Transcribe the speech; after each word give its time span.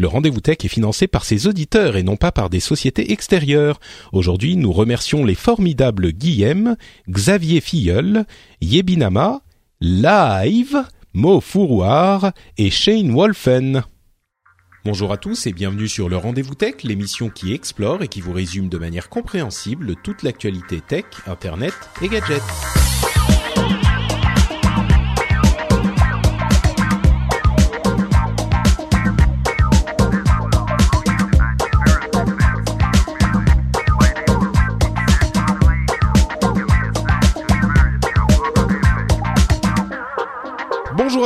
Le 0.00 0.06
rendez-vous 0.06 0.40
tech 0.40 0.58
est 0.62 0.68
financé 0.68 1.08
par 1.08 1.24
ses 1.24 1.48
auditeurs 1.48 1.96
et 1.96 2.04
non 2.04 2.16
pas 2.16 2.30
par 2.30 2.50
des 2.50 2.60
sociétés 2.60 3.10
extérieures. 3.10 3.80
Aujourd'hui, 4.12 4.54
nous 4.54 4.70
remercions 4.70 5.24
les 5.24 5.34
formidables 5.34 6.12
Guillaume, 6.12 6.76
Xavier 7.10 7.60
Filleul, 7.60 8.24
Yebinama, 8.60 9.40
Live, 9.80 10.84
Mo 11.14 11.40
Fourouard 11.40 12.30
et 12.58 12.70
Shane 12.70 13.12
Wolfen. 13.12 13.82
Bonjour 14.84 15.10
à 15.10 15.16
tous 15.16 15.48
et 15.48 15.52
bienvenue 15.52 15.88
sur 15.88 16.08
le 16.08 16.16
Rendez-vous 16.16 16.54
Tech, 16.54 16.84
l'émission 16.84 17.28
qui 17.28 17.52
explore 17.52 18.00
et 18.04 18.08
qui 18.08 18.20
vous 18.20 18.32
résume 18.32 18.68
de 18.68 18.78
manière 18.78 19.08
compréhensible 19.08 19.96
toute 20.04 20.22
l'actualité 20.22 20.80
tech, 20.80 21.06
internet 21.26 21.74
et 22.02 22.08
gadgets. 22.08 22.40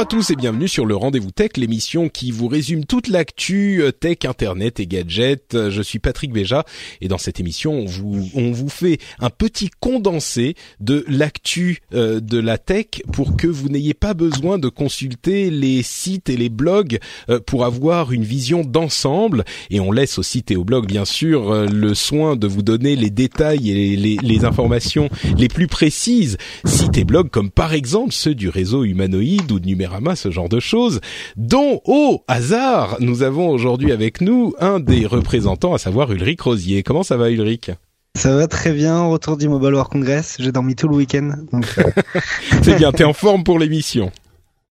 À 0.02 0.04
tous 0.04 0.30
et 0.30 0.34
bienvenue 0.34 0.66
sur 0.66 0.84
le 0.84 0.96
Rendez-vous 0.96 1.30
Tech, 1.30 1.50
l'émission 1.56 2.08
qui 2.08 2.32
vous 2.32 2.48
résume 2.48 2.84
toute 2.84 3.06
l'actu 3.06 3.82
euh, 3.82 3.92
tech, 3.92 4.24
internet 4.24 4.80
et 4.80 4.88
gadgets. 4.88 5.54
Euh, 5.54 5.70
Je 5.70 5.80
suis 5.80 6.00
Patrick 6.00 6.32
Béja 6.32 6.64
et 7.00 7.06
dans 7.06 7.18
cette 7.18 7.38
émission, 7.38 7.72
on 7.72 7.84
vous, 7.84 8.28
on 8.34 8.50
vous 8.50 8.68
fait 8.68 8.98
un 9.20 9.30
petit 9.30 9.70
condensé 9.78 10.56
de 10.80 11.04
l'actu 11.06 11.82
euh, 11.94 12.18
de 12.18 12.40
la 12.40 12.58
tech 12.58 12.86
pour 13.12 13.36
que 13.36 13.46
vous 13.46 13.68
n'ayez 13.68 13.94
pas 13.94 14.12
besoin 14.12 14.58
de 14.58 14.68
consulter 14.68 15.50
les 15.50 15.84
sites 15.84 16.28
et 16.28 16.36
les 16.36 16.48
blogs 16.48 16.98
pour 17.46 17.64
avoir 17.64 18.10
une 18.10 18.24
vision 18.24 18.62
d'ensemble. 18.62 19.44
Et 19.70 19.78
on 19.78 19.92
laisse 19.92 20.18
aux 20.18 20.24
sites 20.24 20.50
et 20.50 20.56
aux 20.56 20.64
blogs, 20.64 20.88
bien 20.88 21.04
sûr, 21.04 21.68
le 21.70 21.94
soin 21.94 22.34
de 22.34 22.48
vous 22.48 22.62
donner 22.62 22.96
les 22.96 23.10
détails 23.10 23.70
et 23.70 23.94
les, 23.96 24.16
les 24.16 24.44
informations 24.44 25.08
les 25.38 25.46
plus 25.46 25.68
précises. 25.68 26.38
Sites 26.64 26.98
et 26.98 27.04
blogs 27.04 27.30
comme 27.30 27.52
par 27.52 27.72
exemple 27.72 28.12
ceux 28.12 28.34
du 28.34 28.48
réseau 28.48 28.82
humanoïde 28.82 29.52
ou 29.52 29.60
de 29.60 29.66
Ce 30.14 30.30
genre 30.30 30.48
de 30.48 30.60
choses, 30.60 31.00
dont, 31.36 31.80
au 31.84 32.22
hasard, 32.28 32.96
nous 33.00 33.22
avons 33.22 33.48
aujourd'hui 33.48 33.92
avec 33.92 34.20
nous 34.20 34.54
un 34.60 34.80
des 34.80 35.06
représentants, 35.06 35.74
à 35.74 35.78
savoir 35.78 36.12
Ulrich 36.12 36.40
Rosier. 36.40 36.82
Comment 36.82 37.02
ça 37.02 37.16
va 37.16 37.30
Ulrich? 37.30 37.70
Ça 38.14 38.36
va 38.36 38.46
très 38.46 38.72
bien, 38.72 39.04
retour 39.06 39.36
du 39.38 39.48
Mobile 39.48 39.72
World 39.74 39.90
Congress, 39.90 40.36
j'ai 40.38 40.52
dormi 40.52 40.74
tout 40.74 40.86
le 40.86 40.96
week-end, 40.96 41.32
donc 41.50 41.66
euh, 41.78 41.84
C'est 42.62 42.76
bien, 42.76 42.92
t'es 42.92 43.04
en 43.04 43.14
forme 43.14 43.42
pour 43.42 43.58
l'émission? 43.58 44.12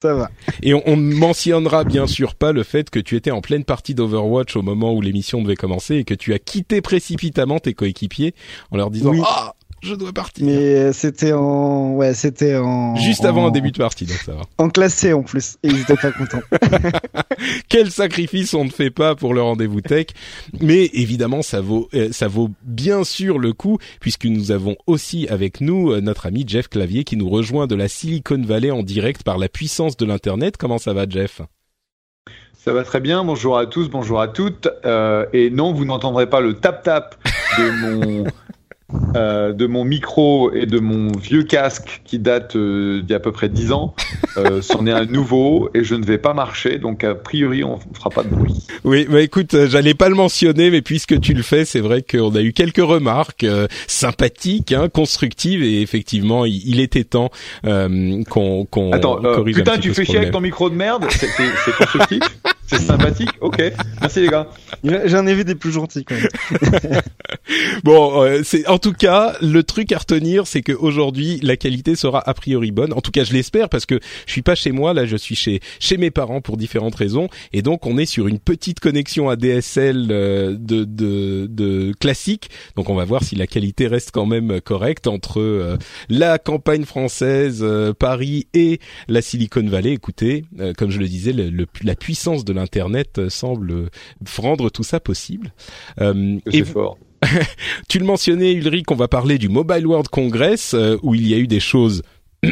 ça 0.02 0.14
va. 0.14 0.30
Et 0.64 0.74
on, 0.74 0.82
on 0.86 0.96
ne 0.96 1.14
mentionnera 1.14 1.84
bien 1.84 2.08
sûr 2.08 2.36
pas 2.36 2.54
le 2.54 2.64
fait 2.64 2.90
que 2.90 3.00
tu 3.00 3.16
étais 3.18 3.32
en 3.32 3.42
pleine 3.42 3.66
partie 3.66 3.94
d'Overwatch 3.96 4.56
au 4.56 4.62
moment 4.62 4.94
où 4.94 5.02
l'émission 5.02 5.42
devait 5.42 5.58
commencer 5.58 5.96
et 5.96 6.04
que 6.06 6.14
tu 6.14 6.34
as 6.34 6.40
quitté 6.40 6.82
précipitamment 6.82 7.60
tes 7.60 7.74
coéquipiers 7.74 8.34
en 8.72 8.78
leur 8.78 8.92
disant 8.92 9.12
Oui. 9.12 9.20
ah 9.26 9.56
je 9.82 9.96
dois 9.96 10.14
partir 10.14 10.46
Mais 10.46 10.56
euh, 10.56 10.94
c'était 10.94 11.34
en, 11.34 11.94
ouais, 11.94 12.14
c'était 12.14 12.56
en 12.56 12.96
juste 12.96 13.26
avant 13.26 13.46
en... 13.46 13.48
un 13.48 13.52
début 13.52 13.72
de 13.72 13.78
partie 13.78 14.06
donc 14.06 14.18
ça 14.18 14.34
va. 14.34 14.42
en 14.58 14.70
classé 14.70 15.14
en 15.14 15.24
plus, 15.24 15.58
et 15.64 15.70
ils 15.70 15.82
étaient 15.82 15.96
pas 15.96 16.12
contents. 16.12 16.42
Quel 17.70 17.92
sacrifice 17.92 18.54
on 18.54 18.66
ne 18.66 18.70
fait 18.70 18.90
pas 18.92 19.16
pour 19.16 19.34
le 19.34 19.42
rendez-vous 19.42 19.82
tech 19.82 20.08
Mais 20.60 20.90
évidemment 20.94 21.42
ça 21.42 21.62
vaut 21.62 21.90
euh, 21.94 22.10
ça 22.12 22.28
vaut 22.28 22.50
bien 22.64 23.04
sûr 23.04 23.40
le 23.40 23.54
coup 23.54 23.78
puisque 24.00 24.26
nous 24.26 24.52
avons 24.52 24.76
aussi 24.88 25.28
avec 25.28 25.62
nous 25.62 25.92
euh, 25.92 26.02
notre 26.02 26.26
ami 26.26 26.44
Jeff 26.48 26.68
Clavier 26.68 27.04
qui 27.04 27.18
nous 27.18 27.30
rejoint 27.30 27.68
de 27.68 27.76
la 27.76 27.88
Silicon 27.88 28.42
Valley 28.42 28.72
en 28.72 28.84
direct 28.84 29.24
par 29.24 29.38
la 29.38 29.50
puissance 29.50 29.98
de 29.98 30.06
l'internet. 30.06 30.58
Comment 30.58 30.78
ça 30.78 30.94
va 30.94 31.06
Jeff? 31.08 31.42
Ça 32.62 32.74
va 32.74 32.84
très 32.84 33.00
bien, 33.00 33.24
bonjour 33.24 33.58
à 33.58 33.68
tous, 33.68 33.90
bonjour 33.90 34.20
à 34.20 34.28
toutes. 34.28 34.68
Euh, 34.84 35.26
et 35.32 35.50
non, 35.50 35.72
vous 35.72 35.86
n'entendrez 35.86 36.30
pas 36.30 36.42
le 36.42 36.56
tap-tap 36.56 37.16
de 37.58 37.72
mon, 37.82 38.24
euh, 39.16 39.54
de 39.54 39.66
mon 39.68 39.84
micro 39.86 40.52
et 40.54 40.66
de 40.66 40.80
mon 40.80 41.12
vieux 41.18 41.44
casque 41.44 42.02
qui 42.06 42.20
date 42.20 42.56
euh, 42.56 43.02
d'il 43.02 43.10
y 43.12 43.14
a 43.14 43.18
à 43.18 43.20
peu 43.20 43.32
près 43.32 43.50
10 43.50 43.72
ans. 43.72 43.94
Euh, 44.38 44.62
C'en 44.62 44.86
est 44.88 44.92
un 44.92 45.06
nouveau 45.06 45.70
et 45.74 45.84
je 45.84 45.96
ne 45.96 46.06
vais 46.06 46.18
pas 46.18 46.34
marcher, 46.34 46.78
donc 46.78 47.04
a 47.04 47.16
priori 47.16 47.64
on 47.64 47.76
ne 47.78 47.96
fera 47.96 48.10
pas 48.10 48.24
de 48.24 48.30
bruit. 48.30 48.68
Oui, 48.84 49.08
bah 49.10 49.22
écoute, 49.22 49.54
euh, 49.54 49.68
j'allais 49.68 49.94
pas 49.94 50.10
le 50.10 50.16
mentionner, 50.16 50.70
mais 50.72 50.82
puisque 50.82 51.20
tu 51.20 51.34
le 51.34 51.42
fais, 51.44 51.66
c'est 51.66 51.80
vrai 51.82 52.02
qu'on 52.04 52.34
a 52.36 52.42
eu 52.42 52.54
quelques 52.54 52.78
remarques 52.78 53.44
euh, 53.44 53.68
sympathiques, 53.88 54.72
hein, 54.72 54.90
constructives, 54.90 55.64
et 55.64 55.82
effectivement, 55.82 56.46
il, 56.46 56.62
il 56.68 56.80
était 56.80 57.04
temps 57.04 57.30
euh, 57.66 58.24
qu'on 58.30 58.66
qu'on 58.66 58.92
Attends, 58.92 59.18
corrige 59.22 59.56
un 59.58 59.60
putain, 59.60 59.72
petit 59.74 59.82
tu 59.82 59.88
peu 59.90 59.94
fais 59.96 60.06
chier 60.06 60.18
avec 60.18 60.32
ton 60.32 60.42
micro 60.42 60.70
de 60.70 60.76
merde 60.76 61.06
c'est 61.10 61.76
constructif? 61.78 62.20
C'est 62.70 62.80
sympathique 62.80 63.30
Ok, 63.42 63.62
merci 64.02 64.22
les 64.22 64.28
gars. 64.28 64.48
J'en 65.06 65.26
ai 65.28 65.34
vu 65.34 65.44
des 65.44 65.56
plus 65.56 65.72
gentils 65.72 66.06
quand 66.06 66.16
même. 66.16 67.02
Bon, 67.84 68.24
euh, 68.24 68.42
c'est 68.44 68.68
en 68.68 68.78
tout 68.78 68.94
cas 68.94 69.36
le 69.42 69.64
truc 69.64 69.92
à 69.92 69.98
retenir, 69.98 70.46
c'est 70.46 70.62
que 70.62 70.72
aujourd'hui 70.74 71.40
la 71.42 71.58
qualité 71.58 71.96
sera 71.96 72.22
a 72.28 72.34
priori 72.34 72.72
bonne. 72.72 72.94
En 72.94 73.02
tout 73.02 73.12
cas, 73.12 73.24
je 73.24 73.34
l'espère 73.34 73.70
parce 73.70 73.86
que 73.86 74.00
je 74.28 74.32
suis 74.32 74.42
pas 74.42 74.56
chez 74.56 74.72
moi, 74.72 74.94
là, 74.94 75.06
je 75.06 75.16
suis 75.18 75.36
chez 75.36 75.60
chez 75.80 75.98
mes 75.98 76.12
parents 76.12 76.42
pour 76.42 76.58
différentes 76.58 76.96
raisons, 76.96 77.28
et 77.54 77.62
donc 77.62 77.86
on 77.86 77.98
est 77.98 78.06
sur 78.06 78.28
une 78.28 78.40
petite 78.40 78.80
connexion 78.80 79.30
ADSL 79.30 80.08
euh, 80.12 80.56
de 80.60 80.84
de, 80.84 81.48
de 81.50 81.94
classique. 82.00 82.50
Donc 82.76 82.90
on 82.90 82.96
va 82.96 83.06
voir 83.06 83.24
si 83.24 83.36
la 83.36 83.48
qualité 83.48 83.88
reste 83.88 84.12
quand 84.12 84.26
même 84.26 84.62
correcte 84.62 85.08
entre 85.08 85.40
euh, 85.40 85.78
la 86.10 86.38
campagne 86.38 86.86
française, 86.86 87.60
euh, 87.64 87.94
Paris 87.94 88.48
et 88.54 88.80
la 89.08 89.22
Silicon 89.22 89.66
Valley. 89.68 89.94
Écoutez, 89.94 90.46
euh, 90.60 90.74
comme 90.74 90.92
je 90.92 91.00
le 91.00 91.08
disais, 91.08 91.34
le- 91.34 91.50
le- 91.50 91.68
la 91.84 91.96
puissance 91.96 92.46
de 92.46 92.54
l'internet 92.60 93.18
euh, 93.18 93.30
semble 93.30 93.90
rendre 94.38 94.70
tout 94.70 94.84
ça 94.84 95.00
possible. 95.00 95.54
Euh, 96.02 96.38
C'est 96.52 96.64
fort. 96.66 96.98
tu 97.90 98.00
le 98.00 98.06
mentionnais, 98.06 98.54
Ulrich, 98.54 98.90
on 98.92 98.96
va 98.96 99.08
parler 99.08 99.38
du 99.38 99.50
Mobile 99.50 99.86
World 99.88 100.08
Congress, 100.10 100.74
euh, 100.74 100.98
où 101.04 101.16
il 101.16 101.28
y 101.28 101.34
a 101.34 101.38
eu 101.38 101.48
des 101.48 101.60
choses 101.60 102.02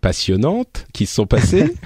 passionnantes 0.00 0.86
qui 0.92 1.06
se 1.06 1.14
sont 1.14 1.26
passées. 1.26 1.74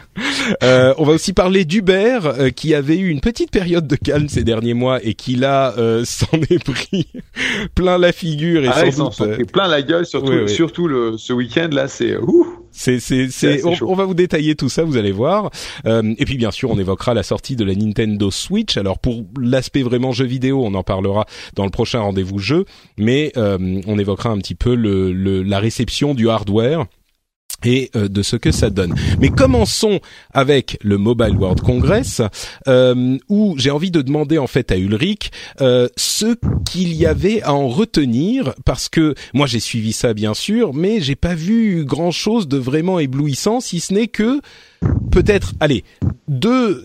Euh, 0.63 0.95
on 0.99 1.05
va 1.05 1.13
aussi 1.13 1.33
parler 1.33 1.65
d'Uber, 1.65 2.19
euh, 2.25 2.51
qui 2.51 2.75
avait 2.75 2.97
eu 2.97 3.09
une 3.09 3.21
petite 3.21 3.51
période 3.51 3.87
de 3.87 3.95
calme 3.97 4.29
ces 4.29 4.43
derniers 4.43 4.75
mois 4.75 4.99
et 5.05 5.15
qui 5.15 5.35
là 5.37 5.75
euh, 5.79 6.05
s'en 6.07 6.27
est 6.51 6.63
pris 6.63 7.07
plein 7.75 7.99
la 7.99 8.13
figure 8.13 8.65
et 8.65 8.69
Ah, 8.69 8.91
sans 8.91 9.11
doute. 9.11 9.21
euh, 9.21 9.45
plein 9.45 9.69
la 9.69 9.83
gueule, 9.83 10.07
surtout, 10.07 10.33
oui, 10.33 10.39
oui. 10.43 10.49
surtout 10.49 10.89
le, 10.89 11.17
ce 11.19 11.33
week-end 11.33 11.69
là, 11.73 11.89
c'est 11.89 12.17
ouh. 12.17 12.60
C'est, 12.73 13.01
c'est, 13.01 13.29
C'est 13.31 13.63
on 13.83 13.95
va 13.95 14.05
vous 14.05 14.15
détailler 14.15 14.55
tout 14.55 14.69
ça, 14.69 14.85
vous 14.85 14.97
allez 14.97 15.13
voir. 15.13 15.51
Euh, 15.87 16.15
et 16.19 16.25
puis 16.25 16.37
bien 16.37 16.51
sûr, 16.51 16.71
on 16.71 16.79
évoquera 16.79 17.15
la 17.15 17.23
sortie 17.23 17.57
de 17.57 17.65
la 17.65 17.75
Nintendo 17.75 18.31
Switch. 18.31 18.77
Alors 18.77 18.99
pour 18.99 19.25
l'aspect 19.41 19.83
vraiment 19.83 20.13
jeu 20.13 20.25
vidéo, 20.27 20.63
on 20.65 20.75
en 20.75 20.83
parlera 20.83 21.27
dans 21.55 21.65
le 21.65 21.71
prochain 21.71 22.01
rendez-vous 22.01 22.39
jeu, 22.39 22.65
mais 22.97 23.33
euh, 23.37 23.81
on 23.87 23.99
évoquera 23.99 24.31
un 24.31 24.39
petit 24.39 24.55
peu 24.55 24.75
le, 24.75 25.13
le- 25.13 25.43
la 25.43 25.59
réception 25.59 26.15
du 26.15 26.29
hardware 26.31 26.87
et 27.65 27.91
euh, 27.97 28.09
de 28.09 28.23
ce 28.23 28.37
que 28.37 28.53
ça 28.53 28.71
donne. 28.71 28.95
Mais 29.21 29.29
commençons 29.29 30.01
avec 30.33 30.79
le 30.83 30.99
Mobile 30.99 31.37
World 31.37 31.61
Congress, 31.61 32.23
euh, 32.69 33.19
où 33.29 33.55
j'ai 33.59 33.71
envie 33.71 33.91
de 33.91 34.03
demander 34.03 34.39
en 34.39 34.47
fait 34.47 34.73
à 34.73 34.77
Ulrich 34.77 35.31
euh, 35.61 35.89
ce 35.97 36.37
qu'il 36.65 36.95
y 36.95 37.07
avait 37.07 37.43
à 37.43 37.55
en 37.55 37.69
retenir, 37.69 38.55
parce 38.65 38.89
que 38.89 39.15
moi 39.35 39.47
j'ai 39.47 39.61
suivi 39.61 39.93
ça 39.93 40.15
bien 40.15 40.35
sûr, 40.35 40.75
mais 40.75 41.01
j'ai 41.01 41.17
pas 41.17 41.35
vu 41.35 41.85
grand 41.85 42.11
chose 42.11 42.49
de 42.49 42.59
vraiment 42.59 42.99
éblouissant, 42.99 43.61
si 43.61 43.81
ce 43.81 43.95
n'est 43.95 44.09
que 44.09 44.41
peut-être, 45.11 45.53
allez, 45.61 45.85
deux 46.29 46.83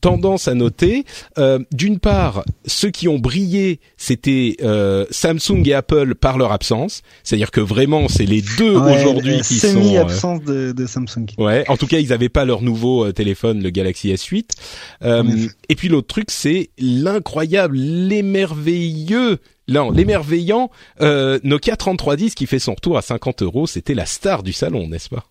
tendances 0.00 0.48
à 0.48 0.54
noter. 0.54 1.04
Euh, 1.38 1.58
D'une 1.72 1.98
part, 1.98 2.44
ceux 2.66 2.90
qui 2.90 3.08
ont 3.08 3.18
brillé, 3.18 3.80
c'était 3.96 4.56
euh, 4.62 5.06
Samsung 5.10 5.62
et 5.66 5.74
Apple 5.74 6.14
par 6.14 6.38
leur 6.38 6.52
absence, 6.52 7.02
c'est-à-dire 7.24 7.50
que 7.50 7.60
vraiment 7.60 8.08
c'est 8.08 8.26
les 8.26 8.42
deux 8.58 8.76
Ouais, 8.78 8.94
aujourd'hui 9.00 9.36
euh, 9.36 9.40
qui 9.40 9.54
sont. 9.58 9.68
euh, 9.68 9.70
Semi-absence 9.72 10.42
de, 10.44 10.72
de 10.72 10.86
Samsung. 10.86 11.26
Ouais, 11.38 11.64
en 11.68 11.76
tout 11.76 11.86
cas, 11.86 11.98
ils 11.98 12.08
n'avaient 12.10 12.28
pas 12.28 12.44
leur 12.44 12.62
nouveau 12.62 13.06
euh, 13.06 13.12
téléphone, 13.12 13.62
le 13.62 13.70
Galaxy 13.70 14.12
S8. 14.12 14.50
Euh, 15.02 15.24
et 15.68 15.74
puis 15.74 15.88
l'autre 15.88 16.08
truc, 16.08 16.30
c'est 16.30 16.70
l'incroyable, 16.78 17.76
l'émerveilleux, 17.76 19.38
non, 19.68 19.90
l'émerveillant 19.90 20.70
euh, 21.00 21.38
Nokia 21.44 21.76
3310 21.76 22.34
qui 22.34 22.46
fait 22.46 22.58
son 22.58 22.74
retour 22.74 22.98
à 22.98 23.02
50 23.02 23.42
euros. 23.42 23.66
C'était 23.66 23.94
la 23.94 24.06
star 24.06 24.42
du 24.42 24.52
salon, 24.52 24.88
n'est-ce 24.88 25.08
pas? 25.08 25.24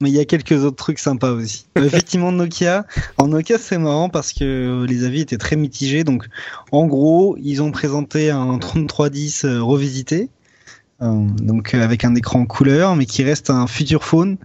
Mais 0.00 0.10
il 0.10 0.14
y 0.14 0.20
a 0.20 0.24
quelques 0.24 0.64
autres 0.64 0.76
trucs 0.76 1.00
sympas 1.00 1.32
aussi. 1.32 1.66
Effectivement, 1.76 2.30
Nokia. 2.30 2.86
En 3.16 3.28
Nokia, 3.28 3.58
c'est 3.58 3.78
marrant 3.78 4.08
parce 4.08 4.32
que 4.32 4.86
les 4.88 5.04
avis 5.04 5.22
étaient 5.22 5.38
très 5.38 5.56
mitigés. 5.56 6.04
Donc, 6.04 6.28
en 6.70 6.86
gros, 6.86 7.36
ils 7.40 7.62
ont 7.62 7.72
présenté 7.72 8.30
un 8.30 8.58
3310 8.58 9.44
euh, 9.44 9.60
revisité. 9.60 10.30
Euh, 11.00 11.26
donc 11.40 11.74
avec 11.74 12.04
un 12.04 12.16
écran 12.16 12.44
couleur, 12.44 12.96
mais 12.96 13.06
qui 13.06 13.22
reste 13.22 13.50
un 13.50 13.68
future 13.68 14.02
phone, 14.02 14.36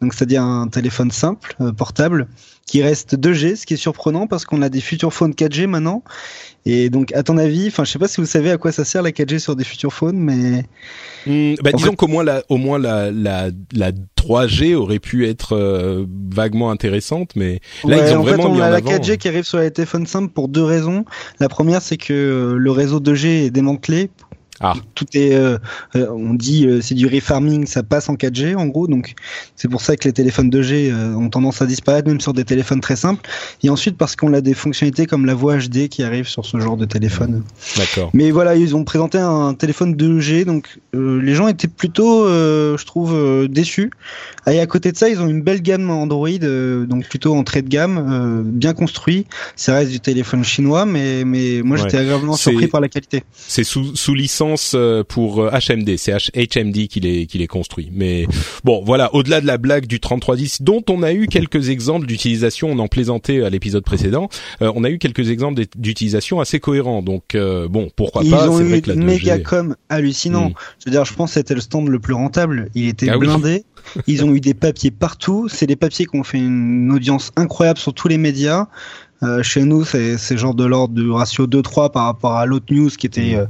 donc 0.00 0.14
c'est-à-dire 0.14 0.42
un 0.42 0.66
téléphone 0.68 1.10
simple, 1.10 1.54
euh, 1.60 1.72
portable, 1.72 2.28
qui 2.66 2.82
reste 2.82 3.14
2G, 3.14 3.56
ce 3.56 3.66
qui 3.66 3.74
est 3.74 3.78
surprenant 3.78 4.26
parce 4.26 4.46
qu'on 4.46 4.62
a 4.62 4.70
des 4.70 4.80
future 4.80 5.12
phones 5.12 5.32
4G 5.32 5.66
maintenant. 5.66 6.02
Et 6.64 6.88
donc, 6.88 7.12
à 7.12 7.22
ton 7.22 7.36
avis, 7.36 7.68
enfin, 7.68 7.84
je 7.84 7.90
sais 7.92 7.98
pas 7.98 8.08
si 8.08 8.20
vous 8.20 8.26
savez 8.26 8.50
à 8.50 8.56
quoi 8.56 8.72
ça 8.72 8.84
sert 8.84 9.02
la 9.02 9.10
4G 9.10 9.38
sur 9.38 9.54
des 9.54 9.64
future 9.64 9.92
phones, 9.92 10.18
mais 10.18 10.64
bah, 11.62 11.72
disons 11.72 11.94
qu'au 11.94 12.08
moins 12.08 12.24
la, 12.24 12.42
au 12.48 12.56
moins 12.56 12.78
la, 12.78 13.10
la, 13.10 13.50
la 13.72 13.92
3G 14.16 14.74
aurait 14.74 14.98
pu 14.98 15.26
être 15.26 15.54
euh, 15.54 16.06
vaguement 16.30 16.70
intéressante, 16.70 17.36
mais 17.36 17.60
là 17.84 17.98
ils 17.98 18.14
ont 18.14 18.20
en 18.20 18.22
vraiment 18.22 18.42
fait, 18.44 18.48
on 18.48 18.54
mis 18.54 18.60
a 18.60 18.68
en 18.68 18.70
la 18.70 18.76
avant. 18.76 18.90
4G 18.90 19.18
qui 19.18 19.28
arrive 19.28 19.44
sur 19.44 19.58
les 19.58 19.70
téléphones 19.70 20.06
simples 20.06 20.32
pour 20.32 20.48
deux 20.48 20.64
raisons. 20.64 21.04
La 21.38 21.48
première, 21.48 21.82
c'est 21.82 21.98
que 21.98 22.14
euh, 22.14 22.56
le 22.56 22.70
réseau 22.70 23.00
2G 23.00 23.46
est 23.46 23.50
démantelé. 23.50 24.10
Ah. 24.60 24.74
Tout 24.94 25.06
est, 25.14 25.34
euh, 25.34 25.58
euh, 25.94 26.08
on 26.10 26.34
dit, 26.34 26.66
euh, 26.66 26.80
c'est 26.80 26.94
du 26.94 27.06
refarming, 27.06 27.66
ça 27.66 27.82
passe 27.82 28.08
en 28.08 28.14
4G 28.16 28.56
en 28.56 28.66
gros, 28.66 28.88
donc 28.88 29.14
c'est 29.56 29.68
pour 29.68 29.80
ça 29.80 29.96
que 29.96 30.04
les 30.04 30.12
téléphones 30.12 30.50
2G 30.50 30.90
euh, 30.92 31.14
ont 31.14 31.28
tendance 31.28 31.62
à 31.62 31.66
disparaître, 31.66 32.08
même 32.08 32.20
sur 32.20 32.32
des 32.32 32.44
téléphones 32.44 32.80
très 32.80 32.96
simples. 32.96 33.28
Et 33.62 33.70
ensuite 33.70 33.96
parce 33.96 34.16
qu'on 34.16 34.32
a 34.34 34.40
des 34.40 34.54
fonctionnalités 34.54 35.06
comme 35.06 35.26
la 35.26 35.34
voix 35.34 35.56
HD 35.58 35.88
qui 35.88 36.02
arrive 36.02 36.26
sur 36.26 36.44
ce 36.44 36.58
genre 36.58 36.76
de 36.76 36.84
téléphone. 36.84 37.42
D'accord. 37.76 38.10
Mais 38.14 38.30
voilà, 38.30 38.56
ils 38.56 38.74
ont 38.74 38.84
présenté 38.84 39.18
un 39.18 39.54
téléphone 39.54 39.94
2G, 39.94 40.44
donc 40.44 40.78
les 40.92 41.34
gens 41.34 41.48
étaient 41.48 41.68
plutôt, 41.68 42.26
je 42.28 42.84
trouve, 42.84 43.46
déçus. 43.48 43.90
Et 44.46 44.60
à 44.60 44.66
côté 44.66 44.92
de 44.92 44.96
ça, 44.96 45.08
ils 45.08 45.20
ont 45.20 45.28
une 45.28 45.42
belle 45.42 45.62
gamme 45.62 45.90
Android, 45.90 46.28
donc 46.38 47.06
plutôt 47.08 47.34
entrée 47.36 47.62
de 47.62 47.68
gamme, 47.68 48.42
bien 48.44 48.74
construit. 48.74 49.26
Ça 49.56 49.74
reste 49.74 49.90
du 49.90 50.00
téléphone 50.00 50.42
chinois, 50.44 50.84
mais 50.86 51.24
mais 51.24 51.62
moi 51.62 51.76
Ouais. 51.76 51.82
j'étais 51.84 51.98
agréablement 51.98 52.34
surpris 52.34 52.66
par 52.66 52.80
la 52.80 52.88
qualité. 52.88 53.22
C'est 53.32 53.62
sous, 53.64 53.94
sous 53.94 54.14
licence 54.14 54.47
euh, 54.74 55.02
pour 55.04 55.40
euh, 55.42 55.50
HMD, 55.50 55.96
c'est 55.96 56.12
H- 56.12 56.30
HMD 56.34 56.88
qui 56.88 57.00
les 57.00 57.26
qui 57.26 57.38
les 57.38 57.46
construit. 57.46 57.90
Mais 57.92 58.26
bon, 58.64 58.82
voilà, 58.84 59.14
au-delà 59.14 59.40
de 59.40 59.46
la 59.46 59.58
blague 59.58 59.86
du 59.86 60.00
3310 60.00 60.62
dont 60.62 60.82
on 60.88 61.02
a 61.02 61.12
eu 61.12 61.26
quelques 61.26 61.68
exemples 61.68 62.06
d'utilisation, 62.06 62.70
on 62.70 62.78
en 62.78 62.88
plaisantait 62.88 63.42
à 63.42 63.50
l'épisode 63.50 63.84
précédent, 63.84 64.28
euh, 64.62 64.72
on 64.74 64.84
a 64.84 64.90
eu 64.90 64.98
quelques 64.98 65.30
exemples 65.30 65.62
d'utilisation 65.76 66.40
assez 66.40 66.60
cohérents. 66.60 67.02
Donc 67.02 67.34
euh, 67.34 67.68
bon, 67.68 67.88
pourquoi 67.96 68.22
Ils 68.24 68.30
pas, 68.30 68.48
ont 68.48 68.58
c'est 68.58 68.64
eu 68.64 68.74
une 68.74 68.80
2G 68.80 69.04
méga 69.04 69.38
com 69.38 69.76
hallucinant. 69.88 70.50
Mm. 70.50 70.54
Je 70.80 70.84
veux 70.86 70.90
dire, 70.92 71.04
je 71.04 71.14
pense 71.14 71.30
que 71.30 71.34
c'était 71.34 71.54
le 71.54 71.60
stand 71.60 71.88
le 71.88 71.98
plus 71.98 72.14
rentable. 72.14 72.68
Il 72.74 72.88
était 72.88 73.08
Ah 73.08 73.18
oui. 73.18 73.26
blindé. 73.26 73.64
Ils 74.06 74.24
ont 74.24 74.34
eu 74.34 74.40
des 74.40 74.54
papiers 74.54 74.90
partout. 74.90 75.48
C'est 75.50 75.66
des 75.66 75.76
papiers 75.76 76.06
qui 76.06 76.16
ont 76.16 76.24
fait 76.24 76.38
une 76.38 76.92
audience 76.92 77.30
incroyable 77.36 77.78
sur 77.78 77.94
tous 77.94 78.08
les 78.08 78.18
médias. 78.18 78.66
Euh, 79.22 79.42
chez 79.42 79.64
nous, 79.64 79.84
c'est 79.84 80.16
c'est 80.16 80.36
genre 80.38 80.54
de 80.54 80.64
l'ordre 80.64 80.94
du 80.94 81.10
ratio 81.10 81.46
2-3 81.48 81.90
par 81.90 82.04
rapport 82.04 82.36
à 82.36 82.46
l'autre 82.46 82.66
news 82.72 82.88
qui 82.90 83.06
était 83.06 83.34
euh, 83.34 83.46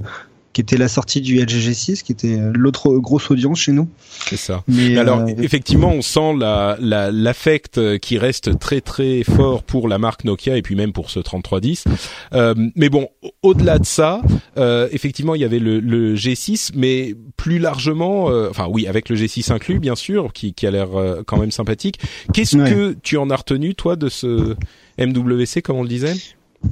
qui 0.52 0.60
était 0.62 0.76
la 0.76 0.88
sortie 0.88 1.20
du 1.20 1.38
LG 1.40 1.50
G6, 1.70 2.02
qui 2.02 2.10
était 2.12 2.38
euh, 2.38 2.50
l'autre 2.54 2.96
grosse 2.96 3.30
audience 3.30 3.60
chez 3.60 3.72
nous. 3.72 3.88
c'est 4.26 4.36
ça. 4.36 4.64
Mais, 4.66 4.88
Mais 4.90 4.98
alors, 4.98 5.20
euh, 5.20 5.26
effectivement, 5.42 5.90
on 5.92 6.02
sent 6.02 6.34
la 6.38 6.76
la- 6.80 7.12
l'affect 7.12 7.78
euh, 7.78 7.98
qui 7.98 8.18
reste 8.18 8.58
très 8.58 8.80
très 8.80 9.22
fort 9.24 9.62
pour 9.62 9.86
la 9.88 9.98
marque 9.98 10.24
Nokia 10.24 10.56
et 10.56 10.62
puis 10.62 10.74
même 10.74 10.92
pour 10.92 11.10
ce 11.10 11.20
3310. 11.20 11.84
Euh, 12.32 12.54
mais 12.74 12.88
bon, 12.88 13.08
au- 13.22 13.30
au-delà 13.42 13.78
de 13.78 13.86
ça, 13.86 14.20
euh, 14.56 14.88
effectivement, 14.90 15.34
il 15.34 15.40
y 15.42 15.44
avait 15.44 15.58
le, 15.60 15.78
le 15.80 16.14
G6, 16.16 16.70
mais 16.74 17.14
plus 17.36 17.58
largement, 17.58 18.30
euh, 18.30 18.48
enfin 18.50 18.66
oui, 18.68 18.86
avec 18.88 19.08
le 19.10 19.16
G6 19.16 19.52
inclus, 19.52 19.78
bien 19.78 19.94
sûr, 19.94 20.32
qui, 20.32 20.54
qui 20.54 20.66
a 20.66 20.70
l'air 20.72 20.88
quand 21.26 21.36
même 21.38 21.50
sympathique. 21.52 22.00
Qu'est-ce 22.32 22.56
Ouais. 22.56 22.70
que 22.70 22.96
tu 23.02 23.16
en 23.16 23.30
as 23.30 23.36
retenu, 23.36 23.74
toi, 23.74 23.94
de 23.96 24.08
ce 24.08 24.56
MWC, 24.98 25.62
comme 25.62 25.76
on 25.76 25.82
le 25.82 25.88
disait? 25.88 26.14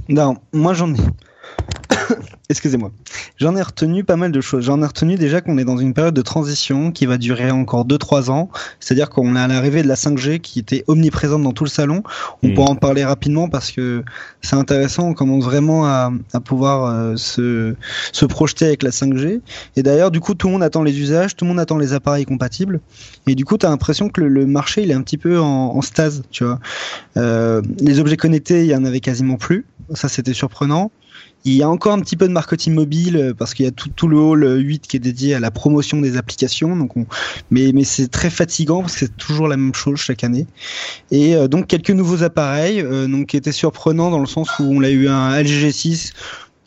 Non, 0.08 0.36
moi 0.52 0.74
j'en 0.74 0.92
ai. 0.92 0.98
Excusez-moi. 2.48 2.92
J'en 3.38 3.56
ai 3.56 3.62
retenu 3.62 4.04
pas 4.04 4.14
mal 4.14 4.30
de 4.30 4.40
choses. 4.40 4.64
J'en 4.64 4.80
ai 4.80 4.86
retenu 4.86 5.16
déjà 5.16 5.40
qu'on 5.40 5.58
est 5.58 5.64
dans 5.64 5.78
une 5.78 5.94
période 5.94 6.14
de 6.14 6.22
transition 6.22 6.92
qui 6.92 7.04
va 7.04 7.18
durer 7.18 7.50
encore 7.50 7.84
2-3 7.84 8.30
ans. 8.30 8.50
C'est-à-dire 8.78 9.10
qu'on 9.10 9.34
est 9.34 9.40
à 9.40 9.48
l'arrivée 9.48 9.82
de 9.82 9.88
la 9.88 9.96
5G 9.96 10.38
qui 10.38 10.60
était 10.60 10.84
omniprésente 10.86 11.42
dans 11.42 11.52
tout 11.52 11.64
le 11.64 11.70
salon. 11.70 12.04
On 12.44 12.48
Mm. 12.48 12.54
pourra 12.54 12.70
en 12.70 12.76
parler 12.76 13.04
rapidement 13.04 13.48
parce 13.48 13.72
que 13.72 14.04
c'est 14.42 14.54
intéressant. 14.54 15.08
On 15.08 15.14
commence 15.14 15.44
vraiment 15.44 15.86
à, 15.86 16.12
à 16.32 16.40
pouvoir 16.40 16.84
euh, 16.84 17.16
se, 17.16 17.74
se 18.12 18.24
projeter 18.26 18.66
avec 18.66 18.84
la 18.84 18.90
5G. 18.90 19.40
Et 19.74 19.82
d'ailleurs, 19.82 20.12
du 20.12 20.20
coup, 20.20 20.34
tout 20.34 20.46
le 20.46 20.52
monde 20.52 20.62
attend 20.62 20.84
les 20.84 21.00
usages, 21.00 21.34
tout 21.34 21.44
le 21.44 21.48
monde 21.48 21.58
attend 21.60 21.78
les 21.78 21.94
appareils 21.94 22.26
compatibles. 22.26 22.80
Et 23.26 23.34
du 23.34 23.44
coup, 23.44 23.58
tu 23.58 23.66
as 23.66 23.70
l'impression 23.70 24.08
que 24.08 24.20
le, 24.20 24.28
le 24.28 24.46
marché, 24.46 24.82
il 24.84 24.90
est 24.92 24.94
un 24.94 25.02
petit 25.02 25.18
peu 25.18 25.40
en, 25.40 25.74
en 25.76 25.82
stase, 25.82 26.22
tu 26.30 26.44
vois. 26.44 26.60
Euh, 27.16 27.60
les 27.80 27.98
objets 27.98 28.16
connectés, 28.16 28.60
il 28.60 28.66
y 28.70 28.76
en 28.76 28.84
avait 28.84 29.00
quasiment 29.00 29.36
plus. 29.36 29.66
Ça, 29.94 30.08
c'était 30.08 30.32
surprenant. 30.32 30.92
Il 31.46 31.54
y 31.54 31.62
a 31.62 31.68
encore 31.68 31.92
un 31.92 32.00
petit 32.00 32.16
peu 32.16 32.26
de 32.26 32.32
marketing 32.32 32.74
mobile 32.74 33.16
euh, 33.16 33.32
parce 33.32 33.54
qu'il 33.54 33.64
y 33.64 33.68
a 33.68 33.70
tout, 33.70 33.88
tout 33.88 34.08
le 34.08 34.18
hall 34.18 34.42
euh, 34.42 34.56
8 34.56 34.88
qui 34.88 34.96
est 34.96 35.00
dédié 35.00 35.32
à 35.32 35.38
la 35.38 35.52
promotion 35.52 36.00
des 36.00 36.16
applications. 36.16 36.74
Donc 36.74 36.96
on... 36.96 37.06
Mais, 37.52 37.70
mais 37.72 37.84
c'est 37.84 38.08
très 38.08 38.30
fatigant 38.30 38.80
parce 38.80 38.94
que 38.94 38.98
c'est 39.06 39.16
toujours 39.16 39.46
la 39.46 39.56
même 39.56 39.72
chose 39.72 40.00
chaque 40.00 40.24
année. 40.24 40.48
Et 41.12 41.36
euh, 41.36 41.46
donc 41.46 41.68
quelques 41.68 41.90
nouveaux 41.90 42.24
appareils 42.24 42.80
euh, 42.80 43.06
donc, 43.06 43.28
qui 43.28 43.36
étaient 43.36 43.52
surprenants 43.52 44.10
dans 44.10 44.18
le 44.18 44.26
sens 44.26 44.58
où 44.58 44.64
on 44.64 44.82
a 44.82 44.90
eu 44.90 45.06
un 45.06 45.40
LG 45.40 45.68
G6 45.68 46.12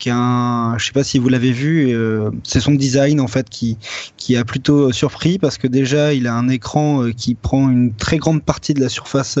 qui 0.00 0.10
un, 0.10 0.74
je 0.78 0.86
sais 0.86 0.92
pas 0.92 1.04
si 1.04 1.20
vous 1.20 1.28
l'avez 1.28 1.52
vu, 1.52 1.94
euh, 1.94 2.30
c'est 2.42 2.58
son 2.58 2.72
design 2.72 3.20
en 3.20 3.28
fait 3.28 3.48
qui 3.48 3.78
qui 4.16 4.36
a 4.36 4.44
plutôt 4.44 4.88
euh, 4.88 4.92
surpris 4.92 5.38
parce 5.38 5.58
que 5.58 5.68
déjà 5.68 6.12
il 6.14 6.26
a 6.26 6.34
un 6.34 6.48
écran 6.48 7.04
euh, 7.04 7.12
qui 7.12 7.36
prend 7.36 7.70
une 7.70 7.92
très 7.94 8.16
grande 8.18 8.42
partie 8.42 8.74
de 8.74 8.80
la 8.80 8.88
surface 8.88 9.38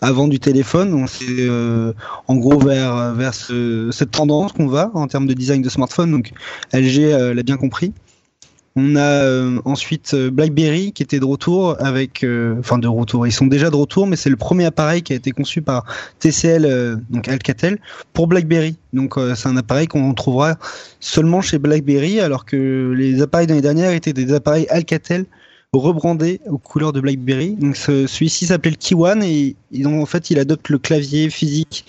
avant 0.00 0.28
du 0.28 0.38
téléphone. 0.40 1.06
C'est 1.08 1.48
en 2.28 2.36
gros 2.36 2.58
vers 2.58 3.12
vers 3.14 3.34
ce- 3.34 3.90
cette 3.92 4.12
tendance 4.12 4.52
qu'on 4.52 4.68
va 4.68 4.90
en 4.94 5.06
termes 5.08 5.26
de 5.26 5.34
design 5.34 5.60
de 5.60 5.68
smartphone. 5.68 6.10
Donc 6.12 6.30
LG 6.72 7.34
l'a 7.34 7.42
bien 7.42 7.56
compris. 7.58 7.92
On 8.74 8.96
a 8.96 9.00
euh, 9.00 9.60
ensuite 9.66 10.14
euh, 10.14 10.30
BlackBerry 10.30 10.92
qui 10.92 11.02
était 11.02 11.20
de 11.20 11.26
retour 11.26 11.76
avec, 11.78 12.24
euh, 12.24 12.56
enfin 12.58 12.78
de 12.78 12.88
retour. 12.88 13.26
Ils 13.26 13.32
sont 13.32 13.46
déjà 13.46 13.68
de 13.68 13.76
retour, 13.76 14.06
mais 14.06 14.16
c'est 14.16 14.30
le 14.30 14.36
premier 14.36 14.64
appareil 14.64 15.02
qui 15.02 15.12
a 15.12 15.16
été 15.16 15.30
conçu 15.30 15.60
par 15.60 15.84
TCL, 16.20 16.98
donc 17.10 17.28
Alcatel, 17.28 17.78
pour 18.14 18.28
BlackBerry. 18.28 18.76
Donc 18.92 19.14
c'est 19.34 19.48
un 19.48 19.56
appareil 19.56 19.88
qu'on 19.88 20.14
trouvera 20.14 20.56
seulement 21.00 21.42
chez 21.42 21.58
BlackBerry, 21.58 22.20
alors 22.20 22.46
que 22.46 22.92
les 22.96 23.20
appareils 23.20 23.46
de 23.46 23.52
l'année 23.52 23.62
dernière 23.62 23.92
étaient 23.92 24.12
des 24.12 24.32
appareils 24.32 24.66
Alcatel 24.68 25.26
rebrandés 25.80 26.40
aux 26.46 26.58
couleurs 26.58 26.92
de 26.92 27.00
BlackBerry. 27.00 27.56
Donc 27.58 27.76
ce- 27.76 28.06
celui-ci 28.06 28.46
s'appelait 28.46 28.72
le 28.72 28.76
Key 28.76 28.94
One 28.94 29.22
et, 29.22 29.56
et 29.72 29.82
donc, 29.82 30.02
en 30.02 30.06
fait 30.06 30.30
il 30.30 30.38
adopte 30.38 30.68
le 30.68 30.78
clavier 30.78 31.30
physique 31.30 31.86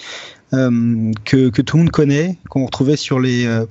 euh, 0.54 1.12
que, 1.26 1.50
que 1.50 1.62
tout 1.62 1.78
le 1.78 1.84
monde 1.84 1.92
connaît, 1.92 2.38
qu'on 2.50 2.66
retrouvait 2.66 2.96
sur 2.96 3.20
les, 3.20 3.46
euh, 3.46 3.66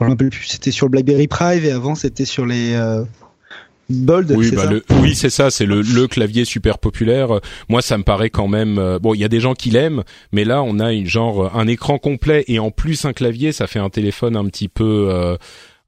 je 0.00 0.06
rappelle 0.06 0.30
plus, 0.30 0.46
c'était 0.46 0.70
sur 0.72 0.86
le 0.86 0.90
BlackBerry 0.90 1.28
Prive 1.28 1.64
et 1.64 1.70
avant 1.70 1.94
c'était 1.94 2.24
sur 2.24 2.46
les 2.46 2.72
euh, 2.74 3.04
Bold. 3.90 4.32
Oui, 4.34 4.46
c'est 4.48 4.56
bah 4.56 4.64
ça 4.64 4.70
le, 4.70 4.82
oui, 5.02 5.14
c'est 5.14 5.28
ça, 5.30 5.50
c'est 5.50 5.66
le, 5.66 5.82
le 5.82 6.08
clavier 6.08 6.46
super 6.46 6.78
populaire. 6.78 7.40
Moi, 7.68 7.82
ça 7.82 7.98
me 7.98 8.02
paraît 8.02 8.30
quand 8.30 8.48
même. 8.48 8.78
euh, 8.78 8.98
bon, 8.98 9.12
il 9.12 9.20
y 9.20 9.24
a 9.24 9.28
des 9.28 9.40
gens 9.40 9.52
qui 9.52 9.68
l'aiment, 9.68 10.04
mais 10.32 10.44
là, 10.44 10.62
on 10.62 10.80
a 10.80 10.90
une 10.94 11.06
genre 11.06 11.54
un 11.54 11.66
écran 11.66 11.98
complet 11.98 12.44
et 12.48 12.58
en 12.58 12.70
plus 12.70 13.04
un 13.04 13.12
clavier, 13.12 13.52
ça 13.52 13.66
fait 13.66 13.78
un 13.78 13.90
téléphone 13.90 14.36
un 14.36 14.46
petit 14.46 14.68
peu. 14.68 15.08
euh, 15.10 15.36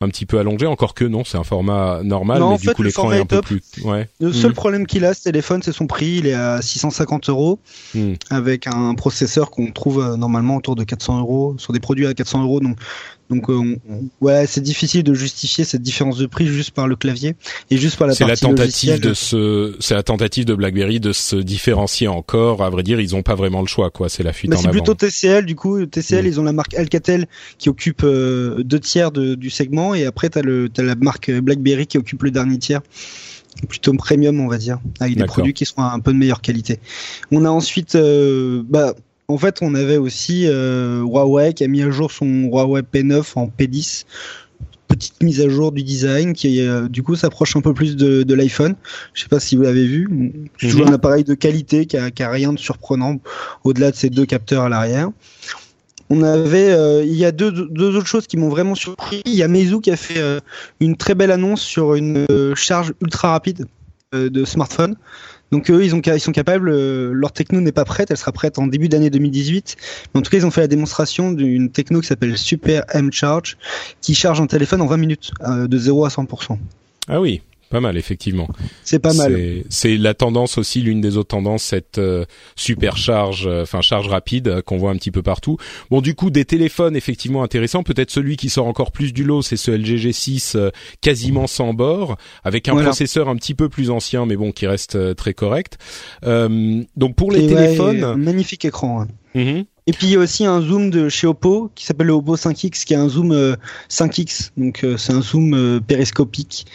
un 0.03 0.09
petit 0.09 0.27
peu 0.27 0.39
allongé, 0.39 0.67
encore 0.67 0.93
que 0.93 1.05
non, 1.07 1.25
c'est 1.25 1.39
un 1.39 1.43
format 1.45 2.03
normal, 2.03 2.41
Non, 2.41 2.51
mais 2.51 2.59
du 2.59 2.67
fait, 2.67 2.75
coup 2.75 2.83
l'écran 2.83 3.11
est 3.13 3.21
un 3.21 3.25
peu 3.25 3.41
plus. 3.41 3.63
Ouais. 3.83 4.09
Le 4.21 4.31
seul 4.33 4.51
Mhm. 4.51 4.55
problème 4.55 4.87
qu'il 4.87 5.05
a, 5.07 5.15
ce 5.15 5.23
téléphone, 5.23 5.63
c'est 5.63 5.73
son 5.73 5.87
prix. 5.87 6.17
Il 6.19 6.27
est 6.27 6.35
à 6.35 6.61
650 6.61 7.31
euros 7.31 7.59
Mm. 7.95 8.13
avec 8.29 8.67
un 8.67 8.95
processeur 8.95 9.51
qu'on 9.51 9.71
trouve 9.73 10.01
euh, 10.03 10.17
normalement 10.17 10.57
autour 10.57 10.77
de 10.77 10.85
400 10.85 11.19
euros 11.21 11.55
sur 11.59 11.73
des 11.73 11.81
produits 11.81 12.07
à 12.07 12.13
400 12.13 12.43
euros. 12.43 12.61
Donc, 12.61 12.77
donc, 13.31 13.51
euh, 13.51 13.55
on- 13.89 14.09
ouais, 14.25 14.47
c'est 14.47 14.61
difficile 14.61 15.03
de 15.03 15.13
justifier 15.15 15.65
cette 15.65 15.83
différence 15.83 16.19
de 16.19 16.27
prix 16.27 16.47
juste 16.47 16.71
par 16.71 16.87
le 16.87 16.95
clavier 16.97 17.35
et 17.71 17.77
juste 17.77 17.97
par 17.97 18.07
la 18.07 18.15
C'est 18.15 18.25
la 18.25 18.29
partie 18.29 18.43
tentative 18.43 18.91
logicielle. 18.91 19.01
de 19.01 19.15
se, 19.15 19.77
c'est 19.81 19.95
la 19.95 20.03
tentative 20.03 20.45
de 20.45 20.55
BlackBerry 20.55 21.01
de 21.01 21.13
se 21.13 21.37
différencier 21.37 22.07
encore. 22.09 22.63
À 22.63 22.71
vrai 22.71 22.83
dire, 22.83 23.01
ils 23.01 23.17
ont 23.17 23.23
pas 23.23 23.35
vraiment 23.35 23.61
le 23.63 23.67
choix, 23.67 23.91
quoi. 23.91 24.09
C'est 24.09 24.23
la 24.23 24.33
fuite 24.33 24.51
Bah, 24.51 24.57
en 24.57 24.61
c'est 24.61 24.69
avant. 24.69 24.73
plutôt 24.73 24.95
TCL 24.95 25.45
du 25.47 25.55
coup. 25.57 25.85
TCL, 25.87 26.25
Mm. 26.25 26.29
ils 26.29 26.41
ont 26.41 26.45
la 26.45 26.53
marque 26.53 26.75
Alcatel 26.75 27.27
qui 27.59 27.69
occupe 27.69 28.03
euh, 28.05 28.63
deux 28.63 28.81
tiers 28.81 29.11
de- 29.11 29.35
du 29.35 29.51
segment 29.51 29.95
et 29.95 30.05
après 30.05 30.29
t'as 30.29 30.43
le 30.43 30.69
t'as 30.69 30.83
la 30.83 30.95
marque 30.95 31.31
BlackBerry 31.31 31.87
qui 31.87 31.99
occupe 31.99 32.23
le 32.23 32.31
dernier 32.31 32.59
tiers. 32.59 32.81
Plutôt 33.71 33.95
premium, 33.95 34.39
on 34.41 34.49
va 34.49 34.59
dire, 34.59 34.79
avec 35.01 35.17
des 35.17 35.25
produits 35.25 35.55
qui 35.55 35.65
sont 35.65 35.79
un 35.81 35.99
peu 35.99 36.13
de 36.13 36.19
meilleure 36.19 36.43
qualité. 36.43 36.79
On 37.33 37.47
a 37.47 37.49
ensuite, 37.49 37.95
euh, 37.95 38.63
bah, 38.69 38.95
en 39.29 39.39
fait, 39.39 39.59
on 39.63 39.75
avait 39.75 39.97
aussi 39.97 40.45
euh, 40.47 41.01
Huawei 41.03 41.53
qui 41.55 41.65
a 41.65 41.69
mis 41.69 41.83
à 41.83 41.91
jour 41.91 42.11
son 42.13 42.27
Huawei 42.45 42.83
P9 42.83 43.25
en 43.37 43.47
P10. 43.49 44.05
Petite 44.89 45.21
mise 45.23 45.41
à 45.41 45.49
jour 45.49 45.73
du 45.73 45.83
design 45.83 46.33
qui, 46.33 46.61
euh, 46.61 46.87
du 46.89 47.03
coup, 47.03 47.17
s'approche 47.17 47.57
un 47.57 47.61
peu 47.61 47.75
plus 47.75 47.97
de, 47.97 48.23
de 48.23 48.35
l'iPhone. 48.35 48.77
Je 49.15 49.23
sais 49.23 49.29
pas 49.29 49.41
si 49.41 49.57
vous 49.57 49.63
l'avez 49.63 49.85
vu. 49.87 50.09
C'est 50.59 50.69
toujours 50.69 50.87
Mhm. 50.87 50.93
un 50.93 50.95
appareil 50.95 51.25
de 51.25 51.35
qualité 51.35 51.87
qui 51.87 51.97
a, 51.97 52.11
qui 52.13 52.23
a 52.23 52.31
rien 52.31 52.53
de 52.53 52.59
surprenant 52.59 53.17
au-delà 53.65 53.91
de 53.91 53.97
ces 53.97 54.11
deux 54.11 54.27
capteurs 54.27 54.63
à 54.63 54.69
l'arrière. 54.69 55.11
On 56.09 56.23
avait, 56.23 56.71
euh, 56.71 57.03
il 57.05 57.15
y 57.17 57.25
a 57.25 57.33
deux, 57.33 57.51
deux 57.51 57.97
autres 57.97 58.07
choses 58.07 58.29
qui 58.29 58.37
m'ont 58.37 58.49
vraiment 58.49 58.77
surpris. 58.77 59.23
Il 59.25 59.35
y 59.35 59.43
a 59.43 59.49
Meizu 59.49 59.81
qui 59.81 59.91
a 59.91 59.97
fait 59.97 60.23
une 60.79 60.97
très 60.97 61.17
belle 61.17 61.33
annonce 61.33 61.63
sur 61.63 61.95
une 61.97 62.25
charge 62.55 62.93
ultra 63.03 63.31
rapide. 63.33 63.67
de 64.13 64.45
smartphones. 64.45 64.95
Donc 65.53 65.71
eux, 65.71 65.85
ils, 65.85 65.95
ont, 65.95 66.01
ils 66.05 66.21
sont 66.21 66.33
capables, 66.33 66.71
leur 67.13 67.33
techno 67.33 67.61
n'est 67.61 67.73
pas 67.73 67.85
prête, 67.85 68.11
elle 68.11 68.17
sera 68.17 68.33
prête 68.33 68.59
en 68.59 68.67
début 68.67 68.89
d'année 68.89 69.11
2018. 69.11 69.77
Mais 70.15 70.19
en 70.19 70.23
tout 70.23 70.31
cas, 70.31 70.39
ils 70.39 70.47
ont 70.47 70.51
fait 70.51 70.61
la 70.61 70.69
démonstration 70.69 71.33
d'une 71.33 71.71
techno 71.71 72.01
qui 72.01 72.09
s'appelle 72.09 72.37
Super 72.37 72.85
M 72.93 73.13
Charge, 73.13 73.57
qui 74.01 74.15
charge 74.15 74.41
un 74.41 74.47
téléphone 74.47 74.81
en 74.83 74.87
20 74.87 74.97
minutes, 74.97 75.31
de 75.47 75.79
0 75.79 76.05
à 76.05 76.09
100%. 76.09 76.59
Ah 77.09 77.21
oui, 77.21 77.43
pas 77.69 77.81
mal, 77.81 77.97
effectivement. 77.97 78.49
C'est 78.85 79.01
pas 79.01 79.13
mal. 79.13 79.65
C'est 79.71 79.97
la 79.97 80.15
tendance 80.15 80.57
aussi, 80.57 80.81
l'une 80.81 81.01
des 81.01 81.17
autres 81.17 81.29
tendances, 81.29 81.65
cette 81.65 81.99
euh, 81.99 82.25
supercharge, 82.55 83.47
euh, 83.47 83.63
enfin 83.63 83.81
charge 83.81 84.09
rapide 84.09 84.49
euh, 84.49 84.63
qu'on 84.63 84.77
voit 84.77 84.93
un 84.93 84.97
petit 84.97 85.11
peu 85.11 85.23
partout. 85.23 85.57
Bon, 85.91 86.01
du 86.01 86.15
coup, 86.15 86.31
des 86.31 86.45
téléphones 86.45 86.95
effectivement 86.95 87.43
intéressants. 87.43 87.83
Peut-être 87.83 88.11
celui 88.11 88.37
qui 88.37 88.51
sort 88.51 88.67
encore 88.67 88.93
plus 88.93 89.13
du 89.13 89.25
lot, 89.25 89.43
c'est 89.43 89.57
ce 89.57 89.73
LG 89.73 89.97
G6 89.97 90.71
quasiment 91.01 91.47
sans 91.47 91.75
bord, 91.75 92.17
avec 92.45 92.69
un 92.69 92.77
processeur 92.77 93.29
un 93.29 93.37
petit 93.37 93.55
peu 93.55 93.69
plus 93.69 93.91
ancien, 93.91 94.27
mais 94.27 94.37
bon, 94.37 94.53
qui 94.53 94.67
reste 94.67 95.17
très 95.17 95.35
correct. 95.35 95.79
donc 96.23 97.17
pour 97.17 97.33
les 97.33 97.47
téléphones, 97.47 98.15
magnifique 98.17 98.65
écran. 98.65 99.03
Hein. 99.03 99.09
Mm-hmm. 99.35 99.65
Et 99.89 99.93
puis 99.93 100.09
il 100.09 100.13
y 100.13 100.17
a 100.17 100.19
aussi 100.19 100.45
un 100.45 100.61
zoom 100.61 100.91
de 100.91 101.09
chez 101.09 101.27
Oppo 101.27 101.71
qui 101.75 101.85
s'appelle 101.85 102.09
le 102.09 102.13
Oppo 102.13 102.37
5X, 102.37 102.85
qui 102.85 102.95
est 102.95 102.97
un 102.97 103.09
zoom 103.09 103.57
5X, 103.89 104.51
donc 104.57 104.85
c'est 104.97 105.13
un 105.13 105.23
zoom 105.23 105.81
périscopique 105.87 106.67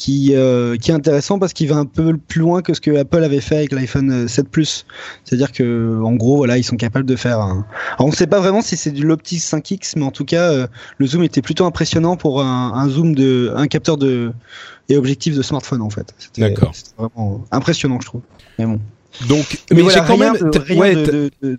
qui, 0.00 0.34
euh, 0.34 0.78
qui 0.78 0.90
est 0.90 0.94
intéressant 0.94 1.38
parce 1.38 1.52
qu'il 1.52 1.68
va 1.68 1.76
un 1.76 1.84
peu 1.84 2.16
plus 2.16 2.40
loin 2.40 2.62
que 2.62 2.72
ce 2.72 2.80
que 2.80 2.96
Apple 2.96 3.22
avait 3.22 3.42
fait 3.42 3.56
avec 3.56 3.72
l'iPhone 3.72 4.26
7 4.28 4.48
Plus. 4.48 4.86
C'est-à-dire 5.24 5.52
que, 5.52 6.00
en 6.02 6.14
gros, 6.14 6.38
voilà, 6.38 6.56
ils 6.56 6.64
sont 6.64 6.78
capables 6.78 7.04
de 7.04 7.16
faire. 7.16 7.38
Un... 7.38 7.66
Alors, 7.96 8.06
on 8.06 8.08
ne 8.08 8.14
sait 8.14 8.26
pas 8.26 8.40
vraiment 8.40 8.62
si 8.62 8.78
c'est 8.78 8.92
du 8.92 9.04
l'optique 9.04 9.42
5x, 9.42 9.92
mais 9.96 10.04
en 10.04 10.10
tout 10.10 10.24
cas, 10.24 10.52
euh, 10.52 10.66
le 10.96 11.06
zoom 11.06 11.22
était 11.22 11.42
plutôt 11.42 11.66
impressionnant 11.66 12.16
pour 12.16 12.40
un, 12.40 12.72
un, 12.72 12.88
zoom 12.88 13.14
de, 13.14 13.52
un 13.54 13.66
capteur 13.66 13.98
de 13.98 14.32
et 14.88 14.96
objectif 14.96 15.36
de 15.36 15.42
smartphone 15.42 15.82
en 15.82 15.90
fait. 15.90 16.14
D'accord. 16.38 16.74
C'était 16.74 16.94
vraiment 16.96 17.44
impressionnant, 17.52 18.00
je 18.00 18.06
trouve. 18.06 18.22
Mais 18.58 18.64
bon. 18.64 18.80
Donc, 19.28 19.58
mais, 19.70 19.82
j'ai 19.90 20.00
quand 20.06 20.16
même 20.16 20.38
de 20.38 21.58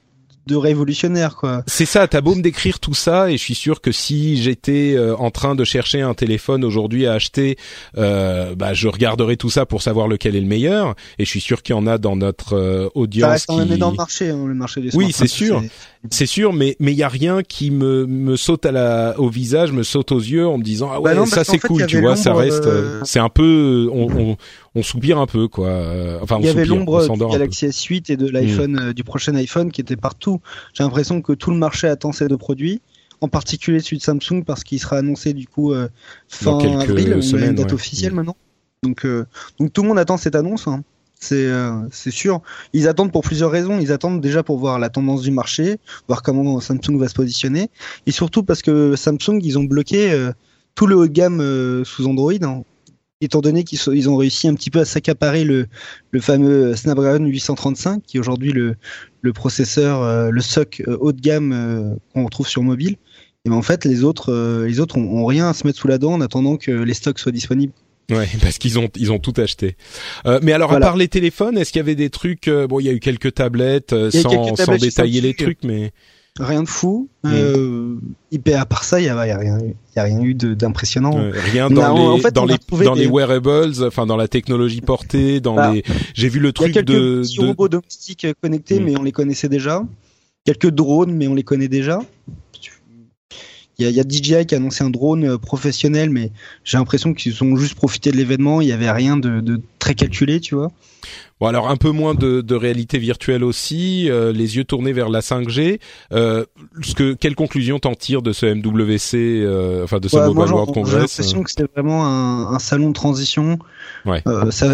révolutionnaire 0.55 1.36
quoi. 1.36 1.63
C'est 1.67 1.86
ça, 1.86 2.08
t'as 2.08 2.22
beau 2.22 2.36
me 2.36 2.41
décrire 2.41 2.79
tout 2.79 2.93
ça 2.93 3.29
et 3.29 3.34
je 3.34 3.43
suis 3.43 3.55
sûr 3.55 3.81
que 3.81 3.91
si 3.91 4.41
j'étais 4.41 4.93
euh, 4.96 5.15
en 5.17 5.31
train 5.31 5.55
de 5.55 5.63
chercher 5.63 6.01
un 6.01 6.13
téléphone 6.13 6.63
aujourd'hui 6.63 7.08
à 7.08 7.13
acheter, 7.13 7.58
euh, 7.98 8.55
bah 8.55 8.74
je 8.74 8.88
regarderais 8.88 9.36
tout 9.36 9.50
ça 9.50 9.65
pour 9.65 9.81
savoir 9.81 10.08
lequel 10.08 10.36
est 10.36 10.41
le 10.41 10.48
meilleur 10.48 10.96
et 11.20 11.25
je 11.25 11.29
suis 11.29 11.41
sûr 11.41 11.63
qu'il 11.63 11.75
y 11.75 11.77
en 11.77 11.88
a 11.88 11.98
dans 11.98 12.15
notre 12.15 12.53
euh, 12.53 12.89
audience 12.96 13.22
ça 13.22 13.53
reste 13.53 13.70
qui... 13.70 13.77
dans 13.77 13.91
le 13.91 13.98
marché, 13.98 14.29
hein, 14.29 14.46
le 14.46 14.53
marché 14.53 14.81
des 14.81 14.96
Oui, 14.96 15.12
c'est 15.12 15.27
sûr. 15.27 15.62
C'est 16.10 16.25
sûr, 16.25 16.51
mais 16.51 16.75
mais 16.79 16.93
il 16.93 16.98
y 16.98 17.03
a 17.03 17.10
rien 17.10 17.43
qui 17.43 17.70
me 17.70 18.08
me 18.08 18.36
saute 18.36 18.65
à 18.65 18.72
la 18.72 19.13
au 19.20 19.29
visage, 19.29 19.72
me 19.72 19.84
saute 19.84 20.12
aux 20.12 20.20
yeux 20.20 20.48
en 20.48 20.58
me 20.58 20.63
disant 20.63 20.89
ah 20.91 21.00
ouais 21.00 21.13
bah 21.13 21.25
ça 21.27 21.43
c'est 21.43 21.60
cool, 21.60 21.86
tu 21.86 22.01
vois, 22.01 22.15
ça 22.15 22.34
reste, 22.34 22.65
euh, 22.65 23.01
c'est 23.03 23.20
un 23.20 23.29
peu 23.29 23.88
on, 23.91 24.10
on, 24.10 24.38
on 24.74 24.84
soupire 24.84 25.20
un 25.20 25.27
peu 25.27 25.48
quoi. 25.48 25.67
Euh, 25.67 26.20
enfin, 26.22 26.38
il 26.39 26.46
y 26.46 26.50
avait 26.50 26.65
l'ombre 26.65 27.08
du 27.08 27.27
Galaxy 27.27 27.67
S8 27.67 28.12
et 28.12 28.17
de 28.17 28.27
l'iPhone, 28.27 28.72
mm. 28.72 28.79
euh, 28.79 28.93
du 28.93 29.03
prochain 29.03 29.36
iPhone 29.36 29.72
qui 29.72 29.81
était 29.81 29.98
partout. 29.98 30.40
J'ai 30.74 30.83
l'impression 30.83 31.21
que 31.21 31.33
tout 31.33 31.51
le 31.51 31.57
marché 31.57 31.88
attend 31.88 32.12
ces 32.12 32.27
deux 32.27 32.38
produits, 32.38 32.81
en 33.21 33.27
particulier 33.27 33.79
celui 33.79 33.98
de 33.98 34.03
Samsung 34.03 34.43
parce 34.45 34.63
qu'il 34.63 34.79
sera 34.79 34.98
annoncé 34.98 35.33
du 35.33 35.48
coup 35.48 35.74
fin 36.27 36.57
avril, 36.79 37.21
semaines, 37.21 37.51
une 37.51 37.55
date 37.55 37.74
officielle 37.74 38.13
mm. 38.13 38.15
maintenant. 38.15 38.38
Donc 38.83 39.05
donc 39.60 39.74
tout 39.74 39.81
le 39.83 39.88
monde 39.88 40.00
attend 40.00 40.17
cette 40.17 40.36
annonce. 40.36 40.67
Hein. 40.67 40.83
C'est 41.21 41.45
euh, 41.45 41.71
c'est 41.91 42.12
sûr. 42.12 42.41
Ils 42.74 42.88
attendent 42.88 43.12
pour 43.12 43.21
plusieurs 43.21 43.51
raisons. 43.51 43.79
Ils 43.79 43.91
attendent 43.91 44.21
déjà 44.21 44.41
pour 44.41 44.57
voir 44.57 44.79
la 44.79 44.89
tendance 44.89 45.21
du 45.21 45.29
marché, 45.29 45.77
voir 46.07 46.24
comment 46.24 46.60
Samsung 46.60 46.98
va 46.98 47.07
se 47.07 47.13
positionner, 47.13 47.69
et 48.07 48.12
surtout 48.12 48.43
parce 48.43 48.63
que 48.63 48.95
Samsung 48.95 49.39
ils 49.43 49.60
ont 49.60 49.63
bloqué 49.63 50.12
euh, 50.12 50.31
tout 50.74 50.88
le 50.88 50.95
haut 50.95 51.07
de 51.07 51.12
gamme 51.12 51.39
euh, 51.39 51.83
sous 51.86 52.07
Android. 52.07 52.33
Hein. 52.41 52.63
Étant 53.22 53.42
donné 53.42 53.63
qu'ils 53.63 53.80
ils 53.94 54.10
ont 54.10 54.18
réussi 54.18 54.48
un 54.48 54.54
petit 54.54 54.70
peu 54.70 54.80
à 54.80 54.86
s'accaparer 54.86 55.44
le, 55.44 55.68
le 56.12 56.20
fameux 56.20 56.75
Snapdragon 56.75 57.25
835, 57.25 58.04
qui 58.04 58.18
est 58.18 58.20
aujourd'hui 58.20 58.51
le, 58.51 58.75
le 59.22 59.34
processeur, 59.34 60.32
le 60.32 60.42
SoC 60.42 60.84
haut 60.88 61.12
de 61.12 61.22
gamme 61.22 61.98
qu'on 62.13 62.25
retrouve 62.25 62.48
sur 62.48 62.63
mobile. 62.63 62.98
Et 63.46 63.50
ben 63.50 63.56
en 63.56 63.62
fait, 63.62 63.86
les 63.86 64.04
autres, 64.04 64.66
les 64.66 64.80
autres 64.80 64.98
ont, 64.98 65.22
ont, 65.22 65.25
rien 65.25 65.50
à 65.50 65.54
se 65.54 65.66
mettre 65.66 65.80
sous 65.80 65.88
la 65.88 65.98
dent 65.98 66.13
en 66.13 66.22
attendant 66.22 66.58
que 66.58 66.72
les 66.72 66.94
stocks 66.94 67.20
soient 67.20 67.32
disponibles. 67.32 67.74
Ouais, 68.12 68.28
parce 68.42 68.58
qu'ils 68.58 68.78
ont 68.80 68.90
ils 68.98 69.12
ont 69.12 69.20
tout 69.20 69.34
acheté. 69.38 69.75
Euh, 70.25 70.40
mais 70.42 70.54
alors 70.54 70.74
à 70.74 70.80
part 70.80 70.98
les 70.98 71.08
téléphones, 71.08 71.58
est-ce 71.58 71.72
qu'il 71.72 71.80
y 71.80 71.84
avait 71.84 71.96
des 71.96 72.10
trucs 72.10 72.48
euh, 72.48 72.68
Bon, 72.68 72.80
il 72.80 72.86
y 72.86 72.90
a 72.90 72.94
eu 72.94 73.00
quelques 73.00 73.34
tablettes 73.34 73.94
euh, 73.94 74.12
sans, 74.12 74.56
sans 74.56 74.78
détailler 74.78 75.22
les 75.22 75.34
trucs, 75.34 75.63
mais 75.63 75.92
rien 76.41 76.63
de 76.63 76.67
fou. 76.67 77.10
Mm. 77.24 77.29
Euh, 77.33 77.95
à 78.55 78.65
part 78.65 78.83
ça, 78.83 79.00
il 79.00 79.05
y 79.05 79.10
a, 79.10 79.27
y 79.27 79.31
a, 79.31 79.38
rien, 79.38 79.60
y 79.60 80.00
a 80.00 80.03
rien 80.03 80.21
eu 80.21 80.33
d'impressionnant. 80.33 81.12
rien 81.31 81.69
dans 81.69 81.95
les 81.95 82.01
en 82.01 82.17
fait, 82.17 82.33
dans 82.33 82.45
les 82.45 82.57
dans 82.83 82.93
les 82.93 83.07
wearables, 83.07 83.83
enfin 83.83 84.05
dans 84.05 84.17
la 84.17 84.27
technologie 84.27 84.81
portée, 84.81 85.39
dans 85.39 85.55
bah, 85.55 85.74
les. 85.74 85.83
J'ai 86.13 86.29
vu 86.29 86.39
le 86.39 86.51
truc 86.51 86.75
y 86.75 86.79
a 86.79 86.83
quelques 86.83 86.88
de, 86.88 87.21
petits 87.21 87.39
robots 87.39 87.69
domestiques 87.69 88.27
connectés, 88.41 88.79
mm. 88.79 88.83
mais 88.83 88.98
on 88.98 89.03
les 89.03 89.12
connaissait 89.12 89.50
déjà. 89.50 89.83
Quelques 90.43 90.71
drones, 90.71 91.13
mais 91.13 91.27
on 91.27 91.36
les 91.36 91.43
connaît 91.43 91.67
déjà. 91.67 92.01
Il 93.89 93.95
y, 93.95 94.00
a, 94.00 94.03
DJI 94.03 94.45
qui 94.45 94.53
a 94.53 94.57
annoncé 94.57 94.83
un 94.83 94.91
drone 94.91 95.25
euh, 95.25 95.38
professionnel, 95.39 96.12
mais 96.12 96.31
j'ai 96.63 96.77
l'impression 96.77 97.15
qu'ils 97.15 97.43
ont 97.43 97.55
juste 97.55 97.74
profité 97.74 98.12
de 98.12 98.17
l'événement. 98.17 98.62
Il 98.62 98.67
n'y 98.67 98.74
avait 98.74 98.91
rien 98.91 99.17
de, 99.17 99.60
très 99.79 99.95
calculé, 99.95 100.39
tu 100.39 100.53
vois. 100.53 100.71
Bon 101.39 101.48
alors 101.48 101.70
un 101.70 101.77
peu 101.77 101.89
moins 101.89 102.13
de, 102.13 102.55
réalité 102.55 103.00
virtuelle 103.00 103.43
aussi, 103.43 104.10
euh, 104.10 104.31
les 104.31 104.58
yeux 104.58 104.63
tournés 104.63 104.93
vers 104.93 105.10
la 105.10 105.22
5G. 105.22 105.79
Euh, 106.12 106.46
ce 106.81 106.93
que 106.93 107.13
quelle 107.13 107.36
conclusion 107.36 107.79
t'en 107.79 107.96
tires 107.96 108.22
de 108.22 108.34
ce 108.34 108.46
MWC, 108.46 109.84
enfin 109.84 110.00
de 110.00 110.08
ce 110.08 110.17
Mobile 110.17 110.53
World 110.53 110.74
Congress 110.74 110.93
J'ai 110.93 111.00
l'impression 111.00 111.43
que 111.43 111.50
c'était 111.50 111.67
vraiment 111.75 112.05
un, 112.05 112.60
salon 112.60 112.89
de 112.89 112.93
transition. 112.93 113.58
Ouais. 114.05 114.24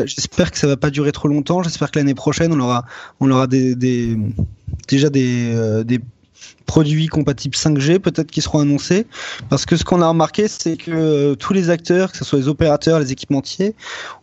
J'espère 0.06 0.52
que 0.52 0.58
ça 0.58 0.68
va 0.68 0.78
pas 0.78 0.90
durer 0.90 1.12
trop 1.12 1.28
longtemps. 1.28 1.64
J'espère 1.64 1.92
que 1.92 2.00
l'année 2.00 2.16
prochaine 2.16 2.52
on 2.52 2.60
aura 2.60 2.86
on 3.20 3.32
aura 3.32 3.48
des, 3.48 3.76
des 3.76 4.18
déjà 4.88 5.10
des, 5.10 5.84
des 5.86 6.00
produits 6.68 7.08
compatibles 7.08 7.56
5G 7.56 7.98
peut-être 7.98 8.30
qui 8.30 8.42
seront 8.42 8.60
annoncés. 8.60 9.08
Parce 9.50 9.66
que 9.66 9.76
ce 9.76 9.84
qu'on 9.84 10.02
a 10.02 10.08
remarqué 10.08 10.48
c'est 10.48 10.78
que 10.78 10.92
euh, 10.92 11.36
tous 11.36 11.54
les 11.54 11.72
acteurs 11.72 12.12
que 12.12 12.18
ce 12.18 12.26
soit 12.26 12.38
les 12.38 12.48
opérateurs 12.48 13.00
les 13.00 13.12
équipementiers 13.12 13.74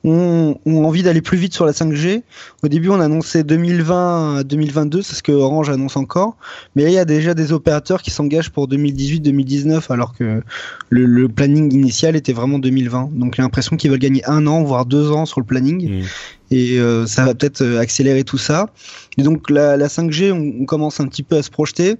ont, 0.05 0.57
ont 0.65 0.85
envie 0.85 1.03
d'aller 1.03 1.23
plus 1.23 1.39
vite 1.39 1.55
sur 1.55 1.67
la 1.67 1.73
5G 1.73 2.23
au 2.63 2.69
début 2.69 2.91
on 2.91 3.01
a 3.01 3.07
annoncé 3.07 3.43
2020 3.43 4.39
à 4.39 4.45
2022 4.45 5.03
c'est 5.03 5.17
ce 5.17 5.23
que 5.23 5.33
Orange 5.33 5.71
annonce 5.71 5.97
encore. 5.97 6.37
Mais 6.77 6.85
il 6.85 6.93
y 6.93 6.99
a 6.99 7.05
déjà 7.05 7.35
des 7.35 7.53
opérateurs 7.53 8.03
qui 8.03 8.11
s'engagent 8.11 8.51
pour 8.51 8.69
2018-2019 8.69 9.91
alors 9.91 10.15
que 10.15 10.43
le, 10.91 11.29
planning 11.29 11.73
initial 11.73 12.15
était 12.15 12.35
vraiment 12.35 12.59
2020 12.59 13.11
donc 13.15 13.35
j'ai 13.35 13.43
l'impression 13.43 13.77
qu'ils 13.77 13.91
veulent 13.91 13.99
gagner 13.99 14.23
un 14.27 14.47
an 14.47 14.63
voire 14.63 14.85
deux 14.85 15.11
ans 15.11 15.27
sur 15.27 15.41
le 15.41 15.47
planning. 15.47 16.03
Mmh. 16.03 16.05
et 16.51 16.79
euh, 16.79 17.07
ça 17.07 17.25
va 17.25 17.35
peut-être 17.35 17.63
euh, 17.63 17.81
accélérer 17.81 18.23
tout 18.23 18.39
ça. 18.39 18.69
Et 19.17 19.23
donc 19.23 19.49
la, 19.49 19.79
la 19.79 19.89
5G 19.89 20.31
on, 20.31 20.63
on 20.63 20.67
commence 20.67 21.01
un 21.01 21.07
petit 21.07 21.23
peu 21.23 21.37
à 21.39 21.43
se 21.43 21.51
projeter 21.51 21.97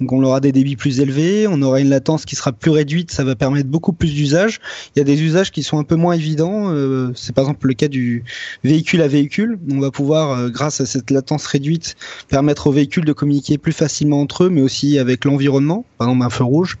donc 0.00 0.12
on 0.12 0.22
aura 0.24 0.40
des 0.40 0.50
débits 0.50 0.74
plus 0.74 0.98
élevés, 0.98 1.46
on 1.48 1.62
aura 1.62 1.80
une 1.80 1.88
latence 1.88 2.24
qui 2.24 2.34
sera 2.34 2.50
plus 2.50 2.72
réduite, 2.72 3.12
ça 3.12 3.22
va 3.22 3.36
permettre 3.36 3.68
beaucoup 3.68 3.92
plus 3.92 4.12
d'usages. 4.12 4.58
Il 4.94 4.98
y 4.98 5.02
a 5.02 5.04
des 5.04 5.22
usages 5.22 5.52
qui 5.52 5.62
sont 5.62 5.78
un 5.78 5.84
peu 5.84 5.94
moins 5.94 6.14
évidents, 6.14 6.72
euh, 6.72 7.12
c'est 7.14 7.32
par 7.32 7.44
exemple 7.44 7.68
le 7.68 7.74
cas 7.74 7.86
du 7.86 8.24
véhicule 8.64 9.02
à 9.02 9.08
véhicule. 9.08 9.56
On 9.70 9.78
va 9.78 9.92
pouvoir, 9.92 10.32
euh, 10.32 10.48
grâce 10.48 10.80
à 10.80 10.86
cette 10.86 11.12
latence 11.12 11.46
réduite, 11.46 11.94
permettre 12.26 12.66
aux 12.66 12.72
véhicules 12.72 13.04
de 13.04 13.12
communiquer 13.12 13.56
plus 13.56 13.72
facilement 13.72 14.20
entre 14.20 14.44
eux, 14.44 14.50
mais 14.50 14.62
aussi 14.62 14.98
avec 14.98 15.24
l'environnement, 15.24 15.84
par 15.98 16.08
exemple 16.08 16.26
un 16.26 16.30
feu 16.30 16.44
rouge. 16.44 16.76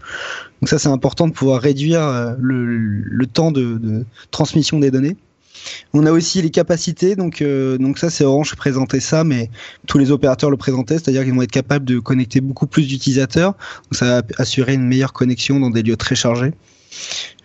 Donc 0.60 0.68
ça 0.68 0.80
c'est 0.80 0.88
important 0.88 1.28
de 1.28 1.32
pouvoir 1.32 1.60
réduire 1.60 2.02
euh, 2.02 2.32
le, 2.40 3.26
temps 3.26 3.52
de 3.52 4.04
transmission 4.32 4.80
des 4.80 4.90
données. 4.90 5.16
On 5.92 6.06
a 6.06 6.12
aussi 6.12 6.42
les 6.42 6.50
capacités, 6.50 7.16
donc 7.16 7.42
euh, 7.42 7.78
ça 7.96 8.10
c'est 8.10 8.24
Orange 8.24 8.54
présentait 8.56 9.00
ça, 9.00 9.24
mais 9.24 9.50
tous 9.86 9.98
les 9.98 10.10
opérateurs 10.10 10.50
le 10.50 10.56
présentaient, 10.56 10.94
c'est-à-dire 10.94 11.24
qu'ils 11.24 11.34
vont 11.34 11.42
être 11.42 11.50
capables 11.50 11.84
de 11.84 11.98
connecter 11.98 12.40
beaucoup 12.40 12.66
plus 12.66 12.86
d'utilisateurs, 12.86 13.52
donc 13.84 13.94
ça 13.94 14.06
va 14.06 14.22
assurer 14.38 14.74
une 14.74 14.86
meilleure 14.86 15.12
connexion 15.12 15.60
dans 15.60 15.70
des 15.70 15.82
lieux 15.82 15.96
très 15.96 16.14
chargés. 16.14 16.52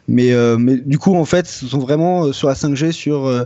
Mais 0.07 0.31
euh, 0.31 0.57
du 0.85 0.97
coup 0.97 1.15
en 1.15 1.25
fait, 1.25 1.47
ce 1.47 1.67
sont 1.67 1.79
vraiment 1.79 2.25
euh, 2.25 2.33
sur 2.33 2.47
la 2.47 2.55
5G 2.55 2.91
sur 2.91 3.45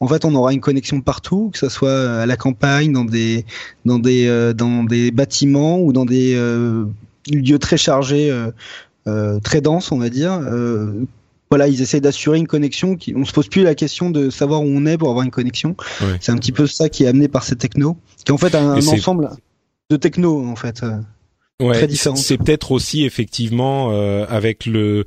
en 0.00 0.06
fait, 0.06 0.24
on 0.24 0.32
aura 0.36 0.52
une 0.52 0.60
connexion 0.60 1.00
partout, 1.00 1.50
que 1.52 1.58
ce 1.58 1.68
soit 1.68 2.20
à 2.20 2.26
la 2.26 2.36
campagne, 2.36 2.92
dans 2.92 3.04
des 3.04 3.44
bâtiments 5.10 5.80
ou 5.80 5.92
dans 5.92 6.04
des 6.04 6.34
lieux 7.28 7.58
très 7.58 7.76
chargés, 7.76 8.32
très 9.42 9.60
denses, 9.60 9.90
on 9.90 9.98
va 9.98 10.08
dire, 10.08 10.40
voilà, 11.50 11.68
ils 11.68 11.80
essaient 11.80 12.00
d'assurer 12.00 12.38
une 12.38 12.46
connexion. 12.46 12.96
Qui, 12.96 13.14
on 13.16 13.24
se 13.24 13.32
pose 13.32 13.48
plus 13.48 13.62
la 13.62 13.74
question 13.74 14.10
de 14.10 14.30
savoir 14.30 14.62
où 14.62 14.66
on 14.66 14.86
est 14.86 14.98
pour 14.98 15.10
avoir 15.10 15.24
une 15.24 15.30
connexion. 15.30 15.76
C'est 16.20 16.32
un 16.32 16.36
petit 16.36 16.52
peu 16.52 16.66
ça 16.66 16.88
qui 16.88 17.04
est 17.04 17.06
amené 17.06 17.28
par 17.28 17.44
ces 17.44 17.56
technos, 17.56 17.96
qui 18.24 18.30
est 18.30 18.32
en 18.32 18.38
fait 18.38 18.54
un, 18.54 18.76
ensemble 18.76 19.30
de 19.90 19.96
techno 19.96 20.46
en 20.46 20.56
fait. 20.56 20.82
Euh, 20.82 20.98
ouais, 21.60 21.88
C'est 22.16 22.38
peut-être 22.38 22.72
aussi 22.72 23.04
effectivement 23.04 23.90
euh, 23.92 24.26
avec 24.28 24.66
le 24.66 25.04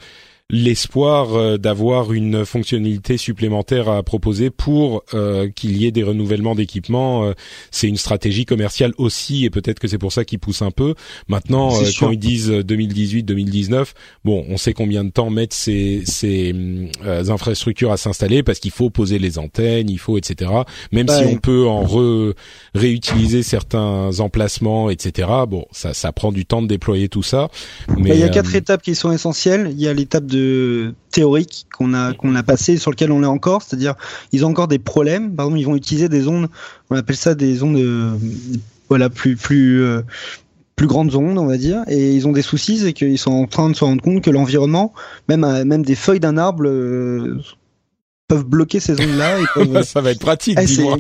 l'espoir 0.52 1.34
euh, 1.34 1.58
d'avoir 1.58 2.12
une 2.12 2.46
fonctionnalité 2.46 3.18
supplémentaire 3.18 3.90
à 3.90 4.04
proposer 4.04 4.50
pour 4.50 5.04
euh, 5.14 5.50
qu'il 5.50 5.78
y 5.78 5.88
ait 5.88 5.92
des 5.92 6.04
renouvellements 6.04 6.56
d'équipements. 6.56 7.24
Euh, 7.24 7.34
c'est 7.72 7.88
une 7.88 7.98
stratégie 7.98 8.46
commerciale 8.46 8.92
aussi, 8.98 9.46
et 9.46 9.50
peut-être 9.50 9.80
que 9.80 9.88
c'est 9.88 9.98
pour 9.98 10.12
ça 10.12 10.26
qu'ils 10.26 10.40
poussent 10.40 10.62
un 10.62 10.72
peu. 10.72 10.94
Maintenant, 11.30 11.72
quand 11.98 12.12
ils 12.12 12.20
disent 12.20 12.52
2018-2019, 12.52 13.94
bon, 14.26 14.46
on 14.50 14.58
sait 14.58 14.74
combien 14.74 15.06
de 15.06 15.10
temps 15.10 15.30
mettent 15.30 15.54
ces, 15.54 16.04
ces 16.06 16.54
infrastructures 17.30 17.92
à 17.92 17.98
s'installer 17.98 18.44
parce 18.44 18.60
qu'il 18.60 18.72
faut 18.72 18.90
poser 18.90 19.20
les 19.20 19.40
antennes, 19.40 19.90
il 19.90 20.00
faut 20.00 20.18
etc. 20.18 20.52
Même 20.92 21.08
si 21.08 21.24
on 21.24 21.38
peut 21.38 21.66
en 21.66 21.88
réutiliser 22.76 23.44
certains 23.44 24.20
emplacements, 24.20 24.90
etc. 24.90 25.30
Bon, 25.48 25.66
ça, 25.72 25.94
ça 25.94 26.12
prend 26.12 26.34
du 26.34 26.46
temps 26.46 26.62
de 26.62 26.68
déployer 26.68 27.08
tout 27.08 27.24
ça. 27.24 27.48
Mais 27.98 28.10
bah, 28.10 28.16
il 28.16 28.20
y 28.20 28.24
a 28.24 28.30
quatre 28.30 28.56
étapes 28.56 28.82
qui 28.82 28.96
sont 28.96 29.12
essentielles. 29.12 29.70
Il 29.72 29.80
y 29.80 29.88
a 29.88 29.94
l'étape 29.94 30.26
de 30.26 30.41
théorique 31.12 31.68
qu'on 31.76 31.94
a 31.94 32.14
qu'on 32.14 32.36
a 32.36 32.44
passé 32.44 32.78
sur 32.78 32.92
lequel 32.92 33.12
on 33.12 33.24
est 33.24 33.28
encore, 33.28 33.62
c'est-à-dire 33.62 33.96
ils 34.32 34.46
ont 34.46 34.50
encore 34.50 34.68
des 34.68 34.80
problèmes. 34.80 35.36
Par 35.36 35.46
exemple, 35.46 35.60
ils 35.60 35.66
vont 35.66 35.76
utiliser 35.76 36.10
des 36.10 36.28
ondes, 36.28 36.50
on 36.90 36.96
appelle 36.96 37.16
ça 37.16 37.36
des 37.36 37.64
ondes 37.64 37.78
euh, 37.78 38.16
voilà 38.90 39.10
plus 39.10 39.36
plus 39.36 39.84
euh, 39.84 40.02
plus 40.76 40.88
grandes 40.88 41.16
ondes, 41.16 41.38
on 41.38 41.46
va 41.46 41.58
dire, 41.58 41.84
et 41.88 42.14
ils 42.14 42.28
ont 42.28 42.32
des 42.32 42.42
soucis, 42.42 42.80
c'est 42.80 42.94
qu'ils 42.94 43.20
sont 43.20 43.32
en 43.32 43.46
train 43.46 43.70
de 43.70 43.76
se 43.76 43.84
rendre 43.84 44.02
compte 44.02 44.24
que 44.24 44.32
l'environnement, 44.32 44.94
même 45.30 45.46
même 45.64 45.84
des 45.84 45.96
feuilles 45.96 46.20
d'un 46.20 46.38
arbre 46.38 46.64
euh, 46.66 47.40
peuvent 48.28 48.46
bloquer 48.46 48.80
ces 48.80 48.94
ondes-là. 48.94 49.84
ça 49.84 50.02
va 50.02 50.12
être 50.12 50.20
pratique, 50.20 50.60
dis-moi. 50.60 50.98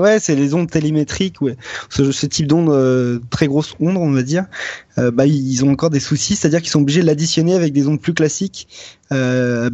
Ouais, 0.00 0.18
c'est 0.18 0.34
les 0.34 0.54
ondes 0.54 0.70
télémétriques, 0.70 1.40
ouais. 1.42 1.56
Ce, 1.90 2.26
type 2.26 2.46
d'ondes, 2.46 2.70
euh, 2.70 3.18
très 3.30 3.46
grosses 3.46 3.74
ondes, 3.80 3.96
on 3.96 4.10
va 4.10 4.22
dire, 4.22 4.46
euh, 4.98 5.10
bah, 5.10 5.26
ils 5.26 5.64
ont 5.64 5.70
encore 5.70 5.90
des 5.90 6.00
soucis, 6.00 6.36
c'est-à-dire 6.36 6.60
qu'ils 6.60 6.70
sont 6.70 6.80
obligés 6.80 7.02
de 7.02 7.06
l'additionner 7.06 7.54
avec 7.54 7.72
des 7.72 7.86
ondes 7.86 8.00
plus 8.00 8.14
classiques, 8.14 8.68
euh, 9.12 9.70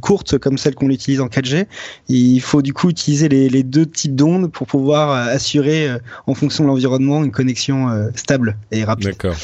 courtes 0.00 0.38
comme 0.38 0.56
celles 0.56 0.74
qu'on 0.74 0.88
utilise 0.88 1.20
en 1.20 1.28
4G. 1.28 1.66
il 2.08 2.40
faut 2.40 2.62
du 2.62 2.72
coup 2.72 2.88
utiliser 2.88 3.28
les, 3.28 3.50
les 3.50 3.62
deux 3.62 3.84
types 3.84 4.16
d'ondes 4.16 4.50
pour 4.50 4.66
pouvoir 4.66 5.10
assurer, 5.10 5.90
en 6.26 6.34
fonction 6.34 6.64
de 6.64 6.68
l'environnement, 6.68 7.22
une 7.22 7.32
connexion 7.32 8.10
stable 8.14 8.56
et 8.70 8.82
rapide. 8.82 9.08
D'accord. 9.08 9.36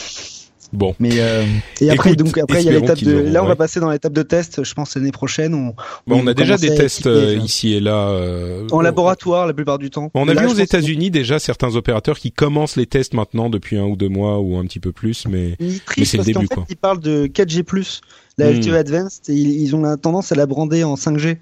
Bon. 0.72 0.94
Mais 0.98 1.12
euh, 1.14 1.44
et 1.80 1.90
après 1.90 2.14
donc 2.14 2.36
après 2.36 2.62
il 2.62 2.66
y 2.66 2.68
a 2.68 2.78
l'étape 2.78 3.02
de 3.02 3.12
là 3.12 3.42
on 3.42 3.46
va 3.46 3.56
passer 3.56 3.80
dans 3.80 3.90
l'étape 3.90 4.12
de 4.12 4.22
test 4.22 4.64
je 4.64 4.74
pense 4.74 4.96
l'année 4.96 5.12
prochaine 5.12 5.54
on 5.54 5.74
on, 6.06 6.26
a 6.26 6.34
déjà 6.34 6.58
des 6.58 6.74
tests 6.74 7.06
euh, 7.06 7.36
ici 7.42 7.72
et 7.72 7.80
là 7.80 8.08
euh, 8.10 8.66
en 8.70 8.82
laboratoire 8.82 9.46
la 9.46 9.54
plupart 9.54 9.78
du 9.78 9.88
temps. 9.88 10.10
On 10.12 10.28
a 10.28 10.34
vu 10.34 10.46
aux 10.46 10.54
États-Unis 10.54 11.10
déjà 11.10 11.38
certains 11.38 11.74
opérateurs 11.74 12.18
qui 12.18 12.32
commencent 12.32 12.76
les 12.76 12.86
tests 12.86 13.14
maintenant 13.14 13.48
depuis 13.48 13.78
un 13.78 13.84
ou 13.84 13.96
deux 13.96 14.10
mois 14.10 14.40
ou 14.40 14.56
un 14.58 14.64
petit 14.64 14.80
peu 14.80 14.92
plus 14.92 15.26
mais 15.26 15.56
mais 15.96 16.04
c'est 16.04 16.18
le 16.18 16.24
début 16.24 16.40
fait, 16.40 16.54
quoi. 16.54 16.66
Ils 16.68 16.76
parlent 16.76 17.00
de 17.00 17.26
4G+, 17.26 18.00
la 18.36 18.52
LTE 18.52 18.68
hmm. 18.68 18.74
Advanced 18.74 19.22
et 19.30 19.32
ils, 19.32 19.74
ont 19.74 19.80
la 19.80 19.96
tendance 19.96 20.32
à 20.32 20.34
la 20.34 20.44
brander 20.44 20.84
en 20.84 20.96
5G. 20.96 21.38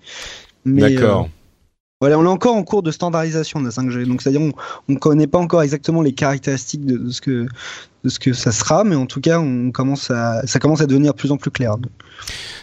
D'accord. 0.64 1.28
Voilà, 2.02 2.18
on 2.18 2.24
est 2.24 2.28
encore 2.28 2.54
en 2.54 2.62
cours 2.62 2.82
de 2.82 2.90
standardisation 2.90 3.58
de 3.58 3.64
la 3.64 3.70
5G, 3.70 4.04
donc 4.04 4.20
c'est-à-dire 4.20 4.42
on 4.42 4.52
ne 4.92 4.98
connaît 4.98 5.26
pas 5.26 5.38
encore 5.38 5.62
exactement 5.62 6.02
les 6.02 6.12
caractéristiques 6.12 6.84
de, 6.84 7.10
ce 7.10 8.18
que 8.18 8.34
ça 8.34 8.52
sera, 8.52 8.84
mais 8.84 8.96
en 8.96 9.06
tout 9.06 9.22
cas, 9.22 9.40
on 9.40 9.70
commence 9.70 10.10
à 10.10 10.46
ça 10.46 10.58
commence 10.58 10.82
à 10.82 10.86
devenir 10.86 11.12
de 11.12 11.16
plus 11.16 11.32
en 11.32 11.38
plus 11.38 11.50
clair. 11.50 11.76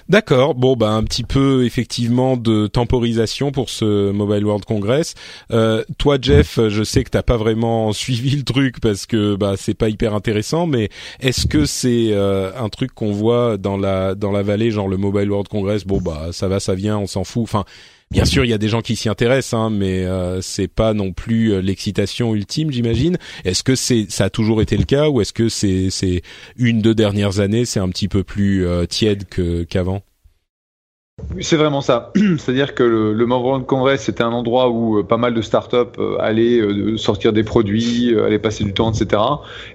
D'accord. 0.07 0.53
Bon, 0.53 0.75
bah 0.75 0.91
un 0.91 1.03
petit 1.03 1.23
peu 1.23 1.65
effectivement 1.65 2.37
de 2.37 2.67
temporisation 2.67 3.51
pour 3.51 3.71
ce 3.71 4.11
Mobile 4.11 4.45
World 4.45 4.65
Congress. 4.65 5.15
Euh, 5.49 5.83
toi, 5.97 6.19
Jeff, 6.21 6.59
je 6.67 6.83
sais 6.83 7.03
que 7.03 7.09
t'as 7.09 7.23
pas 7.23 7.37
vraiment 7.37 7.91
suivi 7.91 8.35
le 8.35 8.43
truc 8.43 8.81
parce 8.81 9.07
que 9.07 9.35
bah 9.35 9.55
c'est 9.57 9.73
pas 9.73 9.89
hyper 9.89 10.13
intéressant, 10.13 10.67
mais 10.67 10.89
est-ce 11.21 11.47
que 11.47 11.65
c'est 11.65 12.09
euh, 12.11 12.51
un 12.55 12.69
truc 12.69 12.93
qu'on 12.93 13.11
voit 13.11 13.57
dans 13.57 13.77
la 13.77 14.13
dans 14.13 14.31
la 14.31 14.43
vallée, 14.43 14.69
genre 14.69 14.87
le 14.87 14.97
Mobile 14.97 15.31
World 15.31 15.47
Congress? 15.47 15.85
Bon, 15.85 15.99
bah 15.99 16.27
ça 16.33 16.47
va, 16.47 16.59
ça 16.59 16.75
vient, 16.75 16.99
on 16.99 17.07
s'en 17.07 17.23
fout. 17.23 17.41
Enfin, 17.41 17.65
Bien 18.11 18.25
sûr, 18.25 18.45
il 18.45 18.49
y 18.49 18.53
a 18.53 18.57
des 18.59 18.69
gens 18.69 18.81
qui 18.81 18.95
s'y 18.95 19.09
intéressent, 19.09 19.59
hein, 19.59 19.69
mais 19.71 20.05
euh, 20.05 20.39
c'est 20.41 20.67
pas 20.67 20.93
non 20.93 21.13
plus 21.13 21.51
euh, 21.51 21.61
l'excitation 21.61 22.35
ultime, 22.35 22.71
j'imagine. 22.71 23.17
Est-ce 23.43 23.63
que 23.63 23.75
c'est 23.75 24.05
ça 24.09 24.25
a 24.25 24.29
toujours 24.29 24.61
été 24.61 24.77
le 24.77 24.83
cas, 24.83 25.09
ou 25.09 25.21
est-ce 25.21 25.33
que 25.33 25.49
c'est 25.49 25.89
c'est 25.89 26.21
une 26.55 26.81
deux 26.81 26.93
dernières 26.93 27.39
années, 27.39 27.65
c'est 27.65 27.79
un 27.79 27.89
petit 27.89 28.07
peu 28.07 28.23
plus 28.23 28.67
euh, 28.67 28.85
tiède 28.85 29.25
que 29.27 29.63
qu'avant? 29.63 30.03
C'est 31.39 31.57
vraiment 31.57 31.81
ça. 31.81 32.11
C'est-à-dire 32.37 32.75
que 32.75 32.83
le, 32.83 33.13
le 33.13 33.25
Mobile 33.25 33.65
Congress, 33.65 34.03
c'était 34.03 34.23
un 34.23 34.31
endroit 34.31 34.69
où 34.69 34.99
euh, 34.99 35.03
pas 35.03 35.17
mal 35.17 35.33
de 35.33 35.41
startups 35.41 35.99
allaient 36.19 36.61
sortir 36.97 37.33
des 37.33 37.43
produits, 37.43 38.15
allaient 38.19 38.39
passer 38.39 38.63
du 38.63 38.73
temps, 38.73 38.91
etc. 38.91 39.21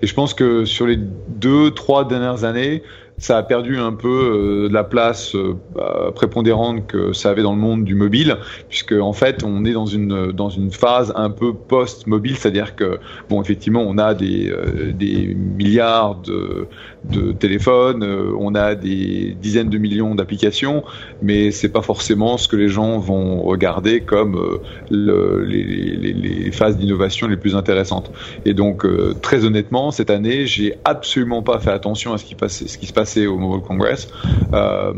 Et 0.02 0.06
je 0.06 0.14
pense 0.14 0.34
que 0.34 0.64
sur 0.64 0.86
les 0.86 0.96
deux, 0.96 1.72
trois 1.72 2.06
dernières 2.06 2.44
années, 2.44 2.82
ça 3.18 3.36
a 3.36 3.42
perdu 3.42 3.78
un 3.78 3.92
peu 3.92 4.08
euh, 4.08 4.68
de 4.68 4.72
la 4.74 4.84
place 4.84 5.34
euh, 5.34 5.56
bah, 5.74 6.12
prépondérante 6.14 6.86
que 6.86 7.12
ça 7.12 7.30
avait 7.30 7.42
dans 7.42 7.52
le 7.52 7.60
monde 7.60 7.84
du 7.84 7.94
mobile, 7.94 8.36
puisque 8.68 8.92
en 8.92 9.12
fait 9.12 9.42
on 9.44 9.64
est 9.64 9.72
dans 9.72 9.86
une 9.86 10.30
dans 10.32 10.50
une 10.50 10.70
phase 10.70 11.12
un 11.16 11.30
peu 11.30 11.52
post-mobile, 11.52 12.36
c'est-à-dire 12.36 12.76
que 12.76 12.98
bon 13.28 13.42
effectivement 13.42 13.82
on 13.86 13.98
a 13.98 14.14
des 14.14 14.48
euh, 14.50 14.92
des 14.92 15.34
milliards 15.34 16.16
de 16.16 16.68
de 17.04 17.32
téléphones, 17.32 18.04
on 18.38 18.54
a 18.54 18.74
des 18.74 19.36
dizaines 19.40 19.70
de 19.70 19.78
millions 19.78 20.14
d'applications, 20.14 20.82
mais 21.22 21.52
c'est 21.52 21.68
pas 21.68 21.80
forcément 21.80 22.36
ce 22.36 22.48
que 22.48 22.56
les 22.56 22.68
gens 22.68 22.98
vont 22.98 23.40
regarder 23.42 24.00
comme 24.00 24.60
le, 24.90 25.44
les, 25.44 25.62
les, 25.62 26.50
phases 26.50 26.76
d'innovation 26.76 27.28
les 27.28 27.36
plus 27.36 27.54
intéressantes. 27.54 28.10
Et 28.44 28.52
donc 28.52 28.84
très 29.22 29.44
honnêtement 29.44 29.92
cette 29.92 30.10
année 30.10 30.46
j'ai 30.46 30.74
absolument 30.84 31.42
pas 31.42 31.60
fait 31.60 31.70
attention 31.70 32.12
à 32.12 32.18
ce 32.18 32.24
qui 32.24 32.34
passait, 32.34 32.66
ce 32.66 32.76
qui 32.76 32.86
se 32.86 32.92
passe 32.92 33.07
au 33.16 33.38
Mobile 33.38 33.66
Congress. 33.66 34.08
Euh, 34.52 34.94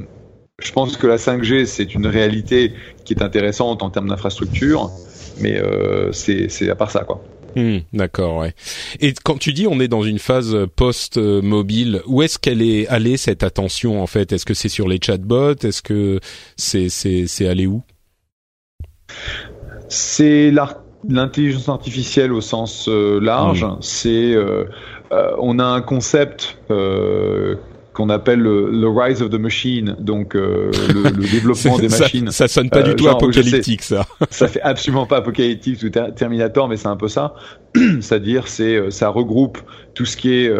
je 0.61 0.73
pense 0.73 0.97
que 0.97 1.07
la 1.07 1.17
5G, 1.17 1.65
c'est 1.65 1.95
une 1.95 2.07
réalité 2.07 2.73
qui 3.05 3.15
est 3.15 3.23
intéressante 3.23 3.83
en 3.83 3.91
termes 3.91 4.09
d'infrastructure, 4.09 4.91
mais 5.41 5.57
euh, 5.57 6.13
c'est 6.13 6.71
à 6.71 6.75
part 6.75 6.91
ça, 6.91 7.05
quoi. 7.05 7.23
Hmm, 7.57 7.79
d'accord, 7.93 8.37
ouais. 8.37 8.55
Et 9.01 9.13
quand 9.25 9.37
tu 9.37 9.53
dis 9.53 9.67
on 9.67 9.81
est 9.81 9.89
dans 9.89 10.05
une 10.05 10.21
phase 10.21 10.57
post-mobile, 10.77 12.01
où 12.07 12.23
est-ce 12.23 12.39
qu'elle 12.39 12.63
est 12.63 12.87
allée 12.87 13.17
cette 13.17 13.43
attention 13.43 14.01
en 14.01 14.07
fait? 14.07 14.33
Est-ce 14.33 14.47
que 14.47 14.55
c'est 14.55 14.69
sur 14.69 14.87
les 14.87 15.01
chatbots? 15.05 15.57
Est-ce 15.65 15.83
que 15.83 16.21
c'est 16.57 16.89
c'est 16.89 17.49
allé 17.49 17.67
où? 17.67 17.83
C'est 19.89 20.53
l'intelligence 21.09 21.69
artificielle 21.69 22.33
au 22.33 22.41
sens 22.41 22.89
euh, 22.89 23.19
large. 23.19 23.65
Hmm. 23.65 23.79
C'est 23.81 24.37
on 25.11 25.59
a 25.59 25.65
un 25.65 25.81
concept 25.81 26.57
qu'on 28.01 28.09
appelle 28.09 28.41
le, 28.41 28.89
rise 28.89 29.21
of 29.21 29.29
the 29.29 29.39
machine, 29.39 29.95
donc 30.01 30.35
euh, 30.35 30.71
le, 30.89 31.11
développement 31.31 31.79
des 31.79 31.89
machines. 31.89 32.31
Ça, 32.31 32.49
sonne 32.49 32.71
pas 32.71 32.81
du 32.81 32.93
euh, 32.93 32.95
tout 32.95 33.09
apocalyptique, 33.09 33.83
ça. 33.83 34.07
ça 34.31 34.49
fait 34.49 34.63
absolument 34.63 35.05
pas 35.05 35.19
apocalyptique 35.19 35.83
ou 35.83 35.91
Terminator, 35.91 36.67
mais 36.67 36.79
c'est 36.79 36.89
un 36.89 36.97
peu 36.97 37.09
ça. 37.09 37.35
C'est-à-dire, 37.75 38.49
c'est 38.49 38.75
euh, 38.75 38.91
ça 38.91 39.11
regroupe 39.11 39.59
tout 39.93 40.07
ce 40.07 40.17
qui 40.17 40.33
est 40.33 40.51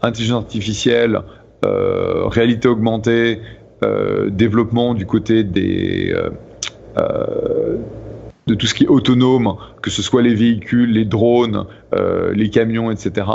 intelligence 0.00 0.44
artificielle, 0.44 1.20
réalité 1.62 2.68
augmentée, 2.68 3.40
développement 4.28 4.94
du 4.94 5.04
côté 5.04 5.44
des 5.44 6.14
de 6.96 8.54
tout 8.54 8.66
ce 8.66 8.72
qui 8.72 8.84
est 8.84 8.88
autonome, 8.88 9.56
que 9.82 9.90
ce 9.90 10.00
soit 10.00 10.22
les 10.22 10.34
véhicules, 10.34 10.90
les 10.92 11.04
drones, 11.04 11.66
les 12.32 12.48
camions, 12.48 12.90
etc 12.90 13.26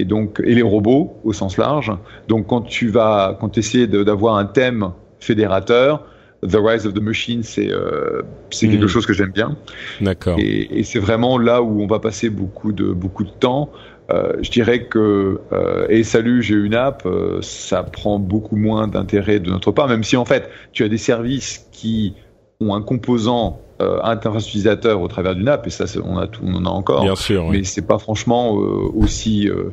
et 0.00 0.04
donc 0.04 0.40
et 0.44 0.54
les 0.54 0.62
robots 0.62 1.16
au 1.24 1.32
sens 1.32 1.56
large. 1.58 1.92
Donc 2.28 2.46
quand 2.46 2.62
tu 2.62 2.88
vas 2.88 3.36
quand 3.38 3.50
tu 3.50 3.60
essaies 3.60 3.86
d'avoir 3.86 4.36
un 4.36 4.46
thème 4.46 4.92
fédérateur, 5.20 6.06
The 6.42 6.56
Rise 6.56 6.86
of 6.86 6.94
the 6.94 7.02
Machine, 7.02 7.42
c'est 7.42 7.70
euh, 7.70 8.22
c'est 8.50 8.68
quelque 8.68 8.86
hmm. 8.86 8.88
chose 8.88 9.06
que 9.06 9.12
j'aime 9.12 9.32
bien. 9.32 9.56
D'accord. 10.00 10.38
Et, 10.38 10.78
et 10.78 10.82
c'est 10.84 10.98
vraiment 10.98 11.38
là 11.38 11.62
où 11.62 11.82
on 11.82 11.86
va 11.86 11.98
passer 11.98 12.30
beaucoup 12.30 12.72
de 12.72 12.92
beaucoup 12.92 13.24
de 13.24 13.30
temps. 13.30 13.70
Euh, 14.10 14.32
je 14.40 14.50
dirais 14.50 14.86
que 14.86 15.40
euh, 15.52 15.86
et 15.88 16.02
salut, 16.02 16.42
j'ai 16.42 16.54
une 16.54 16.74
app, 16.74 17.04
euh, 17.06 17.38
ça 17.42 17.82
prend 17.84 18.18
beaucoup 18.18 18.56
moins 18.56 18.88
d'intérêt 18.88 19.38
de 19.38 19.50
notre 19.50 19.70
part, 19.70 19.86
même 19.86 20.02
si 20.02 20.16
en 20.16 20.24
fait 20.24 20.50
tu 20.72 20.82
as 20.82 20.88
des 20.88 20.98
services 20.98 21.68
qui 21.70 22.14
ont 22.60 22.74
un 22.74 22.82
composant 22.82 23.60
euh, 23.80 23.98
interface 24.02 24.46
utilisateur 24.48 25.00
au 25.00 25.08
travers 25.08 25.34
d'une 25.34 25.48
app 25.48 25.66
et 25.66 25.70
ça 25.70 25.86
on 26.04 26.18
a 26.18 26.26
tout, 26.26 26.42
on 26.44 26.54
en 26.54 26.66
a 26.66 26.68
encore. 26.68 27.02
Bien 27.02 27.16
sûr. 27.16 27.48
Mais 27.50 27.64
c'est 27.64 27.86
pas 27.86 27.98
franchement 27.98 28.60
euh, 28.60 28.90
aussi 28.94 29.48
euh, 29.48 29.70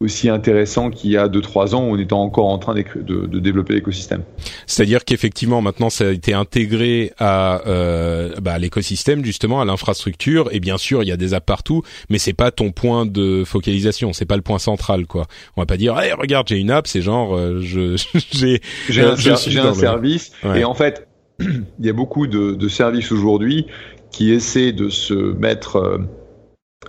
aussi 0.00 0.30
intéressant 0.30 0.88
qu'il 0.90 1.10
y 1.10 1.18
a 1.18 1.28
2-3 1.28 1.74
ans 1.74 1.84
où 1.84 1.92
on 1.92 1.98
était 1.98 2.14
encore 2.14 2.48
en 2.48 2.56
train 2.56 2.74
de, 2.74 3.26
de 3.26 3.38
développer 3.38 3.74
l'écosystème. 3.74 4.22
C'est-à-dire 4.66 5.04
qu'effectivement 5.04 5.60
maintenant 5.60 5.90
ça 5.90 6.08
a 6.08 6.10
été 6.10 6.32
intégré 6.32 7.12
à 7.18 7.60
euh, 7.66 8.34
bah, 8.40 8.58
l'écosystème 8.58 9.22
justement 9.24 9.60
à 9.60 9.66
l'infrastructure. 9.66 10.48
Et 10.52 10.60
bien 10.60 10.78
sûr 10.78 11.02
il 11.02 11.06
y 11.06 11.12
a 11.12 11.18
des 11.18 11.34
apps 11.34 11.44
partout 11.44 11.82
mais 12.08 12.16
c'est 12.16 12.32
pas 12.32 12.50
ton 12.50 12.72
point 12.72 13.04
de 13.04 13.44
focalisation. 13.44 14.14
C'est 14.14 14.24
pas 14.24 14.36
le 14.36 14.42
point 14.42 14.58
central 14.58 15.06
quoi. 15.06 15.26
On 15.56 15.60
va 15.60 15.66
pas 15.66 15.76
dire 15.76 15.98
hey, 16.00 16.12
regarde 16.12 16.48
j'ai 16.48 16.56
une 16.56 16.70
app 16.70 16.86
c'est 16.86 17.02
genre 17.02 17.36
euh, 17.36 17.60
je 17.60 17.96
j'ai 18.32 18.62
j'ai 18.88 19.02
un, 19.02 19.12
un 19.12 19.74
service. 19.74 20.32
Et 20.56 20.64
en 20.64 20.74
fait 20.74 21.08
il 21.40 21.84
y 21.84 21.90
a 21.90 21.94
beaucoup 21.94 22.26
de, 22.26 22.54
de 22.54 22.68
services 22.68 23.12
aujourd'hui 23.12 23.66
qui 24.10 24.32
essaient 24.32 24.72
de 24.72 24.88
se 24.88 25.14
mettre 25.14 26.00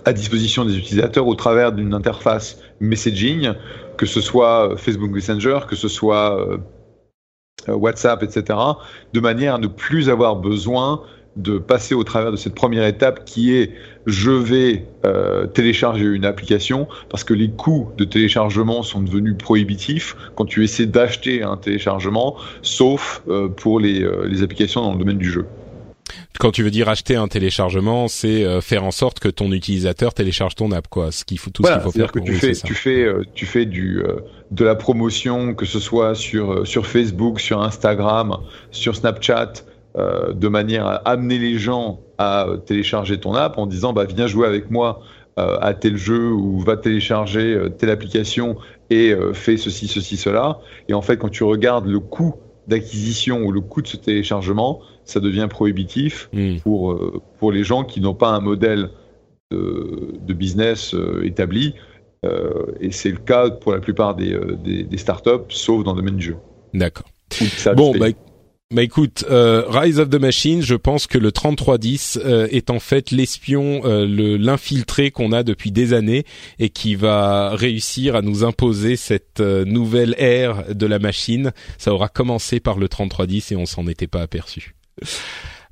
à 0.04 0.12
disposition 0.12 0.64
des 0.64 0.76
utilisateurs 0.76 1.26
au 1.26 1.34
travers 1.34 1.72
d'une 1.72 1.94
interface 1.94 2.58
messaging, 2.82 3.52
que 3.96 4.06
ce 4.06 4.20
soit 4.20 4.76
Facebook 4.76 5.10
Messenger, 5.10 5.60
que 5.68 5.76
ce 5.76 5.88
soit 5.88 6.60
WhatsApp, 7.68 8.22
etc., 8.22 8.58
de 9.12 9.20
manière 9.20 9.54
à 9.54 9.58
ne 9.58 9.68
plus 9.68 10.10
avoir 10.10 10.36
besoin 10.36 11.02
de 11.36 11.58
passer 11.58 11.94
au 11.94 12.04
travers 12.04 12.30
de 12.30 12.36
cette 12.36 12.54
première 12.54 12.86
étape 12.86 13.24
qui 13.24 13.54
est 13.54 13.72
je 14.06 14.30
vais 14.30 14.86
euh, 15.04 15.46
télécharger 15.46 16.04
une 16.04 16.24
application 16.24 16.88
parce 17.08 17.24
que 17.24 17.34
les 17.34 17.50
coûts 17.50 17.88
de 17.96 18.04
téléchargement 18.04 18.82
sont 18.82 19.00
devenus 19.00 19.36
prohibitifs 19.38 20.16
quand 20.34 20.44
tu 20.44 20.64
essaies 20.64 20.86
d'acheter 20.86 21.42
un 21.42 21.56
téléchargement, 21.56 22.36
sauf 22.62 23.22
euh, 23.28 23.48
pour 23.48 23.80
euh, 23.80 24.26
les, 24.28 24.42
applications 24.42 24.82
dans 24.82 24.92
le 24.92 24.98
domaine 24.98 25.18
du 25.18 25.30
jeu. 25.30 25.46
Quand 26.38 26.50
tu 26.50 26.62
veux 26.62 26.70
dire 26.70 26.88
acheter 26.88 27.14
un 27.14 27.28
téléchargement, 27.28 28.08
c'est 28.08 28.60
faire 28.60 28.84
en 28.84 28.90
sorte 28.90 29.20
que 29.20 29.28
ton 29.28 29.52
utilisateur 29.52 30.14
télécharge 30.14 30.54
ton 30.54 30.72
app, 30.72 30.88
quoi. 30.88 31.12
Ce 31.12 31.24
qu'il 31.24 31.38
faut 31.38 31.50
tout 31.50 31.64
ce 31.64 31.72
qu'il 31.72 31.80
faut 31.80 31.92
faire. 31.92 32.10
Que 32.10 32.20
tu, 32.20 32.34
fais, 32.34 32.52
tu 32.52 32.74
fais, 32.74 33.06
tu 33.34 33.46
fais 33.46 33.66
du 33.66 34.02
de 34.50 34.64
la 34.64 34.74
promotion, 34.74 35.54
que 35.54 35.66
ce 35.66 35.78
soit 35.78 36.14
sur 36.14 36.66
sur 36.66 36.86
Facebook, 36.86 37.40
sur 37.40 37.62
Instagram, 37.62 38.38
sur 38.70 38.96
Snapchat. 38.96 39.52
Euh, 39.94 40.32
de 40.32 40.48
manière 40.48 40.86
à 40.86 40.94
amener 41.06 41.36
les 41.36 41.58
gens 41.58 42.00
à 42.16 42.46
télécharger 42.64 43.20
ton 43.20 43.34
app 43.34 43.58
en 43.58 43.66
disant 43.66 43.92
bah 43.92 44.06
viens 44.06 44.26
jouer 44.26 44.46
avec 44.46 44.70
moi 44.70 45.02
euh, 45.38 45.58
à 45.60 45.74
tel 45.74 45.98
jeu 45.98 46.30
ou 46.32 46.60
va 46.60 46.78
télécharger 46.78 47.52
euh, 47.52 47.68
telle 47.68 47.90
application 47.90 48.56
et 48.88 49.14
fais 49.34 49.58
ceci 49.58 49.88
ceci 49.88 50.16
cela 50.16 50.60
et 50.88 50.94
en 50.94 51.02
fait 51.02 51.18
quand 51.18 51.28
tu 51.28 51.44
regardes 51.44 51.86
le 51.86 52.00
coût 52.00 52.36
d'acquisition 52.68 53.42
ou 53.42 53.52
le 53.52 53.60
coût 53.60 53.82
de 53.82 53.86
ce 53.86 53.98
téléchargement 53.98 54.80
ça 55.12 55.20
devient 55.20 55.46
prohibitif 55.48 56.28
hmm. 56.32 56.58
pour 56.58 56.98
pour 57.38 57.52
les 57.52 57.64
gens 57.64 57.84
qui 57.84 58.00
n'ont 58.00 58.14
pas 58.14 58.30
un 58.30 58.40
modèle 58.40 58.90
de, 59.50 60.14
de 60.20 60.32
business 60.32 60.94
établi 61.22 61.74
et 62.80 62.92
c'est 62.92 63.10
le 63.10 63.18
cas 63.18 63.50
pour 63.50 63.72
la 63.72 63.80
plupart 63.80 64.14
des, 64.14 64.38
des, 64.64 64.84
des 64.84 64.96
startups 64.96 65.44
sauf 65.48 65.84
dans 65.84 65.92
le 65.92 66.00
domaine 66.00 66.16
du 66.16 66.26
jeu 66.26 66.36
d'accord 66.72 67.06
bon 67.74 67.92
bah 67.98 68.08
bah 68.72 68.82
écoute, 68.82 69.26
euh, 69.30 69.64
Rise 69.68 70.00
of 70.00 70.08
the 70.08 70.14
Machine, 70.14 70.62
je 70.62 70.74
pense 70.74 71.06
que 71.06 71.18
le 71.18 71.30
3310 71.30 72.20
euh, 72.24 72.48
est 72.50 72.70
en 72.70 72.80
fait 72.80 73.10
l'espion, 73.10 73.82
euh, 73.84 74.06
l'infiltré 74.38 75.10
qu'on 75.10 75.32
a 75.32 75.42
depuis 75.42 75.70
des 75.70 75.92
années 75.92 76.24
et 76.58 76.70
qui 76.70 76.94
va 76.94 77.54
réussir 77.54 78.16
à 78.16 78.22
nous 78.22 78.44
imposer 78.44 78.96
cette 78.96 79.40
euh, 79.40 79.66
nouvelle 79.66 80.14
ère 80.16 80.74
de 80.74 80.86
la 80.86 80.98
machine. 80.98 81.52
Ça 81.76 81.92
aura 81.92 82.08
commencé 82.08 82.60
par 82.60 82.78
le 82.78 82.88
3310 82.88 83.52
et 83.52 83.56
on 83.56 83.66
s'en 83.66 83.86
était 83.88 84.06
pas 84.06 84.22
aperçu. 84.22 84.74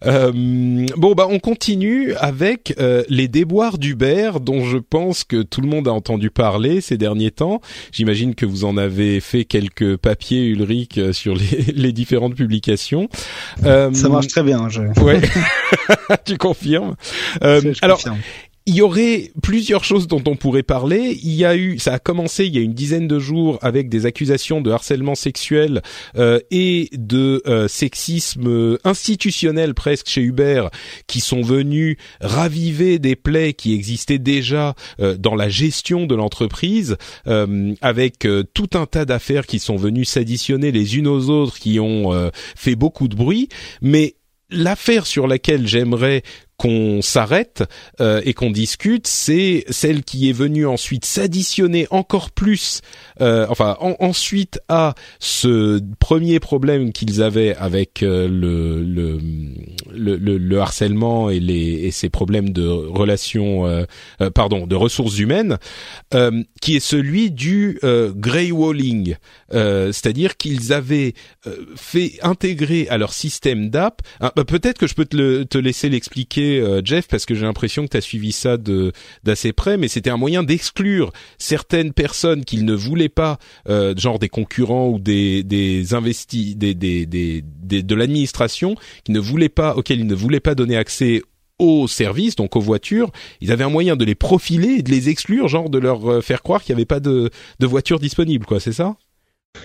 Euh, 0.06 0.87
bon, 0.96 1.14
bah 1.14 1.26
on 1.28 1.38
continue 1.38 2.14
avec 2.14 2.74
euh, 2.78 3.02
les 3.09 3.28
déboires 3.28 3.78
d'Uber, 3.78 4.33
dont 4.40 4.64
je 4.64 4.78
pense 4.78 5.24
que 5.24 5.42
tout 5.42 5.61
le 5.61 5.68
monde 5.68 5.88
a 5.88 5.92
entendu 5.92 6.30
parler 6.30 6.80
ces 6.80 6.96
derniers 6.96 7.30
temps. 7.30 7.61
J'imagine 7.92 8.35
que 8.35 8.46
vous 8.46 8.64
en 8.64 8.76
avez 8.76 9.20
fait 9.20 9.44
quelques 9.44 9.96
papiers, 9.96 10.46
Ulrich, 10.46 10.98
euh, 10.98 11.12
sur 11.12 11.35
les, 11.35 11.72
les 11.74 11.92
différentes 11.92 12.35
publications. 12.35 13.09
Ça 13.62 13.90
marche 14.09 14.28
très 14.28 14.42
bien. 14.42 14.68
Je... 14.68 14.83
Ouais, 15.02 15.20
tu 16.24 16.38
confirmes. 16.38 16.96
alors, 17.40 17.98
confirme 17.98 18.18
il 18.70 18.76
y 18.76 18.83
aurait 18.83 19.33
plusieurs 19.42 19.83
choses 19.83 20.06
dont 20.06 20.22
on 20.28 20.37
pourrait 20.37 20.62
parler. 20.62 21.18
Il 21.24 21.35
y 21.35 21.44
a 21.44 21.56
eu, 21.56 21.80
ça 21.80 21.94
a 21.94 21.98
commencé 21.98 22.46
il 22.46 22.54
y 22.54 22.59
a 22.59 22.61
une 22.61 22.72
dizaine 22.72 23.09
de 23.09 23.18
jours 23.18 23.59
avec 23.62 23.88
des 23.88 24.06
accusations 24.06 24.61
de 24.61 24.70
harcèlement 24.70 25.16
sexuel 25.16 25.83
euh, 26.16 26.38
et 26.52 26.88
de 26.92 27.42
euh, 27.48 27.66
sexisme 27.66 28.78
institutionnel 28.85 29.74
presque 29.74 30.09
chez 30.09 30.20
Uber, 30.20 30.68
qui 31.09 31.18
sont 31.18 31.40
venus 31.40 31.96
raviver 32.20 33.00
des 33.00 33.16
plaies 33.16 33.54
qui 33.54 33.74
existaient 33.74 34.20
déjà 34.20 34.76
euh, 35.00 35.16
dans 35.16 35.35
la 35.35 35.48
gestion 35.48 36.06
de 36.06 36.14
l'entreprise, 36.14 36.96
avec 37.80 38.28
tout 38.54 38.70
un 38.74 38.87
tas 38.87 39.04
d'affaires 39.04 39.46
qui 39.46 39.59
sont 39.59 39.76
venues 39.76 40.04
s'additionner 40.04 40.70
les 40.70 40.96
unes 40.96 41.09
aux 41.09 41.28
autres, 41.28 41.59
qui 41.59 41.80
ont 41.80 42.30
fait 42.56 42.76
beaucoup 42.76 43.09
de 43.09 43.16
bruit, 43.16 43.48
mais 43.80 44.14
l'affaire 44.50 45.06
sur 45.06 45.26
laquelle 45.26 45.66
j'aimerais 45.66 46.22
qu'on 46.61 47.01
s'arrête 47.01 47.64
euh, 48.03 48.20
et 48.27 48.35
qu'on 48.35 48.51
discute, 48.51 49.07
c'est 49.07 49.64
celle 49.70 50.05
qui 50.05 50.29
est 50.29 50.35
venue 50.35 50.66
ensuite 50.66 51.07
s'additionner 51.07 51.87
encore 51.88 52.31
plus, 52.31 52.83
euh, 53.23 53.46
enfin 53.49 53.79
ensuite 53.81 54.61
à 54.68 54.94
ce 55.20 55.81
premier 56.01 56.38
problème 56.38 56.92
qu'ils 56.92 57.23
avaient 57.23 57.57
avec 57.57 58.03
euh, 58.03 58.29
le, 58.29 58.85
le, 58.85 59.18
le, 59.90 60.37
le, 60.37 60.61
harcèlement 60.61 61.31
et, 61.31 61.40
les, 61.40 61.90
ces 61.92 62.11
problèmes 62.11 62.51
de 62.51 62.66
relations, 62.66 63.64
euh, 63.66 63.87
pardon, 64.35 64.66
de 64.66 64.77
ressources 64.77 65.18
humaines, 65.18 65.57
qui 66.61 66.77
est 66.77 66.81
celui 66.81 67.31
du 67.31 67.79
greywalling, 67.83 69.16
c'est-à-dire 69.51 70.37
qu'ils 70.37 70.75
avaient 70.75 71.14
fait 71.77 72.18
intégrer 72.23 72.87
à 72.90 72.99
leur 72.99 73.14
système 73.14 73.70
d'app, 73.70 74.03
ah, 74.20 74.33
bah, 74.37 74.44
peut-être 74.44 74.77
que 74.77 74.87
je 74.87 74.94
peux 74.94 75.07
te, 75.07 75.44
te 75.44 75.57
laisser 75.57 75.88
l'expliquer 75.88 76.49
euh, 76.58 76.80
Jeff, 76.84 77.06
parce 77.08 77.26
que 77.26 77.34
j'ai 77.34 77.46
l'impression 77.46 77.84
que 77.84 77.90
tu 77.90 77.96
as 77.96 78.00
suivi 78.00 78.32
ça 78.32 78.56
de 78.56 78.92
d'assez 79.22 79.52
près, 79.52 79.76
mais 79.76 79.88
c'était 79.88 80.10
un 80.10 80.16
moyen 80.16 80.42
d'exclure 80.42 81.12
certaines 81.38 81.92
personnes 81.92 82.44
qu'ils 82.44 82.64
ne 82.64 82.74
voulaient 82.74 83.08
pas, 83.08 83.38
euh, 83.68 83.94
genre 83.96 84.18
des 84.18 84.28
concurrents 84.28 84.88
ou 84.88 84.98
des 84.98 85.42
des 85.42 85.94
investis, 85.94 86.56
des, 86.56 86.74
des, 86.74 87.06
des, 87.06 87.42
de 87.42 87.94
l'administration, 87.94 88.74
qui 89.04 89.12
ne 89.12 89.20
voulaient 89.20 89.48
pas, 89.48 89.76
auxquels 89.76 90.00
ils 90.00 90.06
ne 90.06 90.14
voulaient 90.14 90.40
pas 90.40 90.54
donner 90.54 90.76
accès 90.76 91.22
aux 91.58 91.86
services, 91.86 92.36
donc 92.36 92.56
aux 92.56 92.60
voitures, 92.60 93.10
ils 93.40 93.52
avaient 93.52 93.64
un 93.64 93.70
moyen 93.70 93.94
de 93.94 94.04
les 94.04 94.14
profiler 94.14 94.76
et 94.78 94.82
de 94.82 94.90
les 94.90 95.10
exclure, 95.10 95.46
genre 95.46 95.68
de 95.68 95.78
leur 95.78 96.10
euh, 96.10 96.20
faire 96.22 96.42
croire 96.42 96.62
qu'il 96.62 96.74
n'y 96.74 96.78
avait 96.78 96.86
pas 96.86 97.00
de, 97.00 97.30
de 97.60 97.66
voitures 97.66 98.00
disponibles, 98.00 98.46
quoi, 98.46 98.60
c'est 98.60 98.72
ça? 98.72 98.96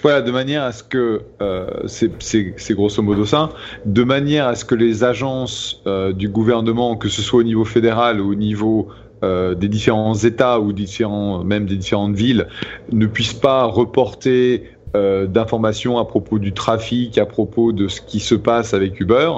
Voilà, 0.06 0.22
de 0.22 0.30
manière 0.32 0.62
à 0.64 0.72
ce 0.72 0.84
que, 0.84 1.22
euh, 1.42 1.68
c'est 1.88 2.74
grosso 2.74 3.02
modo 3.02 3.26
ça, 3.26 3.50
de 3.86 4.04
manière 4.04 4.48
à 4.48 4.54
ce 4.54 4.64
que 4.64 4.76
les 4.76 5.04
agences 5.04 5.82
euh, 5.88 6.14
du 6.14 6.30
gouvernement, 6.30 6.96
que 6.96 7.10
ce 7.10 7.24
soit 7.24 7.40
au 7.40 7.44
niveau 7.44 7.66
fédéral 7.66 8.22
ou 8.22 8.32
au 8.32 8.36
niveau 8.36 8.90
euh, 9.24 9.56
des 9.56 9.68
différents 9.68 10.14
États 10.14 10.60
ou 10.60 10.74
différents, 10.74 11.44
même 11.44 11.66
des 11.66 11.76
différentes 11.76 12.16
villes, 12.16 12.48
ne 12.92 13.08
puissent 13.08 13.34
pas 13.34 13.64
reporter 13.64 14.66
euh, 14.96 15.26
d'informations 15.26 15.98
à 15.98 16.06
propos 16.06 16.40
du 16.40 16.54
trafic, 16.54 17.18
à 17.18 17.26
propos 17.26 17.72
de 17.72 17.88
ce 17.88 18.00
qui 18.00 18.20
se 18.20 18.36
passe 18.36 18.74
avec 18.74 19.00
Uber. 19.00 19.32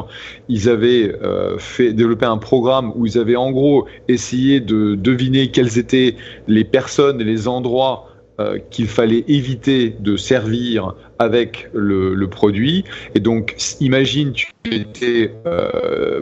Ils 0.50 0.70
avaient 0.70 1.16
euh, 1.24 1.58
fait 1.58 1.94
développer 1.94 2.26
un 2.26 2.38
programme 2.38 2.92
où 2.96 3.06
ils 3.06 3.18
avaient 3.18 3.38
en 3.38 3.52
gros 3.52 3.88
essayé 4.08 4.60
de 4.60 4.96
deviner 4.96 5.50
quelles 5.50 5.78
étaient 5.80 6.16
les 6.48 6.64
personnes 6.64 7.22
et 7.22 7.24
les 7.24 7.48
endroits 7.48 8.07
euh, 8.40 8.60
qu'il 8.70 8.88
fallait 8.88 9.24
éviter 9.28 9.96
de 10.00 10.18
servir 10.18 10.94
avec 11.20 11.70
le, 11.74 12.14
le, 12.14 12.30
produit. 12.30 12.84
Et 13.16 13.20
donc, 13.20 13.56
imagine, 13.80 14.34
tu 14.34 14.52
étais 14.66 15.34
euh, 15.46 16.22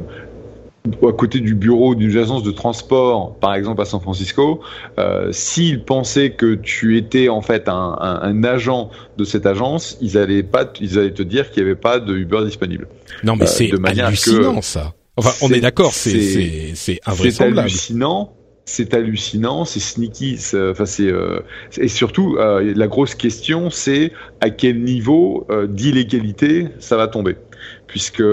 à 1.08 1.12
côté 1.12 1.40
du 1.40 1.56
bureau 1.56 1.96
d'une 1.96 2.16
agence 2.18 2.44
de 2.44 2.52
transport, 2.52 3.36
par 3.36 3.56
exemple 3.56 3.82
à 3.82 3.86
San 3.86 4.00
Francisco, 4.00 4.62
euh, 4.98 5.32
s'ils 5.32 5.84
pensaient 5.84 6.32
que 6.32 6.56
tu 6.56 6.98
étais 6.98 7.30
en 7.30 7.42
fait 7.42 7.68
un, 7.68 7.98
un, 8.00 8.22
un, 8.22 8.44
agent 8.44 8.90
de 9.18 9.24
cette 9.24 9.46
agence, 9.46 9.98
ils 10.02 10.18
allaient 10.18 10.44
pas, 10.44 10.72
ils 10.80 11.00
allaient 11.00 11.14
te 11.14 11.24
dire 11.24 11.52
qu'il 11.52 11.64
n'y 11.64 11.70
avait 11.70 11.80
pas 11.80 12.00
de 12.00 12.16
Uber 12.16 12.44
disponible. 12.46 12.88
Non, 13.24 13.36
mais 13.36 13.44
euh, 13.44 13.48
c'est 13.48 13.72
hallucinant 14.02 14.62
ça. 14.62 14.94
Enfin, 15.18 15.32
on 15.42 15.50
est, 15.52 15.62
d'accord, 15.62 15.94
c'est 15.94 16.74
c'est 16.76 17.00
invraisemblable. 17.06 17.70
C'est 17.70 17.76
hallucinant 17.92 18.34
c'est 18.66 18.96
hallucinant, 18.96 19.64
c'est 19.64 19.80
sneaky, 19.80 20.40
enfin 20.54 20.86
c'est 20.86 21.08
euh, 21.08 21.40
et 21.78 21.88
surtout 21.88 22.38
euh, 22.38 22.74
la 22.76 22.88
grosse 22.88 23.14
question 23.14 23.70
c'est 23.70 24.12
à 24.42 24.50
quel 24.50 24.82
niveau 24.82 25.46
euh, 25.52 25.68
d'illégalité 25.68 26.68
ça 26.80 26.98
va 26.98 27.08
tomber, 27.08 27.38
puisque 27.86 28.24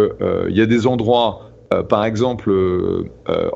il 0.48 0.56
y 0.56 0.60
a 0.60 0.66
des 0.66 0.86
endroits, 0.86 1.50
par 1.88 2.04
exemple 2.04 2.52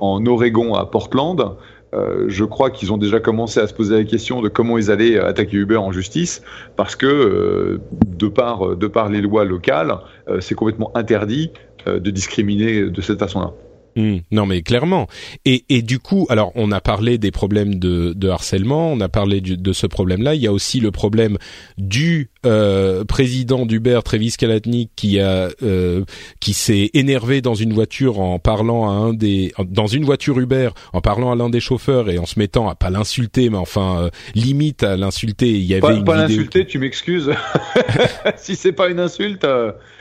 en 0.00 0.24
Oregon 0.26 0.74
à 0.74 0.86
Portland, 0.86 1.56
je 1.92 2.44
crois 2.44 2.70
qu'ils 2.70 2.92
ont 2.92 2.98
déjà 2.98 3.20
commencé 3.20 3.60
à 3.60 3.66
se 3.66 3.74
poser 3.74 3.96
la 3.96 4.04
question 4.04 4.40
de 4.42 4.48
comment 4.48 4.78
ils 4.78 4.90
allaient 4.90 5.18
attaquer 5.18 5.56
Uber 5.56 5.76
en 5.76 5.92
justice, 5.92 6.42
parce 6.76 6.96
que 6.96 7.80
de 8.06 8.28
par 8.28 8.76
de 8.76 8.86
par 8.86 9.08
les 9.08 9.20
lois 9.20 9.44
locales, 9.44 9.98
c'est 10.40 10.54
complètement 10.54 10.96
interdit 10.96 11.50
de 11.86 12.10
discriminer 12.10 12.88
de 12.90 13.00
cette 13.00 13.18
façon-là. 13.18 13.52
Hmm. 13.96 14.18
non 14.30 14.44
mais 14.44 14.60
clairement. 14.60 15.08
Et, 15.46 15.64
et 15.70 15.80
du 15.80 15.98
coup, 15.98 16.26
alors 16.28 16.52
on 16.54 16.70
a 16.70 16.82
parlé 16.82 17.16
des 17.16 17.30
problèmes 17.30 17.76
de, 17.76 18.12
de 18.14 18.28
harcèlement, 18.28 18.92
on 18.92 19.00
a 19.00 19.08
parlé 19.08 19.40
de 19.40 19.72
ce 19.72 19.86
problème-là. 19.86 20.34
Il 20.34 20.42
y 20.42 20.46
a 20.46 20.52
aussi 20.52 20.80
le 20.80 20.90
problème 20.90 21.38
du 21.78 22.28
euh, 22.44 23.04
président 23.04 23.64
d'Uber, 23.64 24.00
Travis 24.04 24.34
Kalanick, 24.38 24.90
qui 24.96 25.18
a 25.18 25.48
euh, 25.62 26.04
qui 26.40 26.52
s'est 26.52 26.90
énervé 26.92 27.40
dans 27.40 27.54
une 27.54 27.72
voiture 27.72 28.20
en 28.20 28.38
parlant 28.38 28.86
à 28.86 28.92
un 28.92 29.14
des 29.14 29.54
dans 29.66 29.86
une 29.86 30.04
voiture 30.04 30.38
Uber 30.38 30.68
en 30.92 31.00
parlant 31.00 31.32
à 31.32 31.34
l'un 31.34 31.48
des 31.48 31.60
chauffeurs 31.60 32.10
et 32.10 32.18
en 32.18 32.26
se 32.26 32.38
mettant 32.38 32.68
à 32.68 32.74
pas 32.74 32.90
l'insulter, 32.90 33.48
mais 33.48 33.56
enfin 33.56 34.02
euh, 34.02 34.10
limite 34.34 34.82
à 34.82 34.98
l'insulter. 34.98 35.48
Il 35.52 35.64
y 35.64 35.72
avait 35.72 35.80
pas, 35.80 35.94
une 35.94 36.04
pas 36.04 36.16
l'insulter, 36.16 36.66
tu 36.66 36.78
m'excuses. 36.78 37.32
si 38.36 38.56
c'est 38.56 38.72
pas 38.72 38.88
une 38.88 39.00
insulte. 39.00 39.46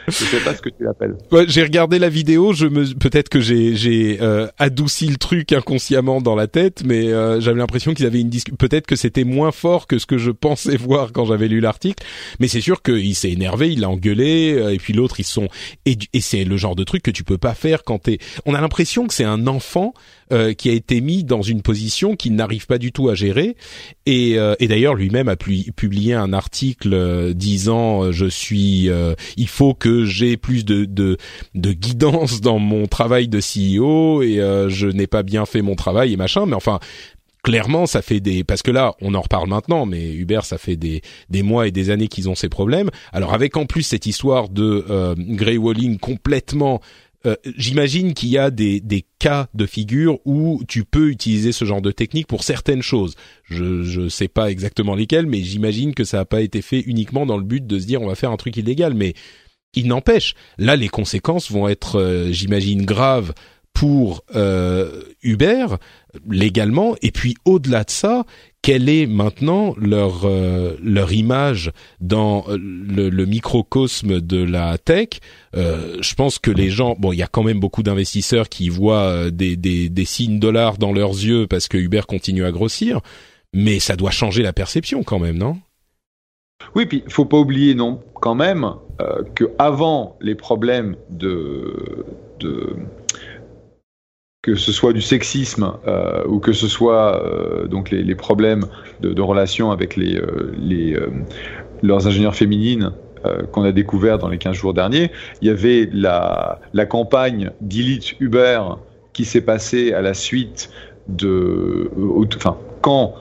Je 0.07 0.11
sais 0.11 0.39
pas 0.39 0.55
ce 0.55 0.61
que 0.61 0.69
tu 0.69 0.83
l'appelles. 0.83 1.15
Ouais, 1.31 1.45
j'ai 1.47 1.63
regardé 1.63 1.99
la 1.99 2.09
vidéo. 2.09 2.53
Je 2.53 2.67
me 2.67 2.93
peut-être 2.93 3.29
que 3.29 3.39
j'ai 3.39 3.75
j'ai 3.75 4.19
euh, 4.21 4.47
adouci 4.57 5.07
le 5.07 5.17
truc 5.17 5.51
inconsciemment 5.51 6.21
dans 6.21 6.35
la 6.35 6.47
tête, 6.47 6.83
mais 6.85 7.07
euh, 7.07 7.39
j'avais 7.41 7.59
l'impression 7.59 7.93
qu'ils 7.93 8.05
avaient 8.05 8.21
une 8.21 8.29
discussion. 8.29 8.55
Peut-être 8.57 8.85
que 8.85 8.95
c'était 8.95 9.23
moins 9.23 9.51
fort 9.51 9.87
que 9.87 9.97
ce 9.97 10.05
que 10.05 10.17
je 10.17 10.31
pensais 10.31 10.77
voir 10.77 11.11
quand 11.11 11.25
j'avais 11.25 11.47
lu 11.47 11.59
l'article. 11.59 12.03
Mais 12.39 12.47
c'est 12.47 12.61
sûr 12.61 12.81
qu'il 12.81 13.15
s'est 13.15 13.31
énervé, 13.31 13.71
il 13.71 13.83
a 13.83 13.89
engueulé, 13.89 14.53
euh, 14.53 14.73
et 14.73 14.77
puis 14.77 14.93
l'autre 14.93 15.19
ils 15.19 15.25
sont 15.25 15.47
et, 15.85 15.97
et 16.13 16.21
c'est 16.21 16.43
le 16.43 16.57
genre 16.57 16.75
de 16.75 16.83
truc 16.83 17.03
que 17.03 17.11
tu 17.11 17.23
peux 17.23 17.37
pas 17.37 17.53
faire 17.53 17.83
quand 17.83 17.99
t'es. 17.99 18.19
On 18.45 18.53
a 18.53 18.61
l'impression 18.61 19.07
que 19.07 19.13
c'est 19.13 19.23
un 19.23 19.47
enfant 19.47 19.93
euh, 20.31 20.53
qui 20.53 20.69
a 20.69 20.73
été 20.73 21.01
mis 21.01 21.23
dans 21.23 21.41
une 21.41 21.61
position 21.61 22.15
qu'il 22.15 22.35
n'arrive 22.35 22.65
pas 22.65 22.77
du 22.77 22.91
tout 22.91 23.09
à 23.09 23.15
gérer. 23.15 23.55
Et, 24.05 24.39
euh, 24.39 24.55
et 24.59 24.67
d'ailleurs, 24.67 24.95
lui-même 24.95 25.27
a 25.27 25.35
publié 25.35 26.13
un 26.13 26.33
article 26.33 26.93
euh, 26.93 27.33
disant 27.33 28.11
je 28.11 28.25
suis, 28.25 28.89
il 29.37 29.47
faut 29.47 29.73
que 29.73 30.05
j'ai 30.05 30.37
plus 30.37 30.65
de, 30.65 30.85
de, 30.85 31.17
de 31.53 31.73
guidance 31.73 32.41
dans 32.41 32.59
mon 32.59 32.87
travail 32.87 33.27
de 33.27 33.39
CEO 33.39 34.21
et 34.23 34.37
je 34.69 34.87
n'ai 34.87 35.07
pas 35.07 35.23
bien 35.23 35.45
fait 35.45 35.61
mon 35.61 35.75
travail 35.75 36.13
et 36.13 36.17
machin. 36.17 36.45
Mais 36.45 36.55
enfin, 36.55 36.79
clairement, 37.45 37.85
ça 37.85 38.01
fait 38.01 38.19
des 38.19 38.43
parce 38.43 38.63
que 38.63 38.71
là, 38.71 38.95
on 39.01 39.13
en 39.13 39.21
reparle 39.21 39.47
maintenant, 39.47 39.85
mais 39.85 40.11
Uber, 40.11 40.39
ça 40.41 40.57
fait 40.57 40.75
des 40.75 41.01
des 41.29 41.43
mois 41.43 41.67
et 41.67 41.71
des 41.71 41.91
années 41.91 42.07
qu'ils 42.07 42.27
ont 42.27 42.35
ces 42.35 42.49
problèmes. 42.49 42.89
Alors 43.13 43.33
avec 43.33 43.55
en 43.55 43.67
plus 43.67 43.83
cette 43.83 44.07
histoire 44.07 44.49
de 44.49 44.83
euh, 44.89 45.13
greywalling 45.15 45.99
complètement 45.99 46.81
euh, 47.25 47.35
j'imagine 47.57 48.13
qu'il 48.13 48.29
y 48.29 48.37
a 48.37 48.51
des, 48.51 48.79
des 48.79 49.05
cas 49.19 49.47
de 49.53 49.65
figure 49.65 50.19
où 50.25 50.61
tu 50.67 50.83
peux 50.83 51.09
utiliser 51.09 51.51
ce 51.51 51.65
genre 51.65 51.81
de 51.81 51.91
technique 51.91 52.27
pour 52.27 52.43
certaines 52.43 52.81
choses. 52.81 53.15
Je 53.43 53.99
ne 53.99 54.09
sais 54.09 54.27
pas 54.27 54.51
exactement 54.51 54.95
lesquelles, 54.95 55.25
mais 55.25 55.41
j'imagine 55.41 55.93
que 55.93 56.03
ça 56.03 56.17
n'a 56.17 56.25
pas 56.25 56.41
été 56.41 56.61
fait 56.61 56.81
uniquement 56.81 57.25
dans 57.25 57.37
le 57.37 57.43
but 57.43 57.65
de 57.65 57.79
se 57.79 57.85
dire 57.85 58.01
on 58.01 58.07
va 58.07 58.15
faire 58.15 58.31
un 58.31 58.37
truc 58.37 58.57
illégal. 58.57 58.93
Mais 58.93 59.13
il 59.73 59.87
n'empêche, 59.87 60.35
là 60.57 60.75
les 60.75 60.87
conséquences 60.87 61.51
vont 61.51 61.67
être, 61.67 61.99
euh, 61.99 62.31
j'imagine, 62.31 62.85
graves 62.85 63.33
pour 63.75 64.23
euh, 64.35 65.01
Uber 65.21 65.67
légalement. 66.27 66.95
Et 67.03 67.11
puis 67.11 67.35
au-delà 67.45 67.83
de 67.83 67.91
ça, 67.91 68.25
quelle 68.61 68.89
est 68.89 69.05
maintenant 69.05 69.75
leur 69.77 70.25
euh, 70.25 70.75
leur 70.81 71.11
image 71.11 71.71
dans 71.99 72.45
euh, 72.47 72.57
le, 72.57 73.25
microcosme 73.25 74.21
de 74.21 74.43
la 74.43 74.77
tech? 74.77 75.19
Euh, 75.55 75.97
Je 75.99 76.15
pense 76.15 76.39
que 76.39 76.49
les 76.49 76.69
gens, 76.69 76.95
bon, 76.97 77.11
il 77.11 77.17
y 77.17 77.21
a 77.21 77.27
quand 77.27 77.43
même 77.43 77.59
beaucoup 77.59 77.83
d'investisseurs 77.83 78.49
qui 78.49 78.69
voient 78.69 79.29
des, 79.29 79.57
des, 79.57 79.89
des 79.89 80.05
signes 80.05 80.39
dollars 80.39 80.77
dans 80.77 80.93
leurs 80.93 81.11
yeux 81.11 81.45
parce 81.47 81.67
que 81.67 81.77
Uber 81.77 82.01
continue 82.07 82.45
à 82.45 82.51
grossir, 82.51 83.01
mais 83.53 83.79
ça 83.79 83.97
doit 83.97 84.11
changer 84.11 84.41
la 84.41 84.53
perception 84.53 85.03
quand 85.03 85.19
même, 85.19 85.37
non? 85.37 85.57
Oui, 86.73 86.85
puis 86.85 87.03
faut 87.09 87.25
pas 87.25 87.37
oublier 87.37 87.75
non 87.75 87.99
quand 88.21 88.35
même 88.35 88.65
que 89.35 89.51
avant 89.59 90.17
les 90.21 90.35
problèmes 90.35 90.95
de, 91.09 92.05
de 92.39 92.77
que 94.45 94.53
ce 94.53 94.71
soit 94.71 94.93
du 94.93 95.01
sexisme 95.01 95.73
euh, 95.87 96.23
ou 96.27 96.37
que 96.37 96.53
ce 96.53 96.67
soit 96.67 97.19
euh, 97.25 97.65
donc 97.65 97.89
les, 97.89 98.13
problèmes 98.13 98.65
de, 99.01 99.19
relations 99.19 99.71
avec 99.71 99.95
les, 99.95 100.17
euh, 100.17 100.53
les 100.55 100.95
leurs 101.81 102.05
ingénieurs 102.05 102.35
féminines 102.35 102.91
qu'on 103.51 103.63
a 103.63 103.71
découvert 103.71 104.19
dans 104.19 104.27
les 104.27 104.37
15 104.37 104.55
jours 104.55 104.75
derniers, 104.75 105.09
il 105.41 105.47
y 105.47 105.49
avait 105.49 105.89
la, 105.91 106.59
la 106.73 106.85
campagne 106.85 107.49
d'Elite 107.59 108.19
Uber 108.19 108.61
qui 109.13 109.25
s'est 109.25 109.41
passée 109.41 109.93
à 109.93 110.03
la 110.03 110.13
suite 110.13 110.69
de, 111.07 111.89
enfin, 112.35 112.55
quand 112.81 113.15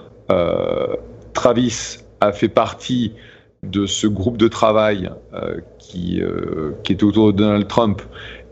Travis 1.33 2.01
a 2.21 2.33
fait 2.33 2.51
partie 2.51 3.15
de 3.63 3.87
ce 3.87 4.07
groupe 4.07 4.37
de 4.37 4.49
travail 4.49 5.09
qui, 5.79 6.21
qui 6.83 6.93
était 6.93 7.05
autour 7.05 7.33
de 7.33 7.39
Donald 7.39 7.67
Trump 7.67 8.03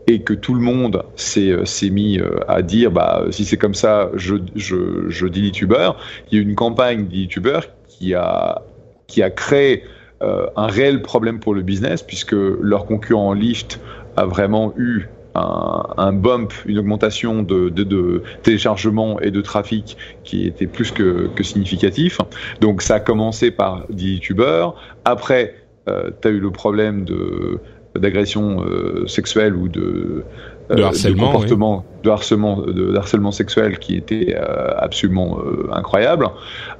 et 0.07 0.21
que 0.21 0.33
tout 0.33 0.53
le 0.53 0.59
monde 0.59 1.03
s'est 1.15 1.51
euh, 1.51 1.63
mis 1.91 2.19
euh, 2.19 2.39
à 2.47 2.61
dire 2.61 2.91
bah 2.91 3.25
si 3.31 3.45
c'est 3.45 3.57
comme 3.57 3.73
ça 3.73 4.09
je 4.15 4.35
je 4.55 5.09
je 5.09 5.27
dis 5.27 5.41
YouTuber 5.41 5.91
il 6.31 6.37
y 6.37 6.39
a 6.39 6.43
une 6.43 6.55
campagne 6.55 7.05
d'YouTuber 7.05 7.59
qui 7.87 8.13
a 8.13 8.61
qui 9.07 9.23
a 9.23 9.29
créé 9.29 9.83
euh, 10.21 10.47
un 10.55 10.67
réel 10.67 11.01
problème 11.01 11.39
pour 11.39 11.53
le 11.53 11.61
business 11.61 12.01
puisque 12.01 12.33
leur 12.33 12.85
concurrent 12.85 13.33
Lyft 13.33 13.79
a 14.15 14.25
vraiment 14.25 14.73
eu 14.77 15.07
un, 15.35 16.13
bump, 16.13 16.53
une 16.65 16.79
augmentation 16.79 17.41
de, 17.41 17.69
de, 17.69 18.21
téléchargement 18.43 19.19
et 19.19 19.31
de 19.31 19.41
trafic 19.41 19.97
qui 20.23 20.45
était 20.45 20.67
plus 20.67 20.91
que, 20.91 21.27
que 21.35 21.43
significatif. 21.43 22.19
Donc 22.61 22.81
ça 22.81 22.95
a 22.95 22.99
commencé 22.99 23.51
par 23.51 23.85
YouTuber. 23.89 24.67
Après, 25.05 25.55
euh, 25.87 26.11
tu 26.21 26.27
as 26.27 26.31
eu 26.31 26.39
le 26.39 26.51
problème 26.51 27.03
de 27.03 27.59
d'agression 27.95 28.63
euh, 28.63 29.07
sexuelle 29.07 29.55
ou 29.55 29.67
de, 29.67 30.23
de 30.69 30.81
euh, 30.81 30.85
harcèlement, 30.85 31.31
comportement, 31.31 31.85
de 32.03 32.09
harcèlement, 32.09 32.61
de, 32.61 32.95
harcèlement 32.95 33.31
sexuel 33.31 33.79
qui 33.79 33.95
était 33.95 34.35
euh, 34.35 34.73
absolument 34.77 35.39
incroyable. 35.71 36.29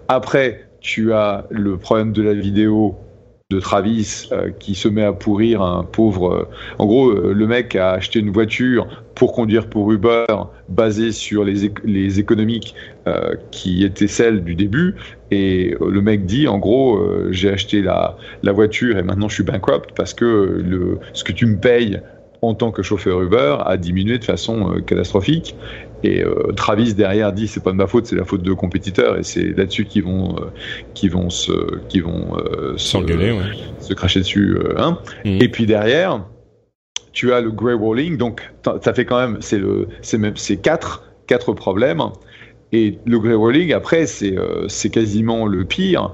Après, 0.07 0.67
tu 0.79 1.13
as 1.13 1.45
le 1.49 1.77
problème 1.77 2.11
de 2.11 2.21
la 2.21 2.33
vidéo 2.33 2.97
de 3.53 3.59
Travis 3.59 4.29
euh, 4.31 4.49
qui 4.59 4.75
se 4.75 4.87
met 4.87 5.03
à 5.03 5.13
pourrir 5.13 5.61
un 5.61 5.83
pauvre. 5.83 6.33
Euh, 6.33 6.47
en 6.79 6.85
gros, 6.85 7.09
euh, 7.09 7.33
le 7.33 7.47
mec 7.47 7.75
a 7.75 7.91
acheté 7.91 8.19
une 8.19 8.31
voiture 8.31 8.87
pour 9.15 9.33
conduire 9.33 9.69
pour 9.69 9.91
Uber, 9.91 10.25
basée 10.69 11.11
sur 11.11 11.43
les, 11.43 11.71
les 11.83 12.19
économiques 12.19 12.73
qui 13.51 13.83
étaient 13.83 14.07
celles 14.07 14.43
du 14.43 14.55
début. 14.55 14.95
Et 15.33 15.75
le 15.79 16.01
mec 16.01 16.25
dit, 16.25 16.47
en 16.47 16.59
gros, 16.59 17.01
j'ai 17.31 17.49
acheté 17.49 17.81
la, 17.81 18.17
la 18.43 18.51
voiture 18.51 18.97
et 18.97 19.03
maintenant 19.03 19.29
je 19.29 19.35
suis 19.35 19.43
bankrupt 19.43 19.91
parce 19.95 20.13
que 20.13 20.25
le, 20.63 20.99
ce 21.13 21.23
que 21.23 21.31
tu 21.31 21.45
me 21.45 21.57
payes 21.57 21.99
en 22.41 22.53
tant 22.53 22.71
que 22.71 22.83
chauffeur 22.83 23.21
Uber 23.21 23.57
a 23.65 23.77
diminué 23.77 24.19
de 24.19 24.23
façon 24.23 24.81
catastrophique 24.85 25.55
et 26.03 26.23
euh, 26.23 26.51
Travis 26.55 26.93
derrière 26.93 27.31
dit 27.31 27.47
c'est 27.47 27.63
pas 27.63 27.71
de 27.71 27.77
ma 27.77 27.87
faute, 27.87 28.05
c'est 28.05 28.15
la 28.15 28.25
faute 28.25 28.43
de 28.43 28.53
compétiteurs 28.53 29.17
et 29.17 29.23
c'est 29.23 29.57
là-dessus 29.57 29.85
qu'ils 29.85 30.03
vont 30.03 30.35
euh, 30.35 30.45
qui 30.93 31.07
vont 31.07 31.29
se 31.29 31.79
qui 31.87 32.01
vont 32.01 32.37
euh, 32.37 32.77
s'engueuler, 32.77 33.31
ouais. 33.31 33.43
se 33.79 33.93
cracher 33.93 34.19
dessus. 34.19 34.57
Hein. 34.77 34.99
Mhm. 35.25 35.41
Et 35.41 35.47
puis 35.47 35.65
derrière, 35.65 36.25
tu 37.13 37.31
as 37.31 37.41
le 37.41 37.51
grey 37.51 37.73
walling, 37.73 38.17
donc 38.17 38.51
ça 38.81 38.93
fait 38.93 39.05
quand 39.05 39.19
même 39.19 39.37
c'est 39.39 39.59
le 39.59 39.87
c'est 40.01 40.17
même 40.17 40.35
c'est 40.35 40.57
quatre 40.57 41.03
quatre 41.25 41.53
problèmes. 41.53 42.01
Et 42.73 42.97
le 43.05 43.19
grey 43.19 43.35
walling, 43.35 43.71
après, 43.71 44.07
c'est 44.07 44.35
c'est 44.67 44.89
quasiment 44.89 45.45
le 45.45 45.63
pire 45.63 46.11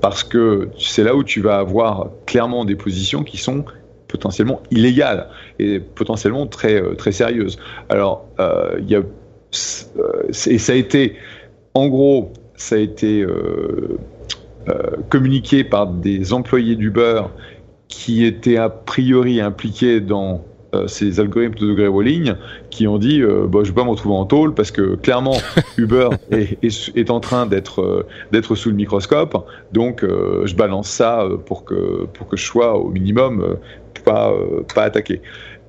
parce 0.00 0.24
que 0.24 0.70
c'est 0.78 1.04
là 1.04 1.14
où 1.14 1.22
tu 1.22 1.42
vas 1.42 1.58
avoir 1.58 2.08
clairement 2.26 2.64
des 2.64 2.74
positions 2.74 3.22
qui 3.22 3.36
sont 3.36 3.64
potentiellement 4.08 4.62
illégale 4.70 5.28
et 5.58 5.78
potentiellement 5.78 6.46
très, 6.46 6.82
euh, 6.82 6.94
très 6.94 7.12
sérieuse. 7.12 7.58
Alors, 7.88 8.26
euh, 8.40 8.80
y 8.86 8.96
a, 8.96 8.98
euh, 8.98 10.22
et 10.28 10.58
ça 10.58 10.72
a 10.72 10.74
été, 10.74 11.16
en 11.74 11.86
gros, 11.86 12.32
ça 12.56 12.74
a 12.74 12.78
été 12.78 13.24
communiqué 15.08 15.64
par 15.64 15.86
des 15.86 16.32
employés 16.32 16.74
d'Uber 16.74 17.22
qui 17.86 18.24
étaient 18.24 18.56
a 18.56 18.68
priori 18.68 19.40
impliqués 19.40 20.00
dans 20.00 20.44
ces 20.86 21.18
algorithmes 21.18 21.58
de 21.58 21.72
grey 21.72 22.36
qui 22.70 22.86
ont 22.86 22.98
dit 22.98 23.22
bah, 23.22 23.60
je 23.62 23.68
vais 23.68 23.74
pas 23.74 23.84
me 23.84 23.90
retrouver 23.90 24.14
en 24.14 24.26
tôle 24.26 24.54
parce 24.54 24.70
que 24.70 24.96
clairement 24.96 25.36
Uber 25.78 26.10
est, 26.30 26.58
est, 26.62 27.10
en 27.10 27.20
train 27.20 27.46
d'être 27.46 28.06
d'être 28.32 28.54
sous 28.54 28.68
le 28.68 28.74
microscope 28.74 29.46
donc 29.72 30.02
je 30.02 30.54
balance 30.54 30.88
ça 30.90 31.26
pour 31.46 31.64
que 31.64 32.06
pour 32.12 32.28
que 32.28 32.36
je 32.36 32.44
sois 32.44 32.76
au 32.76 32.90
minimum 32.90 33.56
pas, 34.08 34.30
euh, 34.32 34.62
pas 34.74 34.84
attaquer. 34.84 35.20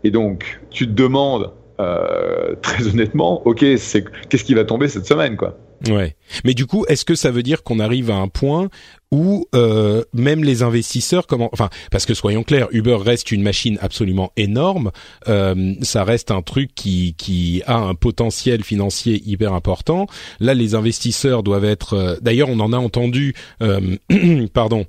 Et 0.04 0.12
donc, 0.12 0.60
tu 0.70 0.88
te 0.88 0.94
demandes 0.94 1.52
euh, 1.80 2.56
très 2.62 2.88
honnêtement, 2.88 3.46
ok, 3.46 3.66
c'est 3.78 4.06
qu'est-ce 4.30 4.44
qui 4.44 4.54
va 4.54 4.66
tomber 4.66 4.88
cette 4.88 5.06
semaine, 5.06 5.38
quoi? 5.38 5.58
Ouais. 5.88 6.16
Mais 6.44 6.54
du 6.54 6.66
coup, 6.66 6.86
est-ce 6.88 7.06
que 7.06 7.16
ça 7.16 7.32
veut 7.32 7.44
dire 7.44 7.64
qu'on 7.64 7.80
arrive 7.80 8.12
à 8.12 8.16
un 8.16 8.28
point 8.28 8.70
où 9.12 9.48
euh, 9.56 10.04
même 10.14 10.44
les 10.44 10.62
investisseurs, 10.62 11.26
comment, 11.26 11.50
enfin, 11.52 11.70
parce 11.90 12.06
que 12.06 12.14
soyons 12.14 12.44
clairs, 12.44 12.68
Uber 12.72 12.98
reste 13.02 13.32
une 13.32 13.42
machine 13.42 13.78
absolument 13.82 14.32
énorme. 14.38 14.92
Euh, 15.28 15.74
ça 15.82 16.04
reste 16.04 16.32
un 16.32 16.42
truc 16.42 16.76
qui 16.76 17.16
qui 17.18 17.64
a 17.66 17.78
un 17.78 17.96
potentiel 17.96 18.64
financier 18.64 19.22
hyper 19.26 19.54
important. 19.54 20.06
Là, 20.40 20.54
les 20.54 20.76
investisseurs 20.76 21.42
doivent 21.42 21.66
être. 21.66 21.94
Euh, 21.94 22.16
d'ailleurs, 22.22 22.50
on 22.50 22.60
en 22.60 22.74
a 22.74 22.78
entendu. 22.78 23.34
pardon 24.54 24.86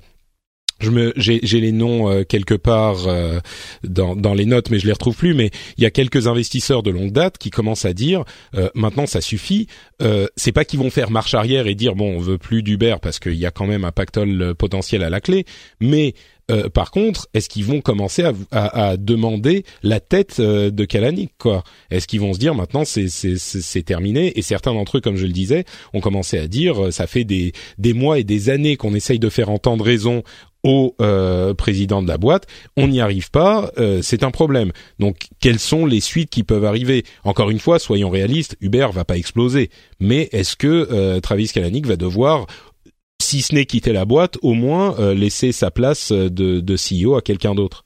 je 0.81 0.89
me 0.89 1.13
j'ai 1.15 1.39
les 1.41 1.71
noms 1.71 2.09
euh, 2.09 2.23
quelque 2.23 2.53
part 2.53 3.07
euh, 3.07 3.39
dans, 3.83 4.15
dans 4.15 4.33
les 4.33 4.45
notes 4.45 4.69
mais 4.69 4.79
je 4.79 4.85
les 4.85 4.93
retrouve 4.93 5.15
plus. 5.15 5.33
Mais 5.33 5.51
il 5.77 5.83
y 5.83 5.85
a 5.85 5.91
quelques 5.91 6.27
investisseurs 6.27 6.83
de 6.83 6.91
longue 6.91 7.11
date 7.11 7.37
qui 7.37 7.49
commencent 7.49 7.85
à 7.85 7.93
dire 7.93 8.23
euh, 8.55 8.69
maintenant 8.75 9.05
ça 9.05 9.21
suffit. 9.21 9.67
C'est 10.35 10.51
pas 10.51 10.65
qu'ils 10.65 10.79
vont 10.79 10.89
faire 10.89 11.11
marche 11.11 11.35
arrière 11.35 11.67
et 11.67 11.75
dire 11.75 11.95
bon 11.95 12.17
on 12.17 12.19
veut 12.19 12.39
plus 12.39 12.63
d'Uber 12.63 12.95
parce 13.01 13.19
qu'il 13.19 13.35
y 13.35 13.45
a 13.45 13.51
quand 13.51 13.67
même 13.67 13.85
un 13.85 13.91
pactole 13.91 14.55
potentiel 14.55 15.03
à 15.03 15.11
la 15.11 15.21
clé. 15.21 15.45
Mais 15.79 16.15
euh, 16.51 16.69
par 16.69 16.91
contre, 16.91 17.27
est-ce 17.33 17.49
qu'ils 17.49 17.65
vont 17.65 17.81
commencer 17.81 18.23
à, 18.23 18.33
à, 18.51 18.89
à, 18.89 18.97
demander 18.97 19.63
la 19.83 19.99
tête 19.99 20.37
euh, 20.39 20.69
de 20.69 20.85
Kalanick 20.85 21.31
quoi? 21.37 21.63
Est-ce 21.89 22.07
qu'ils 22.07 22.19
vont 22.19 22.33
se 22.33 22.39
dire 22.39 22.55
maintenant 22.55 22.83
c'est 22.85 23.83
terminé? 23.85 24.37
Et 24.37 24.41
certains 24.41 24.73
d'entre 24.73 24.97
eux, 24.97 25.01
comme 25.01 25.15
je 25.15 25.25
le 25.25 25.31
disais, 25.31 25.65
ont 25.93 26.01
commencé 26.01 26.37
à 26.37 26.47
dire 26.47 26.85
euh, 26.85 26.91
ça 26.91 27.07
fait 27.07 27.23
des 27.23 27.53
des 27.77 27.93
mois 27.93 28.19
et 28.19 28.23
des 28.23 28.49
années 28.49 28.75
qu'on 28.75 28.93
essaye 28.93 29.19
de 29.19 29.29
faire 29.29 29.49
entendre 29.49 29.85
raison 29.85 30.23
au 30.63 30.95
euh, 31.01 31.53
président 31.53 32.01
de 32.01 32.07
la 32.07 32.17
boîte, 32.17 32.47
on 32.77 32.87
n'y 32.87 33.01
arrive 33.01 33.31
pas, 33.31 33.71
euh, 33.77 34.01
c'est 34.01 34.23
un 34.23 34.31
problème. 34.31 34.71
Donc, 34.99 35.27
quelles 35.39 35.59
sont 35.59 35.85
les 35.85 35.99
suites 35.99 36.29
qui 36.29 36.43
peuvent 36.43 36.65
arriver? 36.65 37.03
Encore 37.23 37.49
une 37.49 37.59
fois, 37.59 37.79
soyons 37.79 38.09
réalistes, 38.09 38.57
Uber 38.61 38.87
va 38.93 39.05
pas 39.05 39.17
exploser, 39.17 39.69
mais 39.99 40.29
est-ce 40.31 40.55
que 40.55 40.87
euh, 40.91 41.19
Travis 41.19 41.49
Kalanick 41.49 41.87
va 41.87 41.95
devoir 41.95 42.45
si 43.21 43.41
ce 43.41 43.55
n'est 43.55 43.65
quitter 43.65 43.93
la 43.93 44.05
boîte, 44.05 44.37
au 44.41 44.53
moins 44.53 44.95
euh, 44.99 45.13
laisser 45.13 45.51
sa 45.51 45.71
place 45.71 46.11
de, 46.11 46.59
de 46.59 46.75
CEO 46.75 47.15
à 47.15 47.21
quelqu'un 47.21 47.55
d'autre? 47.55 47.85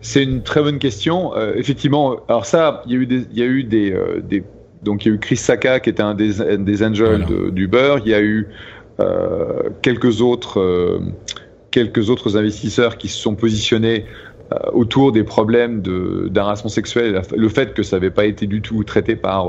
C'est 0.00 0.22
une 0.22 0.42
très 0.42 0.62
bonne 0.62 0.78
question. 0.78 1.34
Euh, 1.36 1.52
effectivement, 1.56 2.16
alors 2.28 2.46
ça, 2.46 2.82
il 2.86 2.92
y 2.92 2.94
a 2.96 2.98
eu 2.98 3.06
des, 3.06 3.26
il 3.30 3.38
y 3.38 3.42
a 3.42 3.46
eu 3.46 3.64
des, 3.64 3.92
euh, 3.92 4.20
des, 4.20 4.42
donc 4.82 5.04
il 5.04 5.08
y 5.08 5.12
a 5.12 5.14
eu 5.14 5.18
Chris 5.18 5.36
Saka 5.36 5.80
qui 5.80 5.90
était 5.90 6.02
un 6.02 6.14
des, 6.14 6.56
des 6.58 6.82
angels 6.82 7.24
voilà. 7.26 7.50
d'Uber. 7.50 7.96
Il 8.04 8.10
y 8.10 8.14
a 8.14 8.20
eu 8.20 8.46
euh, 8.46 8.50
quelques 9.82 10.20
autres, 10.20 11.00
quelques 11.70 12.10
autres 12.10 12.36
investisseurs 12.36 12.98
qui 12.98 13.08
se 13.08 13.18
sont 13.18 13.34
positionnés 13.34 14.04
autour 14.72 15.12
des 15.12 15.22
problèmes 15.22 15.80
d'harassement 16.28 16.70
sexuel, 16.70 17.22
le 17.36 17.48
fait 17.48 17.72
que 17.72 17.82
ça 17.82 17.96
n'avait 17.96 18.10
pas 18.10 18.24
été 18.24 18.46
du 18.46 18.62
tout 18.62 18.82
traité 18.84 19.16
par, 19.16 19.46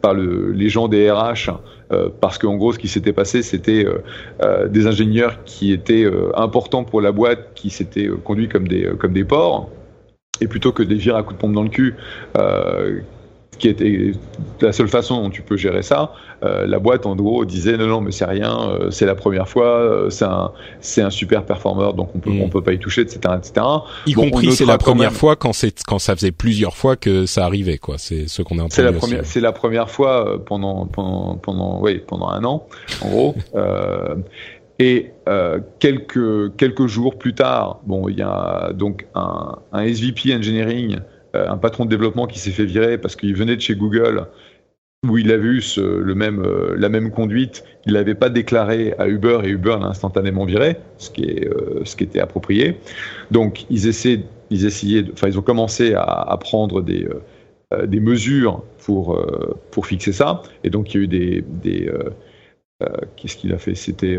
par 0.00 0.14
le, 0.14 0.50
les 0.52 0.68
gens 0.68 0.88
des 0.88 1.10
RH 1.10 1.50
euh, 1.92 2.08
parce 2.20 2.38
qu'en 2.38 2.56
gros, 2.56 2.72
ce 2.72 2.78
qui 2.78 2.88
s'était 2.88 3.12
passé, 3.12 3.42
c'était 3.42 3.84
euh, 3.84 4.02
euh, 4.42 4.68
des 4.68 4.86
ingénieurs 4.86 5.44
qui 5.44 5.72
étaient 5.72 6.06
importants 6.34 6.84
pour 6.84 7.00
la 7.00 7.12
boîte, 7.12 7.52
qui 7.54 7.70
s'étaient 7.70 8.08
conduits 8.24 8.48
comme 8.48 8.66
des, 8.66 8.90
comme 8.98 9.12
des 9.12 9.24
porcs, 9.24 9.68
et 10.40 10.48
plutôt 10.48 10.72
que 10.72 10.82
des 10.82 10.94
vires 10.94 11.16
à 11.16 11.22
coups 11.22 11.36
de 11.36 11.40
pompe 11.40 11.52
dans 11.52 11.62
le 11.62 11.68
cul, 11.68 11.94
qui 13.58 13.68
était 13.68 14.12
la 14.60 14.72
seule 14.72 14.88
façon 14.88 15.22
dont 15.22 15.30
tu 15.30 15.42
peux 15.42 15.56
gérer 15.56 15.82
ça. 15.82 16.12
Euh, 16.42 16.66
la 16.66 16.78
boîte, 16.78 17.06
en 17.06 17.14
gros, 17.14 17.44
disait 17.44 17.76
non, 17.76 17.86
non, 17.86 18.00
mais 18.00 18.10
c'est 18.10 18.24
rien, 18.24 18.58
euh, 18.58 18.90
c'est 18.90 19.06
la 19.06 19.14
première 19.14 19.48
fois, 19.48 19.66
euh, 19.66 20.10
c'est 20.10 20.24
un, 20.24 20.50
c'est 20.80 21.02
un 21.02 21.10
super 21.10 21.44
performeur, 21.44 21.94
donc 21.94 22.10
on 22.14 22.18
peut, 22.18 22.30
mm. 22.30 22.40
on 22.40 22.48
peut 22.48 22.62
pas 22.62 22.72
y 22.72 22.78
toucher, 22.78 23.02
etc., 23.02 23.20
etc. 23.38 23.66
Y 24.06 24.14
bon, 24.14 24.30
compris, 24.30 24.52
c'est 24.52 24.64
la 24.64 24.78
première 24.78 25.10
même... 25.10 25.18
fois 25.18 25.36
quand 25.36 25.52
c'est, 25.52 25.82
quand 25.86 26.00
ça 26.00 26.16
faisait 26.16 26.32
plusieurs 26.32 26.76
fois 26.76 26.96
que 26.96 27.26
ça 27.26 27.44
arrivait, 27.44 27.78
quoi. 27.78 27.96
C'est 27.98 28.26
ce 28.26 28.42
qu'on 28.42 28.58
a 28.58 28.62
entendu. 28.62 28.74
C'est 28.74 28.82
la 28.82 28.92
première, 28.92 29.26
c'est 29.26 29.40
la 29.40 29.52
première 29.52 29.90
fois 29.90 30.44
pendant, 30.44 30.86
pendant, 30.86 31.36
pendant, 31.36 31.80
oui, 31.80 32.02
pendant 32.04 32.28
un 32.28 32.44
an, 32.44 32.66
en 33.02 33.08
gros. 33.08 33.34
Et 34.82 35.12
euh, 35.28 35.60
quelques 35.78 36.56
quelques 36.56 36.86
jours 36.88 37.16
plus 37.16 37.34
tard, 37.34 37.80
bon, 37.86 38.08
il 38.08 38.18
y 38.18 38.22
a 38.22 38.72
donc 38.72 39.06
un, 39.14 39.58
un 39.70 39.82
SVP 39.82 40.34
engineering 40.34 40.98
un 41.34 41.56
patron 41.56 41.84
de 41.84 41.90
développement 41.90 42.26
qui 42.26 42.38
s'est 42.38 42.50
fait 42.50 42.64
virer 42.64 42.98
parce 42.98 43.16
qu'il 43.16 43.34
venait 43.34 43.56
de 43.56 43.60
chez 43.60 43.74
Google 43.74 44.26
où 45.08 45.18
il 45.18 45.32
a 45.32 45.36
vu 45.36 45.60
le 45.78 46.14
même, 46.14 46.44
euh, 46.44 46.76
la 46.78 46.88
même 46.88 47.10
conduite, 47.10 47.64
il 47.86 47.94
n'avait 47.94 48.14
pas 48.14 48.28
déclaré 48.28 48.94
à 48.98 49.08
Uber 49.08 49.40
et 49.42 49.48
Uber 49.48 49.76
l'a 49.80 49.88
instantanément 49.88 50.44
viré, 50.44 50.76
ce 50.98 51.10
qui, 51.10 51.24
est, 51.24 51.48
euh, 51.48 51.84
ce 51.84 51.96
qui 51.96 52.04
était 52.04 52.20
approprié. 52.20 52.78
Donc 53.32 53.66
ils 53.68 53.88
essaient, 53.88 54.20
ils 54.50 54.64
essayaient, 54.64 55.04
enfin 55.12 55.26
ils 55.26 55.38
ont 55.38 55.42
commencé 55.42 55.94
à, 55.96 56.36
prendre 56.40 56.82
des, 56.82 57.08
euh, 57.72 57.86
des 57.86 57.98
mesures 57.98 58.62
pour, 58.78 59.16
euh, 59.16 59.58
pour 59.72 59.86
fixer 59.86 60.12
ça. 60.12 60.42
Et 60.62 60.70
donc 60.70 60.94
il 60.94 60.96
y 60.96 61.00
a 61.00 61.04
eu 61.04 61.08
des, 61.08 61.44
des 61.48 61.92
qu'est-ce 63.16 63.36
qu'il 63.36 63.52
a 63.52 63.58
fait? 63.58 63.74
C'était 63.76 64.18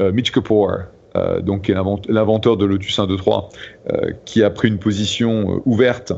Mitch 0.00 0.32
Kapoor, 0.32 0.78
donc 1.42 1.68
l'inventeur 1.68 2.56
de 2.56 2.64
Lotus 2.64 2.98
1.2.3, 2.98 4.16
qui 4.24 4.42
a 4.42 4.50
pris 4.50 4.66
une 4.66 4.78
position 4.78 5.62
ouverte 5.64 6.12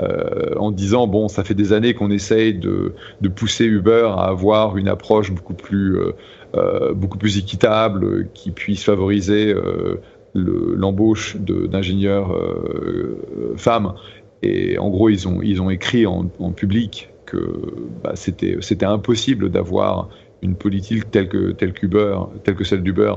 euh, 0.00 0.54
en 0.56 0.70
disant 0.70 1.06
bon, 1.08 1.26
ça 1.28 1.42
fait 1.42 1.54
des 1.54 1.72
années 1.72 1.92
qu'on 1.94 2.10
essaye 2.10 2.54
de, 2.54 2.94
de, 3.20 3.28
pousser 3.28 3.64
Uber 3.64 4.10
à 4.16 4.28
avoir 4.28 4.76
une 4.76 4.86
approche 4.86 5.32
beaucoup 5.32 5.54
plus 5.54 5.98
euh, 5.98 6.12
euh 6.54 6.94
beaucoup 6.94 7.18
plus 7.18 7.36
équitable, 7.36 8.28
qui 8.32 8.52
puisse 8.52 8.84
favoriser 8.84 9.52
euh, 9.52 10.00
l'embauche 10.34 11.36
d'ingénieurs 11.36 12.32
euh, 12.32 13.54
femmes. 13.56 13.94
Et 14.42 14.78
en 14.78 14.88
gros, 14.88 15.08
ils 15.08 15.26
ont 15.26 15.42
ils 15.42 15.60
ont 15.60 15.70
écrit 15.70 16.06
en, 16.06 16.30
en 16.38 16.52
public 16.52 17.10
que 17.26 17.60
bah, 18.04 18.12
c'était 18.14 18.58
c'était 18.60 18.86
impossible 18.86 19.50
d'avoir 19.50 20.10
une 20.42 20.54
politique 20.54 21.10
telle 21.10 21.28
que 21.28 21.50
telle 21.50 21.72
qu'Uber, 21.72 22.16
telle 22.44 22.54
que 22.54 22.64
celle 22.64 22.82
d'Uber, 22.82 23.14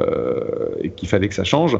euh, 0.00 0.74
et 0.82 0.90
qu'il 0.90 1.08
fallait 1.08 1.28
que 1.28 1.34
ça 1.34 1.44
change. 1.44 1.78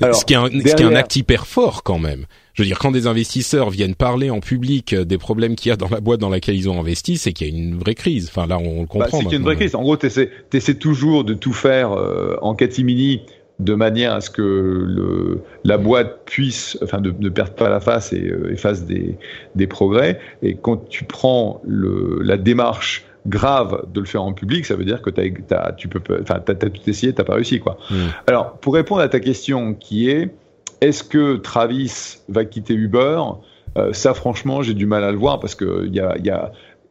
Alors, 0.00 0.16
ce, 0.16 0.24
qui 0.24 0.32
est 0.32 0.36
un, 0.36 0.48
derrière... 0.48 0.68
ce 0.70 0.74
qui 0.76 0.82
est 0.82 0.86
un 0.86 0.94
acte 0.94 1.16
hyper 1.16 1.46
fort 1.46 1.82
quand 1.82 1.98
même. 1.98 2.24
Je 2.54 2.62
veux 2.62 2.66
dire, 2.66 2.78
quand 2.78 2.90
des 2.90 3.06
investisseurs 3.06 3.70
viennent 3.70 3.94
parler 3.94 4.30
en 4.30 4.40
public 4.40 4.94
des 4.94 5.18
problèmes 5.18 5.54
qu'il 5.54 5.70
y 5.70 5.72
a 5.72 5.76
dans 5.76 5.88
la 5.88 6.00
boîte 6.00 6.20
dans 6.20 6.28
laquelle 6.28 6.56
ils 6.56 6.68
ont 6.68 6.80
investi, 6.80 7.16
c'est 7.16 7.32
qu'il 7.32 7.48
y 7.48 7.50
a 7.50 7.56
une 7.56 7.78
vraie 7.78 7.94
crise. 7.94 8.28
Enfin 8.28 8.46
là, 8.46 8.58
on 8.58 8.80
le 8.80 8.86
comprend. 8.86 8.98
Bah, 9.00 9.06
c'est 9.10 9.18
qu'il 9.18 9.30
y 9.30 9.34
a 9.34 9.38
une 9.38 9.44
vraie 9.44 9.56
crise. 9.56 9.74
En 9.74 9.82
gros, 9.82 9.96
tu 9.96 10.06
essaies 10.06 10.74
toujours 10.74 11.24
de 11.24 11.34
tout 11.34 11.52
faire 11.52 11.92
euh, 11.92 12.36
en 12.42 12.54
catimini 12.54 13.22
de 13.60 13.74
manière 13.74 14.14
à 14.14 14.20
ce 14.20 14.30
que 14.30 14.42
le, 14.42 15.42
la 15.64 15.78
boîte 15.78 16.24
puisse, 16.24 16.78
enfin, 16.82 16.98
ne, 17.00 17.10
ne 17.10 17.28
perde 17.28 17.54
pas 17.54 17.68
la 17.68 17.80
face 17.80 18.12
et, 18.12 18.26
euh, 18.26 18.52
et 18.52 18.56
fasse 18.56 18.84
des, 18.86 19.16
des, 19.54 19.66
progrès. 19.66 20.18
Et 20.42 20.56
quand 20.56 20.88
tu 20.88 21.04
prends 21.04 21.60
le, 21.66 22.20
la 22.22 22.38
démarche 22.38 23.04
grave 23.26 23.84
de 23.92 24.00
le 24.00 24.06
faire 24.06 24.22
en 24.22 24.32
public, 24.32 24.64
ça 24.64 24.76
veut 24.76 24.84
dire 24.84 25.02
que 25.02 25.10
as, 25.10 25.54
as, 25.54 25.72
tu 25.72 25.88
peux, 25.88 26.00
enfin, 26.22 26.40
t'as, 26.44 26.52
as 26.52 26.70
tout 26.70 26.88
essayé, 26.88 27.12
t'as 27.12 27.24
pas 27.24 27.34
réussi, 27.34 27.60
quoi. 27.60 27.76
Mmh. 27.90 27.94
Alors, 28.26 28.52
pour 28.58 28.74
répondre 28.74 29.02
à 29.02 29.08
ta 29.08 29.20
question, 29.20 29.74
qui 29.74 30.08
est, 30.08 30.30
est-ce 30.80 31.04
que 31.04 31.36
Travis 31.36 32.18
va 32.28 32.44
quitter 32.44 32.74
Uber? 32.74 33.20
Euh, 33.76 33.92
Ça, 33.92 34.14
franchement, 34.14 34.62
j'ai 34.62 34.74
du 34.74 34.86
mal 34.86 35.04
à 35.04 35.12
le 35.12 35.18
voir 35.18 35.40
parce 35.40 35.54
que 35.54 35.90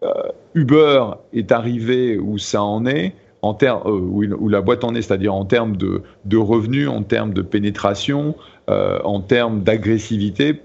euh, 0.02 0.14
Uber 0.54 1.06
est 1.34 1.52
arrivé 1.52 2.18
où 2.18 2.38
ça 2.38 2.64
en 2.64 2.86
est. 2.86 3.16
En 3.42 3.54
termes 3.54 3.82
euh, 3.86 4.36
où, 4.38 4.50
la 4.50 4.62
boîte 4.62 4.84
en 4.84 4.96
est, 4.96 5.02
c'est-à-dire 5.02 5.34
en 5.34 5.46
termes 5.46 5.78
de, 5.78 6.04
de, 6.26 6.38
revenus, 6.38 6.90
en 6.90 7.04
termes 7.04 7.34
de 7.34 7.42
pénétration, 7.42 8.36
en 8.68 9.20
termes 9.22 9.64
d'agressivité, 9.64 10.62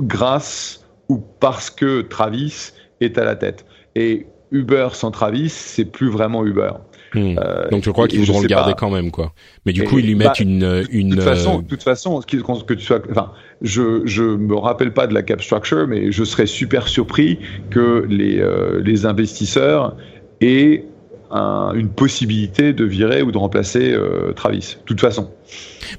grâce 0.00 0.86
ou 1.08 1.20
parce 1.40 1.70
que 1.70 2.02
Travis 2.02 2.72
est 3.00 3.18
à 3.18 3.24
la 3.24 3.34
tête. 3.34 3.66
Et 3.96 4.26
Uber 4.52 4.90
sans 4.92 5.10
Travis, 5.10 5.48
c'est 5.48 5.84
plus 5.84 6.08
vraiment 6.08 6.44
Uber. 6.44 6.70
Mmh. 7.14 7.38
Euh, 7.38 7.68
Donc 7.70 7.84
je 7.84 7.90
crois 7.90 8.08
qu'ils 8.08 8.20
voudront 8.20 8.40
le 8.40 8.48
garder 8.48 8.72
pas. 8.72 8.78
quand 8.78 8.90
même, 8.90 9.10
quoi. 9.10 9.32
Mais 9.64 9.72
du 9.72 9.82
et 9.82 9.84
coup, 9.84 9.98
ils 9.98 10.06
lui 10.06 10.14
mettent 10.14 10.28
bah, 10.28 10.34
une, 10.40 10.84
une. 10.90 11.10
De 11.10 11.14
toute 11.14 11.24
façon, 11.24 11.58
de 11.60 11.66
toute 11.66 11.82
façon, 11.82 12.20
que, 12.20 12.62
que 12.62 12.74
tu 12.74 12.84
sois, 12.84 13.00
enfin, 13.10 13.32
je 13.62 14.02
je 14.04 14.22
me 14.22 14.56
rappelle 14.56 14.92
pas 14.92 15.06
de 15.06 15.14
la 15.14 15.22
cap 15.22 15.42
structure, 15.42 15.86
mais 15.86 16.12
je 16.12 16.24
serais 16.24 16.46
super 16.46 16.88
surpris 16.88 17.38
que 17.70 18.04
les 18.08 18.40
euh, 18.40 18.80
les 18.82 19.06
investisseurs 19.06 19.96
aient 20.40 20.84
un, 21.30 21.72
une 21.74 21.88
possibilité 21.88 22.72
de 22.72 22.84
virer 22.84 23.22
ou 23.22 23.32
de 23.32 23.38
remplacer 23.38 23.92
euh, 23.92 24.32
Travis. 24.32 24.76
De 24.80 24.84
toute 24.84 25.00
façon. 25.00 25.30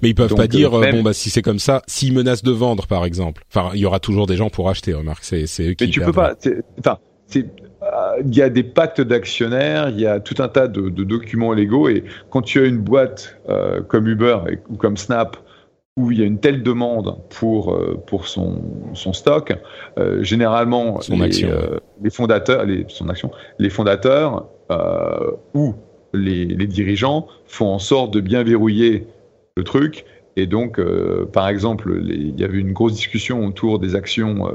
Mais 0.02 0.10
ils 0.10 0.16
peuvent 0.16 0.30
Donc, 0.30 0.38
pas 0.38 0.48
dire 0.48 0.78
euh, 0.78 0.82
même... 0.82 0.98
bon 0.98 1.04
bah 1.04 1.14
si 1.14 1.30
c'est 1.30 1.42
comme 1.42 1.60
ça, 1.60 1.82
s'ils 1.88 2.14
menacent 2.14 2.44
de 2.44 2.52
vendre 2.52 2.88
par 2.88 3.06
exemple. 3.06 3.44
Enfin, 3.54 3.72
il 3.74 3.80
y 3.80 3.86
aura 3.86 4.00
toujours 4.00 4.28
des 4.28 4.36
gens 4.36 4.50
pour 4.50 4.70
acheter. 4.70 4.94
Remarque, 4.94 5.24
c'est 5.24 5.48
c'est 5.48 5.70
eux 5.70 5.74
qui. 5.74 5.86
Mais 5.86 5.90
tu 5.90 6.02
peux 6.02 6.12
pas. 6.12 6.36
Enfin, 6.80 6.98
il 7.36 8.36
y 8.36 8.42
a 8.42 8.50
des 8.50 8.64
pactes 8.64 9.02
d'actionnaires, 9.02 9.90
il 9.90 10.00
y 10.00 10.08
a 10.08 10.20
tout 10.20 10.42
un 10.42 10.48
tas 10.48 10.68
de, 10.68 10.90
de, 10.90 11.04
documents 11.04 11.54
légaux 11.54 11.90
et 11.90 12.04
quand 12.30 12.42
tu 12.42 12.60
as 12.60 12.66
une 12.66 12.80
boîte 12.80 13.38
euh, 13.50 13.82
comme 13.82 14.08
Uber 14.08 14.40
et, 14.50 14.60
ou 14.70 14.76
comme 14.76 14.98
Snap 14.98 15.38
où 15.98 16.12
il 16.12 16.20
y 16.20 16.22
a 16.22 16.26
une 16.26 16.40
telle 16.40 16.64
demande 16.64 17.18
pour 17.30 17.74
euh, 17.74 18.02
pour 18.06 18.28
son, 18.28 18.62
son 18.94 19.14
stock, 19.14 19.54
euh, 19.98 20.24
généralement 20.24 21.02
son 21.02 21.20
les, 21.20 21.44
euh, 21.44 21.80
les, 22.02 22.12
fondateurs, 22.12 22.66
les, 22.66 22.86
son 22.88 23.10
action, 23.10 23.32
les 23.58 23.72
fondateurs 23.72 24.48
euh, 24.72 25.32
ou 25.56 25.74
les, 26.14 26.46
les, 26.46 26.68
dirigeants 26.68 27.28
font 27.48 27.68
en 27.68 27.80
sorte 27.80 28.14
de 28.14 28.22
bien 28.22 28.44
verrouiller 28.44 29.08
le 29.58 29.64
truc. 29.64 30.06
Et 30.36 30.46
donc 30.46 30.80
euh, 30.80 31.26
par 31.26 31.50
exemple 31.50 32.00
il 32.06 32.40
y 32.40 32.44
avait 32.44 32.60
une 32.60 32.74
grosse 32.74 32.94
discussion 32.94 33.44
autour 33.44 33.80
des 33.80 33.96
actions 33.96 34.48
euh, 34.48 34.52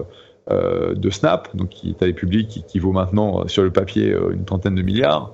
de 0.50 1.10
Snap, 1.10 1.54
donc 1.54 1.68
qui 1.70 1.90
est 1.90 2.02
à 2.02 2.12
public, 2.12 2.48
qui, 2.48 2.62
qui, 2.62 2.78
vaut 2.78 2.92
maintenant 2.92 3.40
euh, 3.40 3.48
sur 3.48 3.62
le 3.62 3.70
papier 3.70 4.10
euh, 4.10 4.32
une 4.32 4.44
trentaine 4.44 4.74
de 4.74 4.82
milliards, 4.82 5.32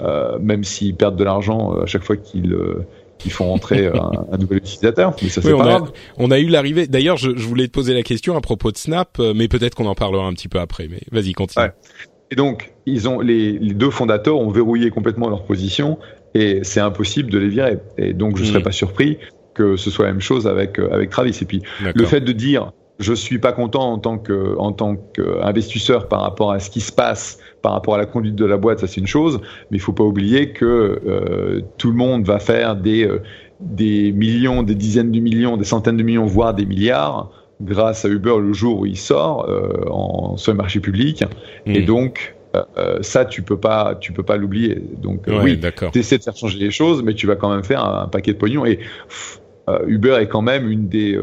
euh, 0.00 0.38
même 0.40 0.64
s'ils 0.64 0.94
perdent 0.94 1.16
de 1.16 1.24
l'argent 1.24 1.74
à 1.80 1.86
chaque 1.86 2.02
fois 2.02 2.16
qu'ils 2.16 2.56
qui 3.18 3.30
font 3.30 3.52
entrer 3.52 3.88
un, 3.88 4.10
un, 4.30 4.36
nouvel 4.36 4.58
utilisateur. 4.58 5.14
Mais 5.20 5.28
ça, 5.28 5.40
oui, 5.44 5.52
on, 5.52 5.60
a, 5.60 5.84
on, 6.18 6.30
a, 6.30 6.38
eu 6.38 6.46
l'arrivée. 6.46 6.86
D'ailleurs, 6.86 7.16
je, 7.16 7.32
je, 7.36 7.48
voulais 7.48 7.66
te 7.66 7.72
poser 7.72 7.92
la 7.92 8.04
question 8.04 8.36
à 8.36 8.40
propos 8.40 8.70
de 8.70 8.76
Snap, 8.76 9.18
mais 9.34 9.48
peut-être 9.48 9.74
qu'on 9.74 9.86
en 9.86 9.96
parlera 9.96 10.24
un 10.24 10.32
petit 10.34 10.46
peu 10.46 10.60
après. 10.60 10.86
Mais 10.88 11.00
vas-y, 11.10 11.32
continue. 11.32 11.64
Ouais. 11.64 11.72
Et 12.30 12.36
donc, 12.36 12.72
ils 12.86 13.08
ont 13.08 13.18
les, 13.18 13.52
les, 13.58 13.74
deux 13.74 13.90
fondateurs 13.90 14.38
ont 14.38 14.50
verrouillé 14.50 14.90
complètement 14.90 15.28
leur 15.28 15.44
position 15.44 15.98
et 16.34 16.60
c'est 16.62 16.78
impossible 16.78 17.30
de 17.30 17.38
les 17.38 17.48
virer. 17.48 17.78
Et 17.96 18.12
donc, 18.12 18.36
je 18.36 18.42
ne 18.42 18.46
serais 18.46 18.60
mmh. 18.60 18.62
pas 18.62 18.72
surpris 18.72 19.18
que 19.54 19.74
ce 19.74 19.90
soit 19.90 20.06
la 20.06 20.12
même 20.12 20.20
chose 20.20 20.46
avec 20.46 20.78
avec 20.78 21.10
Travis. 21.10 21.36
Et 21.42 21.44
puis, 21.44 21.62
le 21.92 22.04
fait 22.04 22.20
de 22.20 22.30
dire 22.30 22.70
je 22.98 23.12
suis 23.12 23.38
pas 23.38 23.52
content 23.52 23.92
en 23.92 23.98
tant 23.98 24.18
que 24.18 24.56
en 24.58 24.72
tant 24.72 24.96
qu'investisseur 24.96 26.08
par 26.08 26.22
rapport 26.22 26.52
à 26.52 26.58
ce 26.58 26.68
qui 26.68 26.80
se 26.80 26.92
passe, 26.92 27.38
par 27.62 27.72
rapport 27.72 27.94
à 27.94 27.98
la 27.98 28.06
conduite 28.06 28.34
de 28.34 28.44
la 28.44 28.56
boîte, 28.56 28.80
ça 28.80 28.86
c'est 28.86 29.00
une 29.00 29.06
chose, 29.06 29.40
mais 29.70 29.76
il 29.76 29.80
faut 29.80 29.92
pas 29.92 30.04
oublier 30.04 30.52
que 30.52 31.00
euh, 31.06 31.60
tout 31.76 31.90
le 31.90 31.96
monde 31.96 32.24
va 32.24 32.38
faire 32.38 32.76
des 32.76 33.06
euh, 33.06 33.22
des 33.60 34.12
millions, 34.12 34.62
des 34.62 34.74
dizaines 34.74 35.12
de 35.12 35.20
millions, 35.20 35.56
des 35.56 35.64
centaines 35.64 35.96
de 35.96 36.02
millions, 36.02 36.26
voire 36.26 36.54
des 36.54 36.66
milliards 36.66 37.30
grâce 37.60 38.04
à 38.04 38.08
Uber 38.08 38.36
le 38.40 38.52
jour 38.52 38.80
où 38.80 38.86
il 38.86 38.96
sort 38.96 39.48
en, 39.90 40.36
sur 40.36 40.52
le 40.52 40.58
marché 40.58 40.78
public. 40.78 41.24
Et 41.66 41.82
donc, 41.82 42.36
ça, 43.00 43.24
tu 43.24 43.42
peux 43.42 43.56
pas, 43.56 43.96
tu 43.96 44.12
peux 44.12 44.22
pas 44.22 44.36
l'oublier. 44.36 44.80
Donc, 45.02 45.24
oui, 45.26 45.58
tu 45.92 45.98
essaies 45.98 46.18
de 46.18 46.22
faire 46.22 46.36
changer 46.36 46.60
les 46.60 46.70
choses, 46.70 47.02
mais 47.02 47.14
tu 47.14 47.26
vas 47.26 47.34
quand 47.34 47.50
même 47.52 47.64
faire 47.64 47.84
un, 47.84 48.06
paquet 48.06 48.32
de 48.32 48.38
pognon. 48.38 48.64
Et 48.64 48.78
Uber 49.88 50.18
est 50.20 50.28
quand 50.28 50.42
même 50.42 50.70
une 50.70 50.88
des, 50.88 51.18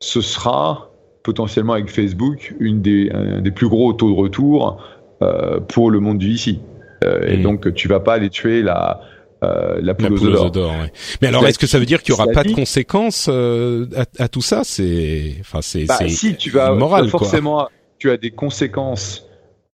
ce 0.00 0.20
sera 0.20 0.87
potentiellement 1.28 1.74
avec 1.74 1.90
Facebook 1.90 2.54
une 2.58 2.80
des, 2.80 3.10
un 3.12 3.42
des 3.42 3.50
plus 3.50 3.68
gros 3.68 3.92
taux 3.92 4.08
de 4.08 4.18
retour 4.24 4.82
euh, 5.20 5.60
pour 5.60 5.90
le 5.90 6.00
monde 6.00 6.16
du 6.16 6.30
ici. 6.30 6.60
Euh, 7.04 7.28
Et 7.28 7.36
hmm. 7.36 7.42
donc 7.42 7.74
tu 7.74 7.86
vas 7.86 8.00
pas 8.00 8.14
aller 8.14 8.30
tuer 8.30 8.62
la 8.62 9.02
euh, 9.44 9.78
la 9.82 9.94
poule, 9.94 10.36
aux 10.36 10.50
d'or. 10.50 10.72
Mais 11.20 11.28
alors, 11.28 11.46
est-ce 11.46 11.58
que 11.58 11.68
ça 11.68 11.78
veut 11.78 11.84
dire 11.84 12.02
qu'il 12.02 12.12
y 12.12 12.16
aura 12.18 12.26
pas 12.32 12.42
de 12.42 12.52
conséquences 12.52 13.28
euh, 13.30 13.86
à, 13.94 14.24
à, 14.24 14.28
tout 14.28 14.40
ça? 14.40 14.62
C'est, 14.64 15.36
enfin, 15.40 15.60
c'est, 15.62 15.84
bah, 15.84 15.98
si 16.08 16.34
tu 16.34 16.50
vas 16.50 16.72
moral, 16.72 17.08
forcément, 17.08 17.68
tu 17.98 18.10
as 18.10 18.16
des 18.16 18.30
conséquences. 18.30 19.28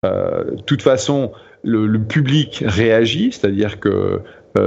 Euh, 0.05 0.57
de 0.57 0.63
toute 0.63 0.83
façon, 0.83 1.33
le, 1.63 1.87
le 1.87 2.03
public 2.03 2.63
réagit, 2.67 3.31
c'est-à-dire 3.33 3.79
que 3.81 4.21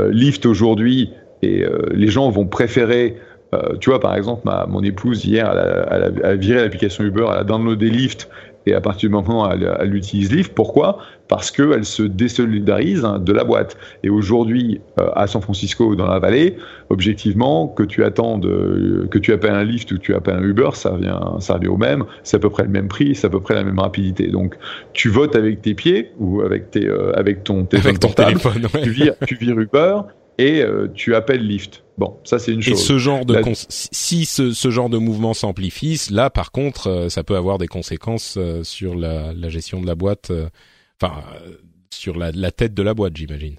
Lyft 0.09 0.45
aujourd'hui 0.45 1.11
et 1.43 1.63
les 1.93 2.07
gens 2.07 2.29
vont 2.31 2.47
préférer 2.47 3.17
euh, 3.53 3.77
tu 3.79 3.89
vois, 3.89 3.99
par 3.99 4.15
exemple, 4.15 4.41
ma, 4.45 4.65
mon 4.65 4.83
épouse, 4.83 5.25
hier, 5.25 5.49
elle 5.91 6.21
a, 6.23 6.35
viré 6.35 6.61
l'application 6.61 7.03
Uber, 7.03 7.27
elle 7.31 7.39
a 7.39 7.43
downloadé 7.43 7.89
Lyft, 7.89 8.29
et 8.65 8.73
à 8.73 8.81
partir 8.81 9.09
du 9.09 9.15
moment 9.15 9.47
où 9.47 9.49
elle, 9.49 9.95
utilise 9.95 10.29
Lyft, 10.33 10.53
pourquoi? 10.53 10.97
Parce 11.29 11.51
qu'elle 11.51 11.85
se 11.85 12.03
désolidarise 12.03 13.05
hein, 13.05 13.17
de 13.17 13.31
la 13.31 13.45
boîte. 13.45 13.77
Et 14.03 14.09
aujourd'hui, 14.09 14.81
euh, 14.99 15.09
à 15.15 15.27
San 15.27 15.41
Francisco, 15.41 15.95
dans 15.95 16.07
la 16.07 16.19
vallée, 16.19 16.57
objectivement, 16.89 17.69
que 17.69 17.83
tu 17.83 18.03
attendes, 18.03 18.45
que 19.09 19.17
tu 19.17 19.31
appelles 19.31 19.55
un 19.55 19.63
Lyft 19.63 19.89
ou 19.93 19.95
que 19.95 20.01
tu 20.01 20.13
appelles 20.13 20.35
un 20.35 20.43
Uber, 20.43 20.71
ça 20.73 20.89
revient, 20.89 21.17
ça 21.39 21.53
revient 21.53 21.69
au 21.69 21.77
même. 21.77 22.03
C'est 22.23 22.35
à 22.35 22.39
peu 22.41 22.49
près 22.49 22.63
le 22.63 22.69
même 22.69 22.89
prix, 22.89 23.15
c'est 23.15 23.27
à 23.27 23.29
peu 23.29 23.39
près 23.39 23.53
la 23.53 23.63
même 23.63 23.79
rapidité. 23.79 24.27
Donc, 24.27 24.55
tu 24.91 25.07
votes 25.07 25.37
avec 25.37 25.61
tes 25.61 25.73
pieds 25.73 26.11
ou 26.19 26.41
avec 26.41 26.69
tes, 26.69 26.87
euh, 26.87 27.13
avec 27.15 27.45
ton 27.45 27.63
téléphone 27.63 27.97
portable. 27.99 28.37
tu, 28.83 28.89
vires, 28.89 29.13
tu 29.25 29.35
vires 29.35 29.57
Uber 29.57 30.01
et 30.37 30.61
euh, 30.61 30.87
tu 30.93 31.15
appelles 31.15 31.45
Lyft. 31.45 31.83
Bon, 31.97 32.17
ça 32.23 32.37
c'est 32.37 32.53
une 32.53 32.61
chose. 32.61 32.79
Et 32.79 32.83
ce 32.83 32.97
genre 32.97 33.25
de 33.25 33.41
si 33.53 34.25
ce, 34.25 34.51
ce, 34.51 34.69
genre 34.69 34.89
de 34.89 34.97
mouvement 34.97 35.33
s'amplifie, 35.33 35.99
là 36.11 36.29
par 36.29 36.51
contre, 36.51 36.87
euh, 36.87 37.09
ça 37.09 37.23
peut 37.23 37.35
avoir 37.35 37.57
des 37.57 37.67
conséquences 37.67 38.35
euh, 38.37 38.63
sur 38.63 38.95
la, 38.95 39.33
la, 39.33 39.49
gestion 39.49 39.81
de 39.81 39.87
la 39.87 39.95
boîte, 39.95 40.31
enfin 41.01 41.23
sur 41.91 42.17
la, 42.17 42.31
la, 42.31 42.51
tête 42.51 42.73
de 42.73 42.83
la 42.83 42.93
boîte, 42.93 43.17
j'imagine. 43.17 43.55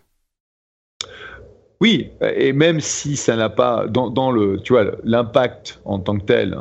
Oui, 1.81 2.11
et 2.35 2.53
même 2.53 2.81
si 2.81 3.17
ça 3.17 3.37
n'a 3.37 3.51
pas 3.51 3.87
dans, 3.87 4.11
dans, 4.11 4.33
le, 4.33 4.61
tu 4.61 4.73
vois, 4.73 4.85
l'impact 5.05 5.81
en 5.85 6.01
tant 6.01 6.19
que 6.19 6.25
tel 6.25 6.61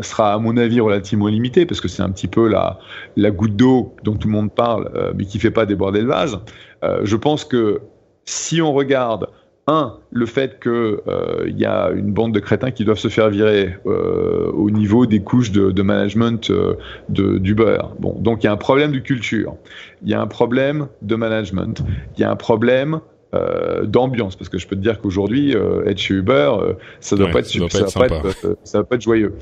sera 0.00 0.34
à 0.34 0.38
mon 0.38 0.56
avis 0.56 0.80
relativement 0.80 1.28
limité 1.28 1.64
parce 1.64 1.80
que 1.80 1.86
c'est 1.86 2.02
un 2.02 2.10
petit 2.10 2.26
peu 2.26 2.48
la 2.48 2.80
la 3.16 3.30
goutte 3.30 3.54
d'eau 3.54 3.94
dont 4.02 4.16
tout 4.16 4.26
le 4.26 4.34
monde 4.34 4.52
parle, 4.52 5.12
mais 5.16 5.24
qui 5.24 5.38
fait 5.38 5.52
pas 5.52 5.64
déborder 5.64 6.00
le 6.00 6.08
vase. 6.08 6.40
je 6.82 7.16
pense 7.16 7.44
que 7.44 7.80
si 8.24 8.60
on 8.60 8.72
regarde 8.72 9.28
un, 9.66 9.98
le 10.10 10.26
fait 10.26 10.60
qu'il 10.60 10.72
euh, 10.72 11.48
y 11.48 11.64
a 11.64 11.90
une 11.90 12.12
bande 12.12 12.32
de 12.32 12.40
crétins 12.40 12.70
qui 12.70 12.84
doivent 12.84 12.98
se 12.98 13.08
faire 13.08 13.30
virer 13.30 13.76
euh, 13.86 14.50
au 14.52 14.70
niveau 14.70 15.06
des 15.06 15.20
couches 15.20 15.52
de, 15.52 15.82
management 15.82 16.50
euh, 16.50 16.76
d'Uber. 17.08 17.78
Bon, 17.98 18.16
donc 18.18 18.42
il 18.42 18.46
y 18.46 18.48
a 18.48 18.52
un 18.52 18.56
problème 18.56 18.92
de 18.92 18.98
culture, 18.98 19.54
il 20.02 20.08
y 20.08 20.14
a 20.14 20.20
un 20.20 20.26
problème 20.26 20.88
de 21.02 21.14
management, 21.14 21.82
il 22.16 22.20
y 22.20 22.24
a 22.24 22.30
un 22.30 22.36
problème 22.36 23.00
d'ambiance 23.84 24.34
parce 24.34 24.48
que 24.48 24.58
je 24.58 24.66
peux 24.66 24.74
te 24.74 24.80
dire 24.80 25.00
qu'aujourd'hui 25.00 25.54
être 25.86 25.98
chez 25.98 26.14
Uber 26.14 26.52
ça 26.98 27.14
doit 27.14 27.30
pas 27.30 27.38
être, 27.38 27.70
ça, 27.70 27.86
ça, 27.86 28.78
va 28.78 28.84
pas 28.84 28.96
être 28.96 29.02
joyeux 29.02 29.34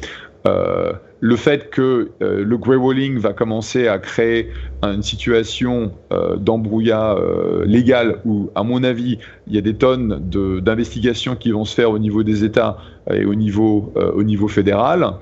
euh, 0.47 0.93
le 1.21 1.35
fait 1.35 1.69
que 1.71 2.11
euh, 2.23 2.45
le 2.45 2.59
grey 2.59 2.77
walling 2.77 3.19
va 3.19 3.33
commencer 3.33 3.89
à 3.89 3.99
créer 3.99 4.51
une 4.83 5.03
situation 5.03 5.93
euh, 6.13 6.37
d'embrouillat 6.37 7.17
légal 7.65 8.21
où, 8.25 8.51
à 8.55 8.63
mon 8.63 8.85
avis, 8.85 9.19
il 9.49 9.55
y 9.55 9.59
a 9.59 9.61
des 9.61 9.75
tonnes 9.75 10.21
d'investigations 10.61 11.35
qui 11.35 11.51
vont 11.51 11.65
se 11.65 11.75
faire 11.75 11.91
au 11.91 11.99
niveau 11.99 12.23
des 12.23 12.45
États 12.45 12.79
et 13.13 13.25
au 13.25 13.35
niveau, 13.35 13.93
au 13.97 14.23
niveau 14.23 14.47
fédéral. 14.47 15.15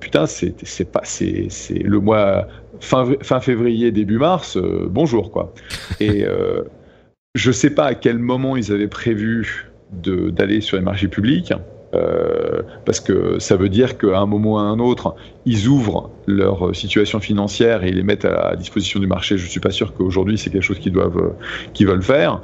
putain, 0.00 0.26
c'est 0.26 0.90
pas 0.90 1.02
c'est 1.04 1.78
le 1.78 2.00
mois 2.00 2.48
fin, 2.80 3.06
fin 3.22 3.40
février 3.40 3.92
début 3.92 4.18
mars. 4.18 4.58
bonjour 4.88 5.30
quoi. 5.30 5.54
Et 6.00 6.26
je 7.34 7.52
sais 7.52 7.70
pas 7.70 7.86
à 7.86 7.94
quel 7.94 8.18
moment 8.18 8.56
ils 8.56 8.72
avaient 8.72 8.88
prévu 8.88 9.70
d'aller 9.92 10.60
sur 10.60 10.76
les 10.76 10.82
marchés 10.82 11.08
publics. 11.08 11.52
Euh, 11.94 12.62
parce 12.86 13.00
que 13.00 13.38
ça 13.38 13.56
veut 13.56 13.68
dire 13.68 13.98
qu'à 13.98 14.18
un 14.18 14.24
moment 14.24 14.54
ou 14.54 14.58
à 14.58 14.62
un 14.62 14.78
autre, 14.78 15.14
ils 15.44 15.68
ouvrent 15.68 16.10
leur 16.26 16.74
situation 16.74 17.20
financière 17.20 17.84
et 17.84 17.90
ils 17.90 17.96
les 17.96 18.02
mettent 18.02 18.24
à 18.24 18.50
la 18.50 18.56
disposition 18.56 18.98
du 18.98 19.06
marché. 19.06 19.36
Je 19.36 19.44
ne 19.44 19.50
suis 19.50 19.60
pas 19.60 19.70
sûr 19.70 19.92
qu'aujourd'hui 19.92 20.38
c'est 20.38 20.48
quelque 20.48 20.62
chose 20.62 20.78
qu'ils 20.78 20.92
doivent, 20.92 21.34
qu'ils 21.74 21.86
veulent 21.86 22.02
faire. 22.02 22.40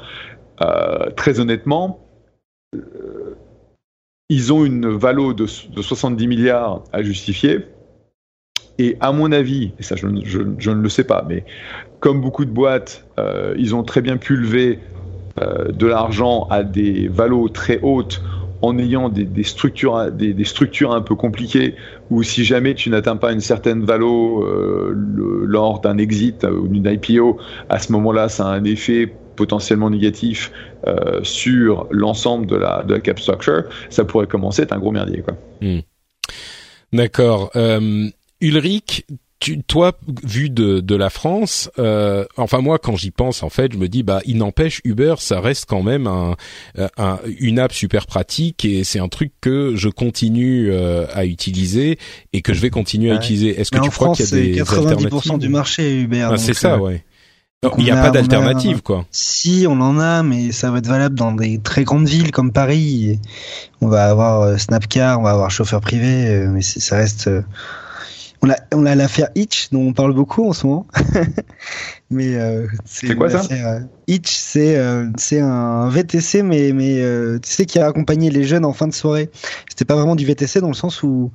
Euh, 0.61 1.11
très 1.17 1.41
honnêtement, 1.41 2.07
euh, 2.75 3.37
ils 4.29 4.53
ont 4.53 4.65
une 4.65 4.89
valo 4.89 5.33
de, 5.33 5.45
de, 5.45 5.83
70 5.83 6.27
milliards 6.27 6.85
à 6.93 7.03
justifier. 7.03 7.61
Et 8.79 8.97
à 9.01 9.13
mon 9.13 9.33
avis, 9.33 9.73
et 9.79 9.83
ça 9.83 9.97
je, 9.97 10.07
je, 10.25 10.41
je 10.59 10.71
ne 10.71 10.81
le 10.81 10.89
sais 10.89 11.05
pas, 11.05 11.25
mais 11.29 11.45
comme 12.01 12.21
beaucoup 12.21 12.45
de 12.45 12.51
boîtes, 12.51 13.05
euh, 13.19 13.55
ils 13.59 13.75
ont 13.75 13.83
très 13.83 14.01
bien 14.01 14.17
pu 14.17 14.37
lever 14.37 14.79
euh, 15.41 15.73
de 15.73 15.87
l'argent 15.87 16.47
à 16.51 16.63
des 16.63 17.09
valos 17.09 17.49
très 17.49 17.81
hautes 17.83 18.23
en 18.61 18.77
ayant 18.79 19.09
des, 19.09 19.45
structures, 19.45 20.11
des, 20.11 20.45
structures 20.45 20.93
un 20.93 21.01
peu 21.01 21.15
compliquées, 21.15 21.77
ou 22.11 22.25
si 22.25 22.45
jamais 22.45 22.75
tu 22.75 22.91
n'atteins 22.91 23.17
pas 23.17 23.33
une 23.33 23.41
certaine 23.41 23.85
valo 23.85 24.43
euh, 24.43 24.93
lors 24.95 25.81
d'un 25.81 25.97
exit 25.99 26.45
ou 26.45 26.67
d'une 26.67 26.87
IPO, 26.87 27.39
à 27.69 27.79
ce 27.79 27.93
moment-là, 27.93 28.29
ça 28.29 28.49
a 28.49 28.51
un 28.51 28.65
effet 28.65 29.13
potentiellement 29.37 29.91
négatif 29.91 30.51
euh, 30.89 31.21
sur 31.23 31.87
l'ensemble 31.93 32.47
de 32.47 32.57
la, 32.57 32.83
de 32.83 32.95
la 32.95 33.01
cap 33.01 33.21
structure, 33.21 33.65
ça 33.91 34.05
pourrait 34.05 34.27
commencer 34.27 34.63
à 34.63 34.65
être 34.65 34.73
un 34.73 34.81
gros 34.81 34.91
merdier. 34.91 35.23
Quoi. 35.23 35.35
Hmm. 35.61 35.81
D'accord. 36.93 37.51
Euh, 37.55 38.09
Ulrich, 38.41 39.05
tu, 39.41 39.63
toi, 39.63 39.93
vu 40.25 40.51
de, 40.51 40.81
de 40.81 40.97
la 40.97 41.11
France, 41.11 41.71
euh, 41.79 42.25
enfin 42.37 42.61
moi, 42.61 42.79
quand 42.79 42.97
j'y 42.97 43.11
pense, 43.11 43.43
en 43.43 43.49
fait, 43.49 43.73
je 43.73 43.79
me 43.79 43.89
dis, 43.89 44.03
bah, 44.03 44.21
il 44.27 44.39
n'empêche, 44.39 44.81
Uber, 44.85 45.15
ça 45.19 45.41
reste 45.41 45.67
quand 45.69 45.83
même 45.83 46.07
un, 46.07 46.35
un, 46.97 47.19
une 47.39 47.59
app 47.61 47.73
super 47.73 48.07
pratique 48.07 48.65
et 48.65 48.83
c'est 48.83 48.99
un 48.99 49.09
truc 49.09 49.33
que 49.41 49.77
je 49.77 49.89
continue 49.89 50.71
euh, 50.71 51.07
à 51.13 51.25
utiliser 51.25 51.99
et 52.33 52.43
que 52.43 52.53
je 52.53 52.61
vais 52.61 52.71
continuer 52.71 53.13
à 53.13 53.15
utiliser. 53.15 53.61
Est-ce 53.61 53.71
que 53.71 53.79
tu 53.79 53.91
crois 53.91 54.13
qu'il 54.13 54.25
y 54.25 54.29
a 54.29 54.43
des 54.55 54.63
90% 54.63 55.39
du 55.39 55.49
marché 55.49 56.01
Uber. 56.01 56.31
Ah, 56.33 56.37
c'est 56.37 56.55
ça, 56.55 56.75
euh, 56.75 56.79
ouais. 56.79 57.05
il 57.79 57.85
n'y 57.85 57.93
a, 57.93 58.03
pas 58.03 58.11
d'alternative, 58.11 58.83
quoi. 58.83 59.07
Si, 59.13 59.67
on 59.69 59.81
en 59.81 60.01
a, 60.01 60.25
mais 60.25 60.51
ça 60.51 60.73
va 60.73 60.79
être 60.79 60.89
valable 60.89 61.15
dans 61.15 61.31
des 61.31 61.61
très 61.61 61.85
grandes 61.85 62.09
villes 62.09 62.33
comme 62.33 62.51
Paris. 62.51 63.21
On 63.81 63.87
va 63.87 64.07
avoir 64.07 64.59
Snapcar, 64.59 65.21
on 65.21 65.23
va 65.23 65.31
avoir 65.31 65.53
chauffeur 65.53 65.81
privé, 65.81 66.45
mais 66.49 66.63
ça 66.63 66.97
reste 66.97 67.31
on 68.43 68.51
a, 68.51 68.57
on 68.73 68.87
a 68.87 68.95
l'affaire 68.95 69.29
Itch 69.35 69.71
dont 69.71 69.89
on 69.89 69.93
parle 69.93 70.13
beaucoup 70.13 70.49
en 70.49 70.53
ce 70.53 70.67
moment. 70.67 70.87
mais 72.11 72.37
euh, 72.37 72.67
c'est 72.85 73.15
quoi 73.17 73.31
ça 73.31 73.43
euh, 73.51 73.81
Itch, 74.07 74.31
c'est 74.31 74.77
euh, 74.77 75.07
c'est 75.17 75.41
un 75.41 75.89
VTC, 75.89 76.43
mais 76.43 76.73
mais 76.73 77.01
euh, 77.01 77.39
tu 77.41 77.51
sais 77.51 77.67
qui 77.67 77.81
a 77.81 77.87
accompagné 77.87 78.31
les 78.31 78.45
jeunes 78.45 78.65
en 78.65 78.73
fin 78.73 78.87
de 78.87 78.95
soirée. 78.95 79.31
C'était 79.69 79.85
pas 79.85 79.97
vraiment 79.97 80.15
du 80.15 80.25
VTC 80.25 80.61
dans 80.61 80.69
le 80.69 80.75
sens 80.75 81.03
où 81.03 81.33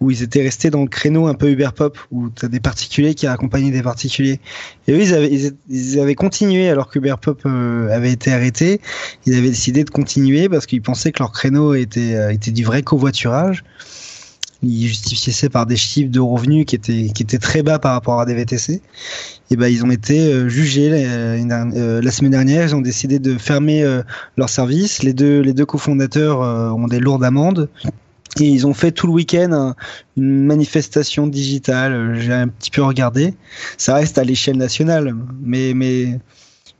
où 0.00 0.10
ils 0.10 0.22
étaient 0.22 0.42
restés 0.42 0.70
dans 0.70 0.82
le 0.82 0.88
créneau 0.88 1.26
un 1.26 1.34
peu 1.34 1.50
Uber 1.50 1.70
Pop, 1.74 1.98
où 2.10 2.28
tu 2.30 2.44
as 2.44 2.48
des 2.48 2.60
particuliers 2.60 3.14
qui 3.14 3.26
accompagnaient 3.26 3.70
des 3.70 3.82
particuliers. 3.82 4.40
Et 4.88 4.92
eux, 4.92 5.00
ils 5.00 5.14
avaient, 5.14 5.30
ils, 5.70 6.00
avaient 6.00 6.14
continué 6.14 6.68
alors 6.68 6.90
que 6.90 6.98
Uber 6.98 7.14
Pop 7.20 7.46
avait 7.46 8.12
été 8.12 8.30
arrêté. 8.30 8.82
Ils 9.24 9.34
avaient 9.38 9.48
décidé 9.48 9.84
de 9.84 9.90
continuer 9.90 10.50
parce 10.50 10.66
qu'ils 10.66 10.82
pensaient 10.82 11.12
que 11.12 11.20
leur 11.20 11.32
créneau 11.32 11.72
était, 11.72 12.34
était 12.34 12.50
du 12.50 12.62
vrai 12.62 12.82
covoiturage 12.82 13.64
ils 14.62 14.86
justifiaient 14.86 15.32
ça 15.32 15.50
par 15.50 15.66
des 15.66 15.76
chiffres 15.76 16.10
de 16.10 16.20
revenus 16.20 16.66
qui 16.66 16.76
étaient 16.76 17.10
qui 17.14 17.22
étaient 17.22 17.38
très 17.38 17.62
bas 17.62 17.78
par 17.78 17.92
rapport 17.92 18.20
à 18.20 18.26
des 18.26 18.34
VTC. 18.34 18.80
Et 19.50 19.56
ben 19.56 19.68
ils 19.68 19.84
ont 19.84 19.90
été 19.90 20.32
euh, 20.32 20.48
jugés 20.48 20.90
euh, 20.92 22.00
la 22.02 22.10
semaine 22.10 22.32
dernière. 22.32 22.64
Ils 22.64 22.74
ont 22.74 22.80
décidé 22.80 23.18
de 23.18 23.36
fermer 23.38 23.82
euh, 23.82 24.02
leur 24.36 24.48
service. 24.48 25.02
Les 25.02 25.12
deux 25.12 25.40
les 25.40 25.52
deux 25.52 25.66
cofondateurs 25.66 26.40
ont 26.40 26.88
des 26.88 27.00
lourdes 27.00 27.24
amendes. 27.24 27.68
Et 28.38 28.44
ils 28.44 28.66
ont 28.66 28.74
fait 28.74 28.92
tout 28.92 29.06
le 29.06 29.14
week-end 29.14 29.74
une 30.16 30.44
manifestation 30.44 31.26
digitale. 31.26 32.16
J'ai 32.20 32.34
un 32.34 32.48
petit 32.48 32.70
peu 32.70 32.82
regardé. 32.82 33.34
Ça 33.78 33.94
reste 33.94 34.18
à 34.18 34.24
l'échelle 34.24 34.58
nationale, 34.58 35.14
mais 35.42 35.72
mais 35.74 36.18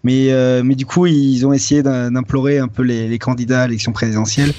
mais, 0.06 0.30
euh, 0.30 0.62
mais 0.62 0.76
du 0.76 0.86
coup, 0.86 1.06
ils 1.06 1.44
ont 1.44 1.52
essayé 1.52 1.82
d'implorer 1.82 2.60
un 2.60 2.68
peu 2.68 2.84
les, 2.84 3.08
les, 3.08 3.18
candidats 3.18 3.62
à 3.62 3.66
l'élection 3.66 3.90
présidentielle 3.90 4.52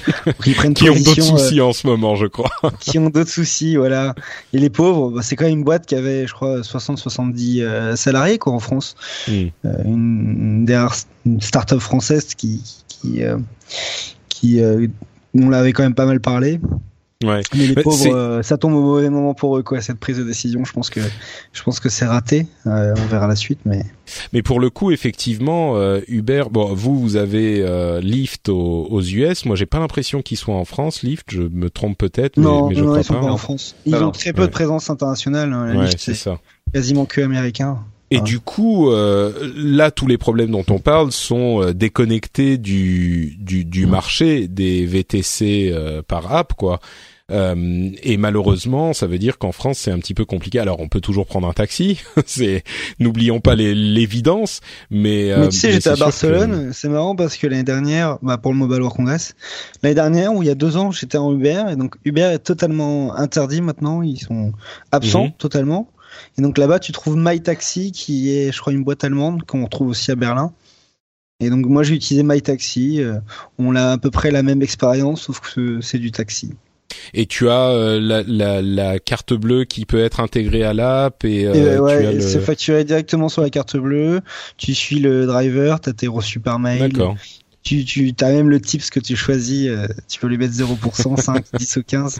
qu'ils 0.44 0.54
prennent 0.54 0.74
qui 0.74 0.90
ont 0.90 0.94
d'autres 0.94 1.22
soucis 1.22 1.60
euh, 1.60 1.64
en 1.64 1.72
ce 1.72 1.86
moment, 1.86 2.16
je 2.16 2.26
crois. 2.26 2.50
qui 2.80 2.98
ont 2.98 3.08
d'autres 3.08 3.30
soucis, 3.30 3.76
voilà. 3.76 4.14
Et 4.52 4.58
les 4.58 4.68
pauvres, 4.68 5.08
bah, 5.10 5.22
c'est 5.22 5.36
quand 5.36 5.46
même 5.46 5.60
une 5.60 5.64
boîte 5.64 5.86
qui 5.86 5.94
avait, 5.94 6.26
je 6.26 6.34
crois, 6.34 6.60
60-70 6.60 7.62
euh, 7.62 7.96
salariés 7.96 8.36
quoi 8.36 8.52
en 8.52 8.58
France. 8.58 8.94
Hmm. 9.26 9.46
une, 9.86 10.66
une, 11.24 11.40
start-up 11.40 11.80
française 11.80 12.34
qui 12.34 12.62
qui, 12.86 13.22
qui 14.28 14.60
on 15.34 15.48
l'avait 15.48 15.72
quand 15.72 15.82
même 15.82 15.94
pas 15.94 16.04
mal 16.04 16.20
parlé. 16.20 16.60
Ouais. 17.24 17.40
Mais 17.56 17.66
les 17.66 17.74
Bah, 17.74 17.82
pauvres, 17.82 18.14
euh, 18.14 18.42
ça 18.44 18.56
tombe 18.58 18.74
au 18.74 18.80
mauvais 18.80 19.10
moment 19.10 19.34
pour 19.34 19.58
eux, 19.58 19.64
quoi, 19.64 19.80
cette 19.80 19.98
prise 19.98 20.18
de 20.18 20.22
décision. 20.22 20.64
Je 20.64 20.72
pense 20.72 20.88
que, 20.88 21.00
je 21.52 21.62
pense 21.64 21.80
que 21.80 21.88
c'est 21.88 22.04
raté. 22.06 22.46
Euh, 22.66 22.94
on 22.96 23.06
verra 23.06 23.26
la 23.26 23.34
suite, 23.34 23.58
mais. 23.64 23.82
Mais 24.32 24.40
pour 24.42 24.60
le 24.60 24.70
coup, 24.70 24.92
effectivement, 24.92 25.76
euh, 25.76 26.00
Uber. 26.06 26.44
Bon, 26.50 26.72
vous, 26.74 26.96
vous 27.00 27.16
avez 27.16 27.60
euh, 27.62 28.00
Lyft 28.00 28.48
aux, 28.48 28.86
aux 28.88 29.02
US. 29.02 29.46
Moi, 29.46 29.56
j'ai 29.56 29.66
pas 29.66 29.80
l'impression 29.80 30.22
qu'ils 30.22 30.36
soient 30.36 30.54
en 30.54 30.64
France. 30.64 31.02
Lyft, 31.02 31.26
je 31.32 31.42
me 31.42 31.70
trompe 31.70 31.98
peut-être, 31.98 32.36
mais, 32.36 32.44
je 32.44 32.48
non, 32.48 32.86
crois 32.86 32.98
ils 33.00 33.04
sont 33.04 33.14
pas. 33.14 33.20
pas 33.20 33.32
en 33.32 33.36
France. 33.36 33.74
Ils 33.84 33.96
ont 33.96 34.12
très 34.12 34.32
peu 34.32 34.42
Ouais. 34.42 34.46
de 34.46 34.52
présence 34.52 34.88
internationale. 34.88 35.52
hein. 35.52 35.74
La 35.74 35.80
Ouais, 35.80 35.90
c'est 35.98 36.14
ça. 36.14 36.38
quasiment 36.72 37.04
que 37.04 37.20
américain. 37.20 37.78
Et 38.10 38.18
Ah. 38.18 38.20
du 38.22 38.40
coup, 38.40 38.90
euh, 38.90 39.32
là, 39.56 39.90
tous 39.90 40.06
les 40.06 40.16
problèmes 40.18 40.50
dont 40.50 40.64
on 40.70 40.78
parle 40.78 41.12
sont 41.12 41.62
euh, 41.62 41.74
déconnectés 41.74 42.56
du, 42.58 43.36
du, 43.38 43.64
du 43.64 43.86
marché 43.86 44.48
des 44.48 44.86
VTC 44.86 45.70
euh, 45.72 46.02
par 46.06 46.34
app, 46.34 46.54
quoi. 46.54 46.80
Euh, 47.30 47.90
et 48.02 48.16
malheureusement, 48.16 48.94
ça 48.94 49.06
veut 49.06 49.18
dire 49.18 49.36
qu'en 49.36 49.52
France, 49.52 49.76
c'est 49.80 49.90
un 49.90 49.98
petit 49.98 50.14
peu 50.14 50.24
compliqué. 50.24 50.58
Alors, 50.60 50.80
on 50.80 50.88
peut 50.88 51.02
toujours 51.02 51.26
prendre 51.26 51.46
un 51.46 51.52
taxi. 51.52 52.00
c'est, 52.26 52.64
n'oublions 52.98 53.40
pas 53.40 53.54
l'évidence. 53.54 54.60
Mais, 54.90 55.30
euh, 55.30 55.40
Mais 55.40 55.48
tu 55.50 55.58
sais, 55.58 55.72
j'étais 55.72 55.90
à 55.90 55.96
Barcelone. 55.96 56.70
C'est 56.72 56.88
marrant 56.88 57.14
parce 57.14 57.36
que 57.36 57.46
l'année 57.46 57.64
dernière, 57.64 58.16
bah, 58.22 58.38
pour 58.38 58.52
le 58.52 58.58
Mobile 58.58 58.78
World 58.80 58.96
Congress, 58.96 59.34
l'année 59.82 59.94
dernière 59.94 60.32
ou 60.32 60.42
il 60.42 60.46
y 60.46 60.50
a 60.50 60.54
deux 60.54 60.78
ans, 60.78 60.90
j'étais 60.90 61.18
en 61.18 61.32
Uber 61.34 61.64
et 61.70 61.76
donc 61.76 61.96
Uber 62.06 62.30
est 62.32 62.38
totalement 62.38 63.14
interdit 63.14 63.60
maintenant. 63.60 64.00
Ils 64.00 64.18
sont 64.20 64.52
absents 64.90 65.24
Mhm. 65.26 65.32
totalement. 65.38 65.90
Et 66.38 66.42
donc 66.42 66.58
là-bas, 66.58 66.78
tu 66.78 66.92
trouves 66.92 67.16
MyTaxi 67.16 67.92
qui 67.92 68.30
est, 68.34 68.52
je 68.52 68.60
crois, 68.60 68.72
une 68.72 68.84
boîte 68.84 69.04
allemande 69.04 69.42
qu'on 69.44 69.66
trouve 69.66 69.88
aussi 69.88 70.10
à 70.10 70.14
Berlin. 70.14 70.52
Et 71.40 71.50
donc 71.50 71.66
moi, 71.66 71.82
j'ai 71.82 71.94
utilisé 71.94 72.22
MyTaxi. 72.24 73.00
Euh, 73.00 73.18
on 73.58 73.76
a 73.76 73.92
à 73.92 73.98
peu 73.98 74.10
près 74.10 74.30
la 74.30 74.42
même 74.42 74.62
expérience, 74.62 75.22
sauf 75.22 75.40
que 75.40 75.80
c'est 75.80 75.98
du 75.98 76.10
taxi. 76.10 76.52
Et 77.14 77.26
tu 77.26 77.48
as 77.48 77.68
euh, 77.70 78.00
la, 78.00 78.22
la, 78.26 78.62
la 78.62 78.98
carte 78.98 79.34
bleue 79.34 79.64
qui 79.64 79.84
peut 79.86 80.00
être 80.02 80.20
intégrée 80.20 80.64
à 80.64 80.72
l'app 80.74 81.24
et, 81.24 81.46
euh, 81.46 81.54
Et 81.54 81.78
ouais, 81.78 82.12
le- 82.14 82.20
c'est 82.20 82.40
facturé 82.40 82.82
directement 82.84 83.28
sur 83.28 83.42
la 83.42 83.50
carte 83.50 83.76
bleue. 83.76 84.20
Tu 84.56 84.74
suis 84.74 84.98
le 84.98 85.26
driver, 85.26 85.80
t'as 85.80 85.92
tes 85.92 86.08
reçus 86.08 86.40
par 86.40 86.58
mail. 86.58 86.80
D'accord. 86.80 87.16
Tu, 87.62 87.84
tu 87.84 88.14
as 88.20 88.32
même 88.32 88.48
le 88.48 88.60
tips 88.60 88.88
que 88.90 88.98
tu 89.00 89.14
choisis. 89.14 89.68
euh, 89.68 89.86
tu 90.08 90.18
peux 90.18 90.26
lui 90.26 90.38
mettre 90.38 90.54
0%, 90.54 91.20
5, 91.20 91.44
10 91.58 91.76
ou 91.76 91.82
15. 91.82 92.18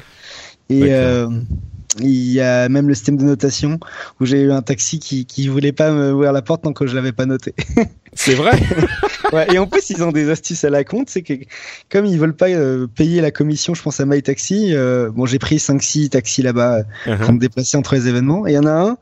Et 0.69 0.83
il 2.01 2.33
y 2.33 2.41
a 2.41 2.69
même 2.69 2.89
le 2.89 2.95
système 2.95 3.17
de 3.17 3.25
notation 3.25 3.81
où 4.21 4.27
j'ai 4.27 4.41
eu 4.43 4.53
un 4.53 4.63
taxi 4.63 4.99
qui, 4.99 5.27
qui 5.27 5.49
voulait 5.49 5.73
pas 5.73 5.91
me 5.91 6.13
ouvrir 6.13 6.33
la 6.33 6.43
porte 6.43 6.63
tant 6.63 6.73
que 6.73 6.87
je 6.87 6.95
l'avais 6.95 7.13
pas 7.13 7.27
noté. 7.27 7.55
C'est 8.15 8.35
vrai? 8.35 8.53
Ouais, 9.33 9.47
et 9.53 9.59
en 9.59 9.67
plus, 9.67 9.91
ils 9.91 10.03
ont 10.03 10.11
des 10.11 10.31
astuces 10.31 10.65
à 10.65 10.71
la 10.71 10.85
compte. 10.85 11.11
C'est 11.11 11.21
que 11.21 11.35
comme 11.91 12.07
ils 12.07 12.19
veulent 12.19 12.35
pas 12.35 12.49
euh, 12.49 12.87
payer 12.87 13.21
la 13.21 13.31
commission, 13.31 13.75
je 13.75 13.83
pense 13.83 14.01
à 14.01 14.07
MyTaxi, 14.07 14.75
euh, 14.75 15.11
bon, 15.11 15.27
j'ai 15.27 15.39
pris 15.39 15.57
5-6 15.57 16.09
taxis 16.11 16.41
là-bas 16.41 16.85
Uh-huh. 17.07 17.19
pour 17.19 17.33
me 17.33 17.39
déplacer 17.39 17.77
entre 17.77 17.95
les 17.95 18.09
événements. 18.09 18.47
Et 18.47 18.53
il 18.53 18.55
y 18.55 18.59
en 18.59 18.65
a 18.65 18.73
un, 18.73 18.97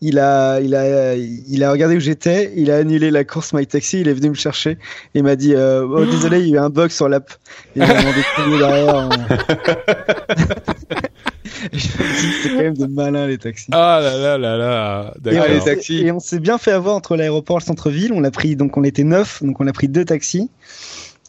il 0.00 0.18
a, 0.18 0.60
il 0.60 0.74
a, 0.74 1.14
il 1.16 1.64
a 1.64 1.70
regardé 1.70 1.96
où 1.96 2.00
j'étais, 2.00 2.52
il 2.56 2.70
a 2.70 2.76
annulé 2.76 3.10
la 3.10 3.24
course 3.24 3.52
My 3.52 3.66
Taxi, 3.66 4.00
il 4.00 4.08
est 4.08 4.12
venu 4.12 4.30
me 4.30 4.34
chercher 4.34 4.70
et 4.70 4.78
il 5.18 5.22
m'a 5.22 5.36
dit, 5.36 5.54
euh, 5.54 5.86
oh, 5.88 6.04
désolé, 6.04 6.40
il 6.40 6.48
y 6.48 6.52
a 6.52 6.56
eu 6.56 6.58
un 6.58 6.70
bug 6.70 6.90
sur 6.90 7.08
l'app. 7.08 7.30
Il 7.76 7.82
m'a 7.82 7.88
demandé 7.88 8.20
de 8.20 8.58
derrière. 8.58 8.96
hein. 8.96 9.10
Et 9.14 9.20
je 9.20 10.48
me 10.48 11.61
dis, 11.61 11.61
c'est 12.42 12.48
quand 12.50 12.56
même 12.62 12.76
de 12.76 12.86
malins 12.86 13.26
les 13.26 13.38
taxis. 13.38 13.68
Ah 13.72 14.00
là 14.02 14.16
là 14.18 14.38
là 14.38 14.56
là. 14.56 15.14
Et, 15.16 15.20
D'accord. 15.20 15.46
On 15.48 15.52
les 15.54 15.60
s'est- 15.60 15.74
taxis. 15.74 15.98
et 16.06 16.12
on 16.12 16.20
s'est 16.20 16.38
bien 16.40 16.58
fait 16.58 16.72
avoir 16.72 16.94
entre 16.96 17.16
l'aéroport 17.16 17.56
et 17.56 17.60
le 17.60 17.64
centre-ville. 17.66 18.12
On 18.14 18.24
a 18.24 18.30
pris, 18.30 18.56
donc 18.56 18.76
on 18.76 18.84
était 18.84 19.04
neuf, 19.04 19.42
donc 19.42 19.60
on 19.60 19.66
a 19.66 19.72
pris 19.72 19.88
deux 19.88 20.04
taxis. 20.04 20.50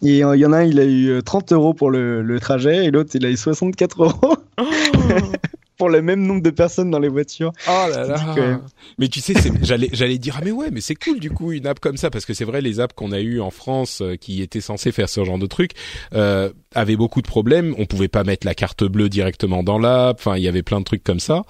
Et 0.01 0.23
euh, 0.25 0.35
il 0.35 0.39
y 0.41 0.45
en 0.45 0.51
a 0.51 0.57
un, 0.57 0.63
il 0.63 0.79
a 0.79 0.83
eu 0.83 1.07
euh, 1.11 1.21
30 1.21 1.53
euros 1.53 1.73
pour 1.73 1.89
le, 1.89 2.21
le 2.21 2.39
trajet 2.39 2.85
et 2.85 2.91
l'autre, 2.91 3.11
il 3.13 3.25
a 3.25 3.29
eu 3.29 3.37
64 3.37 4.03
euros 4.03 4.35
pour 5.77 5.89
le 5.89 6.01
même 6.01 6.21
nombre 6.25 6.41
de 6.41 6.49
personnes 6.49 6.91
dans 6.91 6.99
les 6.99 7.07
voitures. 7.09 7.51
Oh 7.67 7.85
là 7.89 8.05
là. 8.05 8.59
Mais 8.97 9.07
tu 9.07 9.19
sais, 9.21 9.33
c'est- 9.33 9.51
j'allais 9.63 9.89
j'allais 9.93 10.17
dire 10.17 10.35
ah 10.39 10.41
mais 10.43 10.51
ouais, 10.51 10.69
mais 10.71 10.81
c'est 10.81 10.95
cool 10.95 11.19
du 11.19 11.31
coup 11.31 11.51
une 11.51 11.65
app 11.67 11.79
comme 11.79 11.97
ça 11.97 12.09
parce 12.09 12.25
que 12.25 12.33
c'est 12.33 12.45
vrai 12.45 12.61
les 12.61 12.79
apps 12.79 12.93
qu'on 12.95 13.11
a 13.11 13.19
eu 13.19 13.39
en 13.41 13.49
France 13.51 14.01
euh, 14.01 14.15
qui 14.15 14.41
étaient 14.41 14.61
censées 14.61 14.91
faire 14.91 15.09
ce 15.09 15.23
genre 15.23 15.39
de 15.39 15.47
truc 15.47 15.71
euh, 16.13 16.49
avaient 16.75 16.95
beaucoup 16.95 17.21
de 17.21 17.27
problèmes. 17.27 17.73
On 17.77 17.85
pouvait 17.85 18.07
pas 18.07 18.23
mettre 18.23 18.45
la 18.45 18.53
carte 18.55 18.83
bleue 18.83 19.09
directement 19.09 19.63
dans 19.63 19.79
l'app. 19.79 20.17
Enfin, 20.19 20.37
il 20.37 20.43
y 20.43 20.47
avait 20.47 20.63
plein 20.63 20.79
de 20.79 20.85
trucs 20.85 21.03
comme 21.03 21.19
ça. 21.19 21.43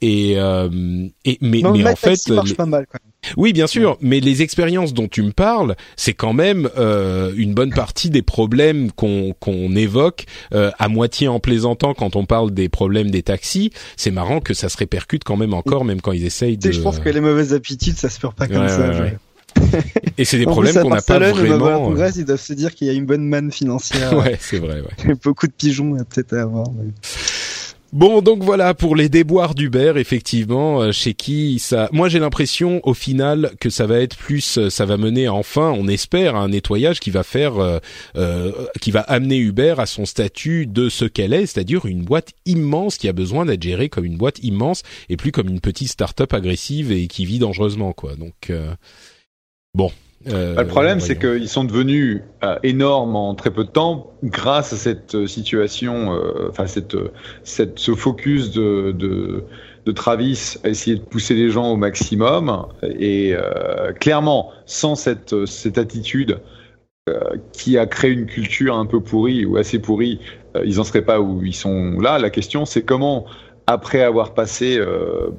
Et, 0.00 0.34
euh, 0.38 1.08
et 1.24 1.38
mais 1.40 1.60
Non, 1.60 1.72
mais 1.72 1.78
My 1.78 1.88
en 1.88 1.96
fait 1.96 2.28
marche 2.30 2.50
les- 2.50 2.54
pas 2.54 2.66
mal 2.66 2.86
quand 2.90 2.98
même. 3.02 3.12
Oui, 3.36 3.52
bien 3.52 3.66
sûr, 3.66 3.96
mais 4.00 4.20
les 4.20 4.42
expériences 4.42 4.94
dont 4.94 5.08
tu 5.08 5.22
me 5.22 5.32
parles, 5.32 5.76
c'est 5.96 6.14
quand 6.14 6.32
même 6.32 6.68
euh, 6.78 7.32
une 7.36 7.54
bonne 7.54 7.72
partie 7.72 8.10
des 8.10 8.22
problèmes 8.22 8.90
qu'on 8.92 9.34
qu'on 9.40 9.74
évoque 9.76 10.24
euh, 10.54 10.70
à 10.78 10.88
moitié 10.88 11.28
en 11.28 11.40
plaisantant 11.40 11.94
quand 11.94 12.16
on 12.16 12.24
parle 12.24 12.52
des 12.52 12.68
problèmes 12.68 13.10
des 13.10 13.22
taxis. 13.22 13.70
C'est 13.96 14.10
marrant 14.10 14.40
que 14.40 14.54
ça 14.54 14.68
se 14.68 14.76
répercute 14.76 15.24
quand 15.24 15.36
même 15.36 15.54
encore, 15.54 15.84
même 15.84 16.00
quand 16.00 16.12
ils 16.12 16.24
essayent 16.24 16.56
de. 16.56 16.70
je 16.70 16.80
pense 16.80 16.98
que 16.98 17.08
les 17.08 17.20
mauvaises 17.20 17.52
habitudes, 17.54 17.96
ça 17.96 18.08
se 18.08 18.18
perd 18.20 18.34
pas 18.34 18.46
comme 18.48 18.62
Ouais, 18.62 18.68
ça. 18.68 18.90
ouais. 18.90 19.16
Et 20.18 20.24
c'est 20.24 20.38
des 20.38 20.44
problèmes 20.46 20.74
qu'on 20.74 20.90
n'a 20.90 21.02
pas 21.02 21.18
Barcelone, 21.18 21.52
au 21.52 21.58
vraiment. 21.58 21.92
euh, 21.96 22.10
ils 22.16 22.24
doivent 22.24 22.40
se 22.40 22.52
dire 22.52 22.74
qu'il 22.74 22.86
y 22.86 22.90
a 22.90 22.92
une 22.92 23.06
bonne 23.06 23.24
manne 23.26 23.50
financière. 23.50 24.12
Ouais, 24.16 24.36
c'est 24.40 24.58
vrai. 24.58 24.80
Ouais. 24.82 25.14
Beaucoup 25.24 25.46
de 25.46 25.52
pigeons 25.52 25.96
peut-être 26.08 26.34
à 26.34 26.42
avoir. 26.42 26.66
mais- 26.72 26.92
Bon, 27.90 28.20
donc 28.20 28.42
voilà 28.42 28.74
pour 28.74 28.94
les 28.96 29.08
déboires 29.08 29.54
d'Uber, 29.54 29.94
effectivement, 29.96 30.82
euh, 30.82 30.92
chez 30.92 31.14
qui 31.14 31.58
ça. 31.58 31.88
Moi, 31.90 32.10
j'ai 32.10 32.18
l'impression, 32.18 32.86
au 32.86 32.92
final, 32.92 33.52
que 33.60 33.70
ça 33.70 33.86
va 33.86 33.98
être 34.00 34.14
plus, 34.14 34.58
euh, 34.58 34.68
ça 34.68 34.84
va 34.84 34.98
mener 34.98 35.26
enfin, 35.26 35.74
on 35.74 35.88
espère, 35.88 36.36
à 36.36 36.40
un 36.40 36.48
nettoyage 36.48 37.00
qui 37.00 37.10
va 37.10 37.22
faire, 37.22 37.56
euh, 37.56 37.78
euh, 38.16 38.52
qui 38.82 38.90
va 38.90 39.00
amener 39.00 39.38
Uber 39.38 39.76
à 39.78 39.86
son 39.86 40.04
statut 40.04 40.66
de 40.66 40.90
ce 40.90 41.06
qu'elle 41.06 41.32
est, 41.32 41.46
c'est-à-dire 41.46 41.86
une 41.86 42.02
boîte 42.04 42.32
immense 42.44 42.98
qui 42.98 43.08
a 43.08 43.14
besoin 43.14 43.46
d'être 43.46 43.62
gérée 43.62 43.88
comme 43.88 44.04
une 44.04 44.18
boîte 44.18 44.38
immense 44.42 44.82
et 45.08 45.16
plus 45.16 45.32
comme 45.32 45.48
une 45.48 45.60
petite 45.60 45.88
start-up 45.88 46.34
agressive 46.34 46.92
et 46.92 47.06
qui 47.06 47.24
vit 47.24 47.38
dangereusement, 47.38 47.94
quoi. 47.94 48.16
Donc 48.16 48.50
euh, 48.50 48.74
bon. 49.74 49.90
Euh, 50.26 50.54
Bah, 50.54 50.62
le 50.62 50.68
problème, 50.68 51.00
c'est 51.00 51.18
qu'ils 51.18 51.48
sont 51.48 51.64
devenus 51.64 52.22
euh, 52.42 52.56
énormes 52.62 53.16
en 53.16 53.34
très 53.34 53.50
peu 53.50 53.64
de 53.64 53.70
temps 53.70 54.12
grâce 54.24 54.72
à 54.72 54.76
cette 54.76 55.14
euh, 55.14 55.26
situation, 55.26 56.18
enfin 56.48 56.66
cette, 56.66 56.94
euh, 56.94 57.12
cette, 57.44 57.78
ce 57.78 57.94
focus 57.94 58.50
de, 58.50 58.92
de, 58.92 59.44
de 59.86 59.92
Travis 59.92 60.56
à 60.64 60.68
essayer 60.68 60.96
de 60.96 61.02
pousser 61.02 61.34
les 61.34 61.50
gens 61.50 61.70
au 61.70 61.76
maximum. 61.76 62.66
Et 62.82 63.34
clairement, 64.00 64.50
sans 64.66 64.94
cette, 64.96 65.46
cette 65.46 65.78
attitude 65.78 66.40
qui 67.52 67.78
a 67.78 67.86
créé 67.86 68.10
une 68.10 68.26
culture 68.26 68.76
un 68.76 68.84
peu 68.84 69.00
pourrie 69.00 69.46
ou 69.46 69.56
assez 69.56 69.78
pourrie, 69.78 70.20
ils 70.62 70.78
en 70.78 70.84
seraient 70.84 71.04
pas 71.04 71.20
où 71.20 71.42
ils 71.42 71.54
sont 71.54 71.98
là. 72.00 72.18
La 72.18 72.28
question, 72.28 72.66
c'est 72.66 72.82
comment, 72.82 73.24
après 73.66 74.02
avoir 74.02 74.34
passé 74.34 74.76
euh, 74.78 75.30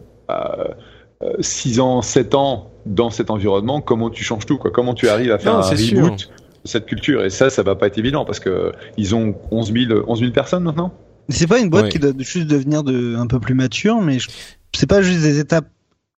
6 1.40 1.80
ans, 1.80 2.02
7 2.02 2.34
ans 2.36 2.72
dans 2.86 3.10
cet 3.10 3.30
environnement, 3.30 3.82
comment 3.82 4.10
tu 4.10 4.24
changes 4.24 4.46
tout, 4.46 4.58
quoi? 4.58 4.72
Comment 4.72 4.94
tu 4.94 5.10
arrives 5.10 5.32
à 5.32 5.40
faire 5.40 5.54
Non, 5.54 5.60
un 5.60 5.70
reboot 5.70 6.20
sûr. 6.20 6.30
de 6.64 6.70
cette 6.70 6.86
culture? 6.86 7.24
Et 7.26 7.30
ça, 7.30 7.50
ça 7.50 7.62
va 7.64 7.76
pas 7.76 7.88
être 7.88 7.98
évident 7.98 8.26
parce 8.26 8.40
que 8.40 8.72
ils 8.98 9.16
ont 9.16 9.36
11 9.52 9.74
000, 9.74 10.04
11 10.08 10.20
000 10.20 10.32
personnes 10.32 10.64
maintenant. 10.64 10.94
C'est 11.28 11.48
pas 11.48 11.60
une 11.60 11.70
boîte 11.70 11.90
qui 11.90 12.00
doit 12.00 12.14
juste 12.20 12.48
devenir 12.48 12.84
de, 12.84 13.16
un 13.16 13.28
peu 13.28 13.40
plus 13.40 13.54
mature, 13.54 14.02
mais 14.02 14.18
c'est 14.74 14.88
pas 14.88 15.02
juste 15.02 15.22
des 15.22 15.40
étapes 15.40 15.68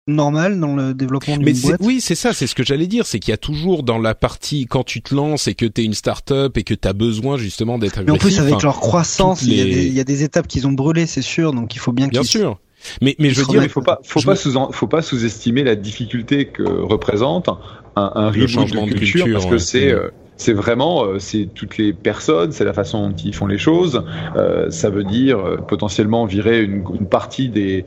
normales 0.08 0.60
dans 0.60 0.76
le 0.76 0.94
développement 0.94 1.38
Mais 1.38 1.52
d'une 1.54 1.62
boîte? 1.62 1.82
oui, 1.84 2.00
c'est 2.02 2.16
ça, 2.16 2.34
c'est 2.34 2.48
ce 2.48 2.56
que 2.56 2.64
j'allais 2.64 2.88
dire, 2.88 3.06
c'est 3.06 3.20
qu'il 3.20 3.32
y 3.32 3.34
a 3.34 3.38
toujours 3.38 3.84
dans 3.84 3.98
la 3.98 4.16
partie 4.16 4.66
quand 4.66 4.84
tu 4.84 5.02
te 5.02 5.14
lances 5.14 5.48
et 5.48 5.54
que 5.54 5.66
t'es 5.66 5.84
une 5.84 5.94
start-up 5.94 6.58
et 6.58 6.64
que 6.64 6.74
t'as 6.74 6.94
besoin 6.94 7.38
justement 7.38 7.78
d'être 7.78 8.02
Mais 8.02 8.12
en 8.12 8.18
plus, 8.18 8.40
avec 8.40 8.62
leur 8.64 8.80
croissance, 8.80 9.44
il, 9.44 9.54
y 9.54 9.64
les- 9.64 9.90
y 9.90 10.00
a 10.00 10.04
des 10.04 10.24
étapes 10.24 10.48
qu'ils 10.48 10.66
ont 10.68 10.72
brûlées, 10.72 11.06
c'est 11.06 11.22
sûr, 11.22 11.54
donc 11.54 11.76
il 11.76 11.80
faut 11.80 11.92
bien 11.92 12.08
bien 12.08 12.24
sûr. 12.24 12.60
Mais 13.02 13.16
mais 13.20 13.30
je 13.30 13.42
veux 13.42 13.48
dire, 13.48 13.64
il 13.64 13.70
faut 13.70 13.82
pas, 13.82 14.00
faut 14.04 14.22
pas 14.22 14.36
sous, 14.36 14.54
faut 14.72 14.88
pas 14.88 15.02
sous-estimer 15.02 15.64
la 15.64 15.76
difficulté 15.76 16.46
que 16.46 16.64
représente 16.64 17.50
un, 17.50 17.58
un 17.96 18.30
reboot 18.30 18.48
changement 18.48 18.86
de 18.86 18.94
culture, 18.94 19.26
culture, 19.26 19.34
parce 19.34 19.46
que 19.46 19.52
ouais. 19.52 19.60
c'est 19.60 19.92
euh, 19.92 20.10
c'est 20.42 20.54
vraiment 20.54 21.06
euh, 21.06 21.20
c'est 21.20 21.48
toutes 21.54 21.78
les 21.78 21.94
personnes, 21.94 22.52
c'est 22.52 22.66
la 22.66 22.74
façon 22.74 23.10
dont 23.10 23.16
ils 23.16 23.36
font 23.36 23.48
les 23.48 23.58
choses. 23.60 24.04
Euh, 24.36 24.70
ça 24.72 24.90
veut 24.90 25.04
dire 25.04 25.38
euh, 25.40 25.58
potentiellement 25.58 26.26
virer 26.26 26.64
une, 26.64 26.84
une 27.00 27.08
partie 27.08 27.50
des 27.50 27.86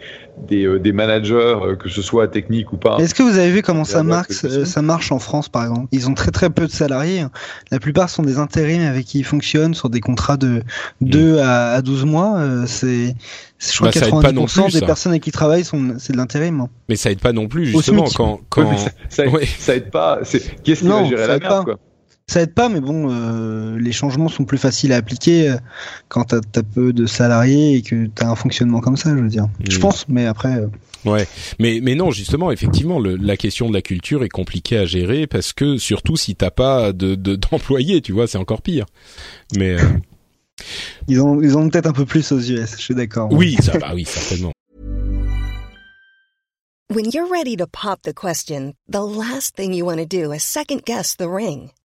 des, 0.49 0.65
euh, 0.65 0.81
des 0.81 0.93
managers, 0.93 1.35
euh, 1.63 1.77
que 1.77 1.89
ce 1.89 2.03
soit 2.03 2.27
technique 2.29 2.73
ou 2.73 2.77
pas. 2.77 2.97
Est-ce 2.99 3.15
que 3.15 3.23
vous 3.23 3.39
avez 3.39 3.51
vu 3.53 3.63
comment 3.63 3.85
ça 3.85 4.03
marche, 4.03 4.45
euh, 4.45 4.65
ça 4.65 4.83
marche 4.83 5.13
en 5.13 5.21
France, 5.21 5.49
par 5.49 5.63
exemple? 5.63 5.87
Ils 5.93 6.09
ont 6.09 6.15
très 6.15 6.33
très 6.33 6.51
peu 6.51 6.67
de 6.67 6.73
salariés. 6.73 7.25
La 7.71 7.79
plupart 7.79 8.11
sont 8.11 8.23
des 8.23 8.39
intérims 8.39 8.83
avec 8.83 9.05
qui 9.07 9.21
ils 9.21 9.25
fonctionnent 9.25 9.75
sur 9.75 9.91
des 9.91 10.01
contrats 10.01 10.37
de 10.37 10.63
2 11.03 11.39
à, 11.39 11.73
à 11.75 11.83
12 11.83 12.05
mois. 12.05 12.37
Euh, 12.39 12.65
c'est, 12.67 13.15
je 13.61 13.77
crois 13.77 13.89
Bah, 13.89 13.93
que 13.93 13.99
ça 14.01 14.09
aide 14.09 14.21
pas 14.23 14.33
non 14.33 14.47
90% 14.47 14.63
plus, 14.65 14.73
des 14.73 14.79
ça. 14.81 14.87
personnes 14.87 15.13
avec 15.13 15.23
qui 15.23 15.31
ils 15.31 15.33
travaillent 15.33 15.65
sont, 15.65 15.95
c'est 15.99 16.13
de 16.13 16.19
l'intérim. 16.19 16.61
hein. 16.63 16.69
mais 16.89 16.97
ça 16.97 17.11
aide 17.13 17.21
pas 17.21 17.33
non 17.33 17.47
plus 17.47 17.67
justement 17.67 18.05
quand 18.15 18.41
quand 18.49 18.69
mais 18.71 18.77
ça, 18.79 18.91
ça, 19.09 19.29
Ouais. 19.29 19.47
ça 19.47 19.77
aide 19.77 19.91
pas. 19.91 20.19
C'est 20.25 20.41
qui 20.63 20.73
est-ce 20.73 20.83
qui 20.83 20.89
va 20.89 21.05
gérer 21.05 21.23
ça 21.23 21.29
la 21.29 21.39
merde 21.39 21.49
pas. 21.49 21.65
quoi? 21.65 21.79
Ça 22.27 22.41
aide 22.41 22.55
pas, 22.55 22.69
mais 22.71 22.81
bon, 22.81 23.11
euh, 23.11 23.79
les 23.79 23.93
changements 23.93 24.29
sont 24.29 24.45
plus 24.45 24.57
faciles 24.59 24.93
à 24.93 24.97
appliquer 24.97 25.51
euh, 25.51 25.57
quand 26.09 26.25
t'as 26.25 26.39
as 26.57 26.63
peu 26.63 26.93
de 26.93 27.05
salariés 27.07 27.77
et 27.77 27.83
que 27.83 28.07
t'as 28.07 28.29
un 28.29 28.35
fonctionnement 28.35 28.81
comme 28.81 28.97
ça, 28.97 29.11
je 29.17 29.21
veux 29.23 29.29
dire. 29.29 29.47
Je 29.69 29.77
Mm. 29.77 29.81
pense, 29.81 30.09
mais 30.09 30.27
après. 30.27 30.57
euh, 30.57 30.69
Ouais, 31.05 31.29
mais 31.59 31.81
mais 31.83 31.95
non, 31.95 32.11
justement, 32.11 32.51
effectivement, 32.51 32.99
le, 32.99 33.17
la 33.17 33.37
question 33.37 33.69
de 33.69 33.75
la 33.75 33.83
culture 33.83 34.25
est 34.25 34.31
compliquée 34.31 34.79
à 34.79 34.87
gérer 34.87 35.27
parce 35.27 35.53
que 35.53 35.77
surtout 35.77 36.17
si 36.17 36.35
t'as 36.35 36.51
pas 36.51 36.95
de 36.95 37.15
de- 37.15 37.37
d'employés, 37.51 38.01
tu 38.01 38.13
vois, 38.13 38.27
c'est 38.27 38.39
encore 38.39 38.63
pire. 38.63 38.87
Mais 39.55 39.75
euh, 39.79 39.85
Ils 41.09 41.21
ont, 41.21 41.43
ils 41.43 41.59
ont 41.59 41.69
peut-être 41.69 41.89
un 41.89 41.93
peu 41.93 42.07
plus 42.07 42.33
aux 42.33 42.41
US, 42.41 42.71
je 42.79 42.83
suis 42.83 42.95
d'accord. 42.95 43.29
oui, 43.33 43.55
ça, 43.61 43.77
bah 43.79 43.91
oui, 43.95 44.05
certainement. 44.07 44.53
When 46.91 47.11
you're 47.13 47.29
ready 47.31 47.57
to 47.57 47.67
pop 47.67 48.01
the 48.03 48.15
question, 48.15 48.73
the 48.89 49.01
last 49.03 49.57
thing 49.57 49.75
you 49.75 49.85
want 49.85 49.99
to 49.99 50.07
do 50.07 50.33
is 50.33 50.41
second 50.43 50.85
guess 50.87 51.17
the 51.17 51.29
ring. 51.29 51.71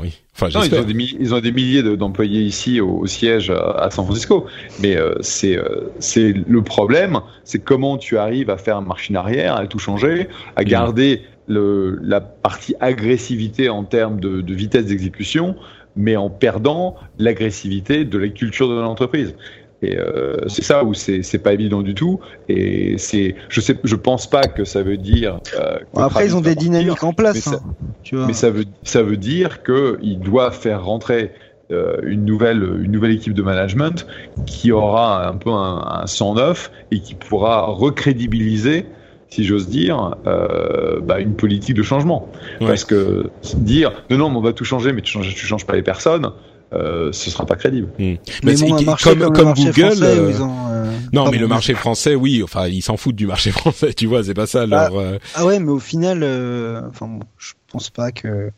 Oui. 0.00 0.20
Enfin, 0.34 0.48
Non, 0.52 0.64
ils 0.64 0.74
ont 0.74 0.82
des, 0.84 0.94
mi- 0.94 1.16
ils 1.20 1.34
ont 1.34 1.40
des 1.40 1.52
milliers 1.52 1.82
de- 1.82 1.94
d'employés 1.94 2.40
ici 2.42 2.80
au, 2.80 2.98
au 2.98 3.06
siège 3.06 3.50
à, 3.50 3.70
à 3.72 3.90
San 3.90 4.04
Francisco. 4.04 4.46
Mais 4.80 4.96
euh, 4.96 5.14
c'est 5.20 5.56
euh, 5.56 5.92
c'est 6.00 6.32
le 6.32 6.62
problème, 6.62 7.20
c'est 7.44 7.60
comment 7.60 7.96
tu 7.98 8.18
arrives 8.18 8.50
à 8.50 8.56
faire 8.58 8.82
machine 8.82 9.16
arrière, 9.16 9.56
à 9.56 9.66
tout 9.66 9.78
changer, 9.78 10.28
à 10.56 10.64
garder 10.64 11.22
le, 11.46 11.98
la 12.02 12.20
partie 12.20 12.74
agressivité 12.80 13.68
en 13.68 13.84
termes 13.84 14.18
de, 14.18 14.40
de 14.40 14.54
vitesse 14.54 14.86
d'exécution, 14.86 15.54
mais 15.94 16.16
en 16.16 16.30
perdant 16.30 16.96
l'agressivité 17.18 18.04
de 18.04 18.18
la 18.18 18.28
culture 18.28 18.68
de 18.68 18.74
l'entreprise. 18.74 19.34
Et 19.82 19.98
euh, 19.98 20.36
c'est 20.48 20.64
ça 20.64 20.84
où 20.84 20.94
c'est 20.94 21.22
c'est 21.22 21.38
pas 21.38 21.52
évident 21.52 21.82
du 21.82 21.94
tout. 21.94 22.20
Et 22.48 22.96
c'est, 22.98 23.34
je 23.48 23.60
sais, 23.60 23.78
je 23.84 23.96
pense 23.96 24.28
pas 24.28 24.48
que 24.48 24.64
ça 24.64 24.82
veut 24.82 24.96
dire. 24.96 25.40
euh, 25.54 25.78
que 25.94 26.02
après, 26.02 26.08
Travis 26.08 26.28
ils 26.30 26.36
ont 26.36 26.40
des 26.40 26.54
partir, 26.54 26.70
dynamiques 26.70 27.04
en 27.04 27.08
mais 27.08 27.14
place, 27.14 27.38
ça- 27.40 27.56
hein, 27.56 27.74
tu 28.02 28.16
vois. 28.16 28.26
mais 28.26 28.32
ça 28.32 28.50
veut, 28.50 28.64
ça 28.82 29.02
veut 29.02 29.16
dire 29.16 29.62
qu'il 29.62 30.20
doit 30.20 30.50
faire 30.52 30.84
rentrer 30.84 31.32
euh, 31.72 31.96
une, 32.04 32.24
nouvelle, 32.24 32.62
une 32.82 32.92
nouvelle 32.92 33.12
équipe 33.12 33.34
de 33.34 33.42
management 33.42 34.06
qui 34.46 34.72
aura 34.72 35.26
un 35.28 35.36
peu 35.36 35.50
un, 35.50 35.82
un 36.02 36.06
sang 36.06 36.34
neuf 36.34 36.70
et 36.90 37.00
qui 37.00 37.14
pourra 37.14 37.62
recrédibiliser, 37.62 38.86
si 39.28 39.44
j'ose 39.44 39.68
dire, 39.68 40.14
euh, 40.26 41.00
bah, 41.00 41.20
une 41.20 41.34
politique 41.36 41.74
de 41.74 41.82
changement. 41.82 42.30
Ouais. 42.60 42.66
Parce 42.68 42.84
que 42.84 43.32
dire 43.56 43.92
non, 44.10 44.18
non, 44.18 44.30
mais 44.30 44.36
on 44.36 44.40
va 44.42 44.52
tout 44.52 44.64
changer, 44.64 44.92
mais 44.92 45.02
tu 45.02 45.10
changes, 45.12 45.34
tu 45.34 45.46
changes 45.46 45.66
pas 45.66 45.74
les 45.74 45.82
personnes, 45.82 46.30
euh, 46.74 47.12
ce 47.12 47.30
sera 47.30 47.46
pas 47.46 47.56
crédible. 47.56 47.88
mais 47.98 48.18
Bah, 48.42 48.56
c'est- 48.56 48.68
bon, 48.68 48.74
un 48.76 48.82
marché 48.82 49.10
comme, 49.10 49.18
comme, 49.20 49.32
comme 49.32 49.38
le 49.38 49.44
marché 49.44 49.64
Google. 49.64 49.80
français, 49.96 50.04
euh, 50.18 50.30
ils 50.30 50.42
ont, 50.42 50.56
euh, 50.70 50.84
Non, 51.12 51.22
pardon, 51.22 51.30
mais 51.32 51.38
le 51.38 51.46
marché 51.48 51.74
français, 51.74 52.14
oui. 52.14 52.42
Enfin, 52.42 52.66
ils 52.68 52.82
s'en 52.82 52.96
foutent 52.96 53.16
du 53.16 53.26
marché 53.26 53.50
français, 53.52 53.92
tu 53.94 54.06
vois. 54.06 54.22
C'est 54.24 54.34
pas 54.34 54.46
ça 54.46 54.66
Bah, 54.66 54.88
leur. 54.90 54.98
euh, 54.98 55.18
Ah 55.34 55.46
ouais, 55.46 55.58
mais 55.60 55.70
au 55.70 55.78
final, 55.78 56.20
euh, 56.22 56.82
enfin, 56.88 57.06
bon, 57.06 57.20
je 57.38 57.52
pense 57.70 57.90
pas 57.90 58.12
que 58.12 58.50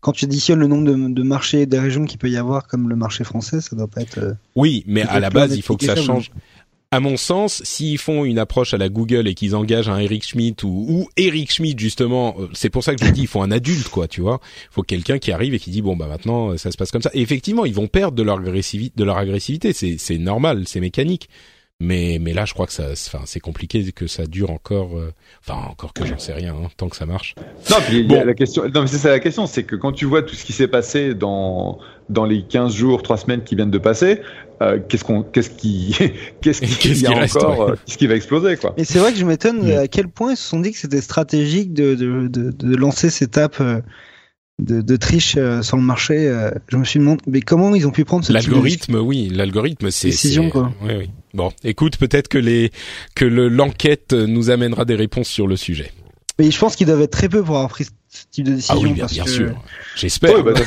quand 0.00 0.12
tu 0.12 0.24
additionnes 0.26 0.60
le 0.60 0.68
nombre 0.68 0.84
de, 0.84 1.12
de 1.12 1.22
marchés 1.22 1.62
et 1.62 1.66
des 1.66 1.78
régions 1.80 2.04
qu'il 2.04 2.18
peut 2.18 2.30
y 2.30 2.36
avoir 2.36 2.66
comme 2.68 2.88
le 2.88 2.94
marché 2.96 3.24
français, 3.24 3.60
ça 3.60 3.74
doit 3.76 3.88
pas 3.88 4.00
être. 4.02 4.18
euh, 4.18 4.32
Oui, 4.56 4.84
mais 4.86 5.02
à 5.02 5.18
la 5.20 5.28
base, 5.30 5.56
il 5.56 5.62
faut 5.62 5.76
que 5.76 5.84
ça 5.86 5.96
change. 5.96 6.30
À 6.90 7.00
mon 7.00 7.18
sens, 7.18 7.62
s'ils 7.64 7.98
font 7.98 8.24
une 8.24 8.38
approche 8.38 8.72
à 8.72 8.78
la 8.78 8.88
Google 8.88 9.28
et 9.28 9.34
qu'ils 9.34 9.54
engagent 9.54 9.90
un 9.90 9.98
Eric 9.98 10.24
Schmidt 10.26 10.64
ou, 10.64 10.86
ou 10.88 11.08
Eric 11.18 11.52
Schmidt 11.52 11.78
justement, 11.78 12.34
euh, 12.38 12.46
c'est 12.54 12.70
pour 12.70 12.82
ça 12.82 12.94
que 12.94 13.04
je 13.04 13.10
dis, 13.10 13.20
il 13.22 13.26
faut 13.26 13.42
un 13.42 13.50
adulte, 13.50 13.88
quoi, 13.90 14.08
tu 14.08 14.22
vois. 14.22 14.40
Il 14.70 14.72
faut 14.72 14.82
quelqu'un 14.82 15.18
qui 15.18 15.30
arrive 15.30 15.52
et 15.52 15.58
qui 15.58 15.70
dit 15.70 15.82
bon 15.82 15.96
bah 15.96 16.06
maintenant 16.06 16.52
euh, 16.52 16.56
ça 16.56 16.70
se 16.72 16.78
passe 16.78 16.90
comme 16.90 17.02
ça. 17.02 17.10
Et 17.12 17.20
effectivement, 17.20 17.66
ils 17.66 17.74
vont 17.74 17.88
perdre 17.88 18.16
de 18.16 18.22
leur 18.22 18.38
agressivité, 18.38 18.94
de 18.96 19.04
leur 19.04 19.18
agressivité. 19.18 19.74
C'est 19.74 19.98
c'est 19.98 20.16
normal, 20.16 20.62
c'est 20.66 20.80
mécanique. 20.80 21.28
Mais 21.80 22.18
mais 22.20 22.32
là, 22.32 22.46
je 22.46 22.54
crois 22.54 22.66
que 22.66 22.72
ça, 22.72 22.86
enfin, 22.90 23.20
c'est 23.26 23.38
compliqué 23.38 23.92
que 23.92 24.06
ça 24.06 24.26
dure 24.26 24.50
encore. 24.50 24.96
euh, 24.98 25.12
Enfin, 25.46 25.60
encore 25.68 25.92
que 25.92 26.06
j'en 26.06 26.18
sais 26.18 26.32
rien, 26.32 26.54
hein, 26.54 26.68
tant 26.78 26.88
que 26.88 26.96
ça 26.96 27.04
marche. 27.06 27.34
Non, 27.70 27.76
puis 27.86 28.02
Bon. 28.02 28.24
la 28.24 28.32
question. 28.34 28.64
Non, 28.74 28.80
mais 28.80 28.86
c'est 28.88 28.96
ça 28.98 29.10
la 29.10 29.20
question, 29.20 29.46
c'est 29.46 29.62
que 29.62 29.76
quand 29.76 29.92
tu 29.92 30.06
vois 30.06 30.22
tout 30.22 30.34
ce 30.34 30.44
qui 30.44 30.52
s'est 30.54 30.66
passé 30.68 31.14
dans 31.14 31.78
dans 32.08 32.24
les 32.24 32.42
15 32.42 32.74
jours, 32.74 33.02
3 33.02 33.18
semaines 33.18 33.44
qui 33.44 33.54
viennent 33.54 33.70
de 33.70 33.78
passer, 33.78 34.22
euh, 34.62 34.78
qu'est-ce 34.88 35.04
qu'on, 35.04 35.22
qu'est-ce 35.22 35.50
qui, 35.50 35.94
qu'est-ce 36.40 36.60
qu'il 36.60 36.76
Qu'est-ce 36.76 37.02
y 37.02 37.06
a 37.06 37.12
qui 37.12 37.18
reste, 37.18 37.36
encore, 37.36 37.58
ouais. 37.58 37.70
euh, 37.72 37.76
qu'est-ce 37.86 37.98
qui 37.98 38.06
va 38.06 38.14
exploser, 38.16 38.56
quoi. 38.56 38.74
Mais 38.76 38.84
c'est 38.84 38.98
vrai 38.98 39.12
que 39.12 39.18
je 39.18 39.24
m'étonne 39.24 39.62
Mm. 39.74 39.78
à 39.78 39.88
quel 39.88 40.08
point 40.08 40.32
ils 40.32 40.36
se 40.36 40.48
sont 40.48 40.60
dit 40.60 40.72
que 40.72 40.78
c'était 40.78 41.00
stratégique 41.00 41.72
de, 41.72 41.94
de, 41.94 42.28
de, 42.28 42.50
de 42.50 42.76
lancer 42.76 43.10
cette 43.10 43.38
app 43.38 43.60
euh, 43.60 43.80
de, 44.60 44.80
de 44.80 44.96
triche 44.96 45.36
euh, 45.38 45.62
sur 45.62 45.76
le 45.76 45.82
marché. 45.84 46.26
euh. 46.26 46.50
Je 46.68 46.76
me 46.76 46.84
suis 46.84 46.98
demandé, 46.98 47.22
mais 47.28 47.40
comment 47.40 47.72
ils 47.74 47.86
ont 47.86 47.92
pu 47.92 48.04
prendre 48.04 48.24
ce 48.24 48.32
L'algorithme, 48.32 48.96
oui, 48.96 49.28
l'algorithme, 49.32 49.90
c'est 49.92 50.08
Décision, 50.08 50.44
c'est- 50.44 50.50
quoi. 50.50 50.72
Oui, 50.82 50.92
oui. 50.98 51.10
Bon, 51.34 51.52
écoute, 51.62 51.96
peut-être 51.98 52.26
que 52.28 52.38
les 52.38 52.72
que 53.14 53.24
le- 53.24 53.48
l'enquête 53.48 54.12
nous 54.14 54.50
amènera 54.50 54.84
des 54.84 54.96
réponses 54.96 55.28
sur 55.28 55.46
le 55.46 55.54
sujet. 55.56 55.92
Mais 56.40 56.50
je 56.50 56.58
pense 56.58 56.74
qu'ils 56.74 56.86
doivent 56.86 57.02
être 57.02 57.12
très 57.12 57.28
peu 57.28 57.42
pour 57.42 57.56
avoir 57.56 57.68
pris 57.70 57.86
ce 58.20 58.24
type 58.30 58.46
de 58.46 58.52
décision. 58.52 58.74
Ah 58.76 58.82
oui, 58.82 58.92
bien, 58.92 59.02
parce 59.04 59.12
bien 59.12 59.24
que- 59.24 59.30
sûr. 59.30 59.50
J'espère. 59.96 60.34
Ouais, 60.34 60.42
bah, 60.42 60.60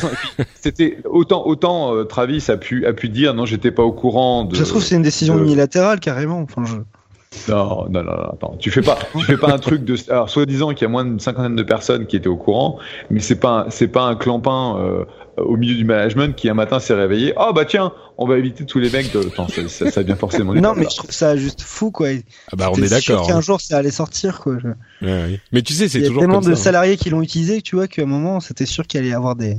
c'était 0.55 0.97
autant, 1.05 1.45
autant 1.45 1.93
euh, 1.95 2.03
Travis 2.03 2.43
a 2.49 2.57
pu, 2.57 2.85
a 2.85 2.93
pu 2.93 3.09
dire 3.09 3.33
non, 3.33 3.45
j'étais 3.45 3.71
pas 3.71 3.83
au 3.83 3.91
courant 3.91 4.43
de. 4.45 4.55
Ça 4.55 4.65
se 4.65 4.69
trouve, 4.69 4.83
c'est 4.83 4.95
une 4.95 5.01
décision 5.01 5.35
de- 5.37 5.43
unilatérale 5.43 5.99
carrément. 5.99 6.39
Enfin, 6.41 6.63
je... 6.65 6.75
Non, 7.49 7.87
non, 7.89 8.03
non, 8.03 8.11
attends. 8.33 8.55
Tu 8.59 8.71
fais 8.71 8.81
pas, 8.81 8.99
tu 9.17 9.23
fais 9.25 9.37
pas 9.37 9.53
un 9.53 9.57
truc 9.57 9.85
de. 9.85 9.95
Alors, 10.09 10.29
soi-disant 10.29 10.69
qu'il 10.73 10.81
y 10.81 10.85
a 10.85 10.89
moins 10.89 11.05
d'une 11.05 11.19
cinquantaine 11.19 11.55
de 11.55 11.63
personnes 11.63 12.05
qui 12.05 12.17
étaient 12.17 12.27
au 12.27 12.35
courant, 12.35 12.77
mais 13.09 13.21
c'est 13.21 13.39
pas, 13.39 13.65
un- 13.67 13.69
c'est 13.69 13.87
pas 13.87 14.03
un 14.03 14.15
clampin 14.15 14.77
euh, 14.79 15.05
au 15.37 15.55
milieu 15.57 15.75
du 15.75 15.85
management 15.85 16.35
qui 16.35 16.49
un 16.49 16.53
matin 16.53 16.79
s'est 16.79 16.93
réveillé. 16.93 17.33
Oh 17.37 17.51
bah 17.53 17.65
tiens, 17.65 17.93
on 18.17 18.27
va 18.27 18.37
éviter 18.37 18.65
tous 18.65 18.79
les 18.79 18.89
mecs 18.89 19.11
de. 19.13 19.19
Attends, 19.19 19.47
ça, 19.47 19.67
ça, 19.67 19.89
ça 19.91 20.01
vient 20.03 20.15
forcément. 20.15 20.53
du 20.53 20.61
Non, 20.61 20.73
mais 20.75 20.83
là. 20.83 20.89
je 20.91 20.97
trouve 20.97 21.11
ça 21.11 21.35
juste 21.37 21.61
fou, 21.61 21.91
quoi. 21.91 22.09
Ah 22.51 22.55
bah 22.55 22.69
on 22.71 22.81
est 22.81 22.89
d'accord. 22.89 23.27
qu'un 23.27 23.37
hein. 23.37 23.41
jour, 23.41 23.59
ça 23.61 23.77
allait 23.77 23.91
sortir, 23.91 24.39
quoi. 24.39 24.57
Je- 24.61 24.67
Ouais, 25.05 25.11
ouais. 25.13 25.39
Mais 25.51 25.61
tu 25.61 25.73
sais, 25.73 25.87
c'est 25.87 25.99
Il 25.99 26.01
y 26.01 26.05
a 26.05 26.07
toujours 26.09 26.21
tellement 26.21 26.41
comme 26.41 26.49
de 26.49 26.55
ça. 26.55 26.61
hein. 26.61 26.63
salariés 26.63 26.97
qui 26.97 27.09
l'ont 27.09 27.21
utilisé, 27.21 27.57
que 27.57 27.63
tu 27.63 27.75
vois, 27.75 27.87
qu'à 27.87 28.01
un 28.03 28.05
moment, 28.05 28.39
c'était 28.39 28.65
sûr 28.65 28.85
qu'il 28.87 28.99
allait 28.99 29.09
y 29.09 29.13
avoir 29.13 29.35
des. 29.35 29.55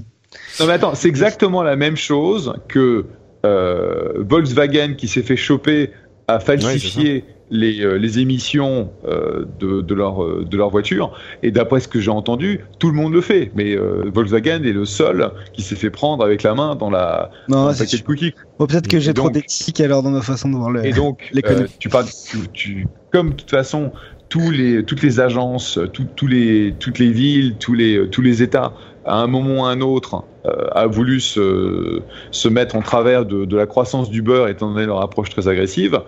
Non 0.61 0.67
mais 0.67 0.73
attends, 0.75 0.95
c'est 0.95 1.09
exactement 1.09 1.63
la 1.63 1.77
même 1.77 1.97
chose 1.97 2.55
que 2.69 3.07
euh, 3.45 4.13
Volkswagen 4.17 4.95
qui 4.97 5.09
s'est 5.09 5.23
fait 5.23 5.37
choper 5.37 5.91
à 6.29 6.39
falsifier 6.41 7.25
les, 7.53 7.83
euh, 7.83 7.99
les 7.99 8.19
émissions 8.19 8.91
euh, 9.07 9.45
de, 9.61 9.83
de, 9.83 9.95
leur, 9.95 10.25
euh, 10.25 10.45
de 10.49 10.57
leur 10.57 10.71
voiture. 10.71 11.13
Et 11.43 11.51
d'après 11.53 11.79
ce 11.81 11.87
que 11.87 12.01
j'ai 12.01 12.11
entendu, 12.11 12.61
tout 12.81 12.89
le 12.89 12.95
monde 12.97 13.13
le 13.13 13.21
fait. 13.21 13.53
Mais 13.55 13.77
Volkswagen 13.77 14.65
est 14.65 14.73
le 14.73 14.85
seul 14.85 15.31
qui 15.53 15.63
s'est 15.63 15.77
fait 15.77 15.91
prendre 15.91 16.25
avec 16.25 16.43
la 16.43 16.55
main 16.55 16.75
dans 16.75 16.91
la 16.91 17.31
dans 17.49 17.69
le 17.69 17.77
paquet 17.77 17.99
de 17.99 18.03
cookies. 18.03 18.33
Bon, 18.59 18.67
peut-être 18.67 18.89
que 18.89 18.99
j'ai 18.99 19.15
trop 19.15 19.31
d'éthique 19.31 19.81
alors 19.81 20.03
dans 20.03 20.11
ma 20.11 20.23
façon 20.23 20.49
de 20.51 20.57
voir 20.57 20.71
le. 20.71 20.85
Et 20.85 20.93
donc, 20.93 21.31
tu 21.79 21.89
parles, 21.89 22.07
tu, 22.31 22.39
tu- 22.53 22.87
comme 23.13 23.31
de 23.31 23.35
toute 23.35 23.51
façon, 23.51 23.93
tous 24.29 24.51
les, 24.51 24.85
toutes 24.85 25.03
les 25.03 25.21
agences, 25.21 25.79
tout- 25.93 26.07
tous 26.17 26.27
les, 26.27 26.75
toutes 26.81 26.99
les 26.99 27.11
villes, 27.13 27.59
tous 27.59 27.75
les, 27.75 28.09
tous 28.11 28.23
les 28.23 28.43
États, 28.43 28.73
à 29.05 29.17
un 29.21 29.27
moment 29.27 29.63
ou 29.63 29.65
à 29.67 29.71
un 29.71 29.81
autre, 29.83 30.25
a 30.45 30.87
voulu 30.87 31.21
se, 31.21 32.01
se 32.33 32.49
mettre 32.49 32.75
en 32.77 32.83
travers 32.83 33.25
de, 33.27 33.45
de 33.45 33.57
la 33.57 33.67
croissance 33.67 34.11
du 34.11 34.23
beurre, 34.23 34.49
étant 34.49 34.73
donné 34.73 34.87
leur 34.87 35.01
approche 35.01 35.31
très 35.31 35.47
agressive. 35.49 36.01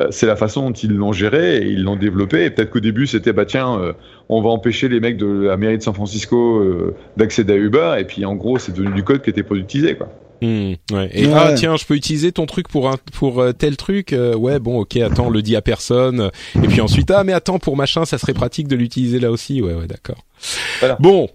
Euh, 0.00 0.08
c'est 0.10 0.26
la 0.26 0.36
façon 0.36 0.62
dont 0.68 0.72
ils 0.72 0.92
l'ont 0.92 1.12
géré 1.12 1.58
et 1.58 1.66
ils 1.68 1.82
l'ont 1.82 1.96
développé. 1.96 2.44
Et 2.44 2.50
peut-être 2.50 2.70
qu'au 2.70 2.80
début, 2.80 3.06
c'était 3.06 3.32
bah 3.32 3.44
tiens, 3.46 3.78
euh, 3.80 3.92
on 4.28 4.42
va 4.42 4.48
empêcher 4.50 4.88
les 4.88 4.98
mecs 5.00 5.16
de 5.16 5.26
la 5.26 5.56
mairie 5.56 5.78
de 5.78 5.82
San 5.82 5.94
Francisco 5.94 6.58
euh, 6.58 6.94
d'accéder 7.16 7.52
à 7.52 7.56
Uber. 7.56 7.94
Et 7.98 8.04
puis 8.04 8.24
en 8.24 8.34
gros, 8.34 8.58
c'est 8.58 8.72
devenu 8.72 8.92
du 8.94 9.04
code 9.04 9.22
qui 9.22 9.30
était 9.30 9.42
pas 9.44 9.54
utilisé, 9.54 9.94
quoi. 9.94 10.08
Hmm, 10.42 10.72
ouais. 10.92 11.08
Et 11.14 11.26
Ouais. 11.28 11.32
ah 11.34 11.52
tiens, 11.54 11.76
je 11.76 11.86
peux 11.86 11.94
utiliser 11.94 12.30
ton 12.30 12.44
truc 12.44 12.68
pour 12.68 12.90
un 12.90 12.96
pour 13.14 13.40
euh, 13.40 13.52
tel 13.52 13.76
truc. 13.78 14.12
euh, 14.12 14.34
ouais, 14.34 14.58
bon, 14.58 14.80
ok, 14.80 14.96
attends, 14.98 15.28
on 15.28 15.30
le 15.30 15.40
dit 15.40 15.56
à 15.56 15.62
personne. 15.62 16.30
Et 16.62 16.66
puis 16.68 16.82
ensuite, 16.82 17.10
ah 17.10 17.24
mais 17.24 17.32
attends, 17.32 17.58
pour 17.58 17.74
machin, 17.76 18.04
ça 18.04 18.18
serait 18.18 18.34
pratique 18.34 18.68
de 18.68 18.76
l'utiliser 18.76 19.18
là 19.18 19.30
aussi. 19.30 19.62
Ouais, 19.62 19.72
ouais, 19.74 19.86
d'accord. 19.86 20.24
Voilà. 20.80 20.96
Bon. 21.00 21.28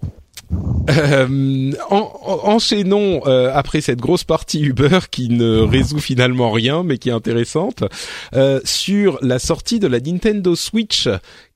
Euh, 0.89 1.71
en, 1.89 2.11
enchaînons 2.43 3.21
euh, 3.25 3.51
après 3.53 3.81
cette 3.81 3.99
grosse 3.99 4.23
partie 4.23 4.61
Uber 4.61 4.99
qui 5.09 5.29
ne 5.29 5.59
résout 5.59 5.99
finalement 5.99 6.51
rien 6.51 6.83
mais 6.83 6.97
qui 6.97 7.09
est 7.09 7.13
intéressante 7.13 7.83
euh, 8.33 8.59
sur 8.65 9.19
la 9.21 9.39
sortie 9.39 9.79
de 9.79 9.87
la 9.87 9.99
Nintendo 9.99 10.55
Switch 10.55 11.07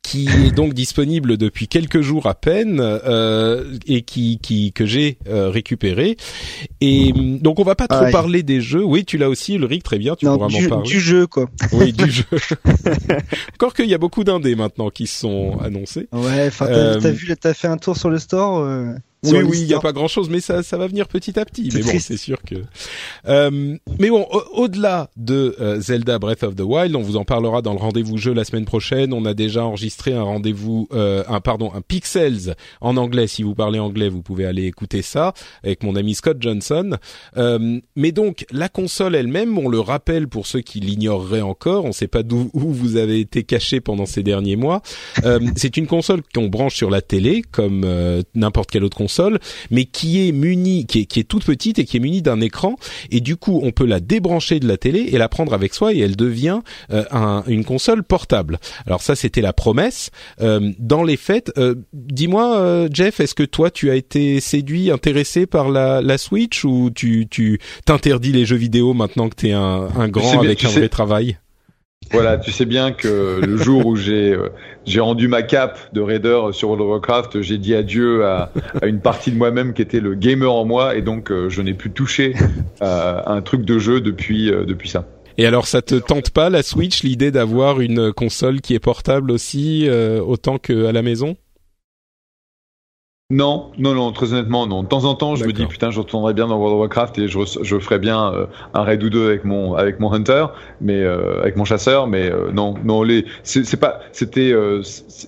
qui 0.05 0.29
est 0.29 0.51
donc 0.51 0.75
disponible 0.75 1.35
depuis 1.35 1.67
quelques 1.67 2.01
jours 2.01 2.27
à 2.27 2.35
peine 2.35 2.79
euh, 2.79 3.75
et 3.87 4.03
qui, 4.03 4.37
qui 4.37 4.71
que 4.71 4.85
j'ai 4.85 5.17
euh, 5.27 5.49
récupéré. 5.49 6.15
Et 6.79 7.11
donc 7.11 7.59
on 7.59 7.63
va 7.63 7.73
pas 7.73 7.87
trop 7.87 8.11
parler 8.11 8.43
des 8.43 8.61
jeux. 8.61 8.83
Oui, 8.83 9.03
tu 9.03 9.17
l'as 9.17 9.29
aussi, 9.29 9.55
Ulrich, 9.55 9.81
très 9.81 9.97
bien. 9.97 10.15
Tu 10.15 10.27
pourras 10.27 10.47
m'en 10.47 10.69
parler. 10.69 10.87
Du 10.87 10.99
jeu, 10.99 11.25
quoi. 11.25 11.49
Oui, 11.71 11.91
du 11.91 12.11
jeu. 12.11 12.25
Encore 13.55 13.73
qu'il 13.73 13.87
y 13.87 13.95
a 13.95 13.97
beaucoup 13.97 14.23
d'indés 14.23 14.55
maintenant 14.55 14.91
qui 14.91 15.07
sont 15.07 15.57
annoncés. 15.59 16.07
Ouais, 16.11 16.47
enfin, 16.47 16.67
t'as 16.67 16.73
euh, 16.73 17.11
vu, 17.11 17.35
t'as 17.35 17.55
fait 17.55 17.67
un 17.67 17.77
tour 17.77 17.97
sur 17.97 18.11
le 18.11 18.19
store. 18.19 18.63
Oui, 19.25 19.43
oui, 19.43 19.61
il 19.61 19.67
n'y 19.67 19.73
a 19.73 19.79
pas 19.79 19.93
grand-chose, 19.93 20.29
mais 20.29 20.39
ça, 20.39 20.63
ça 20.63 20.77
va 20.77 20.87
venir 20.87 21.07
petit 21.07 21.39
à 21.39 21.45
petit. 21.45 21.69
Mais 21.73 21.81
bon, 21.81 21.99
c'est 21.99 22.17
sûr 22.17 22.41
que. 22.41 22.55
Euh, 23.27 23.77
mais 23.99 24.09
bon, 24.09 24.27
au-delà 24.53 25.09
de 25.17 25.55
euh, 25.59 25.79
Zelda 25.79 26.19
Breath 26.19 26.43
of 26.43 26.55
the 26.55 26.61
Wild, 26.61 26.95
on 26.95 27.01
vous 27.01 27.17
en 27.17 27.25
parlera 27.25 27.61
dans 27.61 27.73
le 27.73 27.79
rendez-vous 27.79 28.17
jeu 28.17 28.33
la 28.33 28.43
semaine 28.43 28.65
prochaine. 28.65 29.13
On 29.13 29.25
a 29.25 29.33
déjà 29.33 29.65
enregistré 29.65 30.13
un 30.13 30.23
rendez-vous, 30.23 30.87
euh, 30.93 31.23
un 31.27 31.41
pardon, 31.41 31.71
un 31.73 31.81
Pixels 31.81 32.55
en 32.81 32.97
anglais. 32.97 33.27
Si 33.27 33.43
vous 33.43 33.55
parlez 33.55 33.79
anglais, 33.79 34.09
vous 34.09 34.21
pouvez 34.21 34.45
aller 34.45 34.65
écouter 34.65 35.01
ça 35.01 35.33
avec 35.63 35.83
mon 35.83 35.95
ami 35.95 36.15
Scott 36.15 36.37
Johnson. 36.39 36.97
Euh, 37.37 37.79
mais 37.95 38.11
donc, 38.11 38.45
la 38.51 38.69
console 38.69 39.15
elle-même, 39.15 39.57
on 39.57 39.69
le 39.69 39.79
rappelle 39.79 40.27
pour 40.27 40.47
ceux 40.47 40.61
qui 40.61 40.79
l'ignoreraient 40.79 41.41
encore, 41.41 41.85
on 41.85 41.89
ne 41.89 41.93
sait 41.93 42.07
pas 42.07 42.23
d'où 42.23 42.49
où 42.53 42.71
vous 42.71 42.97
avez 42.97 43.19
été 43.19 43.43
caché 43.43 43.81
pendant 43.81 44.05
ces 44.05 44.23
derniers 44.23 44.55
mois. 44.55 44.81
Euh, 45.23 45.39
c'est 45.55 45.77
une 45.77 45.87
console 45.87 46.21
qu'on 46.33 46.47
branche 46.47 46.75
sur 46.75 46.89
la 46.89 47.01
télé, 47.01 47.43
comme 47.51 47.85
n'importe 48.35 48.71
quelle 48.71 48.83
autre 48.83 48.97
console 48.97 49.14
mais 49.71 49.85
qui 49.85 50.27
est 50.27 50.31
munie, 50.31 50.85
qui 50.85 51.01
est, 51.01 51.05
qui 51.05 51.19
est 51.19 51.23
toute 51.23 51.43
petite 51.45 51.79
et 51.79 51.85
qui 51.85 51.97
est 51.97 51.99
munie 51.99 52.21
d'un 52.21 52.41
écran. 52.41 52.75
Et 53.11 53.19
du 53.19 53.35
coup, 53.35 53.59
on 53.63 53.71
peut 53.71 53.85
la 53.85 53.99
débrancher 53.99 54.59
de 54.59 54.67
la 54.67 54.77
télé 54.77 55.09
et 55.11 55.17
la 55.17 55.29
prendre 55.29 55.53
avec 55.53 55.73
soi 55.73 55.93
et 55.93 55.99
elle 55.99 56.15
devient 56.15 56.61
euh, 56.91 57.03
un, 57.11 57.43
une 57.47 57.63
console 57.63 58.03
portable. 58.03 58.59
Alors 58.85 59.01
ça, 59.01 59.15
c'était 59.15 59.41
la 59.41 59.53
promesse. 59.53 60.11
Euh, 60.41 60.71
dans 60.79 61.03
les 61.03 61.17
faits, 61.17 61.51
euh, 61.57 61.75
dis-moi, 61.93 62.87
Jeff, 62.91 63.19
est-ce 63.19 63.35
que 63.35 63.43
toi, 63.43 63.71
tu 63.71 63.89
as 63.89 63.95
été 63.95 64.39
séduit, 64.39 64.91
intéressé 64.91 65.45
par 65.45 65.69
la, 65.69 66.01
la 66.01 66.17
Switch 66.17 66.63
ou 66.63 66.89
tu 66.93 67.27
tu 67.29 67.59
t'interdis 67.85 68.31
les 68.31 68.45
jeux 68.45 68.55
vidéo 68.55 68.93
maintenant 68.93 69.29
que 69.29 69.35
tu 69.35 69.49
es 69.49 69.53
un, 69.53 69.87
un 69.95 70.07
grand 70.07 70.39
avec 70.39 70.63
un 70.63 70.69
vrai 70.69 70.89
travail? 70.89 71.37
Voilà, 72.11 72.37
tu 72.37 72.51
sais 72.51 72.65
bien 72.65 72.91
que 72.91 73.41
le 73.45 73.57
jour 73.63 73.85
où 73.85 73.95
j'ai 73.95 74.33
euh, 74.33 74.49
j'ai 74.85 74.99
rendu 74.99 75.27
ma 75.27 75.41
cape 75.41 75.79
de 75.93 76.01
raider 76.01 76.39
sur 76.51 76.69
World 76.69 76.83
of 76.83 76.89
Warcraft, 76.89 77.41
j'ai 77.41 77.57
dit 77.57 77.73
adieu 77.73 78.25
à, 78.25 78.51
à 78.81 78.85
une 78.85 78.99
partie 78.99 79.31
de 79.31 79.37
moi-même 79.37 79.73
qui 79.73 79.81
était 79.81 79.99
le 79.99 80.13
gamer 80.13 80.51
en 80.51 80.65
moi, 80.65 80.95
et 80.95 81.01
donc 81.01 81.31
euh, 81.31 81.49
je 81.49 81.61
n'ai 81.61 81.73
plus 81.73 81.91
touché 81.91 82.33
à 82.81 83.31
un 83.31 83.41
truc 83.41 83.65
de 83.65 83.79
jeu 83.79 84.01
depuis 84.01 84.51
euh, 84.51 84.65
depuis 84.65 84.89
ça. 84.89 85.05
Et 85.37 85.45
alors, 85.45 85.67
ça 85.67 85.81
te 85.81 85.95
tente 85.95 86.29
pas 86.29 86.49
la 86.49 86.63
Switch, 86.63 87.03
l'idée 87.03 87.29
d'avoir 87.29 87.81
une 87.81 88.13
console 88.13 88.61
qui 88.61 88.73
est 88.73 88.79
portable 88.79 89.31
aussi 89.31 89.85
autant 90.25 90.59
qu'à 90.59 90.93
la 90.93 91.01
maison? 91.01 91.35
Non, 93.31 93.71
non, 93.79 93.95
non, 93.95 94.11
très 94.11 94.33
honnêtement, 94.33 94.67
non. 94.67 94.83
De 94.83 94.87
temps 94.87 95.05
en 95.05 95.15
temps, 95.15 95.35
je 95.35 95.45
me 95.45 95.51
dis 95.51 95.65
putain, 95.65 95.89
je 95.89 95.97
retournerais 95.97 96.35
bien 96.35 96.45
dans 96.45 96.57
World 96.57 96.75
of 96.75 96.79
Warcraft 96.81 97.17
et 97.17 97.27
je, 97.27 97.39
je 97.63 97.79
ferais 97.79 97.97
bien 97.97 98.31
euh, 98.31 98.45
un 98.75 98.83
raid 98.83 99.01
ou 99.03 99.09
deux 99.09 99.25
avec 99.25 99.45
mon 99.45 99.73
avec 99.73 99.99
mon 99.99 100.13
hunter, 100.13 100.45
mais 100.79 101.01
euh, 101.01 101.41
avec 101.41 101.55
mon 101.55 101.65
chasseur, 101.65 102.05
mais 102.05 102.31
euh, 102.31 102.51
non, 102.51 102.75
non, 102.83 103.01
les 103.01 103.25
c'est 103.41 103.79
pas, 103.79 104.01
c'était, 104.11 104.53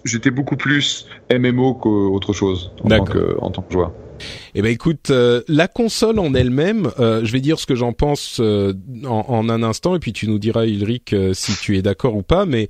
j'étais 0.05 0.29
beaucoup 0.29 0.57
plus 0.57 1.07
MMO 1.31 1.73
qu'autre 1.73 2.33
chose 2.33 2.71
en 2.83 2.89
tant 2.89 3.03
que 3.03 3.35
en 3.41 3.49
tant 3.49 3.63
que 3.63 3.73
joueur. 3.73 3.91
Eh 4.53 4.61
ben 4.61 4.71
écoute, 4.71 5.11
la 5.47 5.67
console 5.67 6.19
en 6.19 6.35
elle-même, 6.35 6.91
je 6.99 7.31
vais 7.31 7.41
dire 7.41 7.57
ce 7.57 7.65
que 7.65 7.73
j'en 7.73 7.93
pense 7.93 8.39
en, 8.39 8.75
en, 9.07 9.49
un 9.49 9.63
instant, 9.63 9.95
et 9.95 9.99
puis 9.99 10.13
tu 10.13 10.27
nous 10.27 10.37
diras 10.37 10.67
Ulrich 10.67 11.15
si 11.33 11.57
tu 11.59 11.77
es 11.77 11.81
d'accord 11.81 12.15
ou 12.15 12.21
pas, 12.21 12.45
mais 12.45 12.67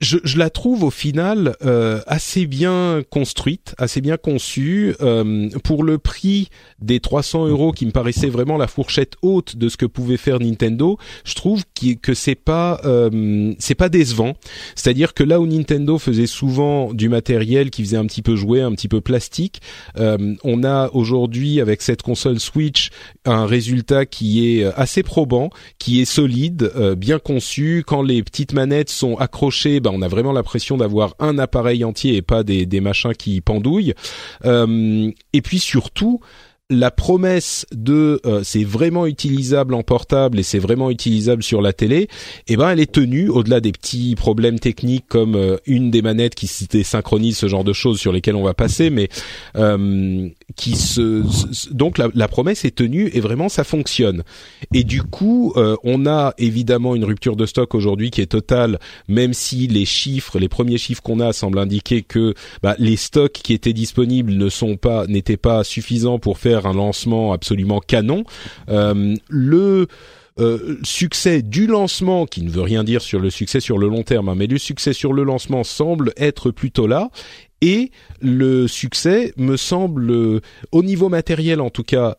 je, 0.00 0.18
je, 0.24 0.38
la 0.38 0.50
trouve 0.50 0.84
au 0.84 0.90
final 0.90 1.56
euh, 1.64 2.00
assez 2.06 2.46
bien 2.46 3.02
construite, 3.10 3.74
assez 3.78 4.00
bien 4.00 4.16
conçue. 4.16 4.94
Euh, 5.00 5.48
pour 5.64 5.84
le 5.84 5.98
prix 5.98 6.48
des 6.80 7.00
300 7.00 7.46
euros 7.46 7.72
qui 7.72 7.86
me 7.86 7.90
paraissait 7.90 8.28
vraiment 8.28 8.56
la 8.56 8.66
fourchette 8.66 9.14
haute 9.22 9.56
de 9.56 9.68
ce 9.68 9.76
que 9.76 9.86
pouvait 9.86 10.16
faire 10.16 10.38
Nintendo, 10.38 10.98
je 11.24 11.34
trouve 11.34 11.62
que 12.02 12.14
c'est 12.14 12.34
pas 12.34 12.80
euh, 12.84 13.54
c'est 13.58 13.74
pas 13.74 13.88
décevant. 13.88 14.34
C'est-à-dire 14.74 15.14
que 15.14 15.22
là 15.22 15.40
où 15.40 15.46
Nintendo 15.46 15.98
faisait 15.98 16.26
souvent 16.26 16.92
du 16.92 17.08
matériel 17.08 17.70
qui 17.70 17.82
faisait 17.82 17.96
un 17.96 18.06
petit 18.06 18.22
peu 18.22 18.36
jouer, 18.36 18.60
un 18.60 18.72
petit 18.72 18.88
peu 18.88 19.00
plastique, 19.00 19.60
euh, 19.98 20.34
on 20.44 20.62
a 20.64 20.90
aujourd'hui 20.92 21.60
avec 21.60 21.82
cette 21.82 22.02
console 22.02 22.40
Switch 22.40 22.90
un 23.24 23.46
résultat 23.46 24.06
qui 24.06 24.58
est 24.58 24.64
assez 24.64 25.02
probant, 25.02 25.50
qui 25.78 26.00
est 26.00 26.04
solide, 26.04 26.70
euh, 26.76 26.94
bien 26.94 27.18
conçu. 27.18 27.82
Quand 27.86 28.02
les 28.02 28.22
petites 28.22 28.52
manettes 28.52 28.90
sont 28.90 29.16
accrochées 29.16 29.80
bah, 29.86 29.92
on 29.94 30.02
a 30.02 30.08
vraiment 30.08 30.32
l'impression 30.32 30.76
d'avoir 30.76 31.14
un 31.20 31.38
appareil 31.38 31.84
entier 31.84 32.16
et 32.16 32.22
pas 32.22 32.42
des, 32.42 32.66
des 32.66 32.80
machins 32.80 33.14
qui 33.14 33.40
pendouillent. 33.40 33.94
Euh, 34.44 35.12
et 35.32 35.42
puis 35.42 35.60
surtout, 35.60 36.20
la 36.68 36.90
promesse 36.90 37.64
de 37.72 38.20
euh, 38.26 38.40
c'est 38.42 38.64
vraiment 38.64 39.06
utilisable 39.06 39.72
en 39.72 39.84
portable 39.84 40.40
et 40.40 40.42
c'est 40.42 40.58
vraiment 40.58 40.90
utilisable 40.90 41.44
sur 41.44 41.62
la 41.62 41.72
télé, 41.72 42.08
eh 42.48 42.56
ben 42.56 42.70
elle 42.70 42.80
est 42.80 42.90
tenue 42.90 43.28
au-delà 43.28 43.60
des 43.60 43.70
petits 43.70 44.16
problèmes 44.16 44.58
techniques 44.58 45.04
comme 45.06 45.36
euh, 45.36 45.58
une 45.66 45.92
des 45.92 46.02
manettes 46.02 46.34
qui 46.34 46.48
se 46.48 46.64
désynchronise, 46.64 47.38
ce 47.38 47.46
genre 47.46 47.62
de 47.62 47.72
choses 47.72 48.00
sur 48.00 48.12
lesquelles 48.12 48.34
on 48.34 48.42
va 48.42 48.54
passer, 48.54 48.90
mais 48.90 49.08
euh, 49.56 50.28
qui 50.56 50.74
se 50.74 51.22
donc 51.72 51.98
la, 51.98 52.28
promesse 52.28 52.64
est 52.64 52.74
tenue 52.74 53.10
et 53.14 53.20
vraiment 53.20 53.48
ça 53.48 53.62
fonctionne. 53.62 54.24
Et 54.74 54.82
du 54.82 55.02
coup, 55.02 55.54
on 55.84 56.06
a 56.06 56.34
évidemment 56.38 56.96
une 56.96 57.04
rupture 57.04 57.36
de 57.36 57.46
stock 57.46 57.74
aujourd'hui 57.74 58.10
qui 58.10 58.20
est 58.20 58.26
totale, 58.26 58.78
même 59.08 59.32
si 59.32 59.68
les 59.68 59.84
chiffres, 59.84 60.38
les 60.38 60.48
premiers 60.48 60.78
chiffres 60.78 61.02
qu'on 61.02 61.20
a 61.20 61.32
semblent 61.32 61.58
indiquer 61.58 62.02
que 62.02 62.34
bah, 62.62 62.74
les 62.78 62.96
stocks 62.96 63.32
qui 63.32 63.52
étaient 63.52 63.72
disponibles 63.72 64.32
ne 64.32 64.48
sont 64.48 64.76
pas 64.76 65.06
n'étaient 65.06 65.36
pas 65.36 65.62
suffisants 65.62 66.18
pour 66.18 66.38
faire 66.38 66.55
un 66.64 66.72
lancement 66.72 67.32
absolument 67.32 67.80
canon. 67.80 68.24
Euh, 68.68 69.14
le 69.28 69.86
euh, 70.38 70.76
succès 70.82 71.42
du 71.42 71.66
lancement, 71.66 72.26
qui 72.26 72.42
ne 72.42 72.50
veut 72.50 72.62
rien 72.62 72.84
dire 72.84 73.02
sur 73.02 73.20
le 73.20 73.30
succès 73.30 73.60
sur 73.60 73.78
le 73.78 73.88
long 73.88 74.02
terme, 74.02 74.28
hein, 74.28 74.34
mais 74.36 74.46
le 74.46 74.58
succès 74.58 74.92
sur 74.92 75.12
le 75.12 75.24
lancement 75.24 75.64
semble 75.64 76.12
être 76.16 76.50
plutôt 76.50 76.86
là. 76.86 77.10
Et 77.62 77.90
le 78.20 78.68
succès 78.68 79.32
me 79.36 79.56
semble, 79.56 80.10
euh, 80.10 80.40
au 80.72 80.82
niveau 80.82 81.08
matériel 81.08 81.60
en 81.60 81.70
tout 81.70 81.84
cas, 81.84 82.16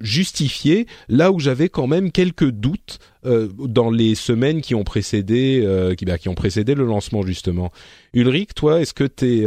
justifié, 0.00 0.86
là 1.08 1.32
où 1.32 1.38
j'avais 1.38 1.68
quand 1.68 1.86
même 1.86 2.12
quelques 2.12 2.50
doutes 2.50 2.98
dans 3.24 3.90
les 3.90 4.14
semaines 4.14 4.60
qui 4.60 4.74
ont 4.74 4.84
précédé, 4.84 5.94
qui, 5.96 6.04
bah, 6.04 6.18
qui 6.18 6.28
ont 6.28 6.34
précédé 6.34 6.74
le 6.74 6.84
lancement 6.84 7.22
justement. 7.22 7.72
Ulrich, 8.12 8.54
toi, 8.54 8.80
est-ce 8.80 8.92
que 8.92 9.04
t'es 9.04 9.44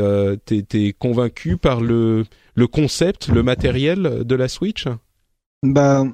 es, 0.73 0.93
convaincu 0.93 1.57
par 1.57 1.81
le 1.81 2.25
le 2.55 2.67
concept, 2.67 3.29
le 3.29 3.43
matériel 3.43 4.23
de 4.25 4.35
la 4.35 4.47
Switch 4.47 4.85
Bah 5.63 6.05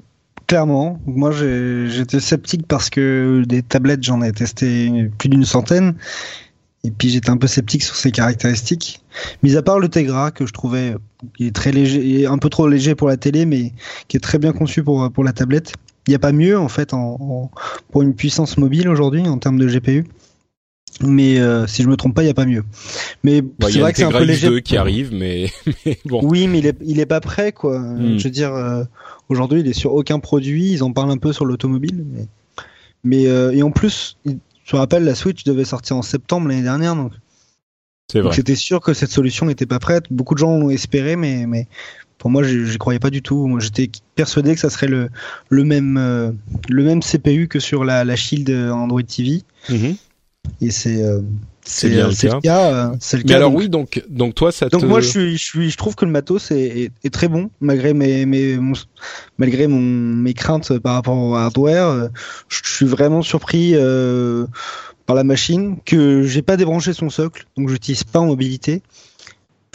clairement, 0.47 0.99
moi 1.05 1.31
j'étais 1.31 2.19
sceptique 2.19 2.67
parce 2.67 2.89
que 2.89 3.43
des 3.47 3.63
tablettes 3.63 4.03
j'en 4.03 4.21
ai 4.21 4.31
testé 4.31 5.09
plus 5.17 5.29
d'une 5.29 5.45
centaine 5.45 5.95
et 6.83 6.91
puis 6.91 7.09
j'étais 7.09 7.31
un 7.31 7.37
peu 7.37 7.47
sceptique 7.47 7.83
sur 7.83 7.95
ses 7.95 8.11
caractéristiques. 8.11 9.01
Mis 9.41 9.55
à 9.57 9.63
part 9.63 9.79
le 9.79 9.89
Tegra 9.89 10.31
que 10.31 10.45
je 10.45 10.53
trouvais 10.53 10.95
très 11.53 11.71
léger, 11.71 12.27
un 12.27 12.37
peu 12.37 12.49
trop 12.49 12.67
léger 12.67 12.93
pour 12.93 13.07
la 13.07 13.17
télé, 13.17 13.45
mais 13.45 13.73
qui 14.07 14.17
est 14.17 14.19
très 14.19 14.37
bien 14.37 14.53
conçu 14.53 14.83
pour 14.83 15.11
pour 15.11 15.23
la 15.23 15.33
tablette. 15.33 15.73
Il 16.07 16.11
n'y 16.11 16.15
a 16.15 16.19
pas 16.19 16.31
mieux 16.31 16.59
en 16.59 16.67
fait 16.67 16.91
pour 17.91 18.01
une 18.03 18.13
puissance 18.13 18.57
mobile 18.59 18.87
aujourd'hui 18.87 19.27
en 19.27 19.39
termes 19.39 19.57
de 19.57 19.67
GPU 19.67 20.05
mais 21.01 21.39
euh, 21.39 21.67
si 21.67 21.83
je 21.83 21.89
me 21.89 21.97
trompe 21.97 22.15
pas, 22.15 22.23
il 22.23 22.27
y 22.27 22.29
a 22.29 22.33
pas 22.33 22.45
mieux. 22.45 22.63
Mais 23.23 23.43
c'est 23.61 23.79
vrai 23.79 23.91
que 23.91 23.97
c'est 23.97 24.05
un 24.05 24.11
peu 24.11 24.23
léger. 24.23 24.61
qui 24.61 24.77
arrive, 24.77 25.11
mais, 25.13 25.51
bon. 26.05 26.21
Oui, 26.23 26.47
mais 26.47 26.59
il 26.59 26.67
est, 26.67 26.77
il 26.85 26.99
est 26.99 27.05
pas 27.05 27.19
prêt, 27.19 27.51
quoi. 27.51 27.79
Hmm. 27.79 28.17
Je 28.17 28.23
veux 28.23 28.29
dire, 28.29 28.53
euh, 28.53 28.83
aujourd'hui, 29.29 29.59
il 29.59 29.67
est 29.67 29.73
sur 29.73 29.93
aucun 29.93 30.19
produit. 30.19 30.71
Ils 30.71 30.83
en 30.83 30.93
parlent 30.93 31.11
un 31.11 31.17
peu 31.17 31.33
sur 31.33 31.45
l'automobile, 31.45 32.05
mais, 32.07 32.27
mais 33.03 33.27
euh, 33.27 33.51
et 33.51 33.61
en 33.61 33.71
plus, 33.71 34.17
je 34.25 34.75
me 34.75 34.79
rappelle, 34.79 35.03
la 35.03 35.15
Switch 35.15 35.43
devait 35.43 35.65
sortir 35.65 35.97
en 35.97 36.01
septembre 36.01 36.47
l'année 36.47 36.63
dernière, 36.63 36.95
donc. 36.95 37.11
C'est 38.11 38.21
vrai. 38.21 38.35
C'était 38.35 38.55
sûr 38.55 38.81
que 38.81 38.93
cette 38.93 39.09
solution 39.09 39.47
n'était 39.47 39.65
pas 39.65 39.79
prête. 39.79 40.05
Beaucoup 40.11 40.35
de 40.35 40.39
gens 40.39 40.59
l'ont 40.59 40.69
espéré, 40.69 41.15
mais, 41.15 41.47
mais 41.47 41.67
pour 42.19 42.29
moi, 42.29 42.43
je 42.43 42.77
croyais 42.77 42.99
pas 42.99 43.09
du 43.09 43.23
tout. 43.23 43.47
Moi, 43.47 43.59
j'étais 43.59 43.89
persuadé 44.13 44.53
que 44.53 44.59
ça 44.59 44.69
serait 44.69 44.87
le, 44.87 45.09
le 45.49 45.63
même, 45.63 46.37
le 46.69 46.83
même 46.83 47.01
CPU 47.01 47.47
que 47.47 47.59
sur 47.59 47.83
la, 47.83 48.05
la 48.05 48.15
Shield 48.15 48.47
Android 48.51 49.01
TV. 49.01 49.41
Mm-hmm. 49.69 49.95
Et 50.61 50.71
c'est 50.71 51.03
euh, 51.03 51.21
c'est 51.65 51.89
bien 51.89 52.07
le 52.07 52.41
cas. 52.41 52.73
Euh, 52.73 52.95
c'est 52.99 53.17
le 53.17 53.23
cas. 53.23 53.29
Mais 53.29 53.35
alors 53.35 53.53
oui, 53.53 53.69
donc 53.69 54.03
donc 54.07 54.35
toi 54.35 54.51
ça 54.51 54.69
donc 54.69 54.83
moi 54.83 55.01
je 55.01 55.07
suis 55.07 55.37
je 55.37 55.43
suis 55.43 55.71
je 55.71 55.77
trouve 55.77 55.95
que 55.95 56.05
le 56.05 56.11
matos 56.11 56.51
est, 56.51 56.91
est, 57.03 57.13
très 57.13 57.27
bon 57.27 57.49
malgré 57.59 57.93
mes 57.93 58.25
mes 58.25 58.59
malgré 59.37 59.67
mon 59.67 59.81
mes 59.81 60.33
craintes 60.33 60.77
par 60.79 60.93
rapport 60.93 61.17
au 61.17 61.35
hardware. 61.35 61.87
Euh, 61.87 62.07
je 62.49 62.61
suis 62.63 62.85
vraiment 62.85 63.23
surpris 63.23 63.71
euh, 63.73 64.45
par 65.07 65.15
la 65.15 65.23
machine 65.23 65.77
que 65.85 66.23
j'ai 66.23 66.43
pas 66.43 66.55
débranché 66.55 66.93
son 66.93 67.09
socle 67.09 67.45
donc 67.57 67.69
j'utilise 67.69 68.03
pas 68.03 68.19
en 68.19 68.27
mobilité. 68.27 68.83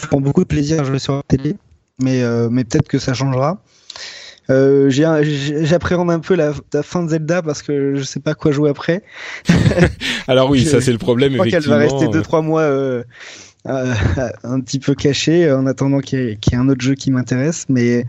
je 0.01 0.07
prends 0.07 0.21
beaucoup 0.21 0.43
de 0.43 0.47
plaisir 0.47 0.79
à 0.79 0.83
jouer 0.83 0.99
sur 0.99 1.15
la 1.15 1.23
télé, 1.23 1.55
mais, 2.01 2.23
euh, 2.23 2.49
mais 2.49 2.63
peut-être 2.63 2.87
que 2.87 2.99
ça 2.99 3.13
changera. 3.13 3.61
Euh, 4.49 4.89
J'appréhende 4.89 6.11
un 6.11 6.19
peu 6.19 6.35
la, 6.35 6.53
la 6.73 6.83
fin 6.83 7.03
de 7.03 7.09
Zelda 7.09 7.41
parce 7.41 7.61
que 7.61 7.95
je 7.95 8.03
sais 8.03 8.19
pas 8.19 8.33
quoi 8.33 8.51
jouer 8.51 8.69
après. 8.69 9.03
Alors 10.27 10.49
oui, 10.49 10.59
Je- 10.59 10.69
ça 10.69 10.81
c'est 10.81 10.91
le 10.91 10.97
problème 10.97 11.31
Je 11.33 11.37
crois 11.37 11.47
qu'elle 11.49 11.63
va 11.63 11.77
rester 11.77 12.05
euh, 12.05 12.21
2-3 12.21 12.43
mois 12.43 12.61
euh, 12.63 13.03
euh, 13.67 13.93
un 14.43 14.59
petit 14.59 14.79
peu 14.79 14.95
cachée 14.95 15.51
en 15.51 15.67
attendant 15.67 15.99
qu'il 15.99 16.19
y, 16.19 16.23
ait- 16.31 16.35
qu'il 16.37 16.53
y 16.53 16.55
ait 16.55 16.59
un 16.59 16.67
autre 16.69 16.81
jeu 16.81 16.95
qui 16.95 17.11
m'intéresse. 17.11 17.65
Mais 17.69 18.05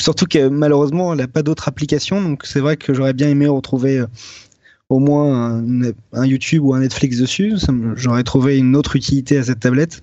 surtout 0.00 0.26
que 0.26 0.48
malheureusement, 0.48 1.12
elle 1.12 1.18
n'a 1.18 1.28
pas 1.28 1.42
d'autres 1.42 1.68
applications. 1.68 2.22
Donc 2.22 2.42
c'est 2.46 2.60
vrai 2.60 2.76
que 2.76 2.94
j'aurais 2.94 3.12
bien 3.12 3.28
aimé 3.28 3.46
retrouver 3.48 3.98
euh, 3.98 4.06
au 4.88 4.98
moins 5.00 5.56
un, 5.58 5.82
un 6.12 6.24
YouTube 6.26 6.62
ou 6.62 6.72
un 6.74 6.80
Netflix 6.80 7.18
dessus. 7.18 7.54
J'aurais 7.96 8.22
trouvé 8.22 8.56
une 8.56 8.76
autre 8.76 8.96
utilité 8.96 9.36
à 9.38 9.42
cette 9.42 9.60
tablette. 9.60 10.00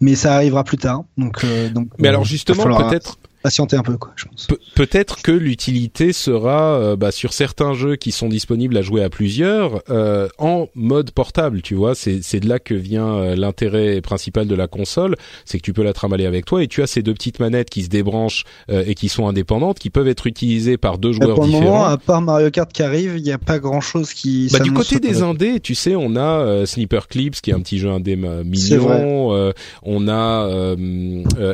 Mais 0.00 0.14
ça 0.14 0.34
arrivera 0.34 0.62
plus 0.64 0.76
tard. 0.76 1.04
Donc, 1.16 1.42
euh, 1.44 1.70
donc 1.70 1.88
Mais 1.98 2.08
euh, 2.08 2.10
alors 2.10 2.24
justement, 2.24 2.64
peut-être 2.90 3.18
patienter 3.46 3.76
un 3.76 3.82
peu, 3.82 3.96
quoi, 3.96 4.10
je 4.16 4.24
pense. 4.24 4.46
Pe- 4.48 4.58
Peut-être 4.74 5.22
que 5.22 5.30
l'utilité 5.30 6.12
sera 6.12 6.74
euh, 6.80 6.96
bah, 6.96 7.12
sur 7.12 7.32
certains 7.32 7.74
jeux 7.74 7.94
qui 7.94 8.10
sont 8.10 8.28
disponibles 8.28 8.76
à 8.76 8.82
jouer 8.82 9.04
à 9.04 9.08
plusieurs 9.08 9.82
euh, 9.88 10.28
en 10.38 10.66
mode 10.74 11.12
portable. 11.12 11.62
Tu 11.62 11.74
vois, 11.76 11.94
c'est 11.94 12.40
de 12.40 12.48
là 12.48 12.58
que 12.58 12.74
vient 12.74 13.06
euh, 13.14 13.36
l'intérêt 13.36 14.00
principal 14.00 14.48
de 14.48 14.54
la 14.56 14.66
console, 14.66 15.14
c'est 15.44 15.58
que 15.58 15.62
tu 15.62 15.72
peux 15.72 15.84
la 15.84 15.92
trimballer 15.92 16.26
avec 16.26 16.44
toi 16.44 16.60
et 16.62 16.66
tu 16.66 16.82
as 16.82 16.88
ces 16.88 17.02
deux 17.02 17.14
petites 17.14 17.38
manettes 17.38 17.70
qui 17.70 17.82
se 17.84 17.88
débranchent 17.88 18.42
euh, 18.68 18.82
et 18.84 18.94
qui 18.96 19.08
sont 19.08 19.28
indépendantes, 19.28 19.78
qui 19.78 19.90
peuvent 19.90 20.08
être 20.08 20.26
utilisées 20.26 20.76
par 20.76 20.98
deux 20.98 21.12
joueurs 21.12 21.36
pour 21.36 21.44
le 21.44 21.50
différents. 21.50 21.64
moment, 21.66 21.84
à 21.84 21.98
part 21.98 22.20
Mario 22.20 22.50
Kart 22.50 22.72
qui 22.72 22.82
arrive, 22.82 23.14
il 23.16 23.22
n'y 23.22 23.30
a 23.32 23.38
pas 23.38 23.60
grand 23.60 23.80
chose 23.80 24.12
qui. 24.12 24.48
Bah, 24.52 24.58
du 24.58 24.72
côté 24.72 24.98
des 24.98 25.22
indés, 25.22 25.60
tu 25.60 25.74
sais, 25.76 25.94
on 25.94 26.16
a 26.16 26.40
euh, 26.40 26.66
Sniper 26.66 27.06
Clips 27.06 27.40
qui 27.40 27.50
est 27.50 27.54
un 27.54 27.60
petit 27.60 27.78
jeu 27.78 27.90
indé 27.90 28.16
mignon. 28.16 29.32
euh, 29.34 29.52
on 29.84 30.08
a. 30.08 30.48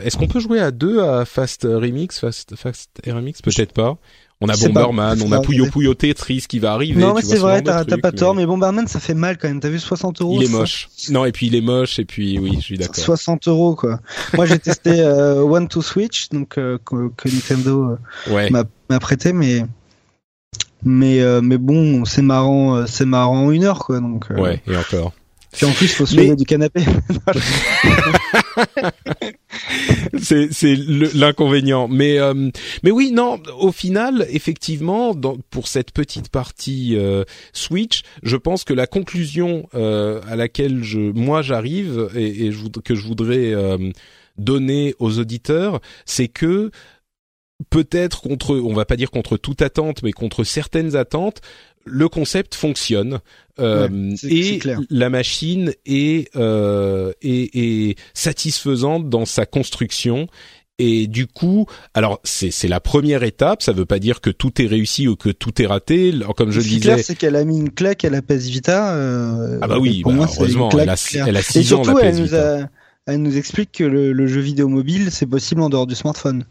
Est-ce 0.04 0.16
qu'on 0.16 0.28
peut 0.28 0.40
jouer 0.40 0.60
à 0.60 0.70
deux 0.70 1.00
à 1.00 1.24
Fast 1.24 1.64
Remix, 1.82 2.18
Fast 2.18 2.56
Fast 2.56 2.90
Remix 3.06 3.42
Peut-être 3.42 3.72
pas. 3.72 3.98
On 4.44 4.48
a 4.48 4.54
pas. 4.54 4.66
Bomberman, 4.66 5.22
on 5.22 5.30
a 5.30 5.40
Puyo. 5.40 5.66
Puyo 5.66 5.94
Tetris 5.94 6.46
qui 6.48 6.58
va 6.58 6.72
arriver. 6.72 7.00
Non, 7.00 7.14
mais 7.14 7.22
c'est 7.22 7.36
vrai, 7.38 7.62
t'as 7.62 7.84
pas 7.84 8.10
tort, 8.10 8.34
mais 8.34 8.44
Bomberman, 8.44 8.88
ça 8.88 8.98
fait 8.98 9.14
mal 9.14 9.38
quand 9.38 9.46
même. 9.48 9.60
T'as 9.60 9.68
vu 9.68 9.78
60 9.78 10.20
euros 10.20 10.40
il 10.40 10.46
est 10.46 10.50
moche. 10.50 10.88
Non, 11.10 11.24
et 11.24 11.30
puis 11.32 11.46
il 11.46 11.54
est 11.54 11.60
moche, 11.60 11.98
et 12.00 12.04
puis 12.04 12.38
oui, 12.40 12.54
je 12.56 12.60
suis 12.60 12.78
d'accord. 12.78 12.96
60 12.96 13.46
euros, 13.46 13.76
quoi. 13.76 14.00
Moi, 14.34 14.46
j'ai 14.46 14.58
testé 14.58 15.00
euh, 15.00 15.42
One 15.42 15.68
to 15.68 15.80
Switch, 15.80 16.28
donc 16.30 16.58
euh, 16.58 16.78
que, 16.84 17.08
que 17.16 17.28
Nintendo 17.28 17.90
euh, 17.90 18.32
Ouais. 18.32 18.50
m'a 18.50 18.64
prêté, 18.98 19.32
mais 19.32 19.64
mais 20.82 21.20
mais 21.40 21.58
bon, 21.58 22.04
c'est 22.04 22.22
marrant, 22.22 22.84
c'est 22.86 23.06
marrant 23.06 23.50
une 23.52 23.62
heure, 23.62 23.78
quoi. 23.78 24.00
Donc. 24.00 24.26
Ouais, 24.30 24.60
et 24.66 24.76
encore. 24.76 25.12
Puis 25.52 25.66
en 25.66 25.72
plus, 25.72 25.88
faut 25.92 26.06
se 26.06 26.16
Mais- 26.16 26.24
lever 26.24 26.36
du 26.36 26.44
canapé. 26.44 26.82
c'est 30.18 30.76
l'inconvénient. 31.14 31.88
Mais 31.88 32.18
euh, 32.18 32.50
mais 32.82 32.90
oui, 32.90 33.10
non. 33.12 33.40
Au 33.58 33.72
final, 33.72 34.26
effectivement, 34.30 35.14
dans, 35.14 35.36
pour 35.50 35.68
cette 35.68 35.92
petite 35.92 36.28
partie 36.30 36.96
euh, 36.96 37.24
Switch, 37.52 38.02
je 38.22 38.36
pense 38.36 38.64
que 38.64 38.74
la 38.74 38.86
conclusion 38.86 39.68
euh, 39.74 40.20
à 40.28 40.36
laquelle 40.36 40.82
je 40.82 40.98
moi 41.00 41.42
j'arrive 41.42 42.08
et, 42.14 42.46
et 42.46 42.52
je 42.52 42.58
voud- 42.58 42.82
que 42.82 42.94
je 42.94 43.06
voudrais 43.06 43.52
euh, 43.52 43.78
donner 44.38 44.94
aux 44.98 45.18
auditeurs, 45.18 45.80
c'est 46.06 46.28
que 46.28 46.70
peut-être 47.70 48.22
contre, 48.22 48.56
on 48.56 48.74
va 48.74 48.84
pas 48.84 48.96
dire 48.96 49.10
contre 49.10 49.36
toute 49.36 49.62
attente, 49.62 50.02
mais 50.02 50.12
contre 50.12 50.44
certaines 50.44 50.96
attentes, 50.96 51.40
le 51.84 52.08
concept 52.08 52.54
fonctionne 52.54 53.20
euh, 53.58 53.88
Ouais, 53.88 54.14
et 54.30 54.58
clair. 54.58 54.80
la 54.90 55.10
machine 55.10 55.72
est, 55.86 56.34
euh, 56.36 57.12
est, 57.22 57.50
est 57.54 57.96
satisfaisante 58.14 59.08
dans 59.08 59.24
sa 59.26 59.46
construction. 59.46 60.26
Et 60.78 61.06
du 61.06 61.26
coup, 61.26 61.66
alors 61.94 62.18
c'est 62.24 62.66
la 62.66 62.80
première 62.80 63.22
étape. 63.22 63.62
Ça 63.62 63.72
veut 63.72 63.84
pas 63.84 63.98
dire 63.98 64.20
que 64.20 64.30
tout 64.30 64.60
est 64.60 64.66
réussi 64.66 65.06
ou 65.06 65.16
que 65.16 65.28
tout 65.28 65.60
est 65.62 65.66
raté. 65.66 66.12
Comme 66.36 66.50
je 66.50 66.58
le 66.58 66.64
disais, 66.64 66.80
clair, 66.80 66.98
c'est 67.04 67.14
qu'elle 67.14 67.36
a 67.36 67.44
mis 67.44 67.58
une 67.58 67.70
claque 67.70 68.04
à 68.04 68.10
la 68.10 68.22
PS 68.22 68.46
Vita. 68.48 68.94
euh, 68.96 69.58
Ah 69.60 69.68
bah 69.68 69.78
oui, 69.78 70.00
pour 70.02 70.10
bah 70.12 70.16
moi, 70.16 70.26
c'est 70.26 70.36
une 70.36 70.40
heureusement, 70.42 70.68
claque 70.70 70.82
elle 70.84 70.90
a- 70.90 70.96
claire. 70.96 71.28
elle 71.28 71.36
a 71.36 71.40
Et 71.40 71.42
six 71.42 71.72
ans, 71.74 71.82
la 71.84 71.92
elle 72.02 72.10
PS 72.12 72.18
nous 72.18 72.24
Vita. 72.24 72.58
a, 72.62 72.68
elle 73.06 73.20
nous 73.22 73.36
explique 73.36 73.72
que 73.72 73.84
le, 73.84 74.26
jeu 74.26 74.40
vidéo 74.40 74.68
mobile, 74.68 75.10
c'est 75.10 75.26
possible 75.26 75.60
en 75.62 75.68
dehors 75.68 75.86
du 75.86 75.94
smartphone. 75.94 76.44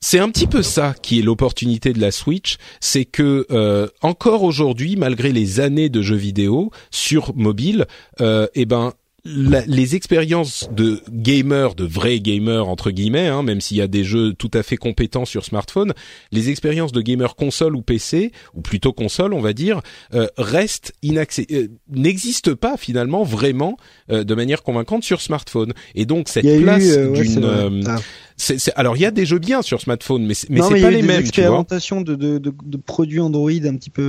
C'est 0.00 0.18
un 0.18 0.28
petit 0.30 0.48
peu 0.48 0.62
ça 0.62 0.94
qui 1.00 1.20
est 1.20 1.22
l'opportunité 1.22 1.92
de 1.92 2.00
la 2.00 2.10
Switch, 2.10 2.56
c'est 2.80 3.04
que 3.04 3.46
euh, 3.50 3.86
encore 4.00 4.42
aujourd'hui, 4.42 4.96
malgré 4.96 5.30
les 5.30 5.60
années 5.60 5.88
de 5.88 6.02
jeux 6.02 6.16
vidéo 6.16 6.70
sur 6.90 7.34
mobile, 7.36 7.86
euh, 8.20 8.48
eh 8.54 8.66
ben 8.66 8.94
la- 9.24 9.64
les 9.66 9.94
expériences 9.94 10.68
de 10.74 11.00
gamers, 11.10 11.74
de 11.76 11.84
vrais 11.84 12.18
gamers 12.18 12.68
entre 12.68 12.90
guillemets, 12.90 13.28
hein, 13.28 13.42
même 13.42 13.60
s'il 13.60 13.76
y 13.76 13.80
a 13.80 13.86
des 13.86 14.02
jeux 14.02 14.32
tout 14.34 14.50
à 14.54 14.62
fait 14.64 14.76
compétents 14.76 15.24
sur 15.24 15.44
smartphone, 15.44 15.92
les 16.32 16.50
expériences 16.50 16.90
de 16.92 17.00
gamers 17.00 17.36
console 17.36 17.76
ou 17.76 17.82
PC, 17.82 18.32
ou 18.54 18.62
plutôt 18.62 18.92
console, 18.92 19.32
on 19.32 19.40
va 19.40 19.52
dire, 19.52 19.80
euh, 20.14 20.26
restent 20.38 20.92
euh, 21.04 21.68
n'existent 21.90 22.54
pas 22.56 22.76
finalement 22.76 23.22
vraiment 23.22 23.76
euh, 24.10 24.24
de 24.24 24.34
manière 24.34 24.62
convaincante 24.62 25.04
sur 25.04 25.20
smartphone. 25.20 25.72
Et 25.94 26.04
donc 26.04 26.28
cette 26.28 26.62
place 26.62 26.82
eu, 26.82 26.90
euh, 26.90 27.08
ouais, 27.10 27.22
d'une 27.22 27.44
euh, 27.44 27.80
Ah. 27.86 27.98
alors 28.76 28.96
il 28.96 29.02
y 29.02 29.06
a 29.06 29.10
des 29.12 29.24
jeux 29.26 29.38
bien 29.38 29.62
sur 29.62 29.80
smartphone, 29.80 30.26
mais 30.26 30.34
c'est, 30.34 30.50
mais 30.50 30.60
c'est 30.62 30.80
pas 30.80 30.90
les 30.90 31.02
mêmes, 31.02 31.20
expérimentations 31.20 32.00
de, 32.00 32.16
de, 32.16 32.38
de, 32.38 32.52
de 32.64 32.76
produits 32.76 33.20
Android 33.20 33.50
un 33.52 33.76
petit 33.76 33.90
peu 33.90 34.02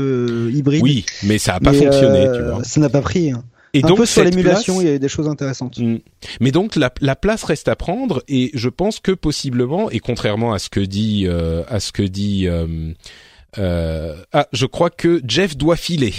euh, 0.50 0.52
hybrides. 0.58 0.82
Oui, 0.82 1.06
mais 1.24 1.38
ça 1.38 1.54
a 1.56 1.60
pas 1.60 1.72
Mais, 1.72 1.78
fonctionné, 1.86 2.28
tu 2.36 2.42
vois. 2.44 2.64
Ça 2.64 2.80
n'a 2.82 2.90
pas 2.90 3.02
pris. 3.02 3.30
hein. 3.32 3.44
Et 3.76 3.84
un 3.84 3.88
donc 3.88 3.98
peu 3.98 4.06
sur 4.06 4.24
l'émulation, 4.24 4.74
place- 4.76 4.84
il 4.84 4.88
y 4.88 4.92
a 4.92 4.96
eu 4.96 5.00
des 5.00 5.08
choses 5.08 5.28
intéressantes. 5.28 5.80
Mm. 5.80 5.98
Mais 6.42 6.52
donc 6.52 6.76
la, 6.76 6.92
la 7.02 7.16
place 7.16 7.44
reste 7.44 7.68
à 7.68 7.76
prendre 7.76 8.24
et 8.28 8.52
je 8.54 8.70
pense 8.70 9.00
que 9.00 9.12
possiblement 9.12 9.90
et 9.90 10.00
contrairement 10.00 10.54
à 10.54 10.60
ce 10.60 10.70
que 10.70 10.80
dit 10.80 11.26
euh, 11.28 11.64
à 11.68 11.80
ce 11.80 11.92
que 11.92 12.04
dit 12.04 12.48
euh, 12.48 12.92
euh, 13.58 14.16
ah 14.32 14.48
je 14.52 14.66
crois 14.66 14.90
que 14.90 15.22
Jeff 15.28 15.58
doit 15.58 15.76
filer. 15.76 16.14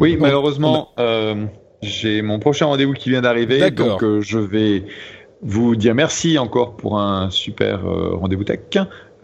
Oui, 0.00 0.16
On- 0.18 0.22
malheureusement, 0.22 0.90
euh, 0.98 1.46
j'ai 1.82 2.22
mon 2.22 2.38
prochain 2.38 2.66
rendez-vous 2.66 2.92
qui 2.94 3.10
vient 3.10 3.22
d'arriver, 3.22 3.70
donc 3.70 4.02
euh, 4.02 4.20
je 4.22 4.38
vais 4.38 4.84
vous 5.42 5.76
dire 5.76 5.94
merci 5.94 6.38
encore 6.38 6.76
pour 6.76 6.98
un 6.98 7.28
super 7.30 7.86
euh, 7.86 8.14
rendez-vous 8.16 8.44
tech. 8.44 8.60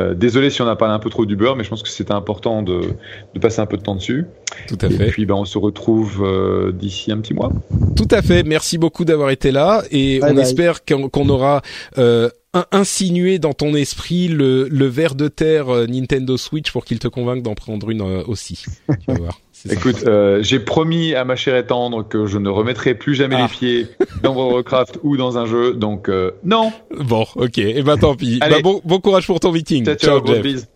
Euh, 0.00 0.14
désolé 0.14 0.50
si 0.50 0.62
on 0.62 0.66
a 0.66 0.76
parlé 0.76 0.94
un 0.94 0.98
peu 0.98 1.10
trop 1.10 1.26
du 1.26 1.36
beurre, 1.36 1.56
mais 1.56 1.64
je 1.64 1.68
pense 1.70 1.82
que 1.82 1.88
c'était 1.88 2.12
important 2.12 2.62
de, 2.62 2.80
de 3.34 3.38
passer 3.40 3.60
un 3.60 3.66
peu 3.66 3.76
de 3.76 3.82
temps 3.82 3.94
dessus. 3.94 4.24
Tout 4.66 4.78
à 4.80 4.86
Et 4.86 4.90
fait. 4.90 5.06
puis, 5.08 5.26
ben, 5.26 5.34
on 5.34 5.44
se 5.44 5.58
retrouve 5.58 6.22
euh, 6.24 6.72
d'ici 6.72 7.12
un 7.12 7.18
petit 7.18 7.34
mois. 7.34 7.52
Tout 7.96 8.08
à 8.10 8.22
fait. 8.22 8.42
Merci 8.42 8.78
beaucoup 8.78 9.04
d'avoir 9.04 9.30
été 9.30 9.52
là 9.52 9.82
et 9.90 10.18
Bye 10.20 10.30
on 10.30 10.34
bye. 10.34 10.42
espère 10.42 10.84
qu'on, 10.84 11.28
aura 11.28 11.62
euh, 11.98 12.28
in- 12.54 12.64
insinué 12.72 13.38
dans 13.38 13.52
ton 13.52 13.74
esprit 13.74 14.28
le, 14.28 14.68
le 14.68 14.86
ver 14.86 15.14
de 15.14 15.28
terre 15.28 15.68
euh, 15.68 15.86
Nintendo 15.86 16.36
Switch 16.36 16.72
pour 16.72 16.84
qu'il 16.84 16.98
te 16.98 17.08
convainque 17.08 17.42
d'en 17.42 17.54
prendre 17.54 17.90
une 17.90 18.00
euh, 18.00 18.22
aussi. 18.26 18.64
Tu 18.88 18.96
vas 19.08 19.14
voir. 19.14 19.40
Écoute, 19.68 20.04
euh, 20.06 20.42
j'ai 20.42 20.58
promis 20.60 21.14
à 21.14 21.24
ma 21.24 21.36
chère 21.36 21.56
et 21.56 21.66
tendre 21.66 22.06
que 22.06 22.26
je 22.26 22.38
ne 22.38 22.48
remettrai 22.48 22.94
plus 22.94 23.14
jamais 23.14 23.36
Ah. 23.38 23.42
les 23.42 23.48
pieds 23.48 23.88
dans 24.22 24.32
World 24.34 24.48
of 24.50 24.54
Warcraft 24.54 24.98
ou 25.02 25.16
dans 25.16 25.36
un 25.36 25.44
jeu, 25.46 25.74
donc 25.74 26.08
euh, 26.08 26.30
non. 26.44 26.72
Bon, 26.98 27.26
ok. 27.36 27.58
Et 27.58 27.82
ben 27.82 27.98
tant 27.98 28.14
pis. 28.14 28.38
Allez. 28.40 28.56
Bah, 28.56 28.60
bon, 28.62 28.80
bon 28.84 29.00
courage 29.00 29.26
pour 29.26 29.38
ton 29.40 29.52
meeting. 29.52 29.84
Ciao, 29.84 30.20
ciao, 30.20 30.26
Jeff. 30.26 30.66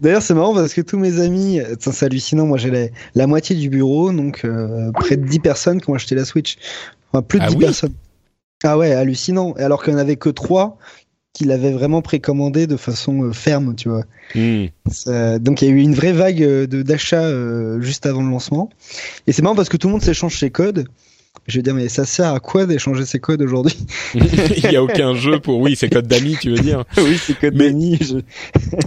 D'ailleurs, 0.00 0.20
c'est 0.22 0.34
marrant 0.34 0.52
parce 0.54 0.74
que 0.74 0.82
tous 0.82 0.98
mes 0.98 1.20
amis, 1.20 1.60
c'est 1.80 2.02
hallucinant. 2.04 2.44
Moi, 2.46 2.58
j'ai 2.58 2.70
la, 2.70 2.86
la 3.14 3.26
moitié 3.26 3.56
du 3.56 3.70
bureau, 3.70 4.12
donc 4.12 4.44
euh, 4.44 4.90
près 4.92 5.16
de 5.16 5.26
10 5.26 5.38
personnes 5.40 5.80
qui 5.80 5.88
ont 5.88 5.94
acheté 5.94 6.14
la 6.14 6.24
Switch. 6.26 6.56
Enfin, 7.12 7.22
plus 7.22 7.38
de 7.38 7.44
Ah 7.44 7.48
10 7.48 7.54
oui 7.56 7.64
personnes. 7.64 7.94
Ah 8.64 8.76
ouais, 8.76 8.92
hallucinant. 8.92 9.54
Et 9.58 9.62
alors 9.62 9.82
qu'il 9.82 9.94
n'y 9.94 9.98
en 9.98 10.02
avait 10.02 10.16
que 10.16 10.28
3 10.28 10.76
qui 11.36 11.44
l'avaient 11.44 11.72
vraiment 11.72 12.00
précommandé 12.00 12.66
de 12.66 12.78
façon 12.78 13.24
euh, 13.24 13.32
ferme, 13.32 13.74
tu 13.76 13.90
vois. 13.90 14.04
Hmm. 14.34 14.66
Ça- 14.90 15.38
donc 15.38 15.60
il 15.60 15.68
y 15.68 15.70
a 15.70 15.74
eu 15.74 15.80
une 15.80 15.94
vraie 15.94 16.12
vague 16.12 16.42
euh, 16.42 16.66
de 16.66 16.80
d'achats 16.80 17.24
euh, 17.24 17.78
juste 17.82 18.06
avant 18.06 18.22
le 18.22 18.30
lancement. 18.30 18.70
Et 19.26 19.32
c'est 19.32 19.42
marrant 19.42 19.54
parce 19.54 19.68
que 19.68 19.76
tout 19.76 19.88
le 19.88 19.92
monde 19.92 20.02
s'échange 20.02 20.38
ses 20.38 20.48
codes. 20.50 20.86
Je 21.46 21.58
veux 21.58 21.62
dire, 21.62 21.74
mais 21.74 21.88
ça 21.88 22.04
sert 22.04 22.32
à 22.32 22.40
quoi 22.40 22.66
d'échanger 22.66 23.04
ses 23.04 23.20
codes 23.20 23.40
aujourd'hui 23.42 23.76
Il 24.14 24.70
y 24.72 24.76
a 24.76 24.82
aucun 24.82 25.14
jeu 25.14 25.38
pour 25.38 25.60
oui, 25.60 25.76
c'est 25.76 25.88
code 25.88 26.08
d'amis, 26.08 26.36
tu 26.40 26.50
veux 26.50 26.58
dire. 26.58 26.84
Oui, 26.96 27.16
c'est 27.24 27.38
code 27.38 27.54
Mais- 27.54 27.68
d'amis. 27.70 27.98
je- 28.00 28.16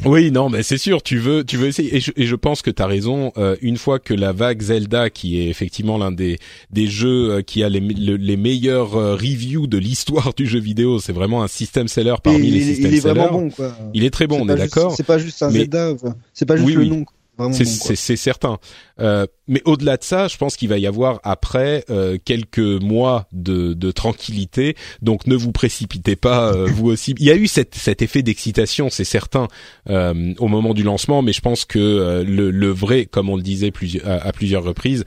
Oui, 0.06 0.30
non, 0.32 0.50
mais 0.50 0.62
c'est 0.64 0.78
sûr, 0.78 1.02
tu 1.02 1.20
veux, 1.20 1.44
tu 1.46 1.56
veux 1.58 1.68
essayer. 1.68 1.96
Et 1.96 2.00
je, 2.02 2.12
et 2.18 2.26
je 2.26 2.36
pense 2.36 2.62
que 2.62 2.70
tu 2.72 2.82
as 2.82 2.86
raison. 2.86 3.32
euh, 3.38 3.56
une 3.62 3.78
fois 3.78 4.00
que 4.00 4.14
la 4.14 4.32
vague 4.34 4.62
Zelda, 4.62 5.10
qui 5.10 5.40
est 5.40 5.48
effectivement 5.50 5.98
l'un 5.98 6.12
des 6.12 6.38
des 6.72 6.88
jeux 6.88 7.32
euh, 7.32 7.42
qui 7.42 7.64
a 7.64 7.70
les, 7.70 7.80
le- 7.80 8.18
les 8.18 8.38
meilleurs 8.38 8.96
euh, 8.96 9.16
reviews 9.16 9.68
de 9.68 9.78
l'histoire 9.78 10.34
du 10.36 10.46
jeu 10.46 10.60
vidéo, 10.60 11.00
c'est 11.00 11.14
vraiment 11.14 11.44
un 11.44 11.48
system 11.48 11.88
seller 11.88 12.16
parmi 12.24 12.40
il, 12.48 12.54
les 12.54 12.60
il 12.60 12.66
system 12.76 12.94
est 12.94 13.00
sellers. 13.02 13.14
vraiment 13.20 13.32
bon, 13.40 13.50
quoi. 13.52 13.76
Il 13.94 14.04
est 14.04 14.10
très 14.10 14.28
bon, 14.28 14.40
on 14.42 14.50
est 14.50 14.56
d'accord. 14.56 14.94
C'est 14.98 15.04
pas 15.06 15.18
juste 15.18 15.42
un 15.44 15.52
Mais- 15.52 15.60
Zelda, 15.60 15.92
enfin, 15.94 16.16
c'est 16.34 16.46
pas 16.46 16.56
juste 16.58 16.68
Oui, 16.68 16.74
le 16.74 16.80
oui. 16.82 16.90
nom. 16.90 17.04
quoi. 17.06 17.16
C'est 17.54 17.64
bon, 17.64 17.96
certain. 18.18 18.58
Euh, 19.00 19.26
mais 19.50 19.62
au-delà 19.66 19.98
de 19.98 20.04
ça, 20.04 20.28
je 20.28 20.38
pense 20.38 20.56
qu'il 20.56 20.70
va 20.70 20.78
y 20.78 20.88
avoir 20.88 21.20
après 21.24 21.84
euh, 21.90 22.18
quelques 22.24 22.60
mois 22.60 23.28
de, 23.34 23.74
de, 23.74 23.92
tranquillité. 23.92 24.76
Donc 25.02 25.28
ne 25.28 25.36
vous 25.36 25.52
précipitez 25.52 26.16
pas, 26.16 26.54
euh, 26.54 26.68
vous 26.72 26.88
aussi. 26.88 27.16
Il 27.18 27.26
y 27.26 27.32
a 27.32 27.36
eu 27.36 27.48
cet, 27.48 27.76
cet 27.76 28.02
effet 28.02 28.22
d'excitation, 28.22 28.90
c'est 28.90 29.04
certain, 29.04 29.48
euh, 29.90 30.34
au 30.38 30.48
moment 30.48 30.74
du 30.74 30.84
lancement, 30.84 31.22
mais 31.24 31.34
je 31.34 31.42
pense 31.42 31.66
que 31.66 32.24
le, 32.26 32.52
le, 32.52 32.70
vrai, 32.70 33.06
comme 33.06 33.30
on 33.30 33.36
le 33.36 33.42
disait 33.42 33.74
à 34.06 34.32
plusieurs 34.32 34.64
reprises, 34.64 35.04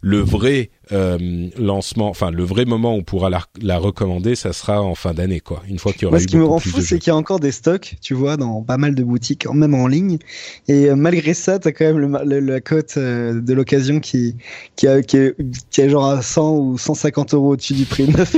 le 0.00 0.18
vrai 0.18 0.70
euh, 0.92 1.48
lancement, 1.56 2.08
enfin 2.08 2.30
le 2.30 2.42
vrai 2.44 2.64
moment 2.64 2.94
où 2.94 2.98
on 2.98 3.02
pourra 3.02 3.30
la, 3.30 3.42
la 3.62 3.78
recommander, 3.78 4.34
ça 4.34 4.52
sera 4.52 4.82
en 4.82 4.94
fin 4.94 5.14
d'année, 5.14 5.40
quoi. 5.40 5.62
Une 5.68 5.78
fois 5.78 5.92
qu'il 5.92 6.02
y 6.02 6.04
aura 6.06 6.16
Moi, 6.16 6.20
eu 6.20 6.22
ce 6.22 6.26
qui 6.26 6.36
me 6.36 6.44
rend 6.44 6.58
fou, 6.58 6.80
c'est 6.80 6.98
qu'il 6.98 7.08
y 7.08 7.14
a 7.14 7.16
encore 7.16 7.40
des 7.40 7.52
stocks, 7.52 7.94
tu 8.02 8.12
vois, 8.14 8.36
dans 8.36 8.62
pas 8.62 8.76
mal 8.76 8.94
de 8.94 9.04
boutiques, 9.04 9.46
même 9.46 9.74
en 9.74 9.86
ligne. 9.86 10.18
Et 10.68 10.90
euh, 10.90 10.96
malgré 10.96 11.34
ça, 11.34 11.58
t'as 11.58 11.70
quand 11.70 11.84
même 11.84 11.98
le, 11.98 12.40
la 12.40 12.60
cote 12.60 12.94
euh, 12.96 13.40
de 13.40 13.54
l'occasion 13.54 13.81
qui 14.00 14.36
qui, 14.76 14.86
a, 14.86 15.02
qui, 15.02 15.16
est, 15.16 15.36
qui 15.70 15.80
est 15.80 15.88
genre 15.88 16.06
à 16.06 16.22
100 16.22 16.56
ou 16.56 16.78
150 16.78 17.34
euros 17.34 17.52
au-dessus 17.52 17.74
du 17.74 17.84
prix 17.84 18.08
neuf. 18.08 18.36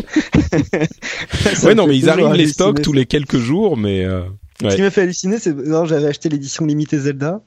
ouais, 1.65 1.75
non, 1.75 1.87
mais 1.87 1.97
ils 1.97 2.09
arrivent 2.09 2.33
les 2.33 2.49
stocks 2.49 2.83
tous 2.83 2.93
les 2.93 3.07
quelques 3.07 3.39
jours, 3.39 3.77
mais. 3.77 4.05
Euh, 4.05 4.23
ouais. 4.63 4.71
Ce 4.71 4.77
qui 4.77 4.83
m'a 4.83 4.91
fait 4.91 5.03
halluciner, 5.03 5.39
c'est 5.39 5.55
que 5.55 5.87
j'avais 5.87 6.07
acheté 6.07 6.29
l'édition 6.29 6.65
limitée 6.65 6.99
Zelda 6.99 7.41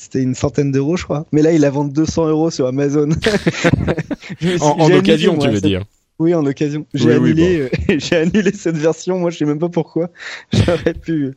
c'était 0.00 0.22
une 0.22 0.36
centaine 0.36 0.70
d'euros, 0.70 0.96
je 0.96 1.02
crois. 1.02 1.26
Mais 1.32 1.42
là, 1.42 1.50
il 1.50 1.60
la 1.60 1.70
vend 1.70 1.84
200 1.84 2.28
euros 2.28 2.52
sur 2.52 2.68
Amazon. 2.68 3.08
en, 4.60 4.66
en 4.66 4.92
occasion, 4.92 5.36
tu 5.36 5.50
veux 5.50 5.60
dire 5.60 5.82
oui, 6.18 6.34
en 6.34 6.44
occasion. 6.46 6.84
J'ai 6.94 7.12
annulé, 7.12 7.60
euh, 7.60 7.68
j'ai 7.98 8.16
annulé 8.16 8.52
cette 8.52 8.76
version. 8.76 9.18
Moi, 9.18 9.30
je 9.30 9.38
sais 9.38 9.44
même 9.44 9.60
pas 9.60 9.68
pourquoi. 9.68 10.10
J'aurais 10.52 10.94
pu, 10.94 11.34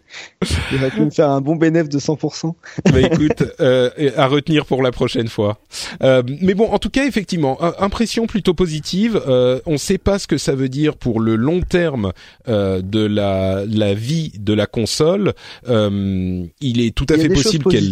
j'aurais 0.71 0.89
pu 0.89 1.01
me 1.01 1.11
faire 1.11 1.29
un 1.29 1.39
bon 1.39 1.55
bénéfice 1.55 1.89
de 1.89 1.99
100%. 1.99 2.53
bah 2.91 3.01
écoute, 3.01 3.43
euh, 3.59 3.89
à 4.15 4.27
retenir 4.27 4.65
pour 4.65 4.81
la 4.81 4.91
prochaine 4.91 5.27
fois. 5.27 5.59
Euh, 6.01 6.23
mais 6.41 6.55
bon, 6.55 6.65
en 6.65 6.79
tout 6.79 6.89
cas, 6.89 7.05
effectivement, 7.05 7.59
impression 7.79 8.25
plutôt 8.25 8.53
positive. 8.53 9.21
Euh, 9.27 9.59
on 9.67 9.73
ne 9.73 9.77
sait 9.77 9.97
pas 9.99 10.17
ce 10.17 10.27
que 10.27 10.37
ça 10.37 10.55
veut 10.55 10.69
dire 10.69 10.95
pour 10.95 11.19
le 11.19 11.35
long 11.35 11.61
terme 11.61 12.11
euh, 12.47 12.81
de 12.81 13.05
la 13.05 13.63
la 13.67 13.93
vie 13.93 14.31
de 14.39 14.53
la 14.53 14.65
console. 14.65 15.33
il 15.67 16.81
est 16.81 16.95
tout 16.95 17.05
à 17.09 17.17
fait 17.17 17.29
possible 17.29 17.65
qu'elle. 17.65 17.91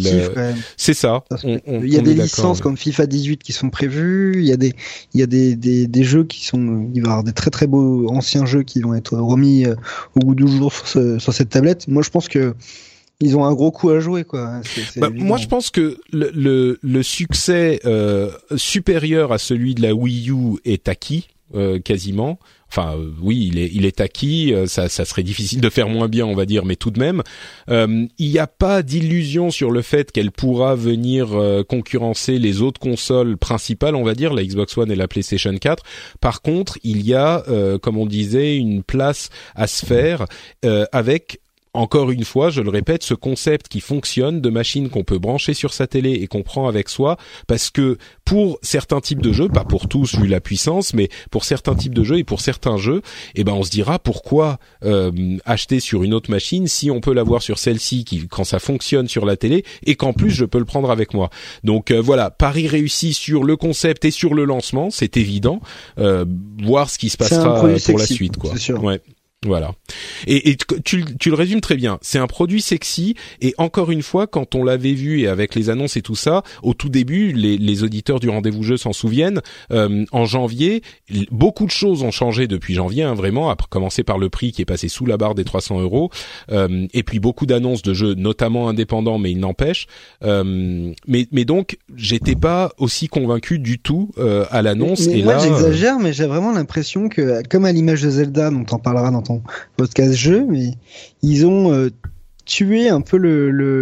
C'est 0.76 0.94
ça. 0.94 1.22
On, 1.44 1.60
on, 1.66 1.82
il 1.82 1.92
y 1.92 1.98
a 1.98 2.02
des 2.02 2.14
licences 2.14 2.60
comme 2.60 2.76
FIFA 2.76 3.06
18 3.06 3.42
qui 3.42 3.52
sont 3.52 3.70
prévues. 3.70 4.34
Il 4.38 4.48
y 4.48 4.52
a 4.52 4.56
des 4.56 4.74
il 5.14 5.20
y 5.20 5.22
a 5.22 5.26
des, 5.26 5.54
des, 5.54 5.86
des 5.86 6.04
jeux 6.04 6.24
qui 6.24 6.44
sont 6.44 6.79
il 6.94 7.02
va 7.02 7.08
y 7.08 7.10
avoir 7.10 7.24
des 7.24 7.32
très 7.32 7.50
très 7.50 7.66
beaux 7.66 8.08
anciens 8.10 8.46
jeux 8.46 8.62
qui 8.62 8.80
vont 8.80 8.94
être 8.94 9.16
remis 9.16 9.64
euh, 9.64 9.74
au 10.16 10.20
bout 10.20 10.34
du 10.34 10.46
jour 10.48 10.72
sur, 10.72 11.20
sur, 11.20 11.32
cette 11.32 11.50
tablette. 11.50 11.88
Moi, 11.88 12.02
je 12.02 12.10
pense 12.10 12.28
que 12.28 12.54
ils 13.20 13.36
ont 13.36 13.44
un 13.44 13.52
gros 13.52 13.70
coup 13.70 13.90
à 13.90 14.00
jouer, 14.00 14.24
quoi. 14.24 14.60
Bah, 14.96 15.10
moi, 15.10 15.36
je 15.36 15.46
pense 15.46 15.70
que 15.70 15.98
le, 16.10 16.30
le, 16.34 16.78
le 16.82 17.02
succès 17.02 17.80
euh, 17.84 18.30
supérieur 18.56 19.32
à 19.32 19.38
celui 19.38 19.74
de 19.74 19.82
la 19.82 19.94
Wii 19.94 20.30
U 20.30 20.58
est 20.64 20.88
acquis 20.88 21.28
euh, 21.54 21.78
quasiment. 21.78 22.38
Enfin, 22.70 22.94
euh, 22.96 23.10
oui, 23.20 23.48
il 23.50 23.58
est, 23.58 23.70
il 23.72 23.84
est 23.84 24.00
acquis. 24.00 24.54
Euh, 24.54 24.66
ça, 24.66 24.88
ça 24.88 25.04
serait 25.04 25.22
difficile 25.22 25.60
de 25.60 25.70
faire 25.70 25.88
moins 25.88 26.08
bien, 26.08 26.24
on 26.24 26.34
va 26.34 26.46
dire, 26.46 26.64
mais 26.64 26.76
tout 26.76 26.90
de 26.90 27.00
même, 27.00 27.22
euh, 27.68 28.06
il 28.18 28.30
n'y 28.30 28.38
a 28.38 28.46
pas 28.46 28.82
d'illusion 28.82 29.50
sur 29.50 29.70
le 29.70 29.82
fait 29.82 30.12
qu'elle 30.12 30.30
pourra 30.30 30.74
venir 30.74 31.28
concurrencer 31.68 32.38
les 32.38 32.62
autres 32.62 32.80
consoles 32.80 33.36
principales, 33.36 33.94
on 33.94 34.04
va 34.04 34.14
dire, 34.14 34.32
la 34.32 34.44
Xbox 34.44 34.76
One 34.78 34.90
et 34.90 34.96
la 34.96 35.08
PlayStation 35.08 35.56
4. 35.56 35.82
Par 36.20 36.42
contre, 36.42 36.78
il 36.82 37.02
y 37.02 37.14
a, 37.14 37.42
comme 37.82 37.96
on 37.96 38.06
disait, 38.06 38.56
une 38.56 38.82
place 38.82 39.30
à 39.54 39.66
se 39.66 39.84
faire 39.84 40.26
avec 40.92 41.40
encore 41.72 42.10
une 42.10 42.24
fois, 42.24 42.50
je 42.50 42.62
le 42.62 42.70
répète, 42.70 43.04
ce 43.04 43.14
concept 43.14 43.68
qui 43.68 43.80
fonctionne 43.80 44.40
de 44.40 44.50
machine 44.50 44.90
qu'on 44.90 45.04
peut 45.04 45.18
brancher 45.18 45.54
sur 45.54 45.72
sa 45.72 45.86
télé 45.86 46.12
et 46.12 46.26
qu'on 46.26 46.42
prend 46.42 46.66
avec 46.66 46.88
soi, 46.88 47.16
parce 47.46 47.70
que 47.70 47.96
pour 48.24 48.58
certains 48.62 49.00
types 49.00 49.22
de 49.22 49.32
jeux, 49.32 49.48
pas 49.48 49.64
pour 49.64 49.86
tous 49.86 50.16
vu 50.16 50.26
la 50.26 50.40
puissance, 50.40 50.94
mais 50.94 51.08
pour 51.30 51.44
certains 51.44 51.76
types 51.76 51.94
de 51.94 52.02
jeux 52.02 52.18
et 52.18 52.24
pour 52.24 52.40
certains 52.40 52.76
jeux, 52.76 53.02
eh 53.36 53.44
ben 53.44 53.52
on 53.52 53.62
se 53.62 53.70
dira 53.70 53.98
pourquoi 54.00 54.58
euh, 54.84 55.12
acheter 55.44 55.78
sur 55.78 56.02
une 56.02 56.12
autre 56.12 56.30
machine 56.30 56.66
si 56.66 56.90
on 56.90 57.00
peut 57.00 57.12
l'avoir 57.12 57.42
sur 57.42 57.58
celle-ci 57.58 58.04
qui 58.04 58.26
quand 58.26 58.44
ça 58.44 58.58
fonctionne 58.58 59.08
sur 59.08 59.24
la 59.24 59.36
télé 59.36 59.64
et 59.86 59.94
qu'en 59.94 60.12
plus 60.12 60.30
je 60.30 60.44
peux 60.44 60.58
le 60.58 60.64
prendre 60.64 60.90
avec 60.90 61.14
moi. 61.14 61.30
Donc 61.62 61.90
euh, 61.90 62.00
voilà, 62.00 62.30
Paris 62.30 62.66
réussi 62.66 63.14
sur 63.14 63.44
le 63.44 63.56
concept 63.56 64.04
et 64.04 64.10
sur 64.10 64.34
le 64.34 64.44
lancement, 64.44 64.90
c'est 64.90 65.16
évident. 65.16 65.60
Euh, 65.98 66.24
voir 66.62 66.90
ce 66.90 66.98
qui 66.98 67.10
se 67.10 67.16
passera 67.16 67.54
pour 67.60 67.98
la 67.98 68.06
suite, 68.06 68.36
quoi. 68.36 68.52
Ouais. 68.82 69.00
Voilà. 69.46 69.72
Et, 70.26 70.50
et 70.50 70.56
tu, 70.84 71.02
tu, 71.18 71.30
le 71.30 71.34
résumes 71.34 71.62
très 71.62 71.76
bien. 71.76 71.98
C'est 72.02 72.18
un 72.18 72.26
produit 72.26 72.60
sexy 72.60 73.14
et 73.40 73.54
encore 73.56 73.90
une 73.90 74.02
fois, 74.02 74.26
quand 74.26 74.54
on 74.54 74.62
l'avait 74.62 74.92
vu 74.92 75.20
et 75.20 75.28
avec 75.28 75.54
les 75.54 75.70
annonces 75.70 75.96
et 75.96 76.02
tout 76.02 76.14
ça, 76.14 76.42
au 76.62 76.74
tout 76.74 76.90
début, 76.90 77.32
les, 77.32 77.56
les 77.56 77.82
auditeurs 77.82 78.20
du 78.20 78.28
rendez-vous 78.28 78.62
jeu 78.62 78.76
s'en 78.76 78.92
souviennent. 78.92 79.40
Euh, 79.72 80.04
en 80.12 80.26
janvier, 80.26 80.82
beaucoup 81.30 81.64
de 81.64 81.70
choses 81.70 82.02
ont 82.02 82.10
changé 82.10 82.48
depuis 82.48 82.74
janvier, 82.74 83.02
hein, 83.02 83.14
vraiment. 83.14 83.50
À 83.50 83.56
commencer 83.70 84.02
par 84.02 84.18
le 84.18 84.28
prix 84.28 84.52
qui 84.52 84.60
est 84.60 84.66
passé 84.66 84.88
sous 84.88 85.06
la 85.06 85.16
barre 85.16 85.34
des 85.34 85.44
300 85.44 85.80
euros, 85.80 86.10
euh, 86.52 86.86
et 86.92 87.02
puis 87.02 87.18
beaucoup 87.18 87.46
d'annonces 87.46 87.80
de 87.80 87.94
jeux, 87.94 88.12
notamment 88.12 88.68
indépendants, 88.68 89.16
mais 89.16 89.30
il 89.30 89.38
n'empêche. 89.38 89.86
Euh, 90.22 90.92
mais, 91.06 91.26
mais 91.32 91.46
donc, 91.46 91.78
j'étais 91.96 92.34
pas 92.34 92.72
aussi 92.76 93.08
convaincu 93.08 93.58
du 93.58 93.78
tout 93.78 94.10
euh, 94.18 94.44
à 94.50 94.60
l'annonce. 94.60 95.06
Et 95.06 95.22
moi, 95.22 95.38
j'exagère, 95.38 95.98
mais 95.98 96.12
j'ai 96.12 96.26
vraiment 96.26 96.52
l'impression 96.52 97.08
que, 97.08 97.42
comme 97.48 97.64
à 97.64 97.72
l'image 97.72 98.02
de 98.02 98.10
Zelda, 98.10 98.50
dont 98.50 98.66
on 98.70 98.78
parlera 98.78 99.10
dans 99.10 99.29
podcast 99.76 100.14
jeu, 100.14 100.44
mais 100.48 100.72
ils 101.22 101.46
ont 101.46 101.72
euh, 101.72 101.90
tué 102.44 102.88
un 102.88 103.00
peu 103.00 103.16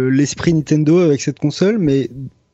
l'esprit 0.09 0.51
le, 0.51 0.57
Nintendo 0.57 0.99
avec 0.99 1.21
cette 1.21 1.39
console, 1.39 1.79
mais 1.79 2.09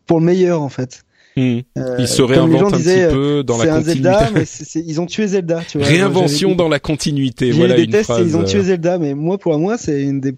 pour 0.05 0.19
le 0.19 0.25
meilleur 0.25 0.61
en 0.61 0.69
fait. 0.69 1.03
Hmm. 1.37 1.59
Euh, 1.77 1.97
ils 1.99 2.07
se 2.07 2.21
réinventent 2.21 2.73
un 2.73 2.77
petit 2.77 3.13
peu 3.13 3.43
dans 3.43 3.57
la 3.57 3.67
continuité. 3.67 3.93
Zelda, 3.93 4.31
mais 4.33 4.43
ils 4.75 5.01
ont 5.01 5.05
tué 5.05 5.27
Zelda. 5.27 5.61
Tu 5.67 5.77
vois, 5.77 5.87
Réinvention 5.87 6.55
dans 6.55 6.69
la 6.69 6.79
continuité. 6.79 7.51
Voilà 7.51 7.77
une 7.77 7.91
phrase. 7.91 8.25
Ils 8.25 8.37
ont 8.37 8.43
tué 8.43 8.59
euh. 8.59 8.63
Zelda, 8.63 8.97
mais 8.97 9.13
moi 9.13 9.37
pour 9.37 9.57
moi 9.59 9.77
c'est 9.77 10.01
une 10.01 10.21
des. 10.21 10.33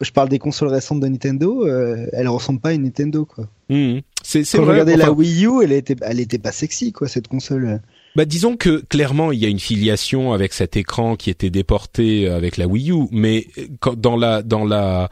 Je 0.00 0.10
parle 0.12 0.28
des 0.28 0.38
consoles 0.38 0.68
récentes 0.68 1.00
de 1.00 1.08
Nintendo, 1.08 1.66
euh, 1.66 2.06
elles 2.12 2.28
ressemblent 2.28 2.60
pas 2.60 2.68
à 2.70 2.72
une 2.72 2.82
Nintendo 2.82 3.24
quoi. 3.24 3.48
Hmm. 3.68 3.98
C'est 4.22 4.42
Quand 4.44 4.62
vrai. 4.62 4.72
Regardez 4.72 4.96
la 4.96 5.12
Wii 5.12 5.46
U, 5.46 5.62
elle 5.62 5.72
était, 5.72 5.96
elle 6.02 6.20
était 6.20 6.38
pas 6.38 6.52
sexy 6.52 6.92
quoi 6.92 7.08
cette 7.08 7.28
console. 7.28 7.80
Bah 8.18 8.24
disons 8.24 8.56
que 8.56 8.82
clairement 8.88 9.30
il 9.30 9.38
y 9.38 9.44
a 9.44 9.48
une 9.48 9.60
filiation 9.60 10.32
avec 10.32 10.52
cet 10.52 10.76
écran 10.76 11.14
qui 11.14 11.30
était 11.30 11.50
déporté 11.50 12.28
avec 12.28 12.56
la 12.56 12.66
Wii 12.66 12.90
U, 12.90 13.06
mais 13.12 13.46
euh, 13.58 13.94
dans 13.94 14.16
la 14.16 14.42
dans 14.42 14.64
la 14.64 15.08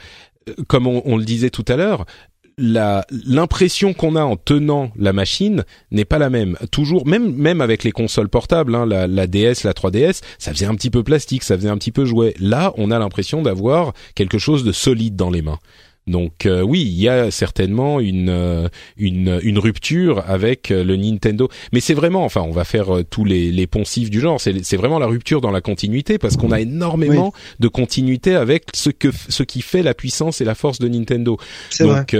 euh, 0.48 0.54
comme 0.66 0.88
on, 0.88 1.16
le 1.16 1.24
disait 1.24 1.50
tout 1.50 1.64
à 1.68 1.76
l'heure, 1.76 2.04
l'impression 2.58 3.94
qu'on 3.94 4.16
a 4.16 4.24
en 4.24 4.34
tenant 4.34 4.90
la 4.96 5.12
machine 5.12 5.64
n'est 5.92 6.04
pas 6.04 6.18
la 6.18 6.30
même. 6.30 6.56
Toujours, 6.72 7.06
même 7.06 7.32
même 7.32 7.60
avec 7.60 7.84
les 7.84 7.92
consoles 7.92 8.28
portables, 8.28 8.74
hein, 8.74 8.86
la, 8.86 9.06
la, 9.06 9.28
DS, 9.28 9.62
la 9.62 9.72
3DS, 9.72 10.22
ça 10.40 10.52
faisait 10.52 10.66
un 10.66 10.74
petit 10.74 10.90
peu 10.90 11.04
plastique, 11.04 11.44
ça 11.44 11.56
faisait 11.56 11.68
un 11.68 11.78
petit 11.78 11.92
peu 11.92 12.06
jouet. 12.06 12.34
Là, 12.40 12.72
on 12.76 12.90
a 12.90 12.98
l'impression 12.98 13.40
d'avoir 13.40 13.92
quelque 14.16 14.38
chose 14.38 14.64
de 14.64 14.72
solide 14.72 15.14
dans 15.14 15.30
les 15.30 15.42
mains. 15.42 15.60
Donc 16.06 16.46
euh, 16.46 16.62
oui, 16.62 16.82
il 16.82 17.00
y 17.00 17.08
a 17.08 17.32
certainement 17.32 17.98
une 17.98 18.28
euh, 18.28 18.68
une, 18.96 19.40
une 19.42 19.58
rupture 19.58 20.22
avec 20.28 20.70
euh, 20.70 20.84
le 20.84 20.94
Nintendo, 20.94 21.48
mais 21.72 21.80
c'est 21.80 21.94
vraiment, 21.94 22.24
enfin, 22.24 22.42
on 22.42 22.52
va 22.52 22.62
faire 22.62 22.86
tous 23.10 23.24
les, 23.24 23.50
les 23.50 23.66
poncifs 23.66 24.08
du 24.08 24.20
genre. 24.20 24.40
C'est 24.40 24.64
c'est 24.64 24.76
vraiment 24.76 25.00
la 25.00 25.06
rupture 25.06 25.40
dans 25.40 25.50
la 25.50 25.60
continuité 25.60 26.18
parce 26.18 26.36
qu'on 26.36 26.52
a 26.52 26.60
énormément 26.60 27.32
de 27.58 27.66
continuité 27.66 28.36
avec 28.36 28.66
ce 28.72 28.90
que 28.90 29.08
ce 29.28 29.42
qui 29.42 29.62
fait 29.62 29.82
la 29.82 29.94
puissance 29.94 30.40
et 30.40 30.44
la 30.44 30.54
force 30.54 30.78
de 30.78 30.86
Nintendo. 30.86 31.38
Donc 31.80 32.16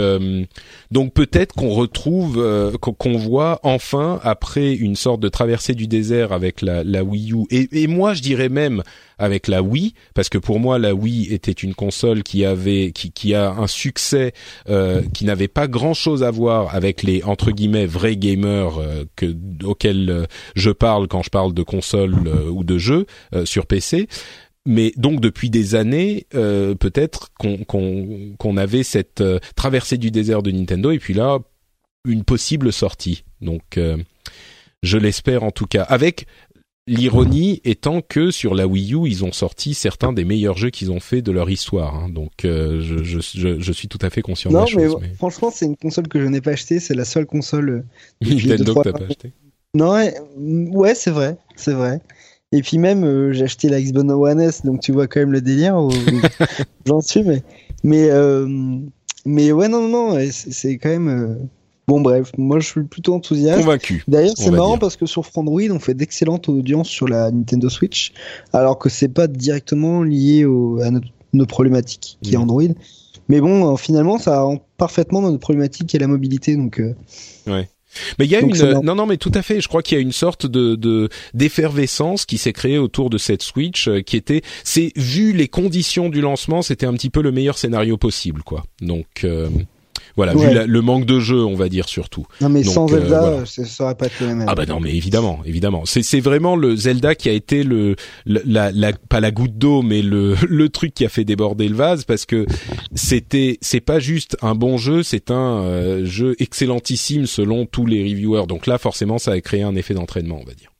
donc 0.91 1.13
peut-être 1.15 1.55
qu'on 1.55 1.71
retrouve 1.71 2.79
qu'on 2.81 3.17
voit 3.17 3.61
enfin 3.63 4.19
après 4.25 4.75
une 4.75 4.97
sorte 4.97 5.21
de 5.21 5.29
traversée 5.29 5.75
du 5.75 5.87
désert 5.87 6.33
avec 6.33 6.61
la, 6.61 6.83
la 6.83 7.05
Wii 7.05 7.33
U 7.33 7.45
et, 7.51 7.69
et 7.83 7.87
moi 7.87 8.15
je 8.15 8.23
dirais 8.23 8.49
même 8.49 8.83
avec 9.19 9.49
la 9.49 9.63
Wii, 9.63 9.95
parce 10.15 10.29
que 10.29 10.39
pour 10.39 10.61
moi 10.61 10.79
la 10.79 10.95
Wii 10.95 11.33
était 11.33 11.53
une 11.53 11.75
console 11.75 12.23
qui 12.23 12.45
avait 12.45 12.93
qui, 12.93 13.13
qui 13.13 13.35
a 13.35 13.51
un 13.51 13.67
succès 13.77 14.33
euh, 14.69 15.03
qui 15.15 15.25
n'avait 15.25 15.49
pas 15.49 15.69
grand 15.69 15.95
chose 15.95 16.25
à 16.25 16.31
voir 16.31 16.75
avec 16.75 17.03
les 17.03 17.23
entre 17.23 17.51
guillemets 17.51 17.87
vrais 17.87 18.17
gamers 18.17 18.79
euh, 18.79 19.05
que 19.15 19.35
auxquels 19.65 20.11
euh, 20.11 20.25
je 20.55 20.71
parle 20.71 21.07
quand 21.07 21.23
je 21.23 21.31
parle 21.31 21.55
de 21.55 21.63
console 21.63 22.15
ou 22.51 22.65
de 22.65 22.79
jeux 22.79 23.07
sur 23.45 23.67
PC 23.67 24.09
mais 24.65 24.93
donc 24.97 25.21
depuis 25.21 25.49
des 25.49 25.77
années, 25.77 26.27
peut-être 26.33 27.31
qu'on 27.39 28.57
avait 28.57 28.83
cette 28.83 29.23
traversée 29.55 29.97
du 29.97 30.11
désert 30.11 30.43
de 30.43 30.51
Nintendo 30.51 30.91
et 30.91 30.99
puis 30.99 31.15
là 31.15 31.39
une 32.05 32.25
possible 32.25 32.73
sortie. 32.73 33.23
Donc 33.41 33.79
je 34.83 34.99
l'espère 34.99 35.45
en 35.45 35.53
tout 35.53 35.67
cas 35.67 35.83
avec 35.83 36.27
L'ironie 36.89 37.61
étant 37.65 38.01
que 38.01 38.31
sur 38.31 38.55
la 38.55 38.69
Wii 38.69 38.95
U, 38.95 39.09
ils 39.09 39.25
ont 39.25 39.33
sorti 39.33 39.75
certains 39.75 40.13
des 40.13 40.25
meilleurs 40.25 40.57
jeux 40.57 40.71
qu'ils 40.71 40.93
ont 40.93 41.01
fait 41.01 41.21
de 41.21 41.33
leur 41.33 41.51
histoire. 41.51 41.97
Hein. 41.97 42.09
Donc, 42.09 42.45
euh, 42.45 42.81
je, 42.81 43.03
je, 43.03 43.19
je, 43.19 43.59
je, 43.59 43.73
suis 43.73 43.89
tout 43.89 43.99
à 44.03 44.11
fait 44.11 44.23
conscient 44.23 44.53
de 44.53 44.57
la 44.57 44.67
chose. 44.67 44.97
Mais, 45.01 45.09
franchement, 45.15 45.51
c'est 45.53 45.67
une 45.67 45.77
console 45.77 46.07
que 46.07 46.21
je 46.21 46.27
n'ai 46.27 46.41
pas 46.41 46.53
achetée. 46.53 46.79
C'est 46.79 46.95
la 46.95 47.05
seule 47.05 47.27
console. 47.27 47.71
Euh, 47.71 47.83
Nintendo 48.25 48.75
que 48.75 48.83
t'as 48.85 48.93
pas 48.93 49.05
acheté. 49.05 49.33
Non, 49.75 49.95
ouais, 49.97 50.95
c'est 50.95 51.11
vrai, 51.11 51.37
c'est 51.57 51.73
vrai. 51.73 52.01
Et 52.53 52.63
puis 52.63 52.79
même, 52.79 53.03
euh, 53.03 53.33
j'ai 53.33 53.43
acheté 53.43 53.69
la 53.69 53.83
Xbox 53.83 54.09
One 54.09 54.41
S, 54.41 54.65
donc 54.65 54.81
tu 54.81 54.93
vois 54.93 55.09
quand 55.09 55.19
même 55.19 55.33
le 55.33 55.41
délire. 55.41 55.77
J'en 56.87 57.01
suis, 57.01 57.25
mais 57.25 57.43
mais 57.83 58.09
mais 59.25 59.51
ouais, 59.51 59.67
non, 59.67 59.89
non, 59.89 60.15
non 60.15 60.29
c'est 60.31 60.79
quand 60.79 60.89
même 60.89 61.49
Bon 61.89 62.01
bref, 62.01 62.33
moi 62.37 62.59
je 62.59 62.67
suis 62.67 62.83
plutôt 62.83 63.15
enthousiaste. 63.15 63.61
Convaincu. 63.61 64.03
D'ailleurs, 64.09 64.35
c'est 64.37 64.51
marrant 64.51 64.71
dire. 64.73 64.81
parce 64.81 64.97
que 64.97 65.07
sur 65.07 65.25
Frandroid, 65.25 65.63
on 65.71 65.79
fait 65.79 65.95
d'excellentes 65.95 66.49
audiences 66.49 66.89
sur 66.89 67.07
la 67.07 67.31
Nintendo 67.31 67.69
Switch, 67.69 68.13
alors 68.53 68.79
que 68.79 68.89
c'est 68.89 69.09
pas 69.09 69.29
directement 69.29 70.03
lié 70.03 70.45
au, 70.45 70.81
à 70.81 70.91
notre, 70.91 71.07
nos 71.33 71.47
problématiques 71.47 72.19
qui 72.23 72.31
est 72.35 72.37
Mhm. 72.37 72.43
Android. 72.43 72.63
Mais 73.29 73.41
bon, 73.41 73.73
euh, 73.73 73.77
finalement, 73.77 74.19
ça 74.19 74.41
rentre 74.41 74.65
parfaitement 74.77 75.23
dans 75.23 75.29
notre 75.31 75.41
problématique 75.41 75.87
qui 75.89 75.97
est 75.97 76.01
la 76.01 76.07
mobilité. 76.09 76.57
Donc, 76.57 76.81
euh, 76.81 76.95
Mais 77.47 78.25
il 78.27 78.31
y 78.31 78.37
a 78.37 78.41
Donc, 78.41 78.57
une 78.57 78.81
non 78.83 78.95
non 78.95 79.07
mais 79.07 79.17
tout 79.17 79.33
à 79.35 79.43
fait. 79.43 79.61
Je 79.61 79.69
crois 79.69 79.83
qu'il 79.83 79.97
y 79.97 79.99
a 79.99 80.03
une 80.03 80.13
sorte 80.13 80.47
de 80.47 80.75
de 80.75 81.09
d'effervescence 81.35 82.27
qui 82.27 82.37
s'est 82.39 82.53
créée 82.53 82.79
autour 82.79 83.11
de 83.11 83.19
cette 83.19 83.43
Switch 83.43 83.89
euh, 83.89 84.01
qui 84.01 84.17
était 84.17 84.43
c'est 84.65 84.93
vu 84.97 85.33
les 85.33 85.49
conditions 85.49 86.09
du 86.09 86.21
lancement 86.21 86.63
c'était 86.63 86.87
un 86.87 86.93
petit 86.93 87.11
peu 87.11 87.23
le 87.23 87.33
meilleur 87.33 87.57
scénario 87.59 87.97
possible 87.97 88.43
quoi. 88.43 88.65
Donc 88.83 89.07
euh, 89.25 89.49
voilà 90.17 90.35
vu 90.35 90.53
la- 90.53 90.67
le 90.67 90.81
manque 90.83 91.05
de 91.07 91.21
jeu 91.21 91.45
on 91.45 91.55
va 91.55 91.69
dire 91.69 91.89
surtout. 91.89 92.27
non, 92.41 92.49
mais 92.49 92.63
Donc, 92.63 92.73
sans 92.75 92.93
euh, 92.93 92.99
Zelda, 93.01 93.21
voilà. 93.21 93.47
ça 93.47 93.85
aurait 93.85 93.95
pas 93.95 94.07
été 94.07 94.17
le 94.27 94.35
même. 94.35 94.47
Ah 94.49 94.55
bah 94.55 94.67
non 94.67 94.81
mais 94.81 94.95
évidemment 94.95 95.41
évidemment 95.45 95.85
c'est 95.85 96.03
c'est 96.03 96.21
vraiment 96.21 96.57
le 96.57 96.75
Zelda 96.77 97.15
qui 97.15 97.29
a 97.29 97.33
été 97.33 97.63
le, 97.63 97.97
la, 98.25 98.73
la 98.73 98.93
pas 98.93 99.21
la 99.21 99.31
goutte 99.31 99.59
d'eau 99.59 99.83
mais 99.83 100.03
le 100.03 100.35
le 100.49 100.69
truc 100.69 100.95
qui 100.95 101.05
a 101.05 101.09
fait 101.09 101.25
déborder 101.25 101.69
le 101.69 101.77
vase 101.77 102.05
parce 102.05 102.25
que 102.27 102.47
c'était 102.95 103.59
c'est 103.61 103.81
pas 103.81 103.99
juste 103.99 104.37
un 104.43 104.55
bon 104.55 104.79
jeu 104.79 105.03
c'est 105.03 105.31
un 105.31 105.63
euh, 105.63 106.05
jeu 106.05 106.35
excellentissime 106.39 107.27
selon 107.27 107.67
tous 107.67 107.87
les 107.87 108.03
reviewers 108.03 108.47
donc 108.47 108.67
là 108.67 108.79
forcément 108.79 109.19
ça 109.19 109.33
a 109.33 109.41
créé 109.41 109.63
un 109.63 109.77
effet 109.77 109.95
d'entraînement 109.95 110.39
on 110.41 110.45
va 110.47 110.55
dire. 110.55 110.71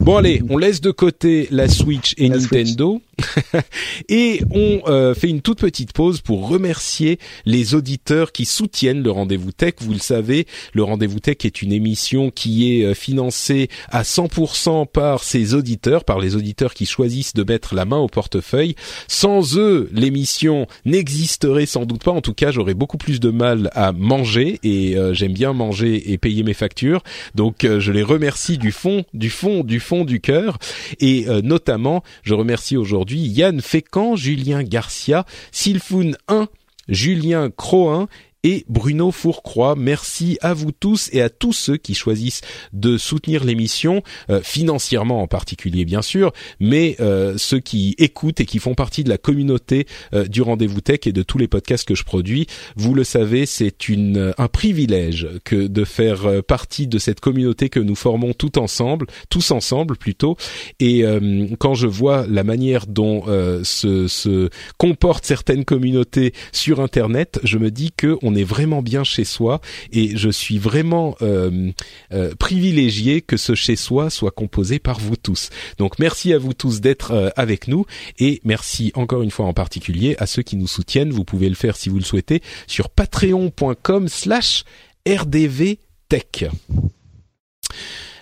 Bon 0.00 0.16
allez, 0.16 0.40
on 0.48 0.56
laisse 0.56 0.80
de 0.80 0.92
côté 0.92 1.48
la 1.50 1.68
Switch 1.68 2.14
et 2.16 2.28
La 2.28 2.36
Nintendo 2.38 3.00
et 4.08 4.40
on 4.50 4.80
euh, 4.86 5.14
fait 5.14 5.28
une 5.28 5.40
toute 5.40 5.58
petite 5.58 5.92
pause 5.92 6.20
pour 6.20 6.48
remercier 6.48 7.18
les 7.46 7.74
auditeurs 7.74 8.32
qui 8.32 8.44
soutiennent 8.44 9.02
le 9.02 9.10
rendez-vous 9.10 9.52
tech. 9.52 9.74
Vous 9.80 9.92
le 9.92 9.98
savez, 9.98 10.46
le 10.72 10.82
rendez-vous 10.82 11.20
tech 11.20 11.38
est 11.44 11.62
une 11.62 11.72
émission 11.72 12.30
qui 12.30 12.80
est 12.80 12.84
euh, 12.84 12.94
financée 12.94 13.68
à 13.90 14.02
100% 14.02 14.86
par 14.86 15.22
ses 15.22 15.54
auditeurs, 15.54 16.04
par 16.04 16.18
les 16.18 16.36
auditeurs 16.36 16.74
qui 16.74 16.86
choisissent 16.86 17.34
de 17.34 17.42
mettre 17.42 17.74
la 17.74 17.84
main 17.84 17.98
au 17.98 18.08
portefeuille. 18.08 18.74
Sans 19.08 19.56
eux, 19.56 19.88
l'émission 19.92 20.66
n'existerait 20.84 21.66
sans 21.66 21.84
doute 21.84 22.04
pas. 22.04 22.12
En 22.12 22.20
tout 22.20 22.34
cas, 22.34 22.50
j'aurais 22.50 22.74
beaucoup 22.74 22.98
plus 22.98 23.20
de 23.20 23.30
mal 23.30 23.70
à 23.74 23.92
manger 23.92 24.60
et 24.62 24.96
euh, 24.96 25.14
j'aime 25.14 25.32
bien 25.32 25.52
manger 25.52 26.12
et 26.12 26.18
payer 26.18 26.42
mes 26.42 26.54
factures. 26.54 27.02
Donc, 27.34 27.64
euh, 27.64 27.80
je 27.80 27.92
les 27.92 28.02
remercie 28.02 28.58
du 28.58 28.72
fond, 28.72 29.04
du 29.12 29.30
fond, 29.30 29.64
du 29.64 29.80
fond 29.80 30.04
du 30.04 30.20
cœur. 30.20 30.58
Et 31.00 31.26
notamment, 31.42 32.02
je 32.22 32.34
remercie 32.34 32.76
aujourd'hui 32.76 33.07
Yann 33.16 33.60
Fécan, 33.60 34.16
Julien 34.16 34.62
Garcia, 34.62 35.24
Sylfoun 35.52 36.16
1, 36.28 36.48
Julien 36.88 37.50
Croin 37.50 38.08
et 38.44 38.64
Bruno 38.68 39.10
Fourcroy. 39.10 39.74
Merci 39.76 40.38
à 40.40 40.54
vous 40.54 40.72
tous 40.72 41.10
et 41.12 41.20
à 41.20 41.28
tous 41.28 41.52
ceux 41.52 41.76
qui 41.76 41.94
choisissent 41.94 42.40
de 42.72 42.98
soutenir 42.98 43.44
l'émission, 43.44 44.02
euh, 44.30 44.40
financièrement 44.42 45.22
en 45.22 45.26
particulier 45.26 45.84
bien 45.84 46.02
sûr, 46.02 46.32
mais 46.60 46.96
euh, 47.00 47.36
ceux 47.36 47.60
qui 47.60 47.94
écoutent 47.98 48.40
et 48.40 48.46
qui 48.46 48.58
font 48.58 48.74
partie 48.74 49.04
de 49.04 49.08
la 49.08 49.18
communauté 49.18 49.86
euh, 50.14 50.26
du 50.26 50.42
Rendez-vous 50.42 50.80
Tech 50.80 51.00
et 51.06 51.12
de 51.12 51.22
tous 51.22 51.38
les 51.38 51.48
podcasts 51.48 51.86
que 51.86 51.94
je 51.94 52.04
produis. 52.04 52.46
Vous 52.76 52.94
le 52.94 53.04
savez, 53.04 53.46
c'est 53.46 53.88
une 53.88 54.32
un 54.38 54.48
privilège 54.48 55.28
que 55.44 55.66
de 55.66 55.84
faire 55.84 56.26
euh, 56.26 56.42
partie 56.42 56.86
de 56.86 56.98
cette 56.98 57.20
communauté 57.20 57.68
que 57.68 57.80
nous 57.80 57.94
formons 57.94 58.32
tout 58.32 58.58
ensemble, 58.58 59.06
tous 59.28 59.50
ensemble 59.50 59.96
plutôt. 59.96 60.36
Et 60.80 61.04
euh, 61.04 61.46
quand 61.58 61.74
je 61.74 61.86
vois 61.86 62.26
la 62.28 62.44
manière 62.44 62.86
dont 62.86 63.24
euh, 63.28 63.62
se, 63.64 64.08
se 64.08 64.48
comportent 64.78 65.24
certaines 65.24 65.64
communautés 65.64 66.32
sur 66.52 66.80
Internet, 66.80 67.40
je 67.42 67.58
me 67.58 67.70
dis 67.70 67.92
que 67.96 68.16
est 68.34 68.44
vraiment 68.44 68.82
bien 68.82 69.04
chez 69.04 69.24
soi 69.24 69.60
et 69.92 70.16
je 70.16 70.28
suis 70.30 70.58
vraiment 70.58 71.16
euh, 71.22 71.70
euh, 72.12 72.34
privilégié 72.38 73.20
que 73.20 73.36
ce 73.36 73.54
chez 73.54 73.76
soi 73.76 74.10
soit 74.10 74.30
composé 74.30 74.78
par 74.78 74.98
vous 74.98 75.16
tous. 75.16 75.50
Donc 75.78 75.98
merci 75.98 76.32
à 76.32 76.38
vous 76.38 76.54
tous 76.54 76.80
d'être 76.80 77.12
euh, 77.12 77.30
avec 77.36 77.68
nous 77.68 77.84
et 78.18 78.40
merci 78.44 78.92
encore 78.94 79.22
une 79.22 79.30
fois 79.30 79.46
en 79.46 79.54
particulier 79.54 80.16
à 80.18 80.26
ceux 80.26 80.42
qui 80.42 80.56
nous 80.56 80.66
soutiennent. 80.66 81.10
Vous 81.10 81.24
pouvez 81.24 81.48
le 81.48 81.54
faire 81.54 81.76
si 81.76 81.88
vous 81.88 81.98
le 81.98 82.04
souhaitez 82.04 82.42
sur 82.66 82.90
patreon.com/slash 82.90 84.64
rdvtech. 85.06 86.46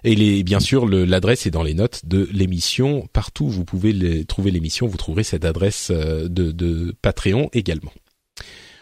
Et 0.04 0.44
bien 0.44 0.60
sûr, 0.60 0.86
l'adresse 0.86 1.46
est 1.46 1.50
dans 1.50 1.64
les 1.64 1.74
notes 1.74 2.02
de 2.04 2.28
l'émission. 2.32 3.08
Partout 3.12 3.46
où 3.46 3.50
vous 3.50 3.64
pouvez 3.64 4.24
trouver 4.24 4.52
l'émission, 4.52 4.86
vous 4.86 4.96
trouverez 4.96 5.24
cette 5.24 5.44
adresse 5.44 5.90
de 5.90 6.94
Patreon 7.02 7.48
également. 7.52 7.90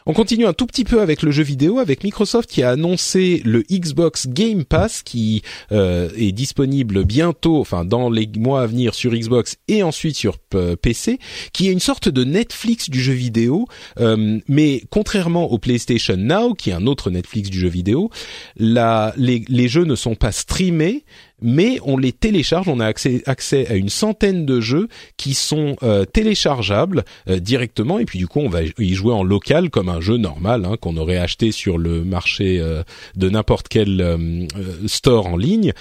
On 0.06 0.12
continue 0.12 0.44
un 0.44 0.52
tout 0.52 0.66
petit 0.66 0.84
peu 0.84 1.00
avec 1.00 1.22
le 1.22 1.30
jeu 1.30 1.42
vidéo, 1.42 1.78
avec 1.78 2.04
Microsoft 2.04 2.50
qui 2.50 2.62
a 2.62 2.68
annoncé 2.68 3.40
le 3.46 3.62
Xbox 3.62 4.26
Game 4.28 4.66
Pass 4.66 5.02
qui 5.02 5.40
euh, 5.72 6.10
est 6.14 6.32
disponible 6.32 7.04
bientôt, 7.04 7.58
enfin 7.58 7.86
dans 7.86 8.10
les 8.10 8.28
mois 8.36 8.60
à 8.60 8.66
venir 8.66 8.94
sur 8.94 9.14
Xbox 9.14 9.56
et 9.66 9.82
ensuite 9.82 10.14
sur 10.14 10.36
euh, 10.54 10.76
PC, 10.76 11.18
qui 11.54 11.68
est 11.68 11.72
une 11.72 11.80
sorte 11.80 12.10
de 12.10 12.22
Netflix 12.22 12.90
du 12.90 13.00
jeu 13.00 13.14
vidéo, 13.14 13.66
euh, 13.98 14.40
mais 14.46 14.82
contrairement 14.90 15.50
au 15.50 15.56
PlayStation 15.56 16.18
Now, 16.18 16.52
qui 16.52 16.68
est 16.68 16.74
un 16.74 16.86
autre 16.86 17.10
Netflix 17.10 17.48
du 17.48 17.58
jeu 17.58 17.68
vidéo, 17.68 18.10
les 18.58 19.68
jeux 19.68 19.84
ne 19.84 19.94
sont 19.94 20.16
pas 20.16 20.32
streamés, 20.32 21.04
mais 21.42 21.78
on 21.84 21.96
les 21.96 22.12
télécharge, 22.12 22.68
on 22.68 22.80
a 22.80 22.86
accès, 22.86 23.22
accès 23.26 23.66
à 23.68 23.74
une 23.74 23.88
centaine 23.88 24.46
de 24.46 24.60
jeux 24.60 24.88
qui 25.16 25.34
sont 25.34 25.76
euh, 25.82 26.04
téléchargeables 26.04 27.04
euh, 27.28 27.38
directement 27.38 27.98
et 27.98 28.04
puis 28.04 28.18
du 28.18 28.26
coup 28.26 28.40
on 28.40 28.48
va 28.48 28.60
y 28.62 28.94
jouer 28.94 29.12
en 29.12 29.22
local 29.22 29.70
comme 29.70 29.88
un 29.88 30.00
jeu 30.00 30.16
normal 30.16 30.64
hein, 30.64 30.76
qu'on 30.80 30.96
aurait 30.96 31.18
acheté 31.18 31.52
sur 31.52 31.78
le 31.78 32.04
marché 32.04 32.58
euh, 32.60 32.82
de 33.16 33.28
n'importe 33.28 33.68
quel 33.68 34.00
euh, 34.00 34.16
euh, 34.56 34.86
store 34.86 35.26
en 35.26 35.36
ligne. 35.36 35.72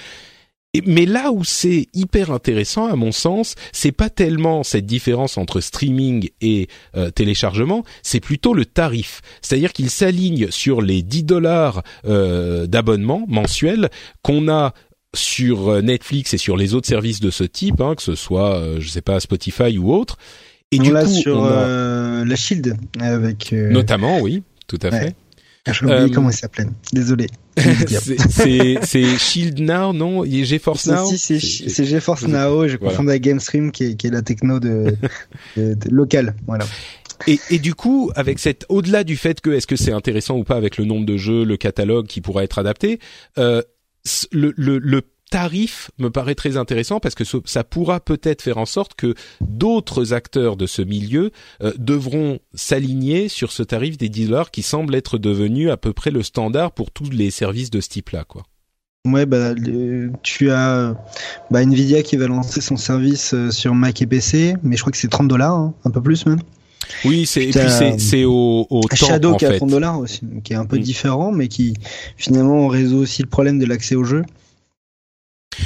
Mais 0.88 1.06
là 1.06 1.32
où 1.32 1.44
c'est 1.44 1.88
hyper 1.94 2.32
intéressant, 2.32 2.88
à 2.88 2.96
mon 2.96 3.12
sens, 3.12 3.54
c'est 3.72 3.92
pas 3.92 4.10
tellement 4.10 4.64
cette 4.64 4.88
différence 4.88 5.38
entre 5.38 5.62
streaming 5.62 6.30
et 6.42 6.68
euh, 6.98 7.12
téléchargement, 7.12 7.84
c'est 8.02 8.20
plutôt 8.20 8.56
le 8.56 8.66
tarif. 8.66 9.22
C'est-à-dire 9.44 9.72
qu'il 9.72 9.92
s'aligne 9.92 10.50
sur 10.50 10.82
les 10.82 11.04
10 11.04 11.26
dollars 11.26 11.84
d'abonnement 12.04 13.24
mensuel 13.28 13.92
qu'on 14.24 14.50
a 14.50 14.74
sur 15.14 15.70
euh, 15.70 15.82
Netflix 15.82 16.34
et 16.34 16.38
sur 16.38 16.58
les 16.58 16.74
autres 16.74 16.88
services 16.88 17.20
de 17.20 17.30
ce 17.30 17.44
type, 17.44 17.82
hein, 17.82 17.96
que 17.96 18.02
ce 18.02 18.16
soit, 18.16 18.56
euh, 18.58 18.78
je 18.80 18.88
sais 18.90 19.02
pas, 19.02 19.20
Spotify 19.20 19.78
ou 19.78 19.94
autre. 19.94 20.18
Et 20.72 20.80
on 20.80 20.84
du 20.84 20.92
coup, 20.92 21.06
sur 21.08 21.38
on 21.40 21.46
a- 21.46 21.52
euh, 21.52 22.26
la 22.26 22.36
Shield 22.36 22.76
avec. 23.00 23.54
euh, 23.54 23.70
notamment, 23.70 24.20
oui, 24.20 24.44
tout 24.68 24.80
à 24.82 24.90
ouais. 24.90 25.00
fait. 25.00 25.16
Je 25.72 25.86
oublié 25.86 26.00
euh, 26.02 26.10
comment 26.10 26.30
il 26.30 26.34
s'appelait. 26.36 26.66
Désolé. 26.92 27.28
c'est 27.58 29.18
Shield 29.18 29.60
Now, 29.60 29.94
non? 29.94 30.26
Il 30.26 30.42
est 30.42 30.46
GeForce 30.46 30.88
Now? 30.88 31.06
Si, 31.16 31.18
c'est 31.40 31.86
GeForce 31.86 32.28
Now, 32.28 32.68
j'ai 32.68 32.78
Voilà. 32.78 32.92
confondu 32.92 33.10
avec 33.12 33.24
GameStream 33.24 33.72
qui 33.72 33.86
est, 33.86 33.96
qui 33.96 34.08
est 34.08 34.12
la 34.12 34.22
techno 34.22 34.60
de, 34.60 34.96
de, 35.58 35.74
de 35.74 35.90
locale. 35.90 36.36
Voilà. 36.48 36.66
Et, 37.28 37.40
et 37.50 37.60
du 37.60 37.76
coup, 37.76 38.12
avec 38.16 38.40
cette, 38.40 38.66
au-delà 38.68 39.04
du 39.06 39.16
fait 39.16 39.40
que 39.40 39.52
est-ce 39.52 39.68
que 39.68 39.76
c'est 39.78 39.94
intéressant 39.94 40.38
ou 40.38 40.44
pas 40.44 40.56
avec 40.56 40.78
le 40.78 40.84
nombre 40.86 41.06
de 41.06 41.16
jeux, 41.16 41.46
le 41.46 41.56
catalogue 41.56 42.08
qui 42.08 42.20
pourra 42.20 42.44
être 42.44 42.60
adapté, 42.60 43.00
euh, 43.38 43.62
le, 44.32 44.54
le, 44.58 44.80
le 44.80 45.02
tarif 45.34 45.90
me 45.98 46.10
paraît 46.10 46.36
très 46.36 46.58
intéressant 46.58 47.00
parce 47.00 47.16
que 47.16 47.24
ça 47.46 47.64
pourra 47.64 48.00
peut-être 48.00 48.44
faire 48.44 48.60
en 48.60 48.68
sorte 48.68 48.94
que 48.94 49.16
d'autres 49.42 50.14
acteurs 50.14 50.58
de 50.58 50.68
ce 50.68 50.84
milieu 50.84 51.32
euh, 51.64 51.74
devront 51.80 52.38
s'aligner 52.54 53.30
sur 53.30 53.52
ce 53.52 53.64
tarif 53.64 53.98
des 53.98 54.10
10 54.10 54.28
dollars 54.28 54.52
qui 54.52 54.62
semble 54.62 54.94
être 54.94 55.18
devenu 55.18 55.72
à 55.72 55.78
peu 55.78 55.92
près 55.92 56.12
le 56.12 56.22
standard 56.22 56.72
pour 56.72 56.92
tous 56.92 57.10
les 57.10 57.32
services 57.32 57.72
de 57.72 57.82
ce 57.82 57.90
type-là, 57.90 58.26
quoi. 58.26 58.44
Ouais, 59.06 59.26
bah, 59.26 59.56
tu 60.22 60.52
as 60.52 60.96
bah, 61.50 61.64
Nvidia 61.64 62.04
qui 62.04 62.16
va 62.16 62.28
lancer 62.28 62.62
son 62.62 62.78
service 62.78 63.34
euh, 63.34 63.50
sur 63.50 63.74
Mac 63.74 64.02
et 64.04 64.06
PC, 64.06 64.56
mais 64.62 64.78
je 64.78 64.82
crois 64.82 64.92
que 64.92 64.98
c'est 64.98 65.10
30 65.10 65.28
dollars, 65.28 65.54
hein, 65.54 65.74
un 65.84 65.90
peu 65.90 66.02
plus 66.02 66.28
même. 66.28 66.40
Oui, 67.06 67.26
c'est 67.26 67.44
et 67.44 67.48
Putain, 67.48 67.62
puis 67.62 67.70
c'est 67.70 68.00
c'est 68.00 68.24
au, 68.26 68.68
au 68.70 68.82
temps 68.82 68.96
Shadow 68.96 69.32
en 69.34 69.38
qui 69.38 69.46
est 69.46 69.48
à 69.48 69.52
fait. 69.52 69.58
30 69.58 69.70
dollars 69.70 70.00
aussi, 70.00 70.22
qui 70.44 70.54
est 70.54 70.58
un 70.58 70.66
peu 70.66 70.78
Mm. 70.78 70.82
différent, 70.82 71.32
mais 71.32 71.48
qui 71.48 71.74
finalement 72.18 72.68
résout 72.68 72.98
aussi 72.98 73.22
le 73.22 73.30
problème 73.30 73.60
de 73.60 73.66
l'accès 73.66 73.96
au 73.96 74.04
jeu. 74.04 74.24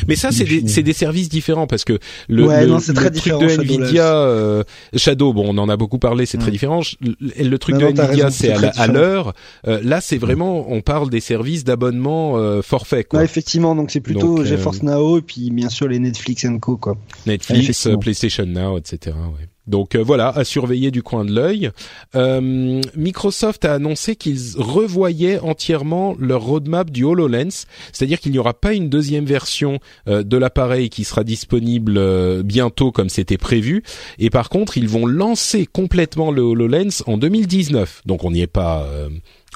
Mais 0.09 0.17
ça, 0.17 0.31
c'est 0.33 0.43
des, 0.43 0.61
des 0.83 0.93
services 0.93 1.29
différents 1.29 1.65
parce 1.65 1.85
que 1.85 1.97
le, 2.27 2.45
Ouais, 2.45 2.61
le, 2.63 2.67
non, 2.67 2.79
c'est 2.79 2.89
le 2.91 2.95
très 2.95 3.09
truc 3.09 3.39
de 3.39 3.47
Shadow, 3.47 3.61
Nvidia, 3.63 4.15
euh, 4.17 4.63
Shadow, 4.93 5.31
bon, 5.31 5.45
on 5.47 5.57
en 5.57 5.69
a 5.69 5.77
beaucoup 5.77 5.97
parlé, 5.97 6.25
c'est 6.25 6.37
très 6.37 6.49
Mm. 6.49 6.53
différent. 6.53 6.81
Le, 6.99 7.15
le 7.49 7.57
truc 7.57 7.75
Non, 7.75 7.91
de 7.91 7.95
non, 7.95 8.03
Nvidia, 8.03 8.29
c'est 8.29 8.51
à 8.51 8.87
l'heure. 8.87 9.33
Euh, 9.65 9.79
là, 9.83 10.01
c'est 10.01 10.17
vraiment, 10.17 10.69
on 10.69 10.81
parle 10.81 11.09
des 11.09 11.21
services 11.21 11.63
d'abonnement 11.63 12.37
euh, 12.37 12.61
forfait, 12.61 13.05
quoi. 13.05 13.19
Ouais, 13.19 13.25
effectivement, 13.25 13.75
donc 13.75 13.89
c'est 13.89 14.01
plutôt 14.01 14.35
Donc, 14.37 14.39
euh, 14.41 14.45
GeForce 14.45 14.83
Now 14.83 15.19
et 15.19 15.21
puis 15.21 15.51
bien 15.51 15.69
sûr 15.69 15.87
les 15.87 15.99
Netflix 15.99 16.45
Co 16.59 16.75
quoi. 16.75 16.97
Netflix, 17.25 17.87
PlayStation 18.01 18.45
Now, 18.45 18.77
etc. 18.77 19.15
Ouais. 19.15 19.47
Donc 19.67 19.95
euh, 19.95 20.03
voilà, 20.03 20.29
à 20.29 20.43
surveiller 20.43 20.91
du 20.91 21.03
coin 21.03 21.25
de 21.25 21.33
l'œil. 21.33 21.71
Euh, 22.15 22.81
Microsoft 22.95 23.65
a 23.65 23.73
annoncé 23.73 24.15
qu'ils 24.15 24.39
revoyaient 24.57 25.39
entièrement 25.39 26.15
leur 26.19 26.41
roadmap 26.41 26.89
du 26.89 27.03
HoloLens, 27.03 27.65
c'est-à-dire 27.91 28.19
qu'il 28.19 28.31
n'y 28.31 28.39
aura 28.39 28.53
pas 28.53 28.73
une 28.73 28.89
deuxième 28.89 29.25
version 29.25 29.79
euh, 30.07 30.23
de 30.23 30.37
l'appareil 30.37 30.89
qui 30.89 31.03
sera 31.03 31.23
disponible 31.23 32.43
bientôt 32.43 32.91
comme 32.91 33.09
c'était 33.09 33.37
prévu, 33.37 33.83
et 34.19 34.29
par 34.29 34.49
contre 34.49 34.77
ils 34.77 34.87
vont 34.87 35.05
lancer 35.05 35.65
complètement 35.65 36.31
le 36.31 36.41
HoloLens 36.41 37.03
en 37.05 37.17
2019. 37.17 38.03
Donc 38.05 38.23
on 38.23 38.31
n'y 38.31 38.41
est 38.41 38.47
pas. 38.47 38.87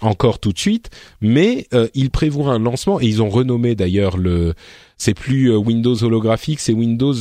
encore 0.01 0.39
tout 0.39 0.51
de 0.51 0.57
suite, 0.57 0.89
mais 1.21 1.67
ils 1.93 2.09
prévoient 2.09 2.53
un 2.53 2.59
lancement 2.59 2.99
et 2.99 3.05
ils 3.05 3.21
ont 3.21 3.29
renommé 3.29 3.75
d'ailleurs 3.75 4.17
le 4.17 4.53
c'est 5.01 5.13
plus 5.13 5.55
Windows 5.55 5.95
holographique, 6.03 6.59
c'est 6.59 6.73
Windows 6.73 7.15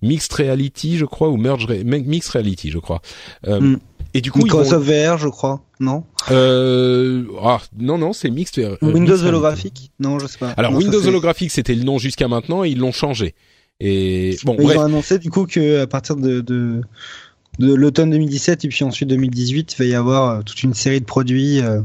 Mixed 0.00 0.32
Reality, 0.32 0.96
je 0.96 1.04
crois, 1.04 1.28
ou 1.28 1.36
Merge 1.36 1.66
Mixed 1.66 2.30
Reality, 2.30 2.70
je 2.70 2.78
crois. 2.78 3.02
Mm. 3.46 3.76
Et 4.12 4.20
du 4.20 4.32
coup, 4.32 4.40
Microsoft 4.42 4.86
VR, 4.86 5.18
je 5.18 5.28
crois, 5.28 5.62
non 5.78 6.04
euh, 6.30 7.24
ah, 7.42 7.60
Non, 7.78 7.98
non, 7.98 8.12
c'est 8.12 8.30
Mixed 8.30 8.58
VR. 8.58 8.76
Windows 8.82 9.22
holographique 9.24 9.92
Non, 10.00 10.18
je 10.18 10.26
sais 10.26 10.38
pas. 10.38 10.50
Alors 10.50 10.74
Windows 10.74 11.06
holographique, 11.06 11.50
c'était 11.50 11.74
le 11.74 11.84
nom 11.84 11.98
jusqu'à 11.98 12.28
maintenant, 12.28 12.64
et 12.64 12.70
ils 12.70 12.78
l'ont 12.78 12.92
changé. 12.92 13.34
Et 13.80 14.36
bon, 14.44 14.56
ils 14.58 14.76
ont 14.76 14.82
annoncé 14.82 15.18
du 15.18 15.30
coup 15.30 15.46
que 15.46 15.80
à 15.80 15.86
partir 15.86 16.16
de, 16.16 16.40
de, 16.42 16.82
de 17.58 17.74
l'automne 17.74 18.10
2017 18.10 18.66
et 18.66 18.68
puis 18.68 18.84
ensuite 18.84 19.08
2018, 19.08 19.72
il 19.72 19.78
va 19.78 19.84
y 19.86 19.94
avoir 19.94 20.28
euh, 20.30 20.42
toute 20.42 20.62
une 20.62 20.74
série 20.74 21.00
de 21.00 21.06
produits 21.06 21.60
euh, 21.60 21.80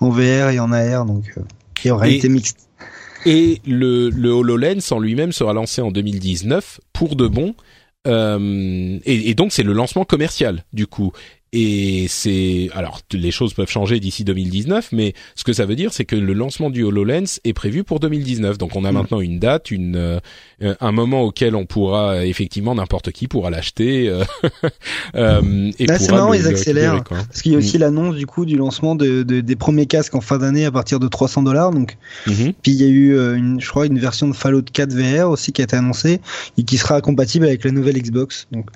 en 0.00 0.10
VR 0.10 0.50
et 0.50 0.60
en 0.60 0.70
AR, 0.70 1.06
donc 1.06 1.32
euh, 1.38 1.42
et 1.84 1.90
en 1.90 1.96
réalité 1.96 2.28
mixte. 2.28 2.68
Et 3.26 3.60
le, 3.66 4.08
le 4.10 4.30
HoloLens 4.30 4.92
en 4.92 4.98
lui-même 4.98 5.32
sera 5.32 5.52
lancé 5.52 5.82
en 5.82 5.90
2019 5.90 6.80
pour 6.92 7.16
de 7.16 7.26
bon. 7.26 7.54
Euh, 8.06 8.98
et, 9.04 9.30
et, 9.30 9.34
donc 9.34 9.52
c'est 9.52 9.62
le 9.62 9.74
lancement 9.74 10.04
commercial 10.04 10.64
du 10.72 10.86
coup. 10.86 11.12
Et 11.52 12.06
c'est 12.08 12.70
alors 12.74 13.00
les 13.12 13.32
choses 13.32 13.54
peuvent 13.54 13.70
changer 13.70 13.98
d'ici 13.98 14.22
2019, 14.22 14.90
mais 14.92 15.14
ce 15.34 15.42
que 15.42 15.52
ça 15.52 15.66
veut 15.66 15.74
dire, 15.74 15.92
c'est 15.92 16.04
que 16.04 16.14
le 16.14 16.32
lancement 16.32 16.70
du 16.70 16.84
Hololens 16.84 17.40
est 17.42 17.52
prévu 17.52 17.82
pour 17.82 17.98
2019. 17.98 18.56
Donc 18.56 18.76
on 18.76 18.84
a 18.84 18.92
mm. 18.92 18.94
maintenant 18.94 19.20
une 19.20 19.40
date, 19.40 19.72
une 19.72 19.96
euh, 19.96 20.20
un 20.80 20.92
moment 20.92 21.22
auquel 21.22 21.56
on 21.56 21.66
pourra 21.66 22.24
effectivement 22.24 22.76
n'importe 22.76 23.10
qui 23.10 23.26
pourra 23.26 23.50
l'acheter. 23.50 24.08
Euh, 24.08 24.22
euh 25.16 25.72
et 25.80 25.86
c'est 25.88 26.12
marrant, 26.12 26.32
ils 26.34 26.46
accélèrent 26.46 27.02
parce 27.02 27.42
qu'il 27.42 27.52
y 27.52 27.54
a 27.56 27.58
aussi 27.58 27.78
mm. 27.78 27.80
l'annonce 27.80 28.14
du 28.14 28.26
coup 28.26 28.44
du 28.44 28.56
lancement 28.56 28.94
de, 28.94 29.24
de, 29.24 29.40
des 29.40 29.56
premiers 29.56 29.86
casques 29.86 30.14
en 30.14 30.20
fin 30.20 30.38
d'année 30.38 30.64
à 30.66 30.70
partir 30.70 31.00
de 31.00 31.08
300 31.08 31.42
dollars. 31.42 31.72
Donc 31.72 31.96
mm-hmm. 32.28 32.54
puis 32.62 32.72
il 32.72 32.80
y 32.80 32.84
a 32.84 32.88
eu 32.88 33.16
euh, 33.16 33.34
une, 33.34 33.60
je 33.60 33.68
crois 33.68 33.86
une 33.86 33.98
version 33.98 34.28
de 34.28 34.34
Fallout 34.34 34.62
4 34.72 34.92
VR 34.92 35.28
aussi 35.28 35.50
qui 35.50 35.62
a 35.62 35.64
été 35.64 35.74
annoncée 35.74 36.20
et 36.58 36.62
qui 36.62 36.78
sera 36.78 37.00
compatible 37.00 37.46
avec 37.46 37.64
la 37.64 37.72
nouvelle 37.72 38.00
Xbox. 38.00 38.46
Donc 38.52 38.66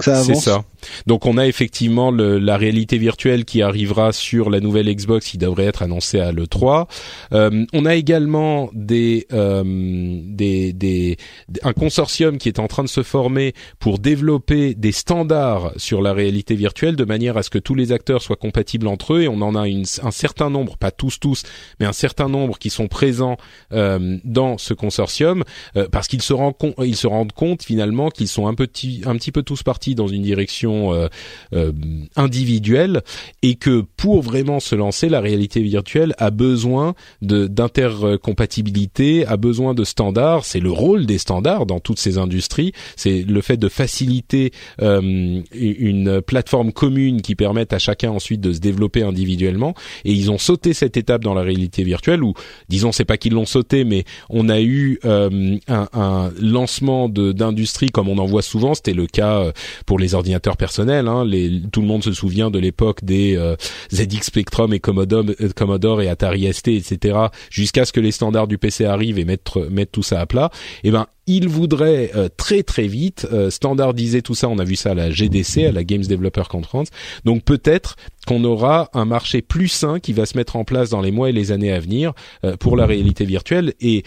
c'est 0.00 0.34
ça. 0.34 0.64
Donc 1.06 1.26
on 1.26 1.38
a 1.38 1.46
effectivement 1.46 2.10
le, 2.10 2.38
la 2.38 2.56
réalité 2.56 2.98
virtuelle 2.98 3.44
qui 3.44 3.62
arrivera 3.62 4.12
sur 4.12 4.50
la 4.50 4.60
nouvelle 4.60 4.94
Xbox 4.94 5.26
qui 5.26 5.38
devrait 5.38 5.64
être 5.64 5.82
annoncée 5.82 6.20
à 6.20 6.32
l'E3. 6.32 6.86
Euh, 7.32 7.64
on 7.72 7.86
a 7.86 7.94
également 7.94 8.70
des, 8.72 9.26
euh, 9.32 9.62
des, 9.64 10.72
des, 10.72 11.16
un 11.62 11.72
consortium 11.72 12.38
qui 12.38 12.48
est 12.48 12.58
en 12.58 12.66
train 12.66 12.82
de 12.82 12.88
se 12.88 13.02
former 13.02 13.54
pour 13.78 13.98
développer 13.98 14.74
des 14.74 14.92
standards 14.92 15.72
sur 15.76 16.02
la 16.02 16.12
réalité 16.12 16.54
virtuelle 16.54 16.96
de 16.96 17.04
manière 17.04 17.36
à 17.36 17.42
ce 17.42 17.50
que 17.50 17.58
tous 17.58 17.74
les 17.74 17.92
acteurs 17.92 18.22
soient 18.22 18.36
compatibles 18.36 18.88
entre 18.88 19.14
eux 19.14 19.22
et 19.22 19.28
on 19.28 19.40
en 19.42 19.54
a 19.54 19.68
une, 19.68 19.84
un 20.02 20.10
certain 20.10 20.50
nombre, 20.50 20.76
pas 20.76 20.90
tous 20.90 21.18
tous, 21.20 21.42
mais 21.80 21.86
un 21.86 21.92
certain 21.92 22.28
nombre 22.28 22.58
qui 22.58 22.70
sont 22.70 22.88
présents 22.88 23.36
euh, 23.72 24.18
dans 24.24 24.58
ce 24.58 24.74
consortium 24.74 25.44
euh, 25.76 25.88
parce 25.90 26.08
qu'ils 26.08 26.22
se, 26.22 26.32
rendent 26.32 26.54
ils 26.80 26.96
se 26.96 27.06
rendent 27.06 27.32
compte 27.32 27.62
finalement 27.62 28.10
qu'ils 28.10 28.28
sont 28.28 28.46
un 28.46 28.54
petit, 28.54 29.02
un 29.06 29.16
petit 29.16 29.32
peu 29.32 29.42
tous 29.42 29.62
partis 29.62 29.83
dans 29.94 30.08
une 30.08 30.22
direction 30.22 30.94
euh, 30.94 31.08
euh, 31.52 31.72
individuelle 32.16 33.02
et 33.42 33.56
que 33.56 33.84
pour 33.98 34.22
vraiment 34.22 34.60
se 34.60 34.74
lancer, 34.74 35.10
la 35.10 35.20
réalité 35.20 35.60
virtuelle 35.60 36.14
a 36.16 36.30
besoin 36.30 36.94
d'intercompatibilité, 37.20 39.26
a 39.26 39.36
besoin 39.36 39.74
de 39.74 39.84
standards. 39.84 40.46
C'est 40.46 40.60
le 40.60 40.70
rôle 40.70 41.04
des 41.04 41.18
standards 41.18 41.66
dans 41.66 41.80
toutes 41.80 41.98
ces 41.98 42.16
industries. 42.16 42.72
C'est 42.96 43.22
le 43.22 43.42
fait 43.42 43.58
de 43.58 43.68
faciliter 43.68 44.52
euh, 44.80 45.42
une 45.52 46.22
plateforme 46.22 46.72
commune 46.72 47.20
qui 47.20 47.34
permette 47.34 47.74
à 47.74 47.78
chacun 47.78 48.12
ensuite 48.12 48.40
de 48.40 48.54
se 48.54 48.60
développer 48.60 49.02
individuellement. 49.02 49.74
Et 50.06 50.12
ils 50.12 50.30
ont 50.30 50.38
sauté 50.38 50.72
cette 50.72 50.96
étape 50.96 51.22
dans 51.22 51.34
la 51.34 51.42
réalité 51.42 51.82
virtuelle 51.82 52.22
où, 52.22 52.32
disons, 52.68 52.92
c'est 52.92 53.04
pas 53.04 53.18
qu'ils 53.18 53.34
l'ont 53.34 53.44
sauté, 53.44 53.84
mais 53.84 54.04
on 54.30 54.48
a 54.48 54.60
eu 54.60 55.00
un, 55.02 55.58
un, 55.68 56.30
lancement 56.40 57.08
d'industrie 57.08 57.90
comme 57.90 58.08
on 58.08 58.18
en 58.18 58.26
voit 58.26 58.42
souvent. 58.42 58.74
C'était 58.74 58.94
le 58.94 59.08
cas 59.08 59.52
pour 59.86 59.98
les 59.98 60.14
ordinateurs 60.14 60.56
personnels. 60.56 61.08
Hein, 61.08 61.24
les, 61.24 61.62
tout 61.72 61.80
le 61.80 61.86
monde 61.86 62.04
se 62.04 62.12
souvient 62.12 62.50
de 62.50 62.58
l'époque 62.58 63.04
des 63.04 63.36
euh, 63.36 63.56
ZX 63.92 64.22
Spectrum 64.22 64.72
et 64.72 64.80
Commodore, 64.80 65.24
euh, 65.40 65.48
Commodore 65.54 66.02
et 66.02 66.08
Atari 66.08 66.52
ST, 66.52 66.68
etc. 66.68 67.18
Jusqu'à 67.50 67.84
ce 67.84 67.92
que 67.92 68.00
les 68.00 68.12
standards 68.12 68.48
du 68.48 68.58
PC 68.58 68.84
arrivent 68.84 69.18
et 69.18 69.24
mettent, 69.24 69.56
mettent 69.70 69.92
tout 69.92 70.02
ça 70.02 70.20
à 70.20 70.26
plat. 70.26 70.50
Et 70.82 70.88
eh 70.88 70.90
ben 70.90 71.06
il 71.26 71.48
voudrait 71.48 72.10
euh, 72.14 72.28
très 72.36 72.62
très 72.62 72.86
vite 72.86 73.26
standardiser 73.48 74.20
tout 74.20 74.34
ça. 74.34 74.48
On 74.48 74.58
a 74.58 74.64
vu 74.64 74.76
ça 74.76 74.90
à 74.90 74.94
la 74.94 75.10
GDC, 75.10 75.64
à 75.64 75.72
la 75.72 75.82
Games 75.82 76.02
Developer 76.02 76.42
Conference. 76.50 76.88
Donc 77.24 77.44
peut-être 77.44 77.96
qu'on 78.26 78.44
aura 78.44 78.90
un 78.92 79.06
marché 79.06 79.40
plus 79.40 79.68
sain 79.68 80.00
qui 80.00 80.12
va 80.12 80.26
se 80.26 80.36
mettre 80.36 80.56
en 80.56 80.64
place 80.64 80.90
dans 80.90 81.00
les 81.00 81.12
mois 81.12 81.30
et 81.30 81.32
les 81.32 81.50
années 81.50 81.72
à 81.72 81.80
venir 81.80 82.12
pour 82.58 82.76
la 82.76 82.84
réalité 82.84 83.24
virtuelle. 83.24 83.72
Et 83.80 84.02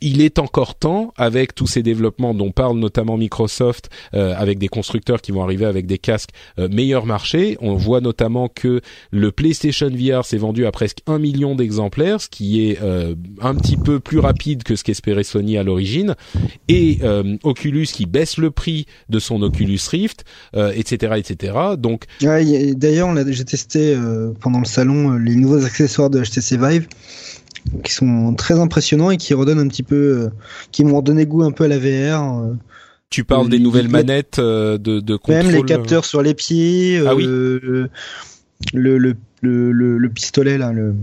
il 0.00 0.20
est 0.20 0.38
encore 0.38 0.74
temps, 0.74 1.12
avec 1.16 1.54
tous 1.54 1.66
ces 1.66 1.82
développements 1.82 2.34
dont 2.34 2.50
parle 2.50 2.78
notamment 2.78 3.16
Microsoft, 3.16 3.90
euh, 4.14 4.34
avec 4.36 4.58
des 4.58 4.68
constructeurs 4.68 5.20
qui 5.20 5.32
vont 5.32 5.42
arriver 5.42 5.66
avec 5.66 5.86
des 5.86 5.98
casques 5.98 6.30
euh, 6.58 6.68
meilleur 6.68 7.06
marché. 7.06 7.56
On 7.60 7.74
voit 7.74 8.00
notamment 8.00 8.48
que 8.48 8.80
le 9.10 9.32
PlayStation 9.32 9.90
VR 9.90 10.24
s'est 10.24 10.38
vendu 10.38 10.66
à 10.66 10.72
presque 10.72 10.98
un 11.06 11.18
million 11.18 11.54
d'exemplaires, 11.54 12.20
ce 12.20 12.28
qui 12.28 12.68
est 12.68 12.80
euh, 12.82 13.14
un 13.40 13.54
petit 13.54 13.76
peu 13.76 14.00
plus 14.00 14.18
rapide 14.18 14.62
que 14.62 14.76
ce 14.76 14.84
qu'espérait 14.84 15.24
Sony 15.24 15.58
à 15.58 15.62
l'origine, 15.62 16.14
et 16.68 16.98
euh, 17.02 17.36
Oculus 17.42 17.86
qui 17.86 18.06
baisse 18.06 18.36
le 18.36 18.50
prix 18.50 18.86
de 19.08 19.18
son 19.18 19.42
Oculus 19.42 19.80
Rift, 19.90 20.24
etc., 20.54 21.14
etc. 21.16 21.52
Donc, 21.78 22.04
d'ailleurs, 22.20 23.14
j'ai 23.28 23.44
testé 23.44 23.96
pendant 24.40 24.60
le 24.60 24.64
salon 24.64 25.12
les 25.12 25.34
nouveaux 25.34 25.64
accessoires 25.64 26.10
de 26.10 26.22
HTC 26.22 26.56
Vive 26.56 26.88
qui 27.84 27.92
sont 27.92 28.34
très 28.34 28.58
impressionnants 28.58 29.10
et 29.10 29.16
qui 29.16 29.34
redonnent 29.34 29.58
un 29.58 29.68
petit 29.68 29.82
peu, 29.82 29.96
euh, 29.96 30.30
qui 30.72 30.84
m'ont 30.84 31.02
donné 31.02 31.26
goût 31.26 31.42
un 31.42 31.52
peu 31.52 31.64
à 31.64 31.68
la 31.68 31.78
VR. 31.78 32.40
Euh. 32.40 32.54
Tu 33.10 33.24
parles 33.24 33.48
des 33.48 33.58
nouvelles 33.58 33.88
manettes 33.88 34.38
euh, 34.38 34.78
de, 34.78 35.00
de 35.00 35.16
contrôle. 35.16 35.46
Même 35.46 35.54
les 35.54 35.62
capteurs 35.64 36.04
sur 36.04 36.22
les 36.22 36.34
pieds. 36.34 37.02
Ah 37.06 37.14
oui. 37.14 37.24
Le, 37.24 37.88
le, 38.74 39.16
le, 39.40 39.98
le, 39.98 40.08
pistolet 40.10 40.58
là, 40.58 40.70
le, 40.72 40.94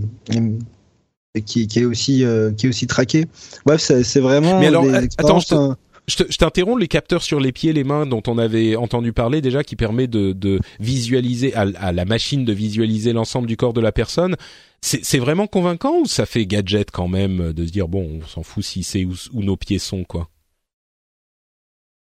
qui, 1.44 1.68
qui 1.68 1.80
est 1.80 1.86
aussi 1.86 2.24
qui 2.56 2.66
est 2.66 2.70
aussi 2.70 2.88
traqué. 2.88 3.26
Bref, 3.66 3.82
c'est 3.82 4.20
vraiment. 4.20 4.60
Mais 4.60 4.68
alors, 4.68 4.86
attends, 5.18 5.40
je 5.40 5.74
t'interromps, 6.16 6.80
les 6.80 6.88
capteurs 6.88 7.22
sur 7.22 7.40
les 7.40 7.52
pieds, 7.52 7.74
les 7.74 7.84
mains 7.84 8.06
dont 8.06 8.24
on 8.28 8.38
avait 8.38 8.76
entendu 8.76 9.14
parler 9.14 9.42
déjà, 9.42 9.64
qui 9.64 9.76
permet 9.76 10.08
de, 10.08 10.32
de 10.32 10.60
visualiser 10.80 11.54
à, 11.54 11.66
à, 11.78 11.92
la 11.92 12.06
machine 12.06 12.46
de 12.46 12.54
visualiser 12.54 13.14
l'ensemble 13.14 13.48
du 13.48 13.58
corps 13.58 13.74
de 13.74 13.82
la 13.82 13.92
personne. 13.92 14.36
C'est 14.82 15.18
vraiment 15.18 15.48
convaincant 15.48 16.00
ou 16.02 16.06
ça 16.06 16.26
fait 16.26 16.46
gadget 16.46 16.92
quand 16.92 17.08
même 17.08 17.52
de 17.52 17.66
se 17.66 17.72
dire 17.72 17.88
bon, 17.88 18.22
on 18.22 18.28
s'en 18.28 18.44
fout 18.44 18.64
si 18.64 18.84
c'est 18.84 19.06
où, 19.06 19.16
nos 19.34 19.58
pieds 19.58 19.80
sont 19.80 20.04
quoi? 20.04 20.30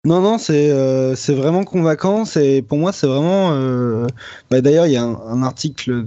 Non 0.03 0.19
non, 0.19 0.39
c'est 0.39 0.71
euh, 0.71 1.15
c'est 1.15 1.35
vraiment 1.35 1.63
convaincant. 1.63 2.25
C'est 2.25 2.63
pour 2.67 2.79
moi 2.79 2.91
c'est 2.91 3.05
vraiment. 3.05 3.51
Euh... 3.51 4.07
Bah, 4.49 4.61
D'ailleurs, 4.61 4.87
il 4.87 4.93
y 4.93 4.97
a 4.97 5.03
un, 5.03 5.43
article 5.43 6.05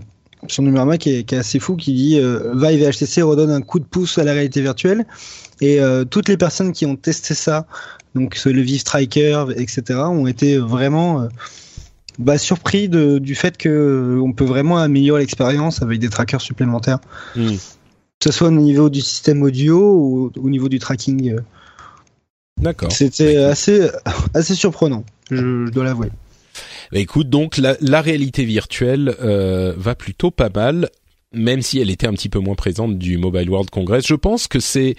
sur 0.48 0.62
Numérama 0.62 0.98
qui 0.98 1.10
est, 1.10 1.24
qui 1.24 1.34
est 1.34 1.38
assez 1.38 1.58
fou 1.58 1.76
qui 1.76 1.92
dit 1.94 2.18
euh, 2.18 2.52
Vive 2.54 2.82
et 2.82 2.90
HTC 2.90 3.22
redonnent 3.22 3.50
un 3.50 3.62
coup 3.62 3.78
de 3.78 3.84
pouce 3.84 4.18
à 4.18 4.24
la 4.24 4.32
réalité 4.32 4.60
virtuelle 4.60 5.06
et 5.60 5.80
euh, 5.80 6.04
toutes 6.04 6.28
les 6.28 6.36
personnes 6.36 6.72
qui 6.72 6.86
ont 6.86 6.96
testé 6.96 7.34
ça, 7.34 7.66
donc 8.14 8.42
le 8.44 8.60
Vive 8.60 8.80
Striker, 8.80 9.46
etc., 9.56 10.00
ont 10.00 10.26
été 10.26 10.58
vraiment 10.58 11.22
euh, 11.22 11.28
bah, 12.18 12.38
surpris 12.38 12.88
de, 12.88 13.18
du 13.18 13.34
fait 13.34 13.56
que 13.56 13.68
euh, 13.68 14.20
on 14.20 14.32
peut 14.32 14.44
vraiment 14.44 14.78
améliorer 14.78 15.20
l'expérience 15.20 15.82
avec 15.82 16.00
des 16.00 16.08
trackers 16.08 16.40
supplémentaires. 16.40 16.98
Hmm. 17.36 17.56
Que 18.20 18.30
ce 18.30 18.32
soit 18.32 18.48
au 18.48 18.52
niveau 18.52 18.90
du 18.90 19.00
système 19.00 19.42
audio 19.42 19.78
ou 19.78 20.32
au 20.36 20.50
niveau 20.50 20.68
du 20.68 20.78
tracking. 20.78 21.36
D'accord. 22.60 22.90
C'était 22.92 23.36
assez, 23.36 23.88
assez 24.32 24.54
surprenant, 24.54 25.04
je, 25.30 25.68
dois 25.70 25.84
l'avouer. 25.84 26.10
Bah, 26.94 27.00
écoute, 27.00 27.28
donc 27.28 27.58
la, 27.58 27.76
la 27.80 28.00
réalité 28.00 28.44
virtuelle 28.44 29.16
euh, 29.20 29.74
va 29.76 29.96
plutôt 29.96 30.30
pas 30.30 30.48
mal 30.48 30.88
même 31.32 31.62
si 31.62 31.80
elle 31.80 31.90
était 31.90 32.06
un 32.06 32.12
petit 32.12 32.28
peu 32.28 32.38
moins 32.38 32.54
présente 32.54 32.96
du 32.96 33.18
Mobile 33.18 33.50
World 33.50 33.68
Congress. 33.68 34.06
Je 34.06 34.14
pense 34.14 34.46
que 34.46 34.60
c'est 34.60 34.94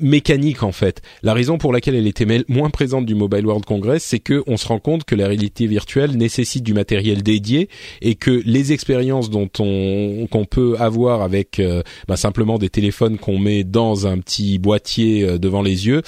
mécanique 0.00 0.64
en 0.64 0.72
fait. 0.72 1.00
La 1.22 1.34
raison 1.34 1.56
pour 1.56 1.72
laquelle 1.72 1.94
elle 1.94 2.08
était 2.08 2.26
moins 2.48 2.70
présente 2.70 3.06
du 3.06 3.14
Mobile 3.14 3.46
World 3.46 3.64
Congress, 3.64 4.02
c'est 4.02 4.18
que 4.18 4.42
on 4.48 4.56
se 4.56 4.66
rend 4.66 4.80
compte 4.80 5.04
que 5.04 5.14
la 5.14 5.28
réalité 5.28 5.68
virtuelle 5.68 6.16
nécessite 6.16 6.64
du 6.64 6.74
matériel 6.74 7.22
dédié 7.22 7.68
et 8.02 8.16
que 8.16 8.42
les 8.44 8.72
expériences 8.72 9.30
dont 9.30 9.48
on 9.60 10.26
qu'on 10.28 10.44
peut 10.44 10.74
avoir 10.80 11.22
avec 11.22 11.60
euh, 11.60 11.84
bah, 12.08 12.16
simplement 12.16 12.58
des 12.58 12.70
téléphones 12.70 13.16
qu'on 13.16 13.38
met 13.38 13.62
dans 13.62 14.08
un 14.08 14.18
petit 14.18 14.58
boîtier 14.58 15.22
euh, 15.22 15.38
devant 15.38 15.62
les 15.62 15.86
yeux, 15.86 16.02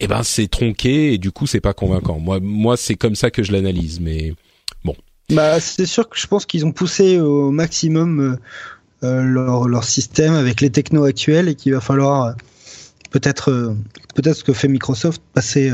eh 0.00 0.06
ben 0.06 0.22
c'est 0.22 0.48
tronqué 0.48 1.14
et 1.14 1.18
du 1.18 1.30
coup 1.30 1.46
c'est 1.46 1.62
pas 1.62 1.72
convaincant. 1.72 2.18
Moi 2.18 2.40
moi 2.42 2.76
c'est 2.76 2.96
comme 2.96 3.14
ça 3.14 3.30
que 3.30 3.42
je 3.42 3.52
l'analyse, 3.52 4.00
mais. 4.00 4.34
Bah 5.30 5.58
c'est 5.60 5.86
sûr 5.86 6.08
que 6.08 6.18
je 6.18 6.26
pense 6.26 6.46
qu'ils 6.46 6.64
ont 6.64 6.72
poussé 6.72 7.18
au 7.18 7.50
maximum 7.50 8.20
euh, 8.20 8.36
euh, 9.02 9.22
leur, 9.22 9.68
leur, 9.68 9.84
système 9.84 10.34
avec 10.34 10.60
les 10.60 10.70
technos 10.70 11.04
actuels 11.04 11.48
et 11.48 11.54
qu'il 11.54 11.74
va 11.74 11.80
falloir 11.80 12.22
euh, 12.24 12.32
peut-être 13.10 13.50
euh, 13.50 13.76
peut-être 14.14 14.36
ce 14.36 14.44
que 14.44 14.52
fait 14.52 14.68
Microsoft 14.68 15.20
passer 15.34 15.72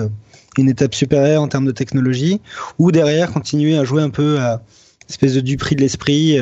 une 0.56 0.68
étape 0.68 0.94
supérieure 0.94 1.42
en 1.42 1.48
termes 1.48 1.66
de 1.66 1.72
technologie 1.72 2.40
ou 2.78 2.92
derrière 2.92 3.30
continuer 3.30 3.76
à 3.76 3.84
jouer 3.84 4.02
un 4.02 4.10
peu 4.10 4.40
à 4.40 4.62
espèce 5.08 5.34
de 5.34 5.40
du 5.40 5.58
prix 5.58 5.76
de 5.76 5.82
l'esprit 5.82 6.40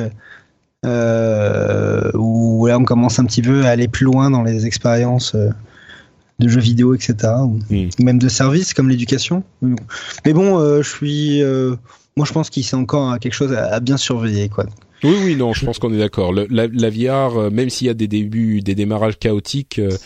euh, 0.87 2.11
où 2.15 2.67
là 2.67 2.79
on 2.79 2.85
commence 2.85 3.19
un 3.19 3.25
petit 3.25 3.43
peu 3.43 3.67
à 3.67 3.71
aller 3.71 3.89
plus 3.89 4.05
loin 4.05 4.31
dans 4.31 4.43
les 4.43 4.67
expériences 4.67 5.35
de 6.41 6.49
jeux 6.49 6.61
vidéo, 6.61 6.95
etc. 6.95 7.15
Ou 7.43 7.61
Mm. 7.71 7.89
même 8.01 8.19
de 8.19 8.29
services 8.29 8.75
comme 8.75 8.89
l'éducation. 8.89 9.45
Mais 10.25 10.33
bon, 10.33 10.59
euh, 10.59 10.83
je 10.83 10.89
suis, 10.89 11.43
euh, 11.43 11.77
moi 12.17 12.27
je 12.27 12.33
pense 12.33 12.51
qu'il 12.51 12.65
c'est 12.65 12.77
encore 12.77 13.19
quelque 13.19 13.35
chose 13.35 13.53
à, 13.53 13.75
à 13.75 13.81
bien 13.81 13.97
surveiller, 13.97 14.49
quoi. 14.49 14.67
Oui, 15.03 15.17
oui, 15.25 15.37
non, 15.37 15.55
je 15.55 15.65
pense 15.65 15.79
qu'on 15.79 15.93
est 15.95 15.99
d'accord. 15.99 16.33
La, 16.33 16.67
la 16.67 16.91
VR, 16.91 17.37
euh, 17.39 17.51
même 17.51 17.71
s'il 17.71 17.87
y 17.87 17.91
a 17.91 17.95
des 17.95 18.07
débuts, 18.07 18.61
des 18.61 18.75
démarrages 18.75 19.19
chaotiques, 19.19 19.79
euh, 19.79 19.97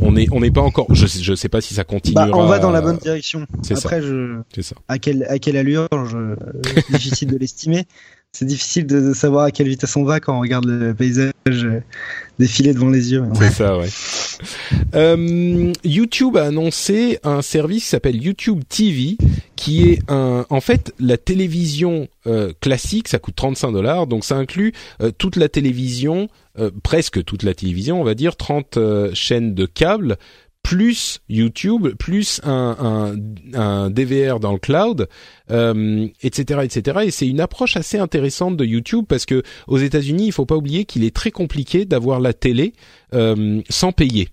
on 0.00 0.12
n'est 0.12 0.26
on 0.30 0.40
n'est 0.40 0.50
pas 0.50 0.60
encore. 0.60 0.86
Je 0.94 1.06
sais, 1.06 1.22
je 1.22 1.34
sais 1.34 1.48
pas 1.48 1.62
si 1.62 1.72
ça 1.72 1.84
continuera. 1.84 2.26
Bah, 2.26 2.32
on 2.34 2.46
va 2.46 2.58
dans 2.58 2.70
la 2.70 2.82
bonne 2.82 2.98
direction. 2.98 3.46
C'est 3.62 3.76
ça. 3.76 3.88
Après, 3.88 4.02
je, 4.02 4.40
C'est 4.54 4.62
ça. 4.62 4.74
à 4.88 4.98
quelle, 4.98 5.24
à 5.24 5.38
quelle 5.38 5.56
allure, 5.56 5.88
je, 5.90 6.34
c'est 6.64 6.92
difficile 6.92 7.28
de 7.28 7.38
l'estimer. 7.38 7.86
C'est 8.38 8.44
difficile 8.44 8.86
de, 8.86 9.00
de 9.00 9.14
savoir 9.14 9.44
à 9.44 9.50
quelle 9.50 9.66
vitesse 9.66 9.96
on 9.96 10.04
va 10.04 10.20
quand 10.20 10.36
on 10.36 10.40
regarde 10.40 10.66
le 10.66 10.92
paysage 10.92 11.32
euh, 11.48 11.80
défiler 12.38 12.74
devant 12.74 12.90
les 12.90 13.12
yeux. 13.12 13.24
C'est 13.34 13.50
ça, 13.50 13.78
ouais. 13.78 13.88
Euh, 14.94 15.72
YouTube 15.84 16.36
a 16.36 16.44
annoncé 16.44 17.18
un 17.24 17.40
service 17.40 17.84
qui 17.84 17.88
s'appelle 17.88 18.22
YouTube 18.22 18.62
TV, 18.68 19.16
qui 19.56 19.88
est 19.88 20.00
un, 20.10 20.44
en 20.50 20.60
fait, 20.60 20.92
la 20.98 21.16
télévision 21.16 22.08
euh, 22.26 22.52
classique. 22.60 23.08
Ça 23.08 23.18
coûte 23.18 23.36
35 23.36 23.72
dollars, 23.72 24.06
donc 24.06 24.22
ça 24.22 24.36
inclut 24.36 24.74
euh, 25.00 25.10
toute 25.16 25.36
la 25.36 25.48
télévision, 25.48 26.28
euh, 26.58 26.70
presque 26.82 27.24
toute 27.24 27.42
la 27.42 27.54
télévision, 27.54 28.02
on 28.02 28.04
va 28.04 28.14
dire 28.14 28.36
30 28.36 28.76
euh, 28.76 29.10
chaînes 29.14 29.54
de 29.54 29.64
câbles 29.64 30.18
plus 30.66 31.20
YouTube, 31.28 31.90
plus 31.96 32.40
un, 32.42 33.14
DVR 33.88 34.40
dans 34.40 34.52
le 34.52 34.58
cloud, 34.58 35.06
euh, 35.52 36.08
etc., 36.24 36.60
etc. 36.64 36.98
Et 37.04 37.10
c'est 37.12 37.28
une 37.28 37.38
approche 37.38 37.76
assez 37.76 37.98
intéressante 37.98 38.56
de 38.56 38.64
YouTube 38.64 39.04
parce 39.08 39.26
que 39.26 39.44
aux 39.68 39.78
États-Unis, 39.78 40.26
il 40.26 40.32
faut 40.32 40.44
pas 40.44 40.56
oublier 40.56 40.84
qu'il 40.84 41.04
est 41.04 41.14
très 41.14 41.30
compliqué 41.30 41.84
d'avoir 41.84 42.18
la 42.18 42.32
télé 42.32 42.72
euh, 43.14 43.62
sans 43.70 43.92
payer. 43.92 44.28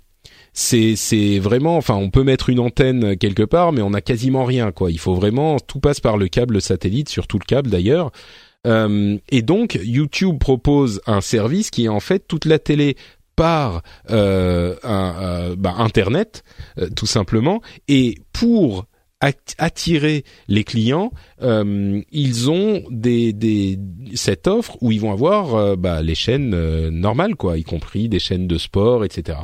C'est 0.54 0.96
c'est 0.96 1.38
vraiment, 1.38 1.78
enfin, 1.78 1.94
on 1.94 2.10
peut 2.10 2.24
mettre 2.24 2.50
une 2.50 2.60
antenne 2.60 3.16
quelque 3.16 3.44
part, 3.44 3.72
mais 3.72 3.84
on 3.84 3.94
a 3.94 4.02
quasiment 4.02 4.44
rien, 4.44 4.72
quoi. 4.72 4.90
Il 4.90 5.00
faut 5.00 5.14
vraiment 5.14 5.60
tout 5.60 5.80
passe 5.80 6.00
par 6.00 6.18
le 6.18 6.30
câble 6.30 6.64
satellite, 6.64 7.10
surtout 7.10 7.38
le 7.38 7.46
câble 7.46 7.70
d'ailleurs. 7.70 8.12
Euh, 8.66 9.18
et 9.30 9.44
donc 9.44 9.78
YouTube 9.84 10.40
propose 10.40 11.00
un 11.06 11.22
service 11.22 11.70
qui 11.70 11.86
est 11.86 11.90
en 11.90 12.00
fait 12.00 12.28
toute 12.28 12.46
la 12.46 12.58
télé 12.58 12.96
par 13.36 13.82
euh, 14.10 14.76
euh, 14.86 15.56
bah, 15.58 15.76
internet 15.78 16.44
euh, 16.78 16.90
tout 16.96 17.06
simplement. 17.06 17.62
Et 17.88 18.16
pour 18.32 18.86
at- 19.20 19.32
attirer 19.58 20.24
les 20.48 20.64
clients 20.64 21.12
ils 21.42 22.50
ont 22.50 22.84
des, 22.90 23.32
des 23.32 23.80
cette 24.16 24.48
offre 24.48 24.78
où 24.82 24.92
ils 24.92 25.00
vont 25.00 25.12
avoir 25.14 25.78
bah, 25.78 26.02
les 26.02 26.16
chaînes 26.16 26.90
normales 26.90 27.36
quoi 27.36 27.58
y 27.58 27.64
compris 27.64 28.10
des 28.10 28.20
chaînes 28.20 28.48
de 28.48 28.58
sport 28.58 29.06
etc 29.06 29.40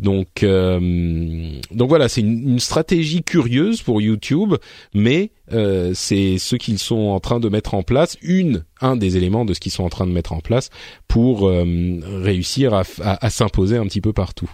donc 0.00 0.42
euh, 0.42 1.60
donc 1.70 1.88
voilà 1.88 2.08
c'est 2.08 2.20
une, 2.22 2.58
stratégie 2.58 3.22
curieuse 3.22 3.82
pour 3.82 4.00
YouTube 4.00 4.54
mais 4.94 5.30
euh, 5.52 5.92
c'est 5.94 6.38
ce 6.38 6.56
qu'ils 6.56 6.78
sont 6.78 7.08
en 7.08 7.20
train 7.20 7.38
de 7.40 7.48
mettre 7.48 7.74
en 7.74 7.82
place 7.82 8.16
une 8.22 8.64
un 8.80 8.96
des 8.96 9.16
éléments 9.16 9.44
de 9.44 9.54
ce 9.54 9.60
qu'ils 9.60 9.72
sont 9.72 9.84
en 9.84 9.88
train 9.88 10.06
de 10.06 10.12
mettre 10.12 10.32
en 10.32 10.40
place 10.40 10.70
pour 11.08 11.48
euh, 11.48 11.64
réussir 12.22 12.74
à- 12.74 12.84
à 13.02 13.30
s'imposer 13.30 13.76
un 13.76 13.84
petit 13.84 14.00
peu 14.00 14.12
partout. 14.12 14.50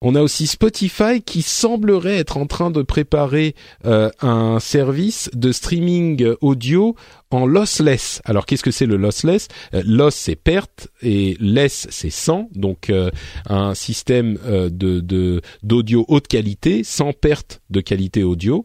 On 0.00 0.14
a 0.14 0.22
aussi 0.22 0.46
Spotify 0.46 1.20
qui 1.24 1.42
semblerait 1.42 2.18
être 2.18 2.36
en 2.36 2.46
train 2.46 2.70
de 2.70 2.82
préparer 2.82 3.56
euh, 3.84 4.10
un 4.20 4.60
service 4.60 5.28
de 5.34 5.50
streaming 5.50 6.34
audio 6.40 6.94
en 7.30 7.46
lossless. 7.46 8.22
Alors 8.24 8.46
qu'est-ce 8.46 8.62
que 8.62 8.70
c'est 8.70 8.86
le 8.86 8.96
lossless? 8.96 9.48
Euh, 9.74 9.82
Loss 9.84 10.14
c'est 10.14 10.36
perte 10.36 10.88
et 11.02 11.36
less 11.40 11.86
c'est 11.90 12.10
sans, 12.10 12.48
donc 12.54 12.90
euh, 12.90 13.10
un 13.46 13.74
système 13.74 14.38
euh, 14.46 14.70
d'audio 15.62 16.04
haute 16.08 16.28
qualité 16.28 16.84
sans 16.84 17.12
perte 17.12 17.60
de 17.70 17.80
qualité 17.80 18.22
audio 18.22 18.64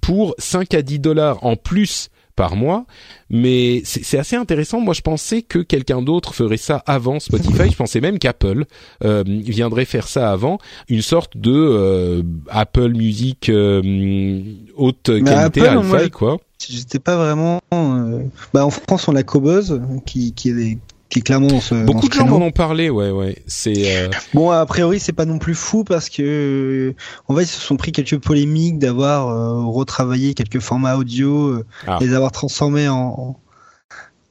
pour 0.00 0.34
5 0.38 0.74
à 0.74 0.82
10 0.82 0.98
dollars 1.00 1.44
en 1.44 1.56
plus 1.56 2.08
par 2.34 2.56
mois, 2.56 2.86
mais 3.30 3.82
c'est 3.84 4.18
assez 4.18 4.36
intéressant. 4.36 4.80
Moi, 4.80 4.94
je 4.94 5.02
pensais 5.02 5.42
que 5.42 5.58
quelqu'un 5.58 6.02
d'autre 6.02 6.34
ferait 6.34 6.56
ça 6.56 6.82
avant 6.86 7.20
Spotify. 7.20 7.70
Je 7.70 7.76
pensais 7.76 8.00
même 8.00 8.18
qu'Apple 8.18 8.64
euh, 9.04 9.22
viendrait 9.26 9.84
faire 9.84 10.08
ça 10.08 10.30
avant, 10.32 10.58
une 10.88 11.02
sorte 11.02 11.36
de 11.36 11.52
euh, 11.52 12.22
Apple 12.48 12.92
Music 12.92 13.48
euh, 13.48 14.40
haute 14.76 15.04
qualité, 15.24 15.66
Apple, 15.66 15.80
hi-fi, 15.98 16.10
quoi. 16.10 16.38
J'étais 16.68 16.98
pas 16.98 17.16
vraiment. 17.16 17.60
euh, 17.74 18.22
Bah, 18.54 18.64
en 18.64 18.70
France, 18.70 19.08
on 19.08 19.16
a 19.16 19.22
Cobuzz 19.22 19.80
qui, 20.06 20.32
qui 20.32 20.50
est, 20.50 20.78
qui 21.12 21.22
clairement 21.22 21.48
dans 21.48 21.84
Beaucoup 21.84 22.08
de 22.08 22.14
gens 22.14 22.26
m'en 22.26 22.38
ont 22.46 22.50
parlé, 22.50 22.88
ouais, 22.88 23.10
ouais. 23.10 23.36
C'est 23.46 23.96
euh, 23.96 24.08
Bon, 24.32 24.50
a 24.50 24.64
priori, 24.66 24.98
c'est 24.98 25.12
pas 25.12 25.26
non 25.26 25.38
plus 25.38 25.54
fou 25.54 25.84
parce 25.84 26.08
que, 26.08 26.22
euh, 26.22 26.94
en 27.28 27.36
fait, 27.36 27.42
ils 27.42 27.46
se 27.46 27.60
sont 27.60 27.76
pris 27.76 27.92
quelques 27.92 28.18
polémiques 28.18 28.78
d'avoir 28.78 29.28
euh, 29.28 29.62
retravaillé 29.66 30.32
quelques 30.32 30.60
formats 30.60 30.96
audio, 30.96 31.62
Ah. 31.86 31.98
les 32.00 32.14
avoir 32.14 32.32
transformés 32.32 32.88
en 32.88 33.36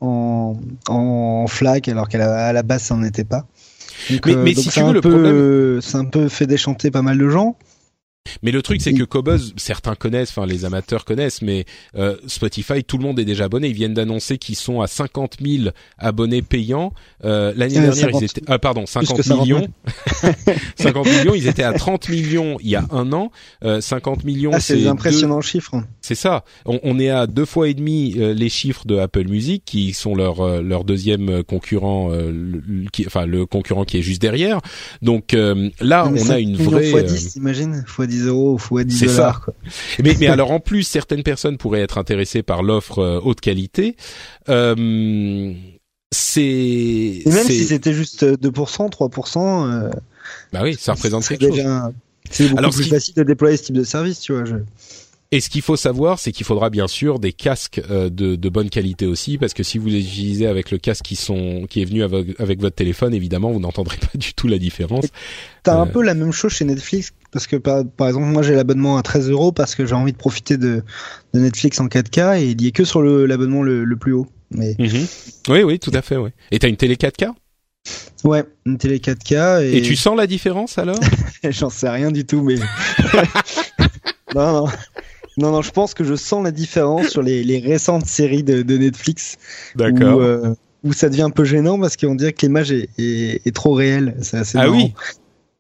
en, 0.04 0.56
en 0.90 1.46
FLAC 1.48 1.88
alors 1.88 2.10
qu'à 2.10 2.18
la, 2.18 2.48
à 2.48 2.54
la 2.54 2.64
base, 2.64 2.82
ça 2.82 2.96
n'en 2.96 3.04
était 3.04 3.24
pas. 3.24 3.46
Donc, 4.10 4.26
Mais- 4.26 4.36
mais 4.36 4.54
donc 4.56 4.64
si 4.64 4.70
tu 4.72 4.82
veux, 4.82 4.94
le 4.94 5.02
peu, 5.02 5.12
problème- 5.12 5.82
c'est 5.82 5.98
un 5.98 6.06
peu 6.06 6.28
fait 6.28 6.48
déchanter 6.48 6.90
pas 6.90 7.04
mal 7.04 7.20
de 7.20 7.30
gens. 7.30 7.56
Mais 8.44 8.52
le 8.52 8.62
truc, 8.62 8.82
c'est 8.82 8.94
que 8.94 9.04
Cobuzz, 9.04 9.54
certains 9.58 9.96
connaissent, 9.96 10.30
enfin 10.30 10.46
les 10.46 10.64
amateurs 10.64 11.06
connaissent, 11.06 11.42
mais 11.42 11.66
euh, 11.96 12.16
Spotify, 12.28 12.84
tout 12.84 12.98
le 12.98 13.04
monde 13.04 13.20
est 13.20 13.26
déjà 13.26 13.46
abonné. 13.46 13.68
Ils 13.68 13.74
viennent 13.74 13.94
d'annoncer 13.96 14.38
qu'ils 14.38 14.56
sont 14.56 14.82
à 14.82 14.88
50 14.88 15.38
000 15.46 15.70
abonnés 15.98 16.42
payants. 16.42 16.94
Euh, 17.26 17.52
L'année 17.56 17.78
Euh, 17.78 17.82
dernière, 17.82 17.96
50 17.96 18.22
ils 18.22 18.26
étaient, 18.26 18.42
ah 18.48 18.60
pardon, 18.60 18.84
que 18.86 18.90
50 18.90 19.22
50 19.24 19.42
millions. 19.42 19.68
50 20.76 21.06
millions, 21.20 21.34
ils 21.36 21.48
étaient 21.48 21.64
à 21.64 21.74
30 21.74 22.10
millions 22.10 22.58
il 22.62 22.70
y 22.70 22.76
a 22.76 22.86
un 22.92 23.12
an. 23.12 23.32
Euh, 23.64 23.82
50 23.82 24.24
millions, 24.24 24.52
Ah, 24.54 24.60
c'est 24.60 24.76
des 24.78 24.84
deux- 24.84 25.42
chiffres. 25.42 25.76
c'est 26.02 26.16
ça. 26.16 26.44
On, 26.66 26.80
on 26.84 27.00
est 27.00 27.10
à 27.10 27.26
deux 27.28 27.46
fois 27.46 27.68
et 27.70 27.74
demi 27.74 28.16
euh, 28.18 28.34
les 28.34 28.50
chiffres 28.50 28.86
de 28.86 28.98
Apple 28.98 29.28
Music, 29.28 29.64
qui 29.66 29.94
sont 29.94 30.16
leur 30.16 30.42
euh, 30.42 30.62
leur 30.62 30.84
deuxième 30.84 31.44
concurrent, 31.44 32.12
euh, 32.12 32.32
le, 32.32 32.62
le- 32.66 32.90
qui, 32.92 33.06
enfin 33.08 33.26
le 33.26 33.46
concurrent 33.46 33.84
qui 33.84 33.98
est 33.98 34.02
juste 34.04 34.22
derrière. 34.22 34.62
Donc 35.02 35.34
euh, 35.34 35.70
là, 35.80 36.08
on 36.08 36.30
a 36.30 36.40
une 36.40 36.56
vraie. 36.56 36.92
Fois 36.92 37.00
euh, 37.02 37.04
10, 37.04 37.36
imagine, 37.38 37.84
fois 37.88 38.08
10 38.12 38.28
euros, 38.28 38.58
fois 38.58 38.84
10 38.84 38.98
C'est 38.98 39.08
ça. 39.08 39.16
dollars. 39.16 39.42
quoi. 39.46 39.54
mais, 40.04 40.16
mais 40.20 40.28
alors 40.28 40.52
en 40.52 40.60
plus, 40.60 40.84
certaines 40.84 41.24
personnes 41.24 41.58
pourraient 41.58 41.82
être 41.82 41.98
intéressées 41.98 42.44
par 42.44 42.62
l'offre 42.64 43.00
euh, 43.00 43.20
haute 43.24 43.42
qualité. 43.42 43.96
Euh, 44.50 45.54
c'est 46.14 46.42
Et 46.42 47.24
même 47.26 47.46
si 47.48 47.64
c'était 47.66 47.94
juste 47.94 48.24
2%, 48.26 48.90
3%, 48.92 49.70
euh, 49.70 49.90
bah 50.52 50.60
oui, 50.64 50.76
ça 50.80 50.94
représente 50.94 51.28
quelque 51.28 51.46
chose. 51.48 51.56
déjà 51.56 51.86
un- 51.86 51.94
C'est 52.30 52.46
beaucoup 52.46 52.60
Alors, 52.60 52.72
plus 52.72 52.84
qui- 52.84 52.90
facile 52.90 53.14
de 53.16 53.24
déployer 53.24 53.58
ce 53.58 53.64
type 53.64 53.76
de 53.76 53.84
service, 53.84 54.20
tu 54.20 54.34
vois. 54.34 54.46
Je... 54.46 54.56
Et 55.34 55.40
ce 55.40 55.50
qu'il 55.50 55.62
faut 55.62 55.78
savoir, 55.78 56.20
c'est 56.20 56.34
qu'il 56.34 56.46
faudra 56.46 56.70
bien 56.70 56.90
sûr 56.90 57.18
des 57.18 57.32
casques 57.32 57.82
euh, 57.90 58.10
de, 58.10 58.36
de 58.36 58.50
bonne 58.50 58.70
qualité 58.70 59.06
aussi, 59.06 59.38
parce 59.38 59.54
que 59.54 59.64
si 59.64 59.78
vous 59.78 59.88
les 59.88 60.00
utilisez 60.02 60.46
avec 60.46 60.72
le 60.72 60.78
casque 60.78 61.06
qui 61.06 61.16
sont 61.16 61.66
qui 61.70 61.82
est 61.82 61.86
venu 61.86 62.04
avec, 62.04 62.38
avec 62.40 62.60
votre 62.60 62.76
téléphone, 62.76 63.14
évidemment, 63.14 63.50
vous 63.52 63.62
n'entendrez 63.62 63.96
pas 64.12 64.18
du 64.18 64.34
tout 64.34 64.50
la 64.50 64.58
différence. 64.58 65.06
T'as 65.64 65.76
un 65.78 65.84
Euh. 65.84 65.92
peu 65.92 66.04
la 66.04 66.16
même 66.16 66.34
chose 66.34 66.52
chez 66.52 66.66
Netflix, 66.66 67.12
parce 67.32 67.48
que 67.48 67.56
par, 67.56 67.86
par 67.86 68.10
exemple, 68.10 68.26
moi 68.26 68.42
j'ai 68.44 68.56
l'abonnement 68.56 68.98
à 68.98 69.04
13 69.04 69.30
euros 69.30 69.54
parce 69.54 69.74
que 69.74 69.86
j'ai 69.86 69.96
envie 69.96 70.12
de 70.12 70.18
profiter 70.18 70.58
de, 70.58 70.84
de 71.34 71.40
Netflix 71.40 71.80
en 71.80 71.88
4K 71.88 72.42
et 72.42 72.50
il 72.50 72.62
y 72.62 72.68
est 72.68 72.72
que 72.74 72.84
sur 72.84 73.02
l'abonnement 73.02 73.64
le, 73.64 73.86
le 73.86 73.96
plus 73.96 74.12
haut. 74.12 74.28
Mais 74.54 74.76
Oui, 75.48 75.64
oui, 75.64 75.80
tout 75.80 75.92
à 75.94 76.02
fait. 76.02 76.18
Ouais. 76.18 76.34
Et 76.52 76.60
t'as 76.60 76.68
une 76.68 76.76
télé 76.76 76.96
4K 76.96 77.30
ouais, 78.26 78.44
une 78.66 78.78
télé 78.78 79.00
4K 79.00 79.64
et, 79.64 79.78
Et 79.78 79.82
tu 79.82 79.96
sens 79.96 80.18
la 80.18 80.28
différence 80.28 80.78
alors? 80.78 81.00
J'en 81.50 81.70
sais 81.70 81.88
rien 81.90 82.12
du 82.12 82.26
tout, 82.26 82.42
mais 82.44 82.56
non, 84.36 84.52
non. 84.54 84.66
Non, 85.38 85.52
non, 85.52 85.62
je 85.62 85.72
pense 85.72 85.94
que 85.94 86.04
je 86.04 86.16
sens 86.16 86.44
la 86.44 86.52
différence 86.52 87.08
sur 87.10 87.22
les, 87.22 87.44
les 87.44 87.60
récentes 87.60 88.06
séries 88.06 88.44
de, 88.44 88.62
de 88.64 88.78
Netflix 88.78 89.38
où, 89.78 89.82
euh, 90.20 90.54
où 90.84 90.94
ça 90.94 91.10
devient 91.10 91.22
un 91.24 91.30
peu 91.30 91.46
gênant 91.46 91.80
parce 91.80 91.96
qu'on 91.98 92.16
dirait 92.16 92.34
que 92.34 92.46
l'image 92.46 92.72
est, 92.72 92.90
est, 92.98 93.42
est 93.48 93.56
trop 93.56 93.74
réelle. 93.74 94.16
C'est 94.22 94.38
assez 94.38 94.58
Ah 94.58 94.66
marrant. 94.68 94.78
oui. 94.78 94.94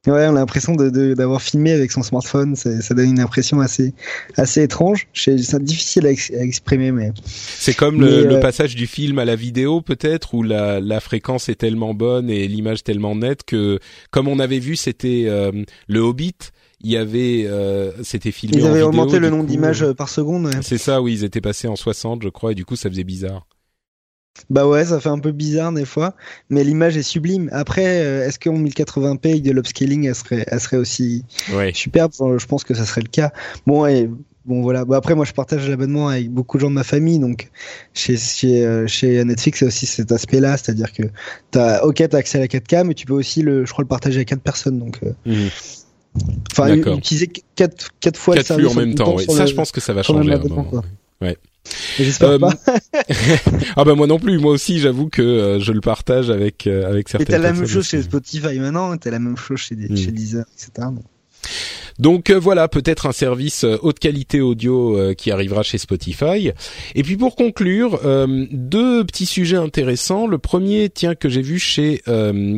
Ouais, 0.07 0.25
on 0.25 0.31
a 0.35 0.39
l'impression 0.39 0.73
de, 0.73 0.89
de- 0.89 1.13
d'avoir 1.13 1.43
filmé 1.43 1.73
avec 1.73 1.91
son 1.91 2.01
smartphone. 2.01 2.55
Ça, 2.55 2.95
donne 2.95 3.11
une 3.11 3.19
impression 3.19 3.59
assez, 3.59 3.93
assez 4.35 4.63
étrange. 4.63 5.07
C'est 5.13 5.37
c'est 5.37 5.63
difficile 5.63 6.07
à, 6.07 6.11
ex- 6.11 6.31
à 6.31 6.41
exprimer, 6.43 6.91
mais 6.91 7.11
C'est 7.23 7.75
comme 7.75 7.97
Mais, 7.97 8.07
le 8.23 8.37
euh, 8.37 8.39
passage 8.39 8.75
du 8.75 8.87
film 8.87 9.19
à 9.19 9.25
la 9.25 9.35
vidéo 9.35 9.81
peut-être 9.81 10.33
où 10.33 10.41
la, 10.41 10.79
la 10.79 10.99
fréquence 11.01 11.49
est 11.49 11.55
tellement 11.55 11.93
bonne 11.93 12.31
et 12.31 12.47
l'image 12.47 12.83
tellement 12.83 13.15
nette 13.15 13.43
que 13.45 13.77
comme 14.09 14.27
on 14.27 14.39
avait 14.39 14.57
vu 14.57 14.75
c'était 14.75 15.25
euh, 15.27 15.51
le 15.87 15.99
Hobbit, 15.99 16.33
il 16.83 16.89
y 16.91 16.97
avait 16.97 17.45
euh, 17.47 17.91
c'était 18.03 18.31
filmé 18.31 18.57
ils 18.57 18.63
en 18.63 18.67
avaient 18.67 18.75
vidéo, 18.75 18.89
augmenté 18.89 19.19
le 19.19 19.29
nombre 19.29 19.45
d'images 19.45 19.83
euh, 19.83 19.93
par 19.93 20.09
seconde. 20.09 20.45
ouais. 20.47 20.51
C'est 20.61 20.77
ça, 20.77 21.01
oui, 21.01 21.13
ils 21.13 21.23
étaient 21.23 21.41
passés 21.41 21.67
en 21.67 21.75
60 21.75 22.23
je 22.23 22.29
crois 22.29 22.51
et 22.51 22.55
du 22.55 22.65
coup 22.65 22.75
ça 22.75 22.89
faisait 22.89 23.03
bizarre. 23.03 23.47
Bah 24.49 24.65
ouais, 24.65 24.85
ça 24.85 24.99
fait 25.01 25.09
un 25.09 25.19
peu 25.19 25.31
bizarre 25.33 25.73
des 25.73 25.83
fois, 25.85 26.15
mais 26.49 26.63
l'image 26.63 26.95
est 26.95 27.03
sublime. 27.03 27.49
Après, 27.51 28.01
euh, 28.01 28.25
est-ce 28.25 28.39
qu'en 28.39 28.57
1080p 28.57 29.29
avec 29.29 29.43
de 29.43 29.51
l'upscaling, 29.51 30.07
elle 30.07 30.15
serait, 30.15 30.45
elle 30.47 30.59
serait 30.61 30.77
aussi 30.77 31.25
Ouais. 31.53 31.71
superbe? 31.75 32.13
Je 32.37 32.45
pense 32.45 32.63
que 32.63 32.73
ça 32.73 32.85
serait 32.85 33.01
le 33.01 33.09
cas. 33.09 33.33
Bon, 33.67 33.85
et, 33.85 34.09
bon 34.45 34.61
voilà. 34.61 34.85
Bon, 34.85 34.93
après 34.95 35.15
moi 35.15 35.25
je 35.25 35.33
partage 35.33 35.67
l'abonnement 35.69 36.07
avec 36.07 36.31
beaucoup 36.31 36.55
de 36.57 36.61
gens 36.61 36.69
de 36.69 36.75
ma 36.75 36.85
famille, 36.85 37.19
donc 37.19 37.49
chez 37.93 38.15
chez, 38.15 38.65
euh, 38.65 38.87
chez 38.87 39.23
Netflix 39.25 39.59
c'est 39.59 39.65
aussi 39.65 39.85
cet 39.85 40.13
aspect-là, 40.13 40.55
c'est-à-dire 40.55 40.93
que 40.93 41.03
t'as 41.51 41.81
ok 41.83 42.01
t'as 42.09 42.17
accès 42.17 42.37
à 42.37 42.41
la 42.41 42.47
4K, 42.47 42.85
mais 42.85 42.93
tu 42.93 43.05
peux 43.05 43.13
aussi 43.13 43.41
le, 43.41 43.65
je 43.65 43.71
crois 43.73 43.83
le 43.83 43.87
partager 43.89 44.15
avec 44.15 44.29
quatre 44.29 44.41
personnes, 44.41 44.79
donc. 44.79 44.97
Euh, 45.03 45.11
Mhm. 45.25 45.49
Enfin, 46.51 46.67
D'accord. 46.75 46.97
utiliser 46.97 47.31
quatre 47.55 47.89
quatre 47.99 48.17
fois 48.17 48.35
Quatre 48.35 48.49
le 48.49 48.55
flux 48.55 48.63
service 48.69 48.77
en 48.77 48.79
même 48.87 48.95
temps. 48.95 49.17
Ça, 49.17 49.43
le- 49.43 49.49
je 49.49 49.53
pense 49.55 49.71
que 49.71 49.79
ça 49.79 49.93
va 49.93 50.03
changer. 50.03 50.35
Ouais. 51.21 51.37
J'espère 51.99 52.29
Euh, 52.31 52.39
pas. 52.39 52.53
ah 53.75 53.83
bah 53.85 53.93
moi 53.95 54.07
non 54.07 54.17
plus. 54.19 54.39
Moi 54.39 54.51
aussi, 54.51 54.79
j'avoue 54.79 55.07
que 55.09 55.21
euh, 55.21 55.59
je 55.59 55.71
le 55.71 55.79
partage 55.79 56.29
avec 56.31 56.65
euh, 56.67 56.89
avec 56.89 57.07
Et 57.07 57.11
certaines 57.11 57.27
t'as 57.27 57.37
la 57.37 57.53
même 57.53 57.67
chose 57.67 57.77
aussi. 57.77 57.89
chez 57.91 58.01
Spotify 58.01 58.57
maintenant, 58.59 58.97
t'as 58.97 59.11
la 59.11 59.19
même 59.19 59.37
chose 59.37 59.59
chez, 59.59 59.75
des, 59.75 59.87
Mm. 59.87 59.97
chez 59.97 60.11
Deezer, 60.11 60.45
etc. 60.53 60.87
Donc, 60.91 61.03
Donc 61.99 62.29
euh, 62.29 62.39
voilà, 62.39 62.67
peut-être 62.67 63.05
un 63.05 63.11
service 63.11 63.63
euh, 63.63 63.77
haute 63.81 63.99
qualité 63.99 64.41
audio 64.41 64.97
euh, 64.97 65.13
qui 65.13 65.31
arrivera 65.31 65.63
chez 65.63 65.77
Spotify. 65.77 66.51
Et 66.95 67.03
puis 67.03 67.17
pour 67.17 67.35
conclure, 67.35 67.99
deux 68.51 69.03
petits 69.05 69.25
sujets 69.25 69.57
intéressants. 69.57 70.27
Le 70.27 70.37
premier, 70.37 70.89
tiens, 70.89 71.15
que 71.15 71.29
j'ai 71.29 71.41
vu 71.41 71.59
chez 71.59 72.01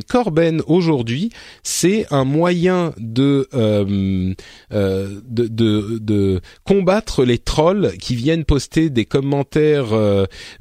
Corben 0.08 0.62
aujourd'hui, 0.68 1.30
c'est 1.64 2.06
un 2.12 2.24
moyen 2.24 2.94
de, 2.98 3.48
de, 3.52 4.36
de 5.30 6.42
combattre 6.64 7.24
les 7.24 7.38
trolls 7.38 7.94
qui 8.00 8.16
viennent 8.16 8.46
poster 8.46 8.90
des 8.90 9.06
commentaires 9.06 9.94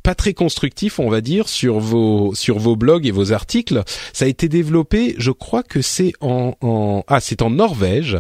pas 0.03 0.15
très 0.15 0.35
constructifs, 0.35 0.99
on 0.99 1.09
va 1.09 1.20
dire, 1.20 1.49
sur 1.49 1.78
vos 1.78 2.35
sur 2.35 2.59
vos 2.59 2.77
blogs 2.77 3.07
et 3.07 3.12
vos 3.12 3.32
articles. 3.32 3.82
Ça 4.12 4.24
a 4.24 4.28
été 4.28 4.49
développé, 4.49 5.15
je 5.19 5.31
crois 5.31 5.62
que 5.62 5.82
c'est 5.82 6.12
en 6.20 7.05
ah 7.09 7.20
c'est 7.20 7.43
en 7.43 7.51
Norvège. 7.51 8.19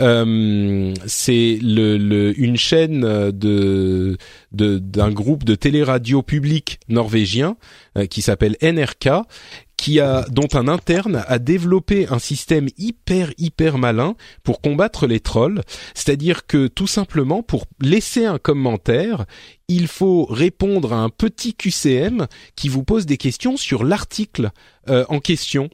Euh, 0.00 0.94
c'est 1.06 1.58
une 1.60 2.56
chaîne 2.56 3.00
d'un 3.32 5.10
groupe 5.10 5.44
de 5.44 5.54
téléradio 5.54 6.22
public 6.22 6.80
norvégien 6.88 7.56
euh, 7.98 8.06
qui 8.06 8.22
s'appelle 8.22 8.56
NRK 8.62 9.10
qui 9.76 9.98
a 9.98 10.26
dont 10.30 10.48
un 10.52 10.68
interne 10.68 11.24
a 11.26 11.38
développé 11.38 12.06
un 12.10 12.18
système 12.18 12.68
hyper 12.76 13.32
hyper 13.38 13.78
malin 13.78 14.14
pour 14.42 14.60
combattre 14.60 15.06
les 15.06 15.20
trolls, 15.20 15.62
c'est-à-dire 15.94 16.46
que 16.46 16.66
tout 16.66 16.86
simplement 16.86 17.42
pour 17.42 17.64
laisser 17.80 18.26
un 18.26 18.36
commentaire, 18.36 19.24
il 19.68 19.86
faut 19.86 20.26
répondre 20.26 20.92
à 20.92 20.98
un 20.98 21.08
petit 21.08 21.54
QCM 21.54 22.26
qui 22.56 22.68
vous 22.68 22.84
pose 22.84 23.06
des 23.06 23.16
questions 23.16 23.56
sur 23.56 23.82
l'article 23.82 24.50
euh, 24.90 25.04
en 25.08 25.20
question. 25.20 25.70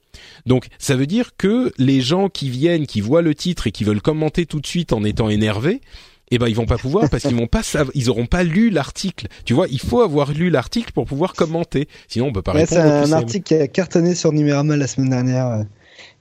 Donc 0.47 0.66
ça 0.78 0.94
veut 0.97 1.06
dire 1.06 1.30
que 1.36 1.72
les 1.78 2.01
gens 2.01 2.28
qui 2.28 2.51
viennent, 2.51 2.86
qui 2.86 3.01
voient 3.01 3.22
le 3.22 3.34
titre 3.34 3.66
et 3.66 3.72
qui 3.72 3.84
veulent 3.84 4.02
commenter 4.02 4.47
tout 4.47 4.60
de 4.60 4.66
suite 4.66 4.93
en 4.93 5.02
étant 5.05 5.28
énervés, 5.28 5.80
eh 6.30 6.38
ben 6.38 6.48
ils 6.48 6.56
vont 6.56 6.66
pas 6.66 6.78
pouvoir 6.78 7.09
parce 7.09 7.22
qu'ils 7.22 7.36
vont 7.36 7.47
pas 7.47 7.62
ils 7.94 8.10
auront 8.10 8.26
pas 8.26 8.43
lu 8.43 8.70
l'article. 8.70 9.28
Tu 9.44 9.55
vois, 9.55 9.66
il 9.68 9.80
faut 9.80 10.01
avoir 10.01 10.32
lu 10.32 10.51
l'article 10.51 10.93
pour 10.93 11.05
pouvoir 11.06 11.34
commenter. 11.34 11.88
Sinon 12.09 12.26
on 12.28 12.32
peut 12.32 12.43
pas 12.43 12.52
Ouais, 12.55 12.66
c'est 12.66 12.82
répondre. 12.82 12.94
au 12.94 12.98
un 12.98 13.02
QCM. 13.05 13.14
article 13.14 13.44
qui 13.44 13.55
a 13.55 13.68
cartonné 13.68 14.14
sur 14.14 14.32
Numérama 14.32 14.76
la 14.76 14.86
semaine 14.88 15.10
dernière. 15.10 15.64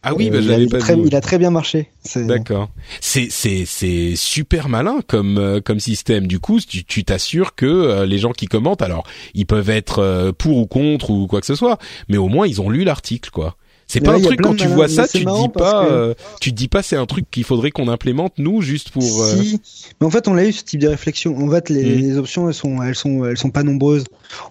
Ah 0.05 0.13
oui, 0.13 0.29
Euh, 0.29 0.31
bah, 0.31 0.39
il, 0.57 0.67
a, 0.67 0.69
pas 0.69 0.77
très, 0.79 0.95
vu. 0.95 1.01
il 1.07 1.15
a 1.15 1.21
très 1.21 1.37
bien 1.37 1.49
marché. 1.51 1.89
C'est- 2.03 2.25
D'accord. 2.25 2.69
C'est 3.01 3.27
c'est 3.31 3.63
c'est 3.65 4.13
super 4.15 4.69
malin 4.69 4.99
comme 5.07 5.37
euh, 5.37 5.59
comme 5.61 5.79
système. 5.79 6.27
Du 6.27 6.39
coup, 6.39 6.59
tu 6.59 6.85
tu 6.85 7.03
t'assures 7.03 7.55
que 7.55 7.65
euh, 7.65 8.05
les 8.05 8.17
gens 8.19 8.31
qui 8.31 8.45
commentent, 8.45 8.81
alors 8.81 9.03
ils 9.33 9.45
peuvent 9.45 9.69
être 9.69 10.31
pour 10.37 10.57
ou 10.57 10.67
contre 10.67 11.09
ou 11.09 11.27
quoi 11.27 11.41
que 11.41 11.47
ce 11.47 11.55
soit, 11.55 11.77
mais 12.07 12.17
au 12.17 12.27
moins 12.27 12.47
ils 12.47 12.61
ont 12.61 12.69
lu 12.69 12.83
l'article, 12.83 13.29
quoi. 13.31 13.57
C'est 13.87 13.99
pas 13.99 14.13
là, 14.13 14.17
un 14.17 14.21
truc 14.21 14.41
quand 14.41 14.55
tu 14.55 14.67
vois 14.67 14.87
ça, 14.87 15.07
tu 15.07 15.19
dis 15.19 15.49
pas, 15.53 15.85
que- 15.85 15.91
euh, 15.91 16.13
tu 16.41 16.51
dis 16.51 16.67
pas 16.67 16.81
c'est 16.81 16.95
un 16.95 17.05
truc 17.05 17.25
qu'il 17.29 17.43
faudrait 17.43 17.69
qu'on 17.69 17.87
implémente 17.87 18.33
nous 18.39 18.61
juste 18.61 18.89
pour. 18.89 19.03
euh, 19.21 19.35
Si, 19.37 19.61
mais 20.01 20.07
en 20.07 20.09
fait, 20.09 20.27
on 20.27 20.33
l'a 20.33 20.45
eu 20.45 20.51
ce 20.51 20.63
type 20.63 20.79
de 20.81 20.87
réflexion. 20.87 21.37
En 21.37 21.49
fait, 21.51 21.69
les, 21.69 21.83
Mhm. 21.95 22.01
les 22.01 22.17
options, 22.17 22.47
elles 22.47 22.55
sont, 22.55 22.81
elles 22.81 22.95
sont, 22.95 23.23
elles 23.25 23.37
sont 23.37 23.51
pas 23.51 23.61
nombreuses. 23.63 24.05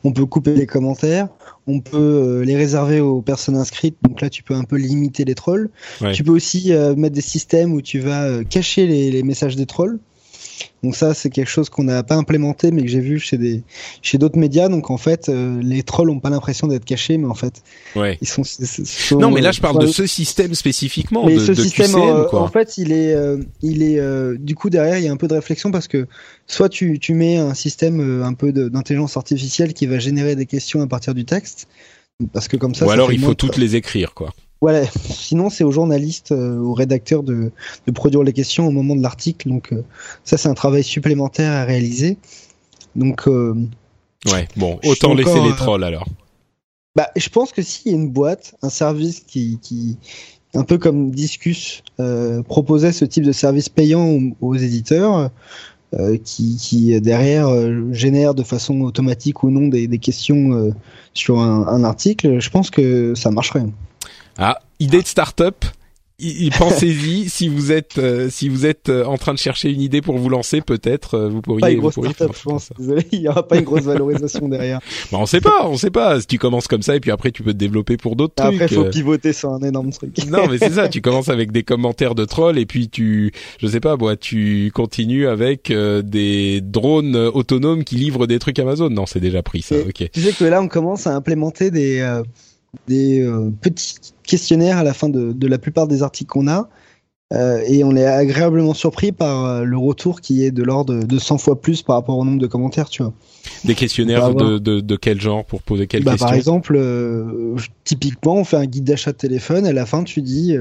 On 0.04 0.12
peut 0.12 0.24
couper 0.24 0.54
les 0.54 0.66
commentaires, 0.66 1.28
on 1.66 1.80
peut 1.80 1.96
euh, 1.98 2.44
les 2.44 2.56
réserver 2.56 3.00
aux 3.00 3.22
personnes 3.22 3.56
inscrites. 3.56 3.96
Donc 4.02 4.20
là, 4.20 4.30
tu 4.30 4.42
peux 4.44 4.54
un 4.54 4.64
peu 4.64 4.76
limiter 4.76 5.24
les 5.24 5.34
trolls. 5.34 5.68
Ouais. 6.00 6.12
Tu 6.12 6.22
peux 6.22 6.32
aussi 6.32 6.72
euh, 6.72 6.94
mettre 6.94 7.14
des 7.16 7.20
systèmes 7.20 7.72
où 7.72 7.82
tu 7.82 7.98
vas 7.98 8.44
cacher 8.44 8.86
les, 8.86 9.10
les 9.10 9.22
messages 9.24 9.56
des 9.56 9.66
trolls. 9.66 9.98
Donc 10.84 10.94
ça, 10.94 11.14
c'est 11.14 11.30
quelque 11.30 11.48
chose 11.48 11.70
qu'on 11.70 11.84
n'a 11.84 12.02
pas 12.02 12.14
implémenté, 12.14 12.70
mais 12.70 12.82
que 12.82 12.88
j'ai 12.88 13.00
vu 13.00 13.18
chez 13.18 13.38
des, 13.38 13.62
chez 14.02 14.18
d'autres 14.18 14.38
médias. 14.38 14.68
Donc 14.68 14.90
en 14.90 14.98
fait, 14.98 15.30
euh, 15.30 15.58
les 15.62 15.82
trolls 15.82 16.10
ont 16.10 16.20
pas 16.20 16.28
l'impression 16.28 16.66
d'être 16.68 16.84
cachés, 16.84 17.16
mais 17.16 17.26
en 17.26 17.34
fait, 17.34 17.62
Ouais. 17.96 18.18
ils 18.20 18.28
sont. 18.28 18.42
Non, 19.18 19.30
mais 19.30 19.40
là 19.40 19.50
je 19.50 19.60
parle 19.62 19.80
de 19.80 19.86
ce 19.86 20.06
système 20.06 20.54
spécifiquement 20.54 21.26
mais 21.26 21.36
de, 21.36 21.40
ce 21.40 21.52
de 21.52 21.62
système, 21.62 21.86
QCM, 21.92 22.00
euh, 22.02 22.24
quoi. 22.24 22.42
en 22.42 22.48
fait, 22.48 22.76
il 22.76 22.92
est, 22.92 23.14
euh, 23.14 23.38
il 23.62 23.82
est, 23.82 23.98
euh, 23.98 24.36
du 24.38 24.54
coup 24.54 24.68
derrière, 24.68 24.98
il 24.98 25.04
y 25.04 25.08
a 25.08 25.12
un 25.12 25.16
peu 25.16 25.26
de 25.26 25.34
réflexion 25.34 25.70
parce 25.70 25.88
que 25.88 26.06
soit 26.46 26.68
tu, 26.68 26.98
tu 26.98 27.14
mets 27.14 27.38
un 27.38 27.54
système 27.54 28.00
euh, 28.00 28.24
un 28.24 28.34
peu 28.34 28.52
d'intelligence 28.52 29.16
artificielle 29.16 29.72
qui 29.72 29.86
va 29.86 29.98
générer 29.98 30.36
des 30.36 30.46
questions 30.46 30.82
à 30.82 30.86
partir 30.86 31.14
du 31.14 31.24
texte, 31.24 31.66
parce 32.34 32.46
que 32.48 32.58
comme 32.58 32.74
ça. 32.74 32.84
Ou 32.84 32.88
ça 32.88 32.94
alors 32.94 33.10
il 33.12 33.20
faut 33.20 33.34
toutes 33.34 33.56
les 33.56 33.74
écrire, 33.76 34.12
quoi. 34.12 34.34
Voilà. 34.60 34.86
Sinon, 34.86 35.50
c'est 35.50 35.62
aux 35.64 35.70
journalistes, 35.70 36.32
euh, 36.32 36.58
aux 36.58 36.72
rédacteurs 36.72 37.22
de, 37.22 37.50
de 37.86 37.92
produire 37.92 38.22
les 38.22 38.32
questions 38.32 38.66
au 38.66 38.70
moment 38.70 38.96
de 38.96 39.02
l'article. 39.02 39.48
Donc 39.48 39.72
euh, 39.72 39.84
ça, 40.24 40.36
c'est 40.38 40.48
un 40.48 40.54
travail 40.54 40.82
supplémentaire 40.82 41.52
à 41.52 41.64
réaliser. 41.64 42.16
Donc, 42.96 43.28
euh, 43.28 43.54
Ouais. 44.32 44.48
Bon, 44.56 44.80
autant 44.86 45.12
laisser 45.12 45.32
encore, 45.32 45.46
les 45.46 45.54
trolls 45.54 45.84
alors. 45.84 46.08
bah, 46.96 47.08
je 47.14 47.28
pense 47.28 47.52
que 47.52 47.60
s'il 47.60 47.92
y 47.92 47.94
a 47.94 47.98
une 47.98 48.08
boîte, 48.08 48.54
un 48.62 48.70
service 48.70 49.20
qui, 49.20 49.58
qui 49.60 49.98
un 50.54 50.64
peu 50.64 50.78
comme 50.78 51.10
Discus, 51.10 51.82
proposait 52.48 52.92
ce 52.92 53.04
type 53.04 53.24
de 53.24 53.32
service 53.32 53.68
payant 53.68 54.06
aux, 54.06 54.20
aux 54.40 54.54
éditeurs, 54.54 55.30
qui, 56.24 56.56
qui 56.56 56.98
derrière 57.02 57.50
génère 57.92 58.34
de 58.34 58.42
façon 58.42 58.80
automatique 58.80 59.42
ou 59.42 59.50
non 59.50 59.68
des, 59.68 59.88
des 59.88 59.98
questions 59.98 60.72
sur 61.12 61.40
un, 61.40 61.66
un 61.66 61.84
article, 61.84 62.38
je 62.40 62.48
pense 62.50 62.70
que 62.70 63.14
ça 63.14 63.30
marcherait. 63.30 63.66
Ah, 64.38 64.58
idée 64.80 65.02
de 65.02 65.06
start-up. 65.06 65.64
Pensez-y 66.58 67.28
si 67.28 67.48
vous 67.48 67.72
êtes 67.72 67.98
euh, 67.98 68.30
si 68.30 68.48
vous 68.48 68.66
êtes 68.66 68.88
euh, 68.88 69.04
en 69.04 69.18
train 69.18 69.34
de 69.34 69.38
chercher 69.38 69.70
une 69.70 69.80
idée 69.80 70.00
pour 70.00 70.16
vous 70.16 70.28
lancer, 70.28 70.60
peut-être 70.60 71.14
euh, 71.14 71.28
vous 71.28 71.42
pourriez. 71.42 71.60
Pas 71.60 71.70
une 71.72 71.80
grosse 71.80 71.94
pourriez 71.94 72.12
startup, 72.12 72.36
je 72.36 72.42
pense. 72.44 72.70
Désolé, 72.78 73.06
il 73.10 73.20
n'y 73.20 73.28
aura 73.28 73.46
pas 73.46 73.56
une 73.58 73.64
grosse 73.64 73.82
valorisation 73.82 74.48
derrière. 74.48 74.80
Bah, 75.12 75.18
on 75.20 75.26
sait 75.26 75.40
pas, 75.40 75.66
on 75.68 75.76
sait 75.76 75.90
pas. 75.90 76.20
Si 76.20 76.26
tu 76.26 76.38
commences 76.38 76.68
comme 76.68 76.82
ça 76.82 76.94
et 76.96 77.00
puis 77.00 77.10
après 77.10 77.30
tu 77.32 77.42
peux 77.42 77.52
te 77.52 77.58
développer 77.58 77.96
pour 77.96 78.14
d'autres 78.16 78.34
trucs. 78.36 78.54
Après, 78.54 78.66
il 78.66 78.74
faut 78.74 78.84
euh. 78.84 78.90
pivoter 78.90 79.32
sur 79.32 79.50
un 79.50 79.60
énorme 79.60 79.90
truc. 79.92 80.16
Non, 80.28 80.46
mais 80.48 80.58
c'est 80.58 80.70
ça. 80.72 80.88
Tu 80.94 81.00
commences 81.00 81.28
avec 81.28 81.50
des 81.50 81.64
commentaires 81.64 82.14
de 82.14 82.24
trolls 82.24 82.58
et 82.58 82.66
puis 82.66 82.88
tu, 82.88 83.32
je 83.58 83.66
sais 83.66 83.80
pas, 83.80 83.96
moi, 83.96 84.16
tu 84.16 84.70
continues 84.72 85.26
avec 85.26 85.70
euh, 85.72 86.02
des 86.02 86.60
drones 86.60 87.16
autonomes 87.16 87.82
qui 87.82 87.96
livrent 87.96 88.28
des 88.28 88.38
trucs 88.38 88.58
Amazon. 88.60 88.88
Non, 88.90 89.06
c'est 89.06 89.18
déjà 89.18 89.42
pris 89.42 89.62
ça. 89.62 89.74
Et- 89.76 89.82
Ok. 89.82 90.08
Tu 90.12 90.20
sais 90.20 90.32
que 90.32 90.44
là, 90.44 90.62
on 90.62 90.68
commence 90.68 91.08
à 91.08 91.14
implémenter 91.14 91.72
des, 91.72 92.00
euh, 92.00 92.22
des 92.86 93.20
euh, 93.20 93.50
petits 93.60 93.96
questionnaires 94.26 94.78
à 94.78 94.84
la 94.84 94.94
fin 94.94 95.08
de, 95.08 95.32
de 95.32 95.46
la 95.46 95.58
plupart 95.58 95.86
des 95.86 96.02
articles 96.02 96.30
qu'on 96.30 96.48
a. 96.48 96.68
Euh, 97.32 97.62
et 97.66 97.82
on 97.84 97.96
est 97.96 98.04
agréablement 98.04 98.74
surpris 98.74 99.10
par 99.10 99.44
euh, 99.46 99.64
le 99.64 99.78
retour 99.78 100.20
qui 100.20 100.44
est 100.44 100.50
de 100.50 100.62
l'ordre 100.62 100.94
de 101.04 101.18
100 101.18 101.38
fois 101.38 101.60
plus 101.60 101.82
par 101.82 101.96
rapport 101.96 102.18
au 102.18 102.24
nombre 102.24 102.38
de 102.38 102.46
commentaires, 102.46 102.88
tu 102.90 103.02
vois. 103.02 103.12
Des 103.64 103.74
questionnaires 103.74 104.24
On 104.24 104.28
va 104.28 104.34
de, 104.34 104.40
avoir- 104.44 104.60
de, 104.60 104.80
de 104.80 104.96
quel 104.96 105.20
genre 105.20 105.44
pour 105.44 105.62
poser 105.62 105.86
quelles 105.86 106.04
Bah, 106.04 106.12
questions 106.12 106.26
par 106.26 106.34
exemple, 106.34 106.76
euh, 106.76 107.56
typiquement, 107.84 108.36
on 108.36 108.44
fait 108.44 108.58
un 108.58 108.66
guide 108.66 108.84
d'achat 108.84 109.12
de 109.12 109.16
téléphone. 109.16 109.64
Et 109.66 109.70
à 109.70 109.72
la 109.72 109.86
fin, 109.86 110.04
tu 110.04 110.20
dis, 110.22 110.54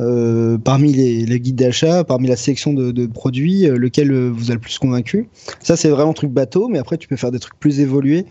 euh, 0.00 0.58
parmi 0.58 0.92
les, 0.92 1.26
les 1.26 1.38
guides 1.40 1.56
d'achat, 1.56 2.02
parmi 2.02 2.28
la 2.28 2.36
sélection 2.36 2.72
de, 2.72 2.90
de 2.90 3.06
produits, 3.06 3.66
lequel 3.66 4.12
vous 4.30 4.50
a 4.50 4.54
le 4.54 4.60
plus 4.60 4.78
convaincu? 4.78 5.28
Ça, 5.60 5.76
c'est 5.76 5.90
vraiment 5.90 6.10
un 6.10 6.14
truc 6.14 6.30
bateau, 6.32 6.68
mais 6.68 6.78
après, 6.78 6.96
tu 6.98 7.06
peux 7.08 7.16
faire 7.16 7.30
des 7.30 7.38
trucs 7.38 7.58
plus 7.60 7.78
évolués 7.80 8.24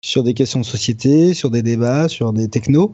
sur 0.00 0.22
des 0.24 0.34
questions 0.34 0.60
de 0.60 0.64
société, 0.64 1.34
sur 1.34 1.50
des 1.50 1.62
débats, 1.62 2.08
sur 2.08 2.32
des 2.32 2.48
technos. 2.48 2.92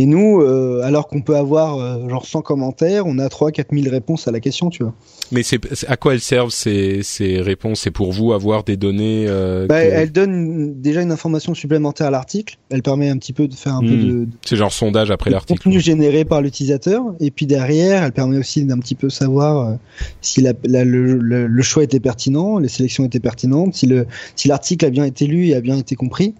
Et 0.00 0.06
nous, 0.06 0.40
euh, 0.40 0.80
alors 0.84 1.08
qu'on 1.08 1.22
peut 1.22 1.34
avoir 1.36 1.76
euh, 1.78 2.08
genre 2.08 2.24
100 2.24 2.40
commentaires, 2.42 3.04
on 3.06 3.18
a 3.18 3.28
3 3.28 3.50
4 3.50 3.74
000 3.74 3.90
réponses 3.90 4.28
à 4.28 4.30
la 4.30 4.38
question, 4.38 4.70
tu 4.70 4.84
vois. 4.84 4.94
Mais 5.32 5.42
c'est 5.42 5.58
à 5.88 5.96
quoi 5.96 6.14
elles 6.14 6.20
servent 6.20 6.50
ces, 6.52 7.02
ces 7.02 7.40
réponses? 7.40 7.80
C'est 7.80 7.90
pour 7.90 8.12
vous 8.12 8.32
avoir 8.32 8.62
des 8.62 8.76
données 8.76 9.24
euh, 9.26 9.66
Bah, 9.66 9.82
que- 9.84 9.90
Elle 9.90 10.12
donne 10.12 10.32
une- 10.34 10.80
déjà 10.80 11.02
une 11.02 11.10
information 11.10 11.52
supplémentaire 11.52 12.06
à 12.06 12.10
l'article. 12.10 12.58
Elle 12.70 12.82
permet 12.82 13.08
un 13.10 13.16
petit 13.18 13.32
peu 13.32 13.48
de 13.48 13.54
faire 13.54 13.74
un 13.74 13.80
peu 13.80 13.88
Hmm. 13.96 14.24
de, 14.24 14.28
C'est 14.46 14.54
genre 14.56 14.72
sondage 14.72 15.10
après 15.10 15.30
le 15.30 15.34
l'article. 15.34 15.58
contenu 15.64 15.80
généré 15.80 16.24
par 16.24 16.42
l'utilisateur 16.42 17.02
et 17.18 17.32
puis 17.32 17.46
derrière 17.46 18.04
elle 18.04 18.12
permet 18.12 18.38
aussi 18.38 18.64
d'un 18.64 18.78
petit 18.78 18.94
peu 18.94 19.10
savoir 19.10 19.78
si 20.20 20.40
la- 20.42 20.52
la- 20.64 20.84
le, 20.84 21.16
le- 21.18 21.46
le 21.48 21.62
choix 21.62 21.82
était 21.82 21.98
pertinent 22.00 22.58
les 22.58 22.68
sélections 22.68 23.04
étaient 23.04 23.18
pertinentes 23.20 23.74
si 23.74 23.86
le 23.86 24.06
si 24.36 24.46
l'article 24.46 24.84
a 24.86 24.90
bien 24.90 25.04
été 25.04 25.26
lu 25.26 25.48
et 25.48 25.54
a 25.56 25.60
bien 25.60 25.76
été 25.76 25.96
compris 25.96 26.34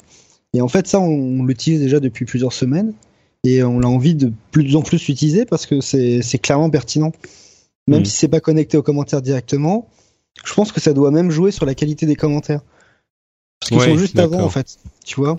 et 0.55 0.60
en 0.60 0.68
fait 0.68 0.86
ça 0.86 1.01
on, 1.01 1.40
on 1.40 1.44
l'utilise 1.44 1.80
déjà 1.80 1.98
depuis 2.01 2.24
plusieurs 2.24 2.52
semaines 2.52 2.93
et 3.44 3.62
on 3.62 3.82
a 3.82 3.86
envie 3.86 4.15
de 4.15 4.32
plus 4.51 4.74
en 4.77 4.82
plus 4.82 5.06
l'utiliser 5.09 5.44
parce 5.44 5.66
que 5.66 5.81
c'est 5.81 6.39
clairement 6.43 6.70
pertinent 6.70 7.12
même 7.86 8.01
Mhm. 8.01 8.05
si 8.05 8.12
c'est 8.16 8.28
pas 8.28 8.40
connecté 8.40 8.77
aux 8.77 8.82
commentaires 8.82 9.23
directement 9.23 9.89
je 10.44 10.52
pense 10.55 10.73
que 10.73 10.81
ça 10.81 10.93
doit 10.93 11.10
même 11.10 11.31
jouer 11.31 11.51
sur 11.52 11.65
la 11.66 11.74
qualité 11.74 12.05
des 12.06 12.16
commentaires 12.16 12.60
parce 13.60 13.70
qu'ils 13.70 13.78
Ouais, 13.78 13.86
sont 13.86 13.97
juste 13.98 14.19
avant 14.19 14.40
en 14.43 14.51
fait 14.51 14.78
tu 15.05 15.16
vois 15.16 15.39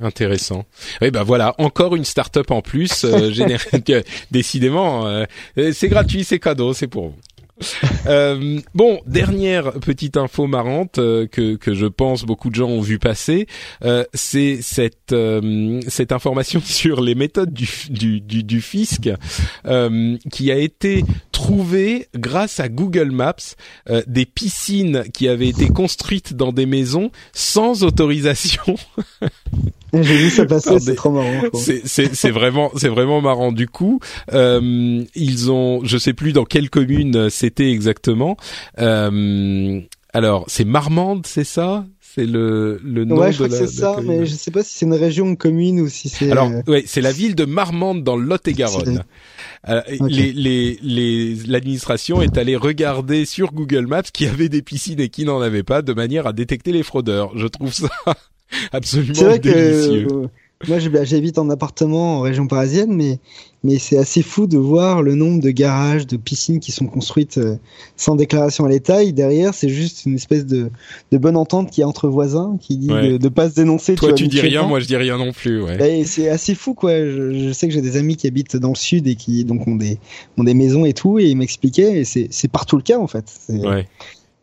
Intéressant. 0.00 0.64
Oui, 1.02 1.10
bah 1.10 1.24
voilà, 1.24 1.56
encore 1.58 1.96
une 1.96 2.04
start-up 2.04 2.52
en 2.52 2.62
plus. 2.62 3.02
Euh, 3.04 3.32
générée- 3.32 3.82
que- 3.82 4.04
décidément, 4.30 5.08
euh, 5.08 5.24
euh, 5.58 5.72
c'est 5.72 5.88
gratuit, 5.88 6.22
c'est 6.22 6.38
cadeau, 6.38 6.72
c'est 6.72 6.86
pour 6.86 7.08
vous. 7.08 7.14
Euh, 8.06 8.60
bon, 8.74 9.00
dernière 9.06 9.72
petite 9.80 10.16
info 10.16 10.46
marrante 10.46 10.98
euh, 10.98 11.26
que 11.26 11.56
que 11.56 11.74
je 11.74 11.86
pense 11.86 12.24
beaucoup 12.24 12.50
de 12.50 12.54
gens 12.54 12.68
ont 12.68 12.80
vu 12.80 12.98
passer, 12.98 13.46
euh, 13.84 14.04
c'est 14.14 14.60
cette 14.62 15.14
cette 15.88 16.12
information 16.12 16.60
sur 16.64 17.00
les 17.00 17.14
méthodes 17.14 17.52
du 17.52 17.68
du 17.90 18.20
du, 18.20 18.42
du 18.42 18.60
fisc 18.60 19.10
qui 20.30 20.52
a 20.52 20.56
été 20.56 21.04
trouvée 21.32 22.08
grâce 22.14 22.60
à 22.60 22.68
Google 22.68 23.10
Maps 23.10 23.34
des 24.06 24.26
piscines 24.26 25.04
qui 25.12 25.28
avaient 25.28 25.48
été 25.48 25.68
construites 25.68 26.34
dans 26.34 26.52
des 26.52 26.66
maisons 26.66 27.10
sans 27.32 27.84
autorisation. 27.84 28.76
J'ai 29.92 30.16
vu 30.16 30.30
ça 30.30 30.44
passer, 30.44 30.78
c'est 30.80 30.94
trop 30.94 31.10
marrant. 31.10 31.42
C'est 31.54 32.30
vraiment 32.30 32.70
c'est 32.76 32.88
vraiment 32.88 33.20
marrant. 33.20 33.52
Du 33.52 33.68
coup, 33.68 34.00
ils 34.32 35.50
ont, 35.50 35.84
je 35.84 35.98
sais 35.98 36.12
plus 36.12 36.32
dans 36.32 36.44
quelle 36.44 36.70
commune 36.70 37.30
c'était 37.30 37.70
exactement. 37.70 38.36
Euh, 38.78 39.80
alors, 40.12 40.44
c'est 40.48 40.64
Marmande, 40.64 41.26
c'est 41.26 41.44
ça? 41.44 41.84
C'est 42.00 42.24
le, 42.24 42.80
le 42.82 43.04
nom 43.04 43.18
ouais, 43.18 43.30
je 43.32 43.36
crois 43.36 43.48
que 43.48 43.54
c'est 43.54 43.66
ça, 43.66 43.98
mais 44.02 44.24
je 44.24 44.34
sais 44.34 44.50
pas 44.50 44.64
si 44.64 44.74
c'est 44.74 44.86
une 44.86 44.94
région, 44.94 45.26
une 45.26 45.36
commune 45.36 45.80
ou 45.80 45.88
si 45.88 46.08
c'est. 46.08 46.32
Alors, 46.32 46.50
ouais, 46.66 46.82
c'est 46.86 47.02
la 47.02 47.12
ville 47.12 47.34
de 47.34 47.44
Marmande 47.44 48.02
dans 48.02 48.16
Lot-et-Garonne. 48.16 49.04
Euh, 49.68 49.82
les, 50.00 50.32
les, 50.32 50.78
les, 50.82 51.34
l'administration 51.46 52.22
est 52.22 52.38
allée 52.38 52.56
regarder 52.56 53.26
sur 53.26 53.52
Google 53.52 53.86
Maps 53.86 54.02
qui 54.02 54.26
avait 54.26 54.48
des 54.48 54.62
piscines 54.62 55.00
et 55.00 55.10
qui 55.10 55.24
n'en 55.24 55.40
avait 55.40 55.62
pas, 55.62 55.82
de 55.82 55.92
manière 55.92 56.26
à 56.26 56.32
détecter 56.32 56.72
les 56.72 56.82
fraudeurs. 56.82 57.36
Je 57.36 57.46
trouve 57.46 57.72
ça 57.72 57.90
absolument 58.72 59.36
délicieux. 59.38 60.06
Que, 60.06 60.28
moi, 60.66 60.78
j'habite 60.80 61.38
en 61.38 61.50
appartement 61.50 62.18
en 62.18 62.20
région 62.20 62.48
parisienne, 62.48 62.92
mais 62.92 63.20
mais 63.64 63.78
c'est 63.78 63.98
assez 63.98 64.22
fou 64.22 64.46
de 64.46 64.56
voir 64.56 65.02
le 65.02 65.14
nombre 65.14 65.40
de 65.40 65.50
garages, 65.50 66.06
de 66.06 66.16
piscines 66.16 66.60
qui 66.60 66.70
sont 66.70 66.86
construites 66.86 67.38
euh, 67.38 67.56
sans 67.96 68.14
déclaration 68.14 68.64
à 68.64 68.68
l'État. 68.68 69.02
Et 69.02 69.10
derrière, 69.10 69.52
c'est 69.52 69.68
juste 69.68 70.06
une 70.06 70.14
espèce 70.14 70.46
de, 70.46 70.70
de 71.10 71.18
bonne 71.18 71.36
entente 71.36 71.70
qui 71.70 71.80
est 71.80 71.84
entre 71.84 72.08
voisins, 72.08 72.56
qui 72.60 72.76
dit 72.76 72.88
de, 72.88 73.16
de 73.16 73.28
pas 73.28 73.50
se 73.50 73.56
dénoncer. 73.56 73.96
Toi, 73.96 74.12
tu, 74.12 74.28
dis 74.28 74.40
rien, 74.40 74.62
moi 74.64 74.78
je 74.78 74.86
dis 74.86 74.96
rien 74.96 75.18
non 75.18 75.32
plus. 75.32 75.62
Ouais. 75.62 75.76
Bah, 75.76 75.86
c'est 76.04 76.28
assez 76.28 76.54
fou, 76.54 76.74
quoi. 76.74 76.92
Je, 76.92 77.52
sais 77.52 77.66
que 77.68 77.74
j'ai 77.74 77.82
des 77.82 77.96
amis 77.96 78.16
qui 78.16 78.26
habitent 78.26 78.56
dans 78.56 78.70
le 78.70 78.76
sud 78.76 79.06
et 79.08 79.16
qui 79.16 79.44
donc 79.44 79.66
ont 79.66 79.76
des 79.76 79.98
ont 80.36 80.44
des 80.44 80.54
maisons 80.54 80.84
et 80.84 80.92
tout, 80.92 81.18
et 81.18 81.26
ils 81.26 81.36
m'expliquaient. 81.36 82.00
Et 82.00 82.04
c'est 82.04 82.28
c'est 82.30 82.48
partout 82.48 82.76
le 82.76 82.82
cas 82.82 82.98
en 82.98 83.08
fait. 83.08 83.24
Ouais. 83.48 83.88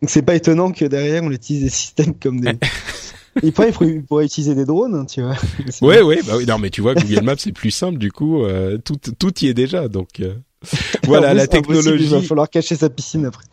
Donc 0.02 0.10
c'est 0.10 0.22
pas 0.22 0.36
étonnant 0.36 0.72
que 0.72 0.86
derrière 0.86 1.24
on 1.24 1.32
utilise 1.32 1.64
des 1.64 1.70
systèmes 1.72 2.14
comme 2.14 2.42
des 2.42 2.52
il 3.44 3.52
pourrait, 3.52 4.26
utiliser 4.26 4.56
des 4.56 4.66
drones, 4.66 4.96
hein, 4.96 5.06
tu 5.06 5.22
vois. 5.22 5.36
Ouais, 5.82 6.02
ouais, 6.02 6.22
bah 6.26 6.34
oui, 6.38 6.46
non, 6.46 6.58
mais 6.58 6.70
tu 6.70 6.82
vois, 6.82 6.96
Google 6.96 7.22
Maps 7.24 7.36
c'est 7.38 7.52
plus 7.52 7.72
simple, 7.72 7.98
du 7.98 8.12
coup, 8.12 8.44
euh, 8.44 8.78
tout, 8.78 8.98
tout 9.18 9.40
y 9.44 9.48
est 9.48 9.54
déjà, 9.54 9.88
donc. 9.88 10.20
Euh 10.20 10.34
voilà 11.08 11.34
la 11.34 11.48
technologie. 11.48 12.06
Il 12.06 12.10
va 12.10 12.22
falloir 12.22 12.50
cacher 12.50 12.76
sa 12.76 12.90
piscine 12.90 13.26
après. 13.26 13.44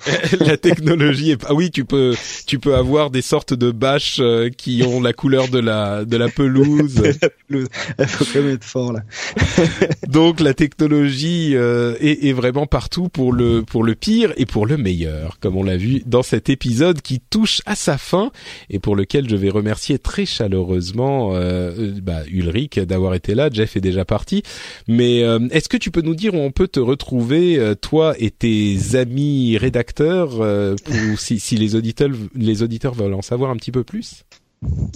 la 0.41 0.57
technologie 0.57 1.33
est 1.33 1.45
ah 1.47 1.55
oui 1.55 1.71
tu 1.71 1.85
peux 1.85 2.15
tu 2.47 2.59
peux 2.59 2.75
avoir 2.75 3.11
des 3.11 3.23
sortes 3.23 3.55
de 3.55 3.71
bâches 3.71 4.19
euh, 4.21 4.51
qui 4.51 4.83
ont 4.83 5.01
la 5.01 5.13
couleur 5.13 5.49
de 5.49 5.59
la 5.59 6.05
de 6.05 6.17
la 6.17 6.29
pelouse. 6.29 7.03
Il 7.51 8.07
faut 8.07 8.25
quand 8.25 8.43
même 8.43 8.55
être 8.55 8.65
fort 8.65 8.93
là. 8.93 9.01
Donc 10.09 10.41
la 10.41 10.55
technologie 10.55 11.53
euh, 11.55 11.95
est, 12.01 12.27
est, 12.27 12.33
vraiment 12.33 12.67
partout 12.67 13.09
pour 13.09 13.33
le 13.33 13.63
pour 13.63 13.85
le 13.85 13.95
pire 13.95 14.33
et 14.37 14.47
pour 14.47 14.67
le 14.67 14.77
meilleur 14.77 15.39
comme 15.41 15.57
on 15.57 15.63
l'a 15.63 15.77
vu 15.77 16.03
dans 16.07 16.23
cet 16.23 16.49
épisode 16.49 17.03
qui 17.03 17.21
touche 17.21 17.61
à 17.67 17.75
sa 17.75 17.99
fin 17.99 18.31
et 18.71 18.79
pour 18.79 18.97
lequel 18.97 19.29
je 19.29 19.37
vais 19.37 19.51
remercier 19.51 19.99
très 19.99 20.25
chaleureusement 20.27 21.33
euh, 21.35 21.93
bah, 22.03 22.23
Ulrich 22.31 22.79
d'avoir 22.79 23.15
été 23.15 23.35
là. 23.35 23.51
Jeff 23.53 23.77
est 23.77 23.81
déjà 23.81 24.05
parti 24.05 24.43
mais 24.89 25.19
est-ce 25.51 25.69
que 25.69 25.77
tu 25.77 25.91
peux 25.91 26.03
nous 26.03 26.15
dire 26.15 26.35
où 26.35 26.39
on 26.39 26.51
peut 26.51 26.69
te 26.69 26.81
retrouver 26.81 27.42
retrouver 27.43 27.59
euh, 27.59 27.75
toi 27.75 28.15
et 28.19 28.31
tes 28.31 28.97
amis 28.97 29.57
rédacteurs 29.59 30.41
euh, 30.41 30.75
pour, 30.85 30.95
si, 31.19 31.41
si 31.41 31.57
les 31.57 31.75
auditeurs 31.75 32.11
les 32.35 32.63
auditeurs 32.63 32.95
veulent 32.95 33.15
en 33.15 33.23
savoir 33.23 33.51
un 33.51 33.57
petit 33.57 33.73
peu 33.73 33.85
plus? 33.85 34.25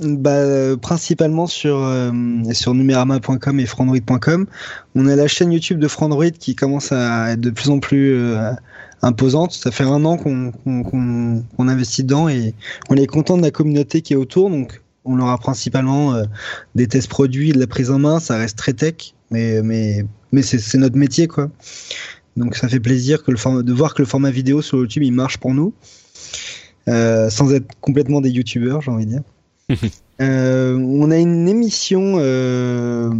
Bah, 0.01 0.31
euh, 0.31 0.77
principalement 0.77 1.49
sur 1.49 1.91
sur 2.53 2.75
numerama.com 2.75 3.59
et 3.59 3.67
frandroid.com. 3.67 4.47
On 4.95 5.07
a 5.09 5.17
la 5.17 5.27
chaîne 5.27 5.53
YouTube 5.53 5.81
de 5.81 5.89
Frandroid 5.89 6.31
qui 6.31 6.55
commence 6.55 6.93
à 6.93 7.33
être 7.33 7.41
de 7.41 7.51
plus 7.51 7.71
en 7.71 7.81
plus 7.81 8.17
imposante. 9.03 9.53
Ça 9.53 9.73
fait 9.73 9.83
un 9.83 10.05
an 10.05 10.17
qu'on 10.19 11.69
investit 11.69 12.05
dedans 12.05 12.29
et 12.29 12.55
on 12.91 12.97
est 12.97 13.09
content 13.09 13.37
de 13.37 13.43
la 13.43 13.51
communauté 13.51 14.03
qui 14.03 14.13
est 14.13 14.17
autour. 14.17 14.51
Donc 14.51 14.83
on 15.05 15.19
aura 15.19 15.37
principalement 15.37 16.15
des 16.77 16.87
tests 16.87 17.09
produits, 17.09 17.51
de 17.51 17.59
la 17.59 17.67
prise 17.67 17.91
en 17.91 17.99
main. 17.99 18.21
Ça 18.21 18.37
reste 18.37 18.57
très 18.57 18.73
tech, 18.73 19.15
mais 19.33 19.63
mais 19.63 20.05
mais 20.31 20.43
c'est 20.43 20.79
notre 20.79 20.97
métier 20.97 21.27
quoi. 21.27 21.51
Donc 22.37 22.55
ça 22.55 22.69
fait 22.69 22.81
plaisir 22.81 23.23
que 23.23 23.31
le 23.31 23.63
de 23.63 23.73
voir 23.73 23.95
que 23.95 24.03
le 24.03 24.07
format 24.07 24.31
vidéo 24.31 24.63
sur 24.63 24.79
YouTube 24.79 25.03
il 25.03 25.13
marche 25.13 25.39
pour 25.39 25.55
nous, 25.55 25.73
euh, 26.89 27.31
sans 27.31 27.53
être 27.53 27.67
complètement 27.81 28.21
des 28.21 28.31
youtubeurs, 28.31 28.83
j'ai 28.83 28.91
envie 28.91 29.07
de 29.07 29.11
dire. 29.11 29.23
euh, 30.21 30.77
on 30.77 31.11
a 31.11 31.17
une 31.17 31.49
émission 31.49 32.17
euh, 32.19 33.11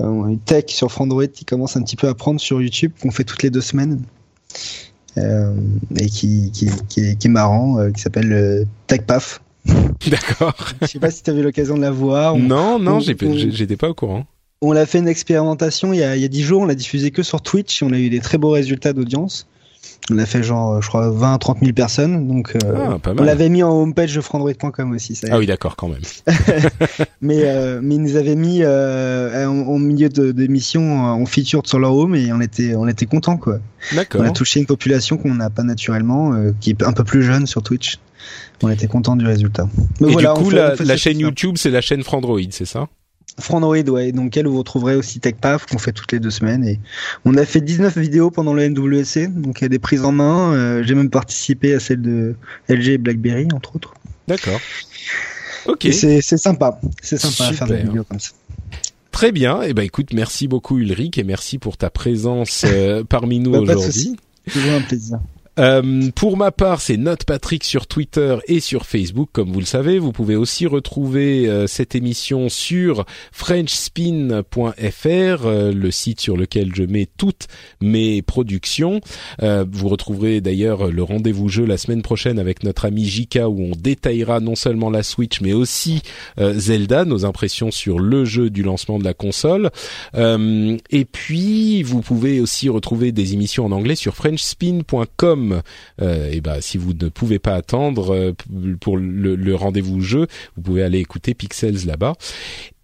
euh 0.00 0.36
tech 0.44 0.64
sur 0.68 0.90
Frandroid 0.90 1.28
qui 1.28 1.44
commence 1.44 1.76
un 1.76 1.82
petit 1.82 1.96
peu 1.96 2.08
à 2.08 2.14
prendre 2.14 2.40
sur 2.40 2.60
YouTube, 2.60 2.92
qu'on 3.00 3.10
fait 3.10 3.24
toutes 3.24 3.42
les 3.42 3.50
deux 3.50 3.60
semaines. 3.60 4.02
Et 5.98 6.10
qui, 6.10 6.50
qui, 6.52 6.68
qui, 6.88 7.00
est, 7.00 7.16
qui, 7.16 7.26
est, 7.26 7.30
marrant, 7.30 7.90
qui 7.90 8.02
s'appelle 8.02 8.66
TechPaf. 8.86 9.40
D'accord. 10.10 10.54
Je 10.82 10.86
sais 10.88 10.98
pas 10.98 11.10
si 11.10 11.22
tu 11.22 11.30
avais 11.30 11.40
l'occasion 11.40 11.74
de 11.74 11.80
la 11.80 11.90
voir. 11.90 12.36
Non, 12.36 12.78
non, 12.78 13.00
j'étais 13.00 13.76
pas 13.76 13.88
au 13.88 13.94
courant. 13.94 14.26
On 14.62 14.72
l'a 14.72 14.86
fait 14.86 14.98
une 14.98 15.08
expérimentation 15.08 15.92
il 15.92 15.98
y 15.98 16.02
a, 16.02 16.16
il 16.16 16.22
y 16.22 16.24
a 16.24 16.28
10 16.28 16.42
jours, 16.42 16.62
on 16.62 16.66
l'a 16.66 16.74
diffusé 16.74 17.10
que 17.10 17.22
sur 17.22 17.42
Twitch 17.42 17.82
et 17.82 17.84
on 17.84 17.92
a 17.92 17.98
eu 17.98 18.08
des 18.08 18.20
très 18.20 18.38
beaux 18.38 18.50
résultats 18.50 18.92
d'audience. 18.92 19.46
On 20.10 20.18
a 20.18 20.26
fait 20.26 20.42
genre, 20.42 20.80
je 20.80 20.88
crois, 20.88 21.10
20 21.10 21.38
30 21.38 21.58
000 21.60 21.72
personnes. 21.72 22.28
Donc, 22.28 22.54
euh, 22.54 22.58
ah, 22.74 22.98
on 23.18 23.22
l'avait 23.22 23.48
mis 23.48 23.62
en 23.62 23.72
homepage 23.72 24.14
de 24.14 24.20
frandroid.com 24.20 24.92
aussi. 24.92 25.16
Ça 25.16 25.28
ah 25.30 25.38
oui, 25.38 25.46
d'accord, 25.46 25.74
quand 25.74 25.88
même. 25.88 26.02
mais, 27.20 27.40
euh, 27.44 27.80
mais 27.82 27.96
ils 27.96 28.02
nous 28.02 28.16
avaient 28.16 28.36
mis 28.36 28.60
euh, 28.62 29.46
en, 29.46 29.78
milieu 29.78 30.08
d'émission 30.08 31.00
en 31.00 31.26
featured 31.26 31.66
sur 31.66 31.78
leur 31.78 31.94
home 31.94 32.14
et 32.14 32.32
on 32.32 32.40
était, 32.40 32.76
on 32.76 32.86
était 32.86 33.06
content 33.06 33.36
quoi. 33.36 33.58
D'accord. 33.94 34.20
On 34.20 34.24
a 34.24 34.30
touché 34.30 34.60
une 34.60 34.66
population 34.66 35.16
qu'on 35.16 35.34
n'a 35.34 35.50
pas 35.50 35.64
naturellement, 35.64 36.32
qui 36.60 36.70
est 36.70 36.82
un 36.82 36.92
peu 36.92 37.04
plus 37.04 37.22
jeune 37.22 37.46
sur 37.46 37.62
Twitch. 37.62 37.98
On 38.62 38.68
était 38.68 38.86
content 38.86 39.16
du 39.16 39.26
résultat. 39.26 39.68
Mais 40.00 40.12
et 40.12 40.16
du 40.16 40.26
coup, 40.26 40.50
la, 40.50 40.96
chaîne 40.96 41.18
YouTube, 41.18 41.56
c'est 41.58 41.70
la 41.70 41.80
chaîne 41.80 42.02
Frandroid, 42.02 42.40
c'est 42.50 42.64
ça? 42.64 42.88
Frandroid, 43.38 43.76
ouais, 43.76 44.12
donc 44.12 44.36
elle 44.36 44.46
vous 44.46 44.58
retrouverez 44.58 44.96
aussi 44.96 45.20
TechPaf 45.20 45.66
qu'on 45.66 45.78
fait 45.78 45.92
toutes 45.92 46.10
les 46.12 46.20
deux 46.20 46.30
semaines 46.30 46.64
et 46.64 46.80
on 47.26 47.36
a 47.36 47.44
fait 47.44 47.60
19 47.60 47.96
vidéos 47.98 48.30
pendant 48.30 48.54
le 48.54 48.66
NWC, 48.68 49.28
donc 49.28 49.60
il 49.60 49.64
y 49.64 49.66
a 49.66 49.68
des 49.68 49.78
prises 49.78 50.04
en 50.04 50.12
main. 50.12 50.54
Euh, 50.54 50.82
j'ai 50.82 50.94
même 50.94 51.10
participé 51.10 51.74
à 51.74 51.80
celle 51.80 52.00
de 52.00 52.34
LG 52.68 52.88
et 52.88 52.98
BlackBerry 52.98 53.48
entre 53.54 53.76
autres. 53.76 53.94
D'accord. 54.26 54.60
Ok. 55.66 55.86
C'est 55.92 56.20
sympa, 56.22 56.80
c'est 57.02 57.18
sympa 57.18 57.50
de 57.50 57.56
faire 57.56 57.66
des 57.66 57.82
vidéos 57.82 58.04
comme 58.04 58.20
ça. 58.20 58.32
Très 59.10 59.32
bien. 59.32 59.62
Et 59.62 59.68
eh 59.70 59.74
ben 59.74 59.82
écoute, 59.82 60.12
merci 60.12 60.48
beaucoup 60.48 60.78
Ulrich 60.78 61.18
et 61.18 61.24
merci 61.24 61.58
pour 61.58 61.76
ta 61.76 61.90
présence 61.90 62.64
euh, 62.66 63.04
parmi 63.04 63.38
nous 63.38 63.52
bah, 63.52 63.60
aujourd'hui. 63.60 64.16
Toujours 64.50 64.72
un 64.72 64.82
plaisir. 64.82 65.18
Euh, 65.58 66.10
pour 66.14 66.36
ma 66.36 66.52
part, 66.52 66.80
c'est 66.80 66.96
Note 66.96 67.24
Patrick 67.24 67.64
sur 67.64 67.86
Twitter 67.86 68.36
et 68.46 68.60
sur 68.60 68.84
Facebook, 68.84 69.30
comme 69.32 69.52
vous 69.52 69.60
le 69.60 69.66
savez. 69.66 69.98
Vous 69.98 70.12
pouvez 70.12 70.36
aussi 70.36 70.66
retrouver 70.66 71.48
euh, 71.48 71.66
cette 71.66 71.94
émission 71.94 72.48
sur 72.50 73.06
FrenchSpin.fr, 73.32 74.76
euh, 74.76 75.72
le 75.72 75.90
site 75.90 76.20
sur 76.20 76.36
lequel 76.36 76.74
je 76.74 76.82
mets 76.82 77.08
toutes 77.16 77.46
mes 77.80 78.20
productions. 78.22 79.00
vous 79.40 79.88
retrouverez 79.88 80.40
d'ailleurs 80.40 80.90
le 80.90 81.02
rendez-vous 81.02 81.48
jeu 81.48 81.64
la 81.64 81.78
semaine 81.78 82.02
prochaine 82.02 82.38
avec 82.38 82.62
notre 82.62 82.84
ami 82.84 83.04
Jika, 83.04 83.48
où 83.48 83.60
on 83.60 83.72
détaillera 83.76 84.40
non 84.40 84.56
seulement 84.56 84.90
la 84.90 85.02
Switch, 85.02 85.40
mais 85.40 85.52
aussi 85.52 86.02
Zelda, 86.38 87.04
nos 87.04 87.24
impressions 87.24 87.70
sur 87.70 87.98
le 87.98 88.24
jeu 88.24 88.50
du 88.50 88.62
lancement 88.62 88.98
de 88.98 89.04
la 89.04 89.14
console. 89.14 89.70
et 90.14 91.04
puis, 91.04 91.82
vous 91.82 92.02
pouvez 92.02 92.40
aussi 92.40 92.68
retrouver 92.68 93.12
des 93.12 93.32
émissions 93.32 93.64
en 93.66 93.72
anglais 93.72 93.96
sur 93.96 94.14
FrenchSpin.com 94.14 95.45
euh, 96.00 96.30
et 96.30 96.40
ben 96.40 96.60
si 96.60 96.78
vous 96.78 96.92
ne 96.92 97.08
pouvez 97.08 97.38
pas 97.38 97.54
attendre 97.54 98.14
euh, 98.14 98.32
pour 98.80 98.96
le, 98.96 99.54
rendez-vous 99.54 100.00
jeu, 100.00 100.26
vous 100.56 100.62
pouvez 100.62 100.82
aller 100.82 100.98
écouter 100.98 101.34
Pixels 101.34 101.86
là-bas. 101.86 102.14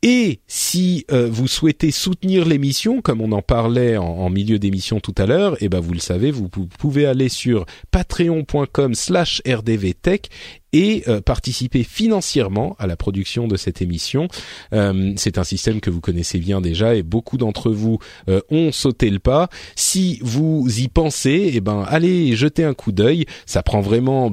Et 0.05 0.41
si 0.49 1.07
euh, 1.13 1.29
vous 1.31 1.47
souhaitez 1.47 1.93
soutenir 1.93 2.45
l'émission, 2.45 3.03
comme 3.03 3.21
on 3.21 3.31
en 3.31 3.43
parlait 3.43 3.97
en, 3.97 4.29
milieu 4.31 4.59
d'émission 4.59 4.99
tout 4.99 5.15
à 5.17 5.27
l'heure, 5.27 5.63
et 5.63 5.69
ben 5.69 5.79
vous 5.79 5.93
le 5.93 6.01
savez, 6.01 6.33
vous, 6.33 6.49
pouvez 6.49 7.07
aller 7.07 7.29
sur 7.29 7.67
patreon.com/slash 7.93 9.43
rdvtech 9.47 10.29
et 10.73 11.05
euh, 11.09 11.21
participer 11.21 11.83
financièrement 11.83 12.77
à 12.79 12.87
la 12.87 12.97
production 12.97 13.49
de 13.49 13.57
cette 13.57 13.83
émission. 13.83 14.29
Euh, 14.73 15.13
c'est 15.17 15.39
un 15.39 15.45
système 15.45 15.81
que 15.81 15.91
vous 15.91 16.01
connaissez 16.01 16.39
bien 16.39 16.61
déjà 16.61 16.95
et 16.95 17.03
beaucoup 17.03 17.37
d'entre 17.37 17.71
vous 17.71 17.99
euh, 18.29 18.41
ont 18.51 18.73
sauté 18.73 19.11
le 19.11 19.19
pas. 19.19 19.49
Si 19.77 20.19
vous 20.23 20.67
y 20.81 20.89
pensez, 20.89 21.53
eh 21.55 21.61
ben 21.61 21.85
allez 21.89 22.35
jeter 22.37 22.65
un 22.65 22.75
coup 22.75 22.93
d'œil. 22.93 23.27
Ça 23.47 23.63
prend 23.63 23.81
vraiment 23.81 24.31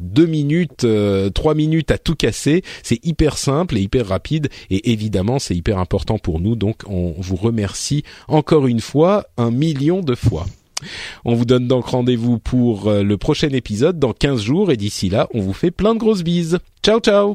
deux 0.00 0.26
minutes, 0.26 0.86
trois 1.34 1.54
minutes 1.54 1.90
à 1.90 1.98
tout 1.98 2.14
casser. 2.14 2.62
C'est 2.82 3.04
hyper 3.04 3.38
simple 3.38 3.76
et 3.76 3.80
hyper 3.80 4.06
rapide 4.06 4.48
et 4.70 4.92
évidemment 4.92 5.38
c'est 5.38 5.56
hyper 5.56 5.78
important 5.78 6.18
pour 6.18 6.40
nous. 6.40 6.56
Donc 6.56 6.82
on 6.86 7.14
vous 7.18 7.36
remercie 7.36 8.04
encore 8.28 8.66
une 8.66 8.80
fois 8.80 9.26
un 9.36 9.50
million 9.50 10.00
de 10.00 10.14
fois. 10.14 10.46
On 11.24 11.34
vous 11.34 11.44
donne 11.44 11.68
donc 11.68 11.86
rendez-vous 11.86 12.38
pour 12.38 12.88
euh, 12.88 13.02
le 13.02 13.16
prochain 13.16 13.48
épisode 13.50 13.98
dans 13.98 14.12
15 14.12 14.40
jours 14.42 14.70
et 14.70 14.76
d'ici 14.76 15.08
là, 15.08 15.28
on 15.34 15.40
vous 15.40 15.52
fait 15.52 15.70
plein 15.70 15.94
de 15.94 15.98
grosses 15.98 16.22
bises. 16.22 16.58
Ciao 16.82 17.00
ciao 17.00 17.34